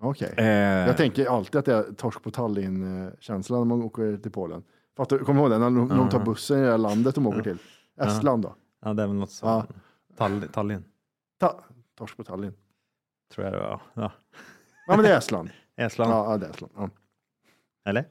okej. 0.03 0.35
Eh, 0.37 0.45
Jag 0.87 0.97
tänker 0.97 1.27
alltid 1.27 1.57
att 1.59 1.65
det 1.65 1.75
är 1.75 1.83
torsk 1.83 2.23
på 2.23 2.31
Tallinn-känslan 2.31 3.59
när 3.59 3.65
man 3.77 3.83
åker 3.83 4.17
till 4.17 4.31
Polen. 4.33 4.63
Fattar? 4.97 5.19
Kommer 5.19 5.41
du 5.41 5.43
ihåg 5.43 5.51
det? 5.51 5.59
När 5.59 5.65
de, 5.65 5.89
när 5.89 5.97
de 5.97 6.09
tar 6.09 6.25
bussen 6.25 6.59
i 6.59 6.63
det 6.63 6.71
här 6.71 6.79
landet 6.79 7.15
de 7.15 7.27
åker 7.27 7.43
till. 7.43 7.59
Estland 8.07 8.43
då? 8.43 8.55
ja, 8.81 8.95
det 8.95 9.03
är 9.03 9.07
väl 9.07 9.17
något 9.17 9.31
så. 9.31 9.47
Ja. 9.47 9.67
Tallinn, 10.17 10.49
Tallinn, 10.49 10.85
Ta, 11.41 11.61
torsk 11.99 12.17
på 12.17 12.25
Tallinn. 12.25 12.55
tror 13.35 13.45
jag 13.47 13.55
det 13.55 13.59
var. 13.61 13.81
Ja. 13.95 14.13
Ja, 14.87 14.97
men 14.97 15.03
det 15.03 15.13
är 15.13 15.19
Estland. 15.19 15.51
Estland, 15.77 16.13
Ja, 16.13 16.33
ja 16.33 16.39
det 16.39 16.47
är 16.47 16.51
Estland. 16.51 16.73
Ja, 16.77 16.91
eller? 17.91 18.05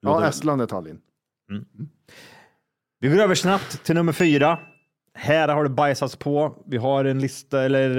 ja 0.00 0.14
Låter- 0.14 0.28
Estland 0.28 0.62
är 0.62 0.66
Tallinn. 0.66 1.00
Vi 2.98 3.08
går 3.08 3.18
över 3.18 3.34
snabbt 3.34 3.84
till 3.84 3.94
nummer 3.94 4.12
fyra. 4.12 4.58
Här 5.14 5.48
har 5.48 5.62
det 5.64 5.70
bajsats 5.70 6.16
på. 6.16 6.62
Vi 6.66 6.76
har 6.76 7.04
en 7.04 7.18
lista 7.18 7.62
eller 7.62 7.98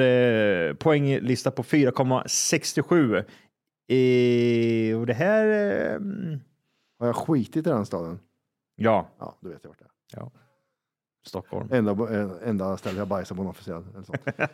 eh, 0.70 0.74
poänglista 0.74 1.52
på 1.52 1.64
4,67. 1.64 3.16
Eh, 3.88 5.00
och 5.00 5.06
det 5.06 5.14
här. 5.14 5.46
Eh, 5.48 5.96
mm, 5.96 6.40
Har 7.00 7.08
jag 7.08 7.16
skitit 7.16 7.56
i 7.56 7.70
den 7.70 7.86
staden? 7.86 8.20
ja, 8.76 9.08
Ja, 9.20 9.38
du 9.42 9.50
vet 9.50 9.60
jag 9.64 9.70
vart 9.70 9.80
det 9.80 9.86
ja. 10.16 10.32
Stockholm. 11.24 11.68
Enda, 11.72 11.92
eh, 11.92 12.30
enda 12.46 12.78
stället 12.78 12.98
jag 12.98 13.08
bajsar 13.08 13.36
på 13.36 13.42
en 13.42 13.48
officiell. 13.48 13.84
Eller 13.94 14.04
sånt. 14.04 14.22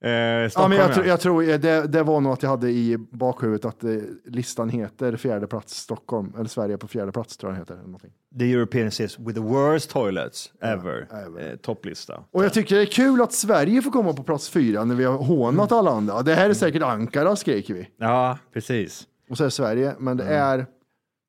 Eh, 0.00 0.10
Ja, 0.10 0.68
men 0.68 0.72
jag, 0.78 0.90
ja. 0.90 0.94
tror- 0.94 1.06
jag 1.06 1.20
tror 1.20 1.48
eh, 1.48 1.58
det, 1.58 1.86
det 1.86 2.02
var 2.02 2.20
nog 2.20 2.32
att 2.32 2.42
jag 2.42 2.50
hade 2.50 2.70
i 2.70 2.98
bakhuvudet 2.98 3.64
att 3.64 3.84
eh, 3.84 3.90
listan 4.24 4.68
heter 4.68 5.16
fjärde 5.16 5.46
plats 5.46 5.74
Stockholm, 5.76 6.32
eller 6.36 6.48
Sverige 6.48 6.78
på 6.78 6.88
fjärde 6.88 7.12
plats 7.12 7.36
tror 7.36 7.52
jag 7.52 7.54
den 7.56 7.60
heter. 7.62 7.74
eller 7.74 7.82
någonting. 7.84 8.12
The 8.38 8.52
European 8.52 8.90
cities 8.90 9.18
with 9.18 9.34
the 9.34 9.40
worst 9.46 9.90
toilets 9.90 10.52
ever. 10.60 11.06
ever. 11.26 11.50
Eh, 11.50 11.56
topplista. 11.56 12.24
Och 12.30 12.44
jag 12.44 12.52
tycker 12.52 12.76
det 12.76 12.82
är 12.82 12.86
kul 12.86 13.22
att 13.22 13.32
Sverige 13.32 13.82
får 13.82 13.90
komma 13.90 14.12
på 14.12 14.22
plats 14.22 14.48
fyra 14.50 14.84
när 14.84 14.94
vi 14.94 15.04
har 15.04 15.18
hånat 15.18 15.72
alla 15.72 15.90
andra. 15.90 16.22
Det 16.22 16.34
här 16.34 16.50
är 16.50 16.54
säkert 16.54 16.82
Ankara 16.82 17.36
skriker 17.36 17.74
vi. 17.74 17.88
Ja, 17.96 18.38
precis. 18.52 19.06
Och 19.30 19.36
så 19.36 19.44
är 19.44 19.48
Sverige, 19.48 19.94
men 19.98 20.16
det 20.16 20.24
är, 20.24 20.66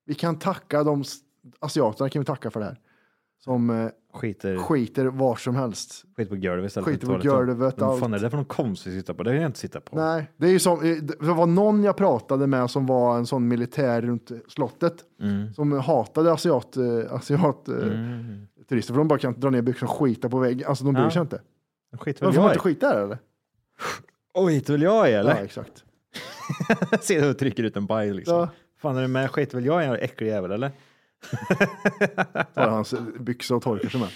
vi 0.05 0.15
kan 0.15 0.39
tacka 0.39 0.83
de 0.83 1.03
asiaterna 1.59 2.09
kan 2.09 2.19
vi 2.21 2.25
tacka 2.25 2.51
för 2.51 2.59
det 2.59 2.65
här. 2.65 2.79
Som 3.43 3.69
eh, 3.69 3.87
Skiter, 4.13 4.57
skiter 4.57 5.05
var 5.05 5.35
som 5.35 5.55
helst. 5.55 6.05
skit 6.17 6.29
på 6.29 6.35
golvet 6.35 6.65
istället 6.67 6.87
Skiter 6.89 7.07
på 7.07 7.17
golvet, 7.29 7.75
Vad 7.77 7.99
fan 7.99 8.13
är 8.13 8.19
det 8.19 8.29
för 8.29 8.37
någon 8.37 8.45
konst 8.45 8.87
vi 8.87 8.99
sitter 8.99 9.13
på? 9.13 9.23
Det 9.23 9.31
vill 9.31 9.41
jag 9.41 9.49
inte 9.49 9.59
sitta 9.59 9.79
på. 9.81 9.95
Nej, 9.95 10.31
det 10.37 10.47
är 10.47 10.51
ju 10.51 10.59
som, 10.59 10.83
eh, 10.83 10.95
det 10.97 11.15
var 11.33 11.45
någon 11.45 11.83
jag 11.83 11.97
pratade 11.97 12.47
med 12.47 12.69
som 12.69 12.85
var 12.85 13.17
en 13.17 13.25
sån 13.25 13.47
militär 13.47 14.01
runt 14.01 14.31
slottet. 14.47 14.95
Mm. 15.21 15.53
Som 15.53 15.71
hatade 15.71 16.31
asiat, 16.33 16.77
eh, 16.77 17.13
asiat 17.13 17.67
eh, 17.67 17.75
turister, 18.69 18.93
för 18.93 18.97
de 18.97 19.07
bara 19.07 19.19
kan 19.19 19.39
dra 19.39 19.49
ner 19.49 19.61
byxorna 19.61 19.91
och 19.91 19.97
skita 19.97 20.29
på 20.29 20.39
väggen. 20.39 20.67
Alltså 20.69 20.83
de 20.85 20.93
bryr 20.93 21.03
Ja. 21.03 21.11
sig 21.11 21.21
inte. 21.21 21.41
Skiter 21.99 22.25
väl 22.25 22.33
får 22.33 22.41
man 22.41 22.47
jag 22.49 22.55
inte 22.55 22.69
i? 22.69 22.73
skita 22.73 22.93
där 22.93 23.03
eller? 23.03 23.17
Oj, 24.33 24.53
skiter 24.59 24.73
väl 24.73 24.81
jag 24.81 25.09
i 25.09 25.13
eller? 25.13 25.31
Ja, 25.35 25.37
exakt. 25.43 25.83
Ser 27.01 27.21
hur 27.21 27.33
trycker 27.33 27.63
ut 27.63 27.77
en 27.77 27.85
baj 27.85 28.13
liksom. 28.13 28.35
Ja. 28.37 28.49
Fan 28.81 28.97
är 28.97 29.01
det 29.01 29.07
med 29.07 29.31
skit 29.31 29.53
väl 29.53 29.65
jag 29.65 29.85
en 29.85 29.93
äcklig 29.93 30.27
jävel 30.27 30.51
eller? 30.51 30.71
Tar 32.53 32.67
hans 32.70 32.93
byxor 33.20 33.55
och 33.55 33.61
torkar 33.63 33.89
sig 33.89 33.99
med. 33.99 34.09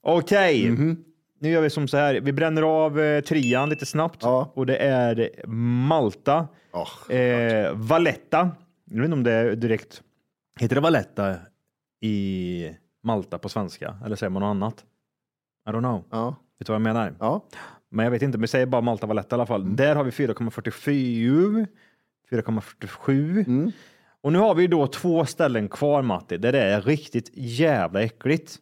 Okej, 0.00 0.70
Mhm. 0.70 1.04
nu 1.38 1.50
gör 1.50 1.62
vi 1.62 1.70
som 1.70 1.88
så 1.88 1.96
här. 1.96 2.20
Vi 2.20 2.32
bränner 2.32 2.62
av 2.62 3.00
eh, 3.00 3.20
trian 3.20 3.68
lite 3.68 3.86
snabbt 3.86 4.18
Ja. 4.22 4.52
och 4.54 4.66
det 4.66 4.76
är 4.76 5.46
Malta, 5.86 6.48
Oh, 6.72 7.12
eh, 7.16 7.72
Valletta. 7.74 8.50
Jag 8.84 8.96
vet 8.96 9.04
inte 9.04 9.14
om 9.16 9.22
det 9.22 9.32
är 9.32 9.56
direkt. 9.56 10.02
Heter 10.60 10.74
det 10.74 10.80
Valletta 10.80 11.36
i 12.00 12.70
Malta 13.02 13.38
på 13.38 13.48
svenska? 13.48 13.96
Eller 14.04 14.16
säger 14.16 14.30
man 14.30 14.40
något 14.42 14.50
annat? 14.50 14.84
I 15.68 15.70
don't 15.72 15.78
know. 15.78 16.04
Ja. 16.10 16.36
Vet 16.58 16.66
du 16.66 16.72
vad 16.72 16.74
jag 16.74 16.82
menar? 16.82 17.14
Ja. 17.20 17.44
Men 17.90 18.04
jag 18.04 18.10
vet 18.10 18.22
inte, 18.22 18.38
men 18.38 18.48
säger 18.48 18.66
bara 18.66 18.80
Malta 18.80 19.06
var 19.06 19.14
lätt 19.14 19.32
i 19.32 19.34
alla 19.34 19.46
fall. 19.46 19.76
Där 19.76 19.94
har 19.96 20.04
vi 20.04 20.10
4,44, 20.10 21.66
4,47. 22.30 23.72
Och 24.22 24.32
nu 24.32 24.38
har 24.38 24.54
vi 24.54 24.66
då 24.66 24.86
två 24.86 25.24
ställen 25.26 25.68
kvar 25.68 26.02
Matti, 26.02 26.36
där 26.36 26.52
det 26.52 26.60
är 26.62 26.80
riktigt 26.82 27.30
jävla 27.34 28.02
äckligt. 28.02 28.56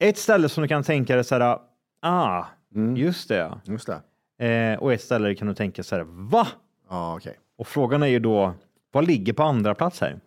Ett 0.00 0.18
ställe 0.18 0.48
som 0.48 0.62
du 0.62 0.68
kan 0.68 0.82
tänka 0.82 1.14
dig 1.14 1.24
så 1.24 1.34
här, 1.38 1.58
ah, 2.02 2.44
just 2.96 3.28
det. 3.28 3.60
Just 3.64 3.88
det. 4.38 4.46
Eh, 4.46 4.78
och 4.78 4.92
ett 4.92 5.00
ställe 5.00 5.28
där 5.28 5.34
kan 5.34 5.48
du 5.48 5.54
tänka 5.54 5.82
så 5.82 5.96
här, 5.96 6.02
va? 6.08 6.48
Ja, 6.88 7.16
okej. 7.16 7.38
Och 7.58 7.66
frågan 7.68 8.02
är 8.02 8.06
ju 8.06 8.18
då, 8.18 8.54
vad 8.92 9.06
ligger 9.06 9.32
på 9.32 9.42
andra 9.42 9.74
plats 9.74 10.00
här? 10.00 10.20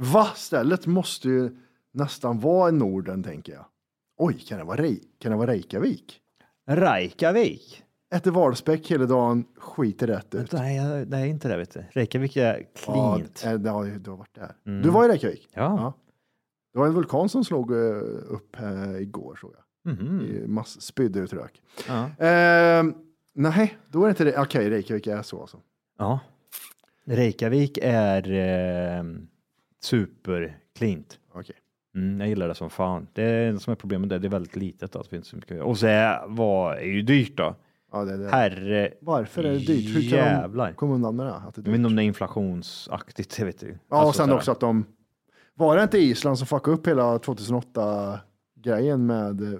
Va-stället 0.00 0.86
måste 0.86 1.28
ju 1.28 1.50
nästan 1.92 2.40
vara 2.40 2.68
i 2.68 2.72
Norden, 2.72 3.22
tänker 3.22 3.52
jag. 3.52 3.64
Oj, 4.18 4.34
kan 4.48 4.58
det 4.58 4.64
vara, 4.64 4.76
Rei- 4.82 5.02
kan 5.18 5.30
det 5.32 5.38
vara 5.38 5.50
Reykjavik? 5.50 6.20
Reykjavik? 6.68 7.82
Äter 8.14 8.30
valspäck 8.30 8.90
hela 8.90 9.06
dagen, 9.06 9.44
skiter 9.58 10.06
rätt 10.06 10.34
ut. 10.34 10.52
Nej, 10.52 10.76
jag- 10.76 11.06
det 11.08 11.16
är 11.16 11.24
inte 11.24 11.48
det 11.48 11.56
vet 11.56 11.70
du. 11.74 11.84
Reykjavik 11.90 12.36
är 12.36 12.66
Ja, 12.86 13.14
cleant. 13.14 13.44
eh, 13.44 13.52
det 13.52 13.70
har 13.70 13.84
ju- 13.84 13.98
du 13.98 14.10
har 14.10 14.16
varit 14.16 14.34
där. 14.34 14.52
Du 14.82 14.88
var 14.90 15.04
i 15.04 15.08
Reykjavik? 15.08 15.48
Ja. 15.54 15.92
Det 16.72 16.78
var 16.78 16.86
en 16.86 16.94
vulkan 16.94 17.28
som 17.28 17.44
slog 17.44 17.72
eh, 17.72 17.76
upp 18.28 18.56
eh, 18.60 18.96
igår, 19.00 19.38
såg 19.40 19.52
jag. 19.54 19.62
I 20.22 20.44
Mass, 20.46 20.80
spydde 20.80 21.18
ut 21.20 21.32
rök. 21.32 21.62
Ja. 21.88 22.04
Eh, 22.26 22.84
nej, 23.34 23.78
då 23.88 24.00
är 24.02 24.04
det 24.04 24.10
inte 24.10 24.24
det. 24.24 24.38
Okej, 24.40 24.70
Reykjavik 24.70 25.06
är 25.06 25.22
så 25.22 25.40
alltså. 25.40 25.60
Ja. 25.98 26.20
Reykjavik 27.06 27.78
är 27.82 28.30
eh, 28.98 29.04
super 29.82 30.58
cleant. 30.78 31.18
Okej. 31.32 31.56
Mm, 31.96 32.20
jag 32.20 32.28
gillar 32.28 32.48
det 32.48 32.54
som 32.54 32.70
fan. 32.70 33.06
Det 33.12 33.22
är 33.22 33.52
det 33.52 33.58
som 33.60 33.70
är 33.70 33.74
problemet 33.76 34.08
där, 34.10 34.18
det 34.18 34.28
är 34.28 34.30
väldigt 34.30 34.56
litet. 34.56 34.92
Då, 34.92 34.98
så 34.98 35.02
det 35.02 35.08
finns 35.10 35.18
inte 35.18 35.28
så 35.30 35.36
mycket 35.36 35.50
att 35.50 35.56
göra. 35.56 35.66
Och 35.66 35.78
så 35.78 35.86
är, 35.86 36.24
vad 36.28 36.76
är 36.78 36.82
ju 36.82 37.02
dyrt 37.02 37.36
då. 37.36 37.54
Ja, 37.92 38.04
det 38.04 38.12
är 38.12 38.18
det. 38.18 38.28
Herre 38.28 38.92
Varför 39.00 39.44
är 39.44 39.52
det 39.52 39.58
dyrt? 39.58 39.96
Hur 39.96 40.00
kan 40.10 40.18
jävlar. 40.18 40.66
de 40.66 40.74
komma 40.74 40.94
undan 40.94 41.16
med 41.16 41.26
det? 41.26 41.32
Att 41.34 41.42
det 41.42 41.46
är 41.46 41.46
Jag 41.46 41.54
vet 41.56 41.64
dyrt? 41.64 41.74
inte 41.76 41.86
om 41.86 41.96
det 41.96 42.02
är 42.02 42.04
inflationsaktigt, 42.04 43.36
det 43.36 43.44
vet 43.44 43.60
du. 43.60 43.78
Ja, 43.88 43.96
Alltså 43.96 44.08
och 44.08 44.14
sen 44.14 44.24
sådär. 44.26 44.36
också 44.36 44.50
att 44.52 44.60
de... 44.60 44.84
Var 45.54 45.76
det 45.76 45.82
inte 45.82 45.98
Island 45.98 46.38
som 46.38 46.46
fuckade 46.46 46.76
upp 46.76 46.86
hela 46.86 47.18
2008-grejen 47.18 49.06
med 49.06 49.52
eh, 49.54 49.58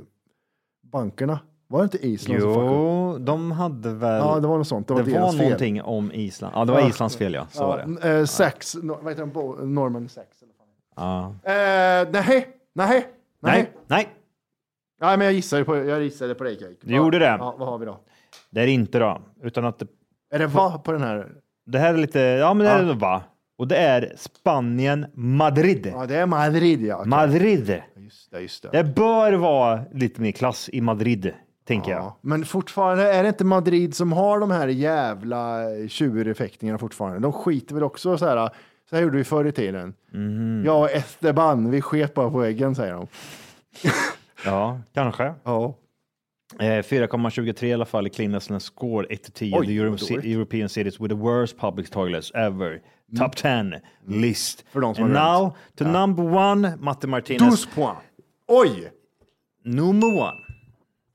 bankerna? 0.83 1.39
Var 1.69 1.79
det 1.79 1.85
inte 1.85 2.07
Island 2.07 2.41
som 2.41 2.51
fuckade 2.55 2.67
upp? 2.71 2.73
Jo, 2.77 3.19
de 3.19 3.51
hade 3.53 3.95
väl... 3.95 4.19
Ja, 4.21 4.41
det 4.41 4.47
var 4.49 4.59
något 4.59 4.69
sånt. 4.69 4.89
Det 4.89 4.95
var 4.95 5.03
det 5.03 5.11
deras 5.11 5.23
var 5.25 5.33
fel. 5.33 5.43
någonting 5.43 5.83
om 5.83 6.13
Island. 6.13 6.53
Ja, 6.57 6.65
det 6.65 6.73
var. 6.73 6.89
Islands 6.89 7.17
fel 7.17 7.35
ja. 7.35 7.47
Så 7.51 7.67
var 7.67 7.99
det. 8.03 8.11
Eh, 8.19 8.25
sex, 8.25 8.75
no, 8.83 8.99
vad 9.03 9.13
heter 9.13 9.23
den? 9.23 9.33
Bo- 9.33 9.65
Norman 9.65 10.09
sex? 10.09 10.43
Eller 10.43 10.53
Ja. 10.97 11.35
fan. 11.45 11.51
Eh, 11.53 12.09
nej, 12.13 12.49
nej, 12.73 13.07
Nej, 13.41 13.71
nej, 13.87 14.09
Nej, 15.01 15.17
men 15.17 15.25
jag 15.25 15.35
gissade 15.35 15.65
på, 15.65 15.77
jag 15.77 16.03
gissade 16.03 16.35
på 16.35 16.45
Reykjavik. 16.45 16.79
Du 16.83 16.97
gjorde 16.97 17.19
det? 17.19 17.25
Ja, 17.25 17.55
vad 17.59 17.69
har 17.69 17.79
vi 17.79 17.87
då? 17.87 18.01
Det 18.57 18.63
är 18.63 18.67
det 18.67 18.73
inte 18.73 18.99
då. 18.99 19.21
Utan 19.43 19.65
att 19.65 19.79
det, 19.79 19.87
Är 20.31 20.39
det 20.39 20.47
va 20.47 20.79
på 20.85 20.93
den 20.93 21.03
här? 21.03 21.27
det 21.67 21.79
här 21.79 21.95
är 21.95 21.99
lite, 21.99 22.21
ja 22.21 22.55
men 22.55 22.67
det 22.67 22.73
är 22.73 22.79
Ja. 22.83 22.85
det 22.89 22.95
va. 22.95 23.23
Och 23.59 23.69
det 23.69 23.77
är 23.77 24.13
Spanien, 24.17 25.07
Madrid. 25.15 25.93
Ja, 25.95 26.07
det 26.07 26.17
är 26.17 26.27
Madrid, 26.27 26.83
ja. 26.83 26.97
Okej. 26.97 27.09
Madrid. 27.09 27.83
Just 27.97 28.31
det, 28.31 28.41
just 28.41 28.63
det. 28.63 28.69
Det 28.73 28.85
bör 28.85 29.33
vara 29.33 29.81
lite 29.93 30.21
mer 30.21 30.33
klass 30.33 30.71
i 30.73 30.81
Madrid, 30.81 31.33
tänker 31.67 31.91
jag. 31.91 32.01
Ja, 32.01 32.19
men 32.21 32.45
fortfarande 32.45 33.13
är 33.15 33.23
det 33.23 33.29
inte 33.29 33.45
Madrid 33.45 33.95
som 33.95 34.13
har 34.13 34.41
de 34.41 34.51
här 34.51 34.69
jävla 34.69 35.59
tjureffekterna 35.89 36.79
fortfarande. 36.79 37.19
De 37.21 37.33
skiter 37.33 37.75
väl 37.75 37.85
också 37.85 38.19
så 38.19 38.27
här. 38.27 38.51
Så 38.91 38.97
här 38.97 39.03
gjorde 39.03 39.17
vi 39.17 39.25
förr 39.25 39.45
i 39.45 39.53
tiden. 39.53 39.95
Mhm. 40.13 40.69
Och 40.69 40.91
Esteban, 40.91 41.71
vi 41.71 41.81
sket 41.83 42.15
bara 42.15 42.31
på 42.31 42.39
väggen 42.39 42.75
säger 42.75 42.93
de. 42.93 43.07
Ja, 44.45 44.81
kanske. 44.95 45.35
Ja. 45.45 45.75
Eh, 46.61 46.83
4,23 46.83 47.65
i 47.67 47.73
alla 47.73 47.85
fall 47.85 48.07
i 48.07 48.11
cleanest 48.11 48.51
and 48.51 48.63
score 48.63 49.07
1 49.11 49.23
till 49.23 49.33
10. 49.33 49.59
Oj, 49.59 49.67
The 49.67 49.73
Euro-. 49.73 50.21
European 50.25 50.69
cities 50.69 51.01
with 51.01 51.15
the 51.15 51.21
worst 51.21 51.59
public 51.59 51.91
toilets 51.91 52.31
ever. 52.35 52.81
Top 53.19 53.37
10 53.37 53.81
list. 54.07 54.61
Mm. 54.63 54.73
För 54.73 54.81
de 54.81 54.95
som 54.95 55.05
And 55.05 55.13
now 55.13 55.57
to 55.77 55.85
number 55.85 56.25
one, 56.25 56.77
Matte 56.77 57.07
Martinez. 57.07 57.51
Dus 57.51 57.67
points. 57.75 58.01
Oj! 58.49 58.93
Number 59.65 60.09
one. 60.09 60.37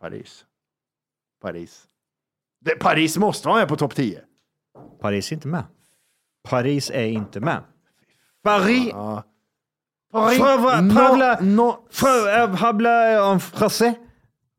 Paris. 0.01 0.45
Paris. 1.41 1.83
Det, 2.65 2.79
Paris 2.79 3.17
måste 3.17 3.47
vara 3.47 3.59
med 3.59 3.67
på 3.67 3.75
topp 3.75 3.95
10. 3.95 4.21
Paris 5.01 5.31
är 5.31 5.35
inte 5.35 5.47
med. 5.47 5.63
Paris 6.49 6.89
är 6.93 7.05
inte 7.07 7.39
med. 7.39 7.63
Paris. 8.43 8.91
Paris. 10.11 10.39
Pröva- 10.39 10.81
No- 10.81 10.93
prövla- 10.93 11.39
no- 11.39 11.77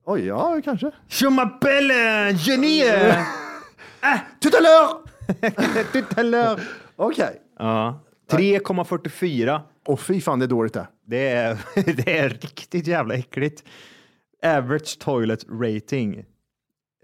Oj, 0.05 0.27
ja, 0.27 0.61
kanske. 0.65 0.91
Je 1.09 1.27
m'appelle 1.27 1.93
Jenny. 2.37 2.83
euh, 2.83 3.15
Tout 4.41 4.51
à 4.57 4.61
l'heure! 4.61 5.05
Tout 5.93 6.21
à 6.21 6.23
l'heure. 6.23 6.61
Okej. 6.97 7.41
Ja. 7.59 8.01
3,44. 8.31 9.61
Och 9.87 10.01
fy 10.01 10.21
fan, 10.21 10.39
det 10.39 10.45
är 10.45 10.49
dåligt 10.49 10.73
det. 10.73 10.89
Det 11.07 11.29
är, 11.29 11.59
det 12.05 12.19
är 12.19 12.29
riktigt 12.29 12.87
jävla 12.87 13.15
äckligt. 13.15 13.65
Average 14.45 14.99
toilet 14.99 15.45
rating 15.51 16.25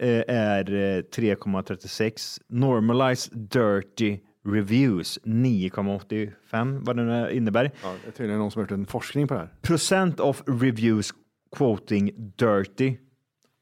eh, 0.00 0.22
är 0.28 0.72
eh, 0.74 1.02
3,36. 1.02 2.40
Normalized 2.48 3.38
dirty 3.38 4.18
reviews 4.46 5.18
9,85 5.24 6.84
vad 6.84 6.96
det 6.96 7.02
nu 7.02 7.30
innebär. 7.32 7.70
Ja, 7.82 7.94
det 8.04 8.08
är 8.08 8.12
tydligen 8.12 8.38
någon 8.40 8.50
som 8.50 8.60
har 8.60 8.64
gjort 8.64 8.70
en 8.78 8.86
forskning 8.86 9.28
på 9.28 9.34
det 9.34 9.40
här. 9.40 9.48
Procent 9.62 10.20
of 10.20 10.42
reviews 10.46 11.10
quoting 11.56 12.10
dirty 12.36 12.96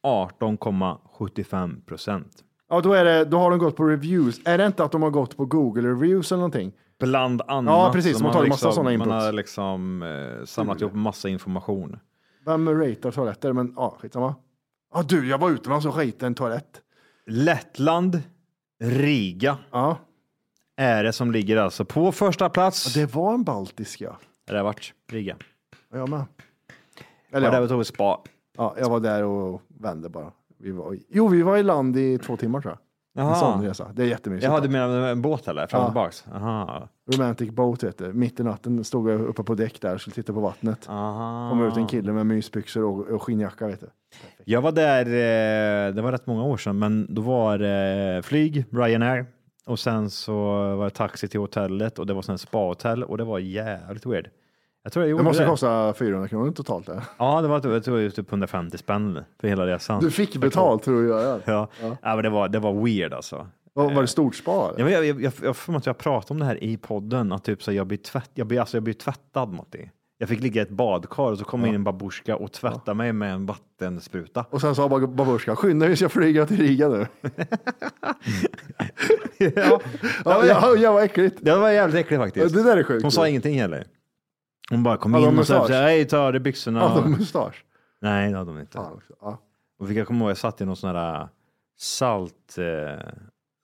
18,75 0.06 1.84
procent. 1.86 2.44
Ja, 2.68 2.80
då, 2.80 2.92
är 2.92 3.04
det, 3.04 3.24
då 3.24 3.38
har 3.38 3.50
de 3.50 3.58
gått 3.58 3.76
på 3.76 3.84
reviews. 3.84 4.40
Är 4.44 4.58
det 4.58 4.66
inte 4.66 4.84
att 4.84 4.92
de 4.92 5.02
har 5.02 5.10
gått 5.10 5.36
på 5.36 5.44
Google 5.46 5.88
reviews 5.88 6.32
eller 6.32 6.38
någonting? 6.38 6.72
Bland 7.00 7.42
annat. 7.46 7.72
Ja, 7.72 7.90
precis. 7.92 8.18
De 8.18 8.24
har 8.24 8.32
man 8.34 8.48
massa 8.48 8.68
liksom, 8.68 8.84
sådana 8.84 8.98
Man 8.98 9.10
har 9.10 9.32
liksom 9.32 10.02
eh, 10.02 10.44
samlat 10.44 10.80
ihop 10.80 10.94
massa 10.94 11.28
information. 11.28 11.98
Vem 12.46 12.68
ratear 12.68 13.12
toaletter? 13.12 13.52
Men 13.52 13.72
ja, 13.76 13.96
skitsamma. 14.00 14.34
Ja, 14.94 15.02
du, 15.02 15.28
jag 15.28 15.38
var 15.38 15.50
utomlands 15.50 15.86
och 15.86 15.94
skejtade 15.94 16.26
en 16.26 16.34
toalett. 16.34 16.80
Lettland, 17.26 18.22
Riga 18.80 19.58
Ja, 19.70 19.98
är 20.76 21.04
det 21.04 21.12
som 21.12 21.32
ligger 21.32 21.56
alltså 21.56 21.84
på 21.84 22.12
första 22.12 22.48
plats. 22.50 22.94
det 22.94 23.14
var 23.14 23.34
en 23.34 23.44
baltisk 23.44 24.00
ja. 24.00 24.18
Det 24.46 24.56
har 24.56 24.64
varit 24.64 24.92
Riga. 25.10 25.36
Ja, 25.92 25.98
Jag 25.98 26.08
med. 26.08 26.24
Eller 27.36 27.52
ja, 27.52 27.60
vi 27.60 27.68
tog 27.68 27.80
ett 27.80 27.86
spa. 27.86 28.20
ja, 28.56 28.74
jag 28.78 28.90
var 28.90 29.00
där 29.00 29.22
och 29.24 29.62
vände 29.80 30.08
bara. 30.08 30.32
Vi 30.58 30.70
var, 30.70 30.96
jo, 31.08 31.28
vi 31.28 31.42
var 31.42 31.56
i 31.56 31.62
land 31.62 31.96
i 31.96 32.18
två 32.18 32.36
timmar 32.36 32.60
tror 32.60 32.72
jag. 32.72 32.80
En 33.18 33.34
sån 33.34 33.62
resa. 33.64 33.90
Det 33.94 34.02
är 34.02 34.06
jättemysigt. 34.06 34.44
Jaha, 34.50 34.60
du 34.60 34.68
menar 34.68 35.08
en 35.08 35.22
båt 35.22 35.48
eller? 35.48 35.66
Fram 35.66 35.80
och 35.80 35.84
Ja. 35.84 35.88
tillbaks? 35.90 36.24
Aha. 36.34 36.88
Romantic 37.12 37.50
boat 37.50 37.82
vet 37.82 37.98
du. 37.98 38.12
Mitt 38.12 38.40
i 38.40 38.42
natten 38.42 38.84
stod 38.84 39.10
jag 39.10 39.20
uppe 39.20 39.42
på 39.42 39.54
däck 39.54 39.80
där 39.80 39.94
och 39.94 40.00
skulle 40.00 40.14
titta 40.14 40.32
på 40.32 40.40
vattnet. 40.40 40.88
Aha. 40.88 41.50
Kommer 41.50 41.68
ut 41.68 41.76
en 41.76 41.86
kille 41.86 42.12
med 42.12 42.26
mysbyxor 42.26 42.84
och, 42.84 43.06
och 43.08 43.22
skinnjacka 43.22 43.66
vet 43.66 43.80
du. 43.80 43.86
Jag 44.44 44.60
var 44.60 44.72
där, 44.72 45.06
eh, 45.06 45.94
det 45.94 46.02
var 46.02 46.12
rätt 46.12 46.26
många 46.26 46.44
år 46.44 46.56
sedan, 46.56 46.78
men 46.78 47.06
då 47.14 47.22
var 47.22 47.58
det 47.58 48.22
flyg, 48.24 48.64
Ryanair 48.70 49.26
och 49.66 49.78
sen 49.78 50.10
så 50.10 50.34
var 50.76 50.84
det 50.84 50.90
taxi 50.90 51.28
till 51.28 51.40
hotellet 51.40 51.98
och 51.98 52.06
det 52.06 52.14
var 52.14 52.22
sen 52.22 52.38
spa-hotell 52.38 53.02
och 53.04 53.18
det 53.18 53.24
var 53.24 53.38
jävligt 53.38 54.06
weird. 54.06 54.28
Jag 54.86 54.92
tror 54.92 55.04
jag 55.04 55.10
gjorde 55.10 55.22
Det 55.22 55.24
måste 55.24 55.42
det. 55.42 55.48
kosta 55.48 55.94
400 55.94 56.28
kronor 56.28 56.52
totalt 56.52 56.86
där. 56.86 57.02
Ja, 57.18 57.40
det 57.42 57.48
var 57.48 57.60
jag 57.72 57.84
tror 57.84 58.00
jag 58.00 58.14
typ 58.14 58.28
150 58.30 58.78
spänn 58.78 59.24
för 59.40 59.48
hela 59.48 59.66
resan. 59.66 60.00
Du 60.00 60.10
fick 60.10 60.36
betalt 60.36 60.84
för 60.84 61.02
att 61.02 61.08
göra 61.08 61.36
det. 61.36 61.42
Ja, 61.44 61.68
ja. 61.80 61.96
men 62.02 62.22
det 62.22 62.30
var, 62.30 62.48
det 62.48 62.58
var 62.58 62.84
weird 62.84 63.12
alltså. 63.12 63.46
Var, 63.72 63.94
var 63.94 64.02
det 64.02 64.08
stort 64.08 64.34
spa? 64.34 64.72
eller? 64.76 64.90
Jag, 64.90 65.04
jag, 65.06 65.20
jag, 65.20 65.32
jag, 65.42 65.56
jag 65.66 65.82
jag 65.84 65.98
pratade 65.98 66.32
om 66.34 66.38
det 66.40 66.44
här 66.44 66.64
i 66.64 66.76
podden, 66.76 67.32
att 67.32 67.44
typ 67.44 67.62
så 67.62 67.72
jag 67.72 67.86
blir, 67.86 67.98
tvätt, 67.98 68.30
jag 68.34 68.46
blir, 68.46 68.60
alltså 68.60 68.76
jag 68.76 68.84
blir 68.84 68.94
tvättad 68.94 69.52
Matti. 69.52 69.90
Jag 70.18 70.28
fick 70.28 70.40
ligga 70.40 70.60
i 70.60 70.64
ett 70.64 70.70
badkar 70.70 71.22
och 71.32 71.38
så 71.38 71.44
kom 71.44 71.66
in 71.66 71.74
en 71.74 71.84
babusjka 71.84 72.36
och 72.36 72.52
tvätta 72.52 72.94
mig 72.94 73.12
med 73.12 73.32
en 73.32 73.46
vattenspruta. 73.46 74.44
Och 74.50 74.60
sen 74.60 74.74
sa 74.74 74.88
bab- 74.88 75.14
babusjkan, 75.14 75.56
skynda 75.56 75.84
dig 75.84 75.90
vi 75.90 75.96
ska 75.96 76.08
flyga 76.08 76.46
till 76.46 76.56
Riga 76.56 76.88
nu. 76.88 77.06
ja, 79.38 79.80
Ja, 80.24 80.46
ja, 80.46 80.76
ja, 80.76 80.92
vad 80.92 81.04
äckligt. 81.04 81.36
det 81.40 81.56
var 81.56 81.70
jävligt 81.70 81.96
äckligt 81.96 82.22
faktiskt. 82.22 82.54
Det 82.54 82.62
där 82.62 82.76
är 82.76 82.82
sjukt. 82.84 83.02
Hon 83.02 83.12
sa 83.12 83.28
ingenting 83.28 83.60
heller. 83.60 83.84
Hon 84.70 84.82
bara 84.82 84.96
kom 84.96 85.14
Hade 85.14 85.26
in 85.26 85.38
och 85.38 85.46
sa 85.46 85.66
hej 85.66 86.04
ta 86.04 86.18
av 86.18 86.32
dig 86.32 86.40
byxorna. 86.40 86.88
Hade 86.88 87.00
de 87.00 87.10
mustasch? 87.10 87.64
Nej, 88.00 88.30
det 88.30 88.38
hade 88.38 88.52
de 88.52 88.60
inte. 88.60 88.72
Fan 88.72 88.92
också. 88.92 89.12
Ja. 89.20 89.42
Och 89.78 89.88
fick 89.88 89.96
jag 89.96 90.06
komma 90.06 90.20
ihåg, 90.20 90.30
jag 90.30 90.38
satt 90.38 90.60
i 90.60 90.64
någon 90.64 90.76
sån 90.76 90.96
här 90.96 91.28
salt 91.78 92.58
eh, 92.58 93.04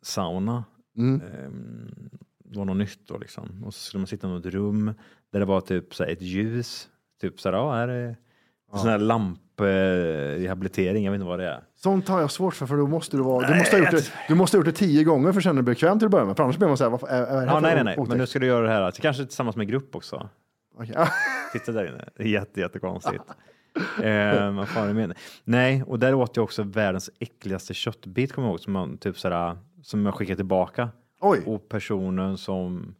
sauna. 0.02 0.64
Mm. 0.96 1.20
Ehm, 1.20 2.10
det 2.44 2.58
var 2.58 2.64
något 2.64 2.76
nytt 2.76 3.08
då 3.08 3.18
liksom. 3.18 3.64
Och 3.66 3.74
så 3.74 3.80
skulle 3.80 4.00
man 4.00 4.06
sitta 4.06 4.28
i 4.28 4.30
något 4.30 4.46
rum 4.46 4.94
där 5.32 5.40
det 5.40 5.46
var 5.46 5.60
typ 5.60 5.94
så 5.94 6.04
ett 6.04 6.22
ljus. 6.22 6.88
Typ 7.20 7.40
så 7.40 7.48
här, 7.48 7.56
ja, 7.56 7.74
här 7.74 7.88
är 7.88 8.16
sån 8.78 8.90
här 8.90 8.98
lamprehabilitering, 8.98 11.04
jag 11.04 11.12
vet 11.12 11.18
inte 11.18 11.28
vad 11.28 11.38
det 11.38 11.48
är. 11.48 11.60
Sånt 11.74 12.08
har 12.08 12.20
jag 12.20 12.30
svårt 12.30 12.54
för, 12.54 12.66
för 12.66 12.76
då 12.76 12.86
måste 12.86 13.16
du 13.16 13.22
vara, 13.22 13.48
du 13.48 13.54
måste, 13.54 13.76
ha 13.76 13.80
gjort 13.80 13.90
det, 13.90 14.12
du 14.28 14.34
måste 14.34 14.56
ha 14.56 14.58
gjort 14.58 14.66
det 14.66 14.72
tio 14.72 15.04
gånger 15.04 15.32
för 15.32 15.40
att 15.40 15.44
känna 15.44 15.54
dig 15.54 15.62
bekväm 15.62 15.98
till 15.98 16.06
att 16.06 16.12
börja 16.12 16.24
med. 16.24 16.36
För 16.36 16.44
annars 16.44 16.56
blir 16.56 16.68
man 16.68 16.76
så 16.76 16.84
här, 16.84 16.90
vad, 16.90 17.10
är, 17.10 17.20
det 17.20 17.26
här 17.26 17.46
Ja, 17.46 17.60
nej, 17.60 17.74
nej, 17.74 17.84
nej, 17.84 17.96
men 18.08 18.18
nu 18.18 18.26
ska 18.26 18.38
du 18.38 18.46
göra 18.46 18.66
det 18.66 18.72
här, 18.72 18.82
alltså, 18.82 19.02
kanske 19.02 19.24
tillsammans 19.24 19.56
med 19.56 19.68
grupp 19.68 19.96
också. 19.96 20.28
Ja. 20.78 21.08
Sitter 21.52 21.72
där 21.72 21.88
inne. 21.88 22.08
Det 22.16 22.22
är 22.22 22.28
jätte, 22.28 22.60
jättekonstigt. 22.60 23.24
eh, 24.02 24.54
vad 24.54 24.68
fan 24.68 24.84
är 24.84 24.88
det 24.88 24.94
med? 24.94 25.18
Nej, 25.44 25.82
och 25.82 25.98
där 25.98 26.14
åt 26.14 26.36
jag 26.36 26.44
också 26.44 26.62
världens 26.62 27.10
äckligaste 27.20 27.74
köttbit, 27.74 28.32
kommer 28.32 28.48
jag 28.48 28.52
ihåg, 28.52 28.60
som, 28.60 28.72
man, 28.72 28.98
typ 28.98 29.18
sådär, 29.18 29.58
som 29.82 30.06
jag 30.06 30.14
skickade 30.14 30.36
tillbaka. 30.36 30.88
Oj. 31.20 31.42
Och 31.46 31.68
personen 31.68 32.38
som 32.38 32.94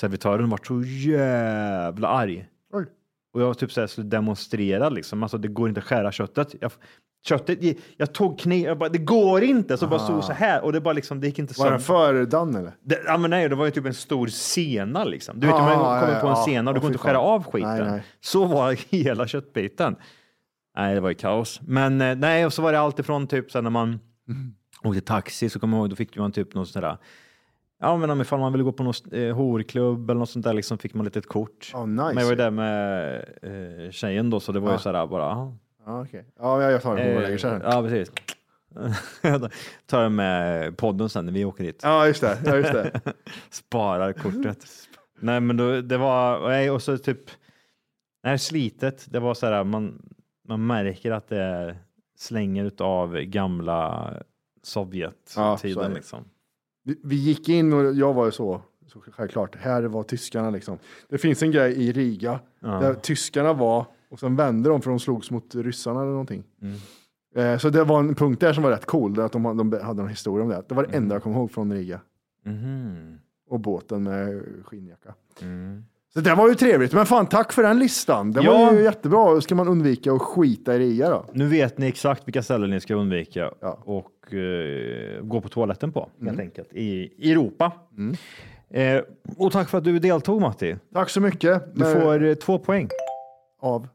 servitören 0.00 0.50
var 0.50 0.60
så 0.62 0.82
jävla 0.82 2.08
arg. 2.08 2.48
Oj. 2.72 2.86
Och 3.32 3.42
jag 3.42 3.58
typ 3.58 3.72
så 3.72 3.80
här 3.80 3.86
skulle 3.86 4.06
demonstrera 4.06 4.88
liksom. 4.88 5.22
Alltså 5.22 5.38
det 5.38 5.48
går 5.48 5.68
inte 5.68 5.80
att 5.80 5.86
skära 5.86 6.12
köttet. 6.12 6.54
Jag, 6.60 6.72
köttet, 7.24 7.78
jag, 7.96 8.12
tog 8.12 8.38
kniv, 8.38 8.64
jag 8.66 8.78
bara, 8.78 8.88
det 8.88 8.98
går 8.98 9.42
inte. 9.42 9.76
Så 9.76 9.86
bara 9.86 10.00
stod 10.00 10.24
så 10.24 10.32
här 10.32 10.64
och 10.64 10.72
det 10.72 10.80
bara 10.80 10.94
liksom, 10.94 11.20
det 11.20 11.26
gick 11.26 11.38
inte 11.38 11.54
Var 11.58 11.70
den 11.70 11.80
sönder. 11.80 12.14
fördan 12.14 12.54
eller? 12.54 12.72
Det, 12.82 13.00
ja, 13.06 13.16
men 13.16 13.30
nej, 13.30 13.48
det 13.48 13.54
var 13.54 13.64
ju 13.64 13.70
typ 13.70 13.86
en 13.86 13.94
stor 13.94 14.26
sena 14.26 15.04
liksom. 15.04 15.40
Du 15.40 15.46
vet, 15.46 15.56
Ah, 15.56 15.58
man 15.62 16.00
kommer 16.00 16.14
ja, 16.14 16.20
på 16.20 16.26
en 16.26 16.34
ja. 16.36 16.44
sena 16.44 16.70
och 16.70 16.74
du 16.74 16.80
går 16.80 16.88
inte 16.90 16.98
skära 16.98 17.20
av 17.20 17.44
skiten. 17.44 17.70
Nej, 17.78 17.90
nej. 17.90 18.02
Så 18.20 18.44
var 18.44 18.72
hela 18.90 19.26
köttbiten. 19.26 19.96
Nej, 20.76 20.94
det 20.94 21.00
var 21.00 21.08
ju 21.08 21.14
kaos. 21.14 21.60
Men 21.62 22.00
eh, 22.00 22.16
nej, 22.16 22.46
och 22.46 22.52
så 22.52 22.62
var 22.62 22.72
det 22.72 22.80
allt 22.80 22.98
ifrån 22.98 23.26
typ 23.26 23.50
så 23.50 23.58
här 23.58 23.62
när 23.62 23.70
man 23.70 24.00
Mm. 24.28 24.54
åkte 24.84 25.00
taxi 25.00 25.50
så 25.50 25.60
kommer 25.60 25.76
jag 25.76 25.82
ihåg, 25.82 25.90
då 25.90 25.96
fick 25.96 26.16
man 26.16 26.32
typ 26.32 26.54
något 26.54 26.68
sådär 26.68 26.96
Ja, 27.80 27.96
men 27.96 28.10
om 28.10 28.20
ifall 28.20 28.40
man 28.40 28.52
ville 28.52 28.64
gå 28.64 28.72
på 28.72 28.82
någon 28.82 28.94
eh, 29.12 29.34
horklubb 29.36 30.10
eller 30.10 30.18
något 30.18 30.30
sånt 30.30 30.44
där 30.44 30.52
liksom 30.54 30.78
fick 30.78 30.94
man 30.94 31.04
lite 31.04 31.18
ett 31.18 31.26
kort. 31.28 31.70
Oh, 31.74 31.86
nice. 31.88 32.04
Men 32.04 32.16
jag 32.16 32.24
var 32.24 32.30
ju 32.30 32.36
där 32.36 32.50
med 32.50 33.14
eh, 33.42 33.90
tjejen 33.90 34.30
då, 34.30 34.40
så 34.40 34.52
det 34.52 34.60
var 34.60 34.72
ju 34.72 34.78
sådär 34.78 35.06
bara, 35.06 35.56
ja. 35.90 35.96
Ja, 35.96 36.02
okej. 36.02 36.24
Ja, 36.38 36.70
jag 36.70 36.82
tar 36.82 36.96
den 36.96 37.32
på 37.32 37.38
sig. 37.38 37.50
Eh, 37.50 37.60
ja, 37.62 37.82
precis. 37.82 38.12
Tar 39.86 40.02
jag 40.02 40.12
med 40.12 40.76
podden 40.76 41.08
sen 41.08 41.24
när 41.26 41.32
vi 41.32 41.44
åker 41.44 41.64
dit. 41.64 41.80
Ja, 41.82 42.06
just 42.06 42.20
det. 42.20 42.38
Ja, 42.44 42.56
just 42.56 42.72
det. 42.72 43.00
Sparar 43.50 44.12
kortet. 44.12 44.66
nej, 45.20 45.40
men 45.40 45.56
då, 45.56 45.80
det 45.80 45.98
var, 45.98 46.48
nej, 46.48 46.70
och 46.70 46.82
så 46.82 46.98
typ, 46.98 47.30
nej, 48.24 48.38
slitet, 48.38 49.06
det 49.10 49.20
var 49.20 49.34
så 49.34 49.46
här, 49.46 49.64
man, 49.64 50.02
man 50.48 50.66
märker 50.66 51.10
att 51.10 51.28
det 51.28 51.40
är 51.40 51.78
slänger 52.16 52.72
av 52.78 53.20
gamla 53.20 54.12
Ja, 54.16 54.22
Sovjet-tiden 54.62 55.90
det. 55.90 55.94
liksom. 55.94 56.24
Vi, 56.84 57.00
vi 57.04 57.16
gick 57.16 57.48
in 57.48 57.72
och 57.72 57.94
jag 57.94 58.14
var 58.14 58.24
ju 58.24 58.30
så, 58.30 58.62
så 58.86 59.00
självklart, 59.00 59.56
här 59.56 59.82
var 59.82 60.02
tyskarna 60.02 60.50
liksom. 60.50 60.78
Det 61.08 61.18
finns 61.18 61.42
en 61.42 61.50
grej 61.50 61.72
i 61.72 61.92
Riga 61.92 62.40
där 62.60 62.94
tyskarna 62.94 63.52
var 63.52 63.86
och 64.10 64.18
sen 64.20 64.36
vände 64.36 64.68
de 64.68 64.82
för 64.82 64.90
de 64.90 65.00
slogs 65.00 65.30
mot 65.30 65.54
ryssarna 65.54 66.00
eller 66.00 66.10
någonting. 66.10 66.44
Eh, 67.36 67.58
så 67.58 67.70
det 67.70 67.84
var 67.84 67.98
en 67.98 68.14
punkt 68.14 68.40
där 68.40 68.52
som 68.52 68.62
var 68.62 68.70
rätt 68.70 68.86
cool, 68.86 69.14
där 69.14 69.22
att 69.22 69.32
de, 69.32 69.42
de 69.56 69.72
hade 69.82 70.02
en 70.02 70.08
historia 70.08 70.42
om 70.44 70.48
det. 70.50 70.62
Det 70.68 70.74
var 70.74 70.86
det 70.86 70.96
enda 70.96 71.14
jag 71.14 71.22
kom 71.22 71.32
ihåg 71.32 71.50
från 71.50 71.72
Riga. 71.72 72.00
Mhm. 72.44 73.18
Och 73.48 73.60
båten 73.60 74.02
med 74.02 74.42
skinnjacka. 74.64 75.14
Så 76.14 76.20
det 76.20 76.34
var 76.34 76.48
ju 76.48 76.54
trevligt, 76.54 76.92
men 76.92 77.06
fan 77.06 77.26
tack 77.26 77.52
för 77.52 77.62
den 77.62 77.78
listan. 77.78 78.32
Det 78.32 78.42
Ja. 78.42 78.52
var 78.58 78.72
ju 78.72 78.82
jättebra. 78.82 79.40
Ska 79.40 79.54
man 79.54 79.68
undvika 79.68 80.12
att 80.12 80.22
skita 80.22 80.74
i 80.74 80.78
Riga 80.78 81.08
då? 81.10 81.24
Nu 81.32 81.46
vet 81.46 81.78
ni 81.78 81.86
exakt 81.88 82.26
vilka 82.28 82.42
ställen 82.42 82.70
ni 82.70 82.80
ska 82.80 82.94
undvika 82.94 83.50
Ja. 83.60 83.78
och 83.84 84.34
eh, 84.34 85.22
gå 85.22 85.40
på 85.40 85.48
toaletten 85.48 85.92
på, 85.92 86.00
helt 86.00 86.30
Mm. 86.30 86.40
enkelt, 86.40 86.68
i 86.72 87.12
i 87.18 87.32
Europa. 87.32 87.72
Eh, 88.70 89.02
och 89.38 89.52
tack 89.52 89.68
för 89.68 89.78
att 89.78 89.84
du 89.84 89.98
deltog 89.98 90.40
Matti. 90.40 90.76
Tack 90.94 91.10
så 91.10 91.20
mycket. 91.20 91.74
Du 91.74 91.80
Men- 91.84 92.00
får 92.02 92.24
eh, 92.24 92.34
två 92.34 92.58
poäng. 92.58 92.88
av. 93.62 93.88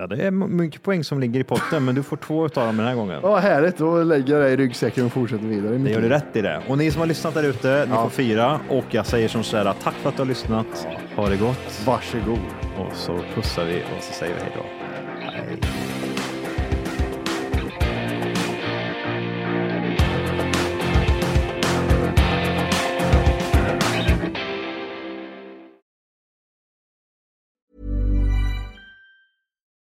Ja, 0.00 0.06
det 0.06 0.26
är 0.26 0.30
mycket 0.30 0.82
poäng 0.82 1.04
som 1.04 1.20
ligger 1.20 1.40
i 1.40 1.44
potten, 1.44 1.84
men 1.84 1.94
du 1.94 2.02
får 2.02 2.16
två 2.16 2.46
utav 2.46 2.66
dem 2.66 2.76
den 2.76 2.86
här 2.86 2.94
gången. 2.94 3.20
Ja, 3.22 3.36
härligt. 3.36 3.78
Då 3.78 4.02
lägger 4.02 4.34
jag 4.34 4.42
det 4.42 4.50
i 4.50 4.56
ryggsäcken 4.56 5.06
och 5.06 5.12
fortsätter 5.12 5.44
vidare. 5.44 5.78
Det 5.78 5.90
gör 5.90 6.00
du 6.00 6.08
rätt 6.08 6.36
i 6.36 6.40
det. 6.42 6.62
Och 6.68 6.78
ni 6.78 6.90
som 6.90 7.00
har 7.00 7.06
lyssnat 7.06 7.34
där 7.34 7.42
ute, 7.42 7.86
ni 7.90 7.94
får 7.94 8.08
fyra. 8.08 8.60
Och 8.68 8.84
jag 8.90 9.06
säger 9.06 9.28
som 9.28 9.42
så 9.42 9.56
här, 9.56 9.74
tack 9.82 9.94
för 9.94 10.08
att 10.08 10.16
du 10.16 10.22
har 10.22 10.28
lyssnat. 10.28 10.88
Ha 11.16 11.28
det 11.28 11.36
gott. 11.36 11.82
Varsågod. 11.86 12.38
Och 12.78 12.92
så 12.94 13.18
pussar 13.34 13.64
vi 13.64 13.82
och 13.96 14.02
så 14.02 14.12
säger 14.12 14.34
vi 14.34 14.40
hej 14.40 14.52
då. 14.56 14.62
Hej. 15.30 15.87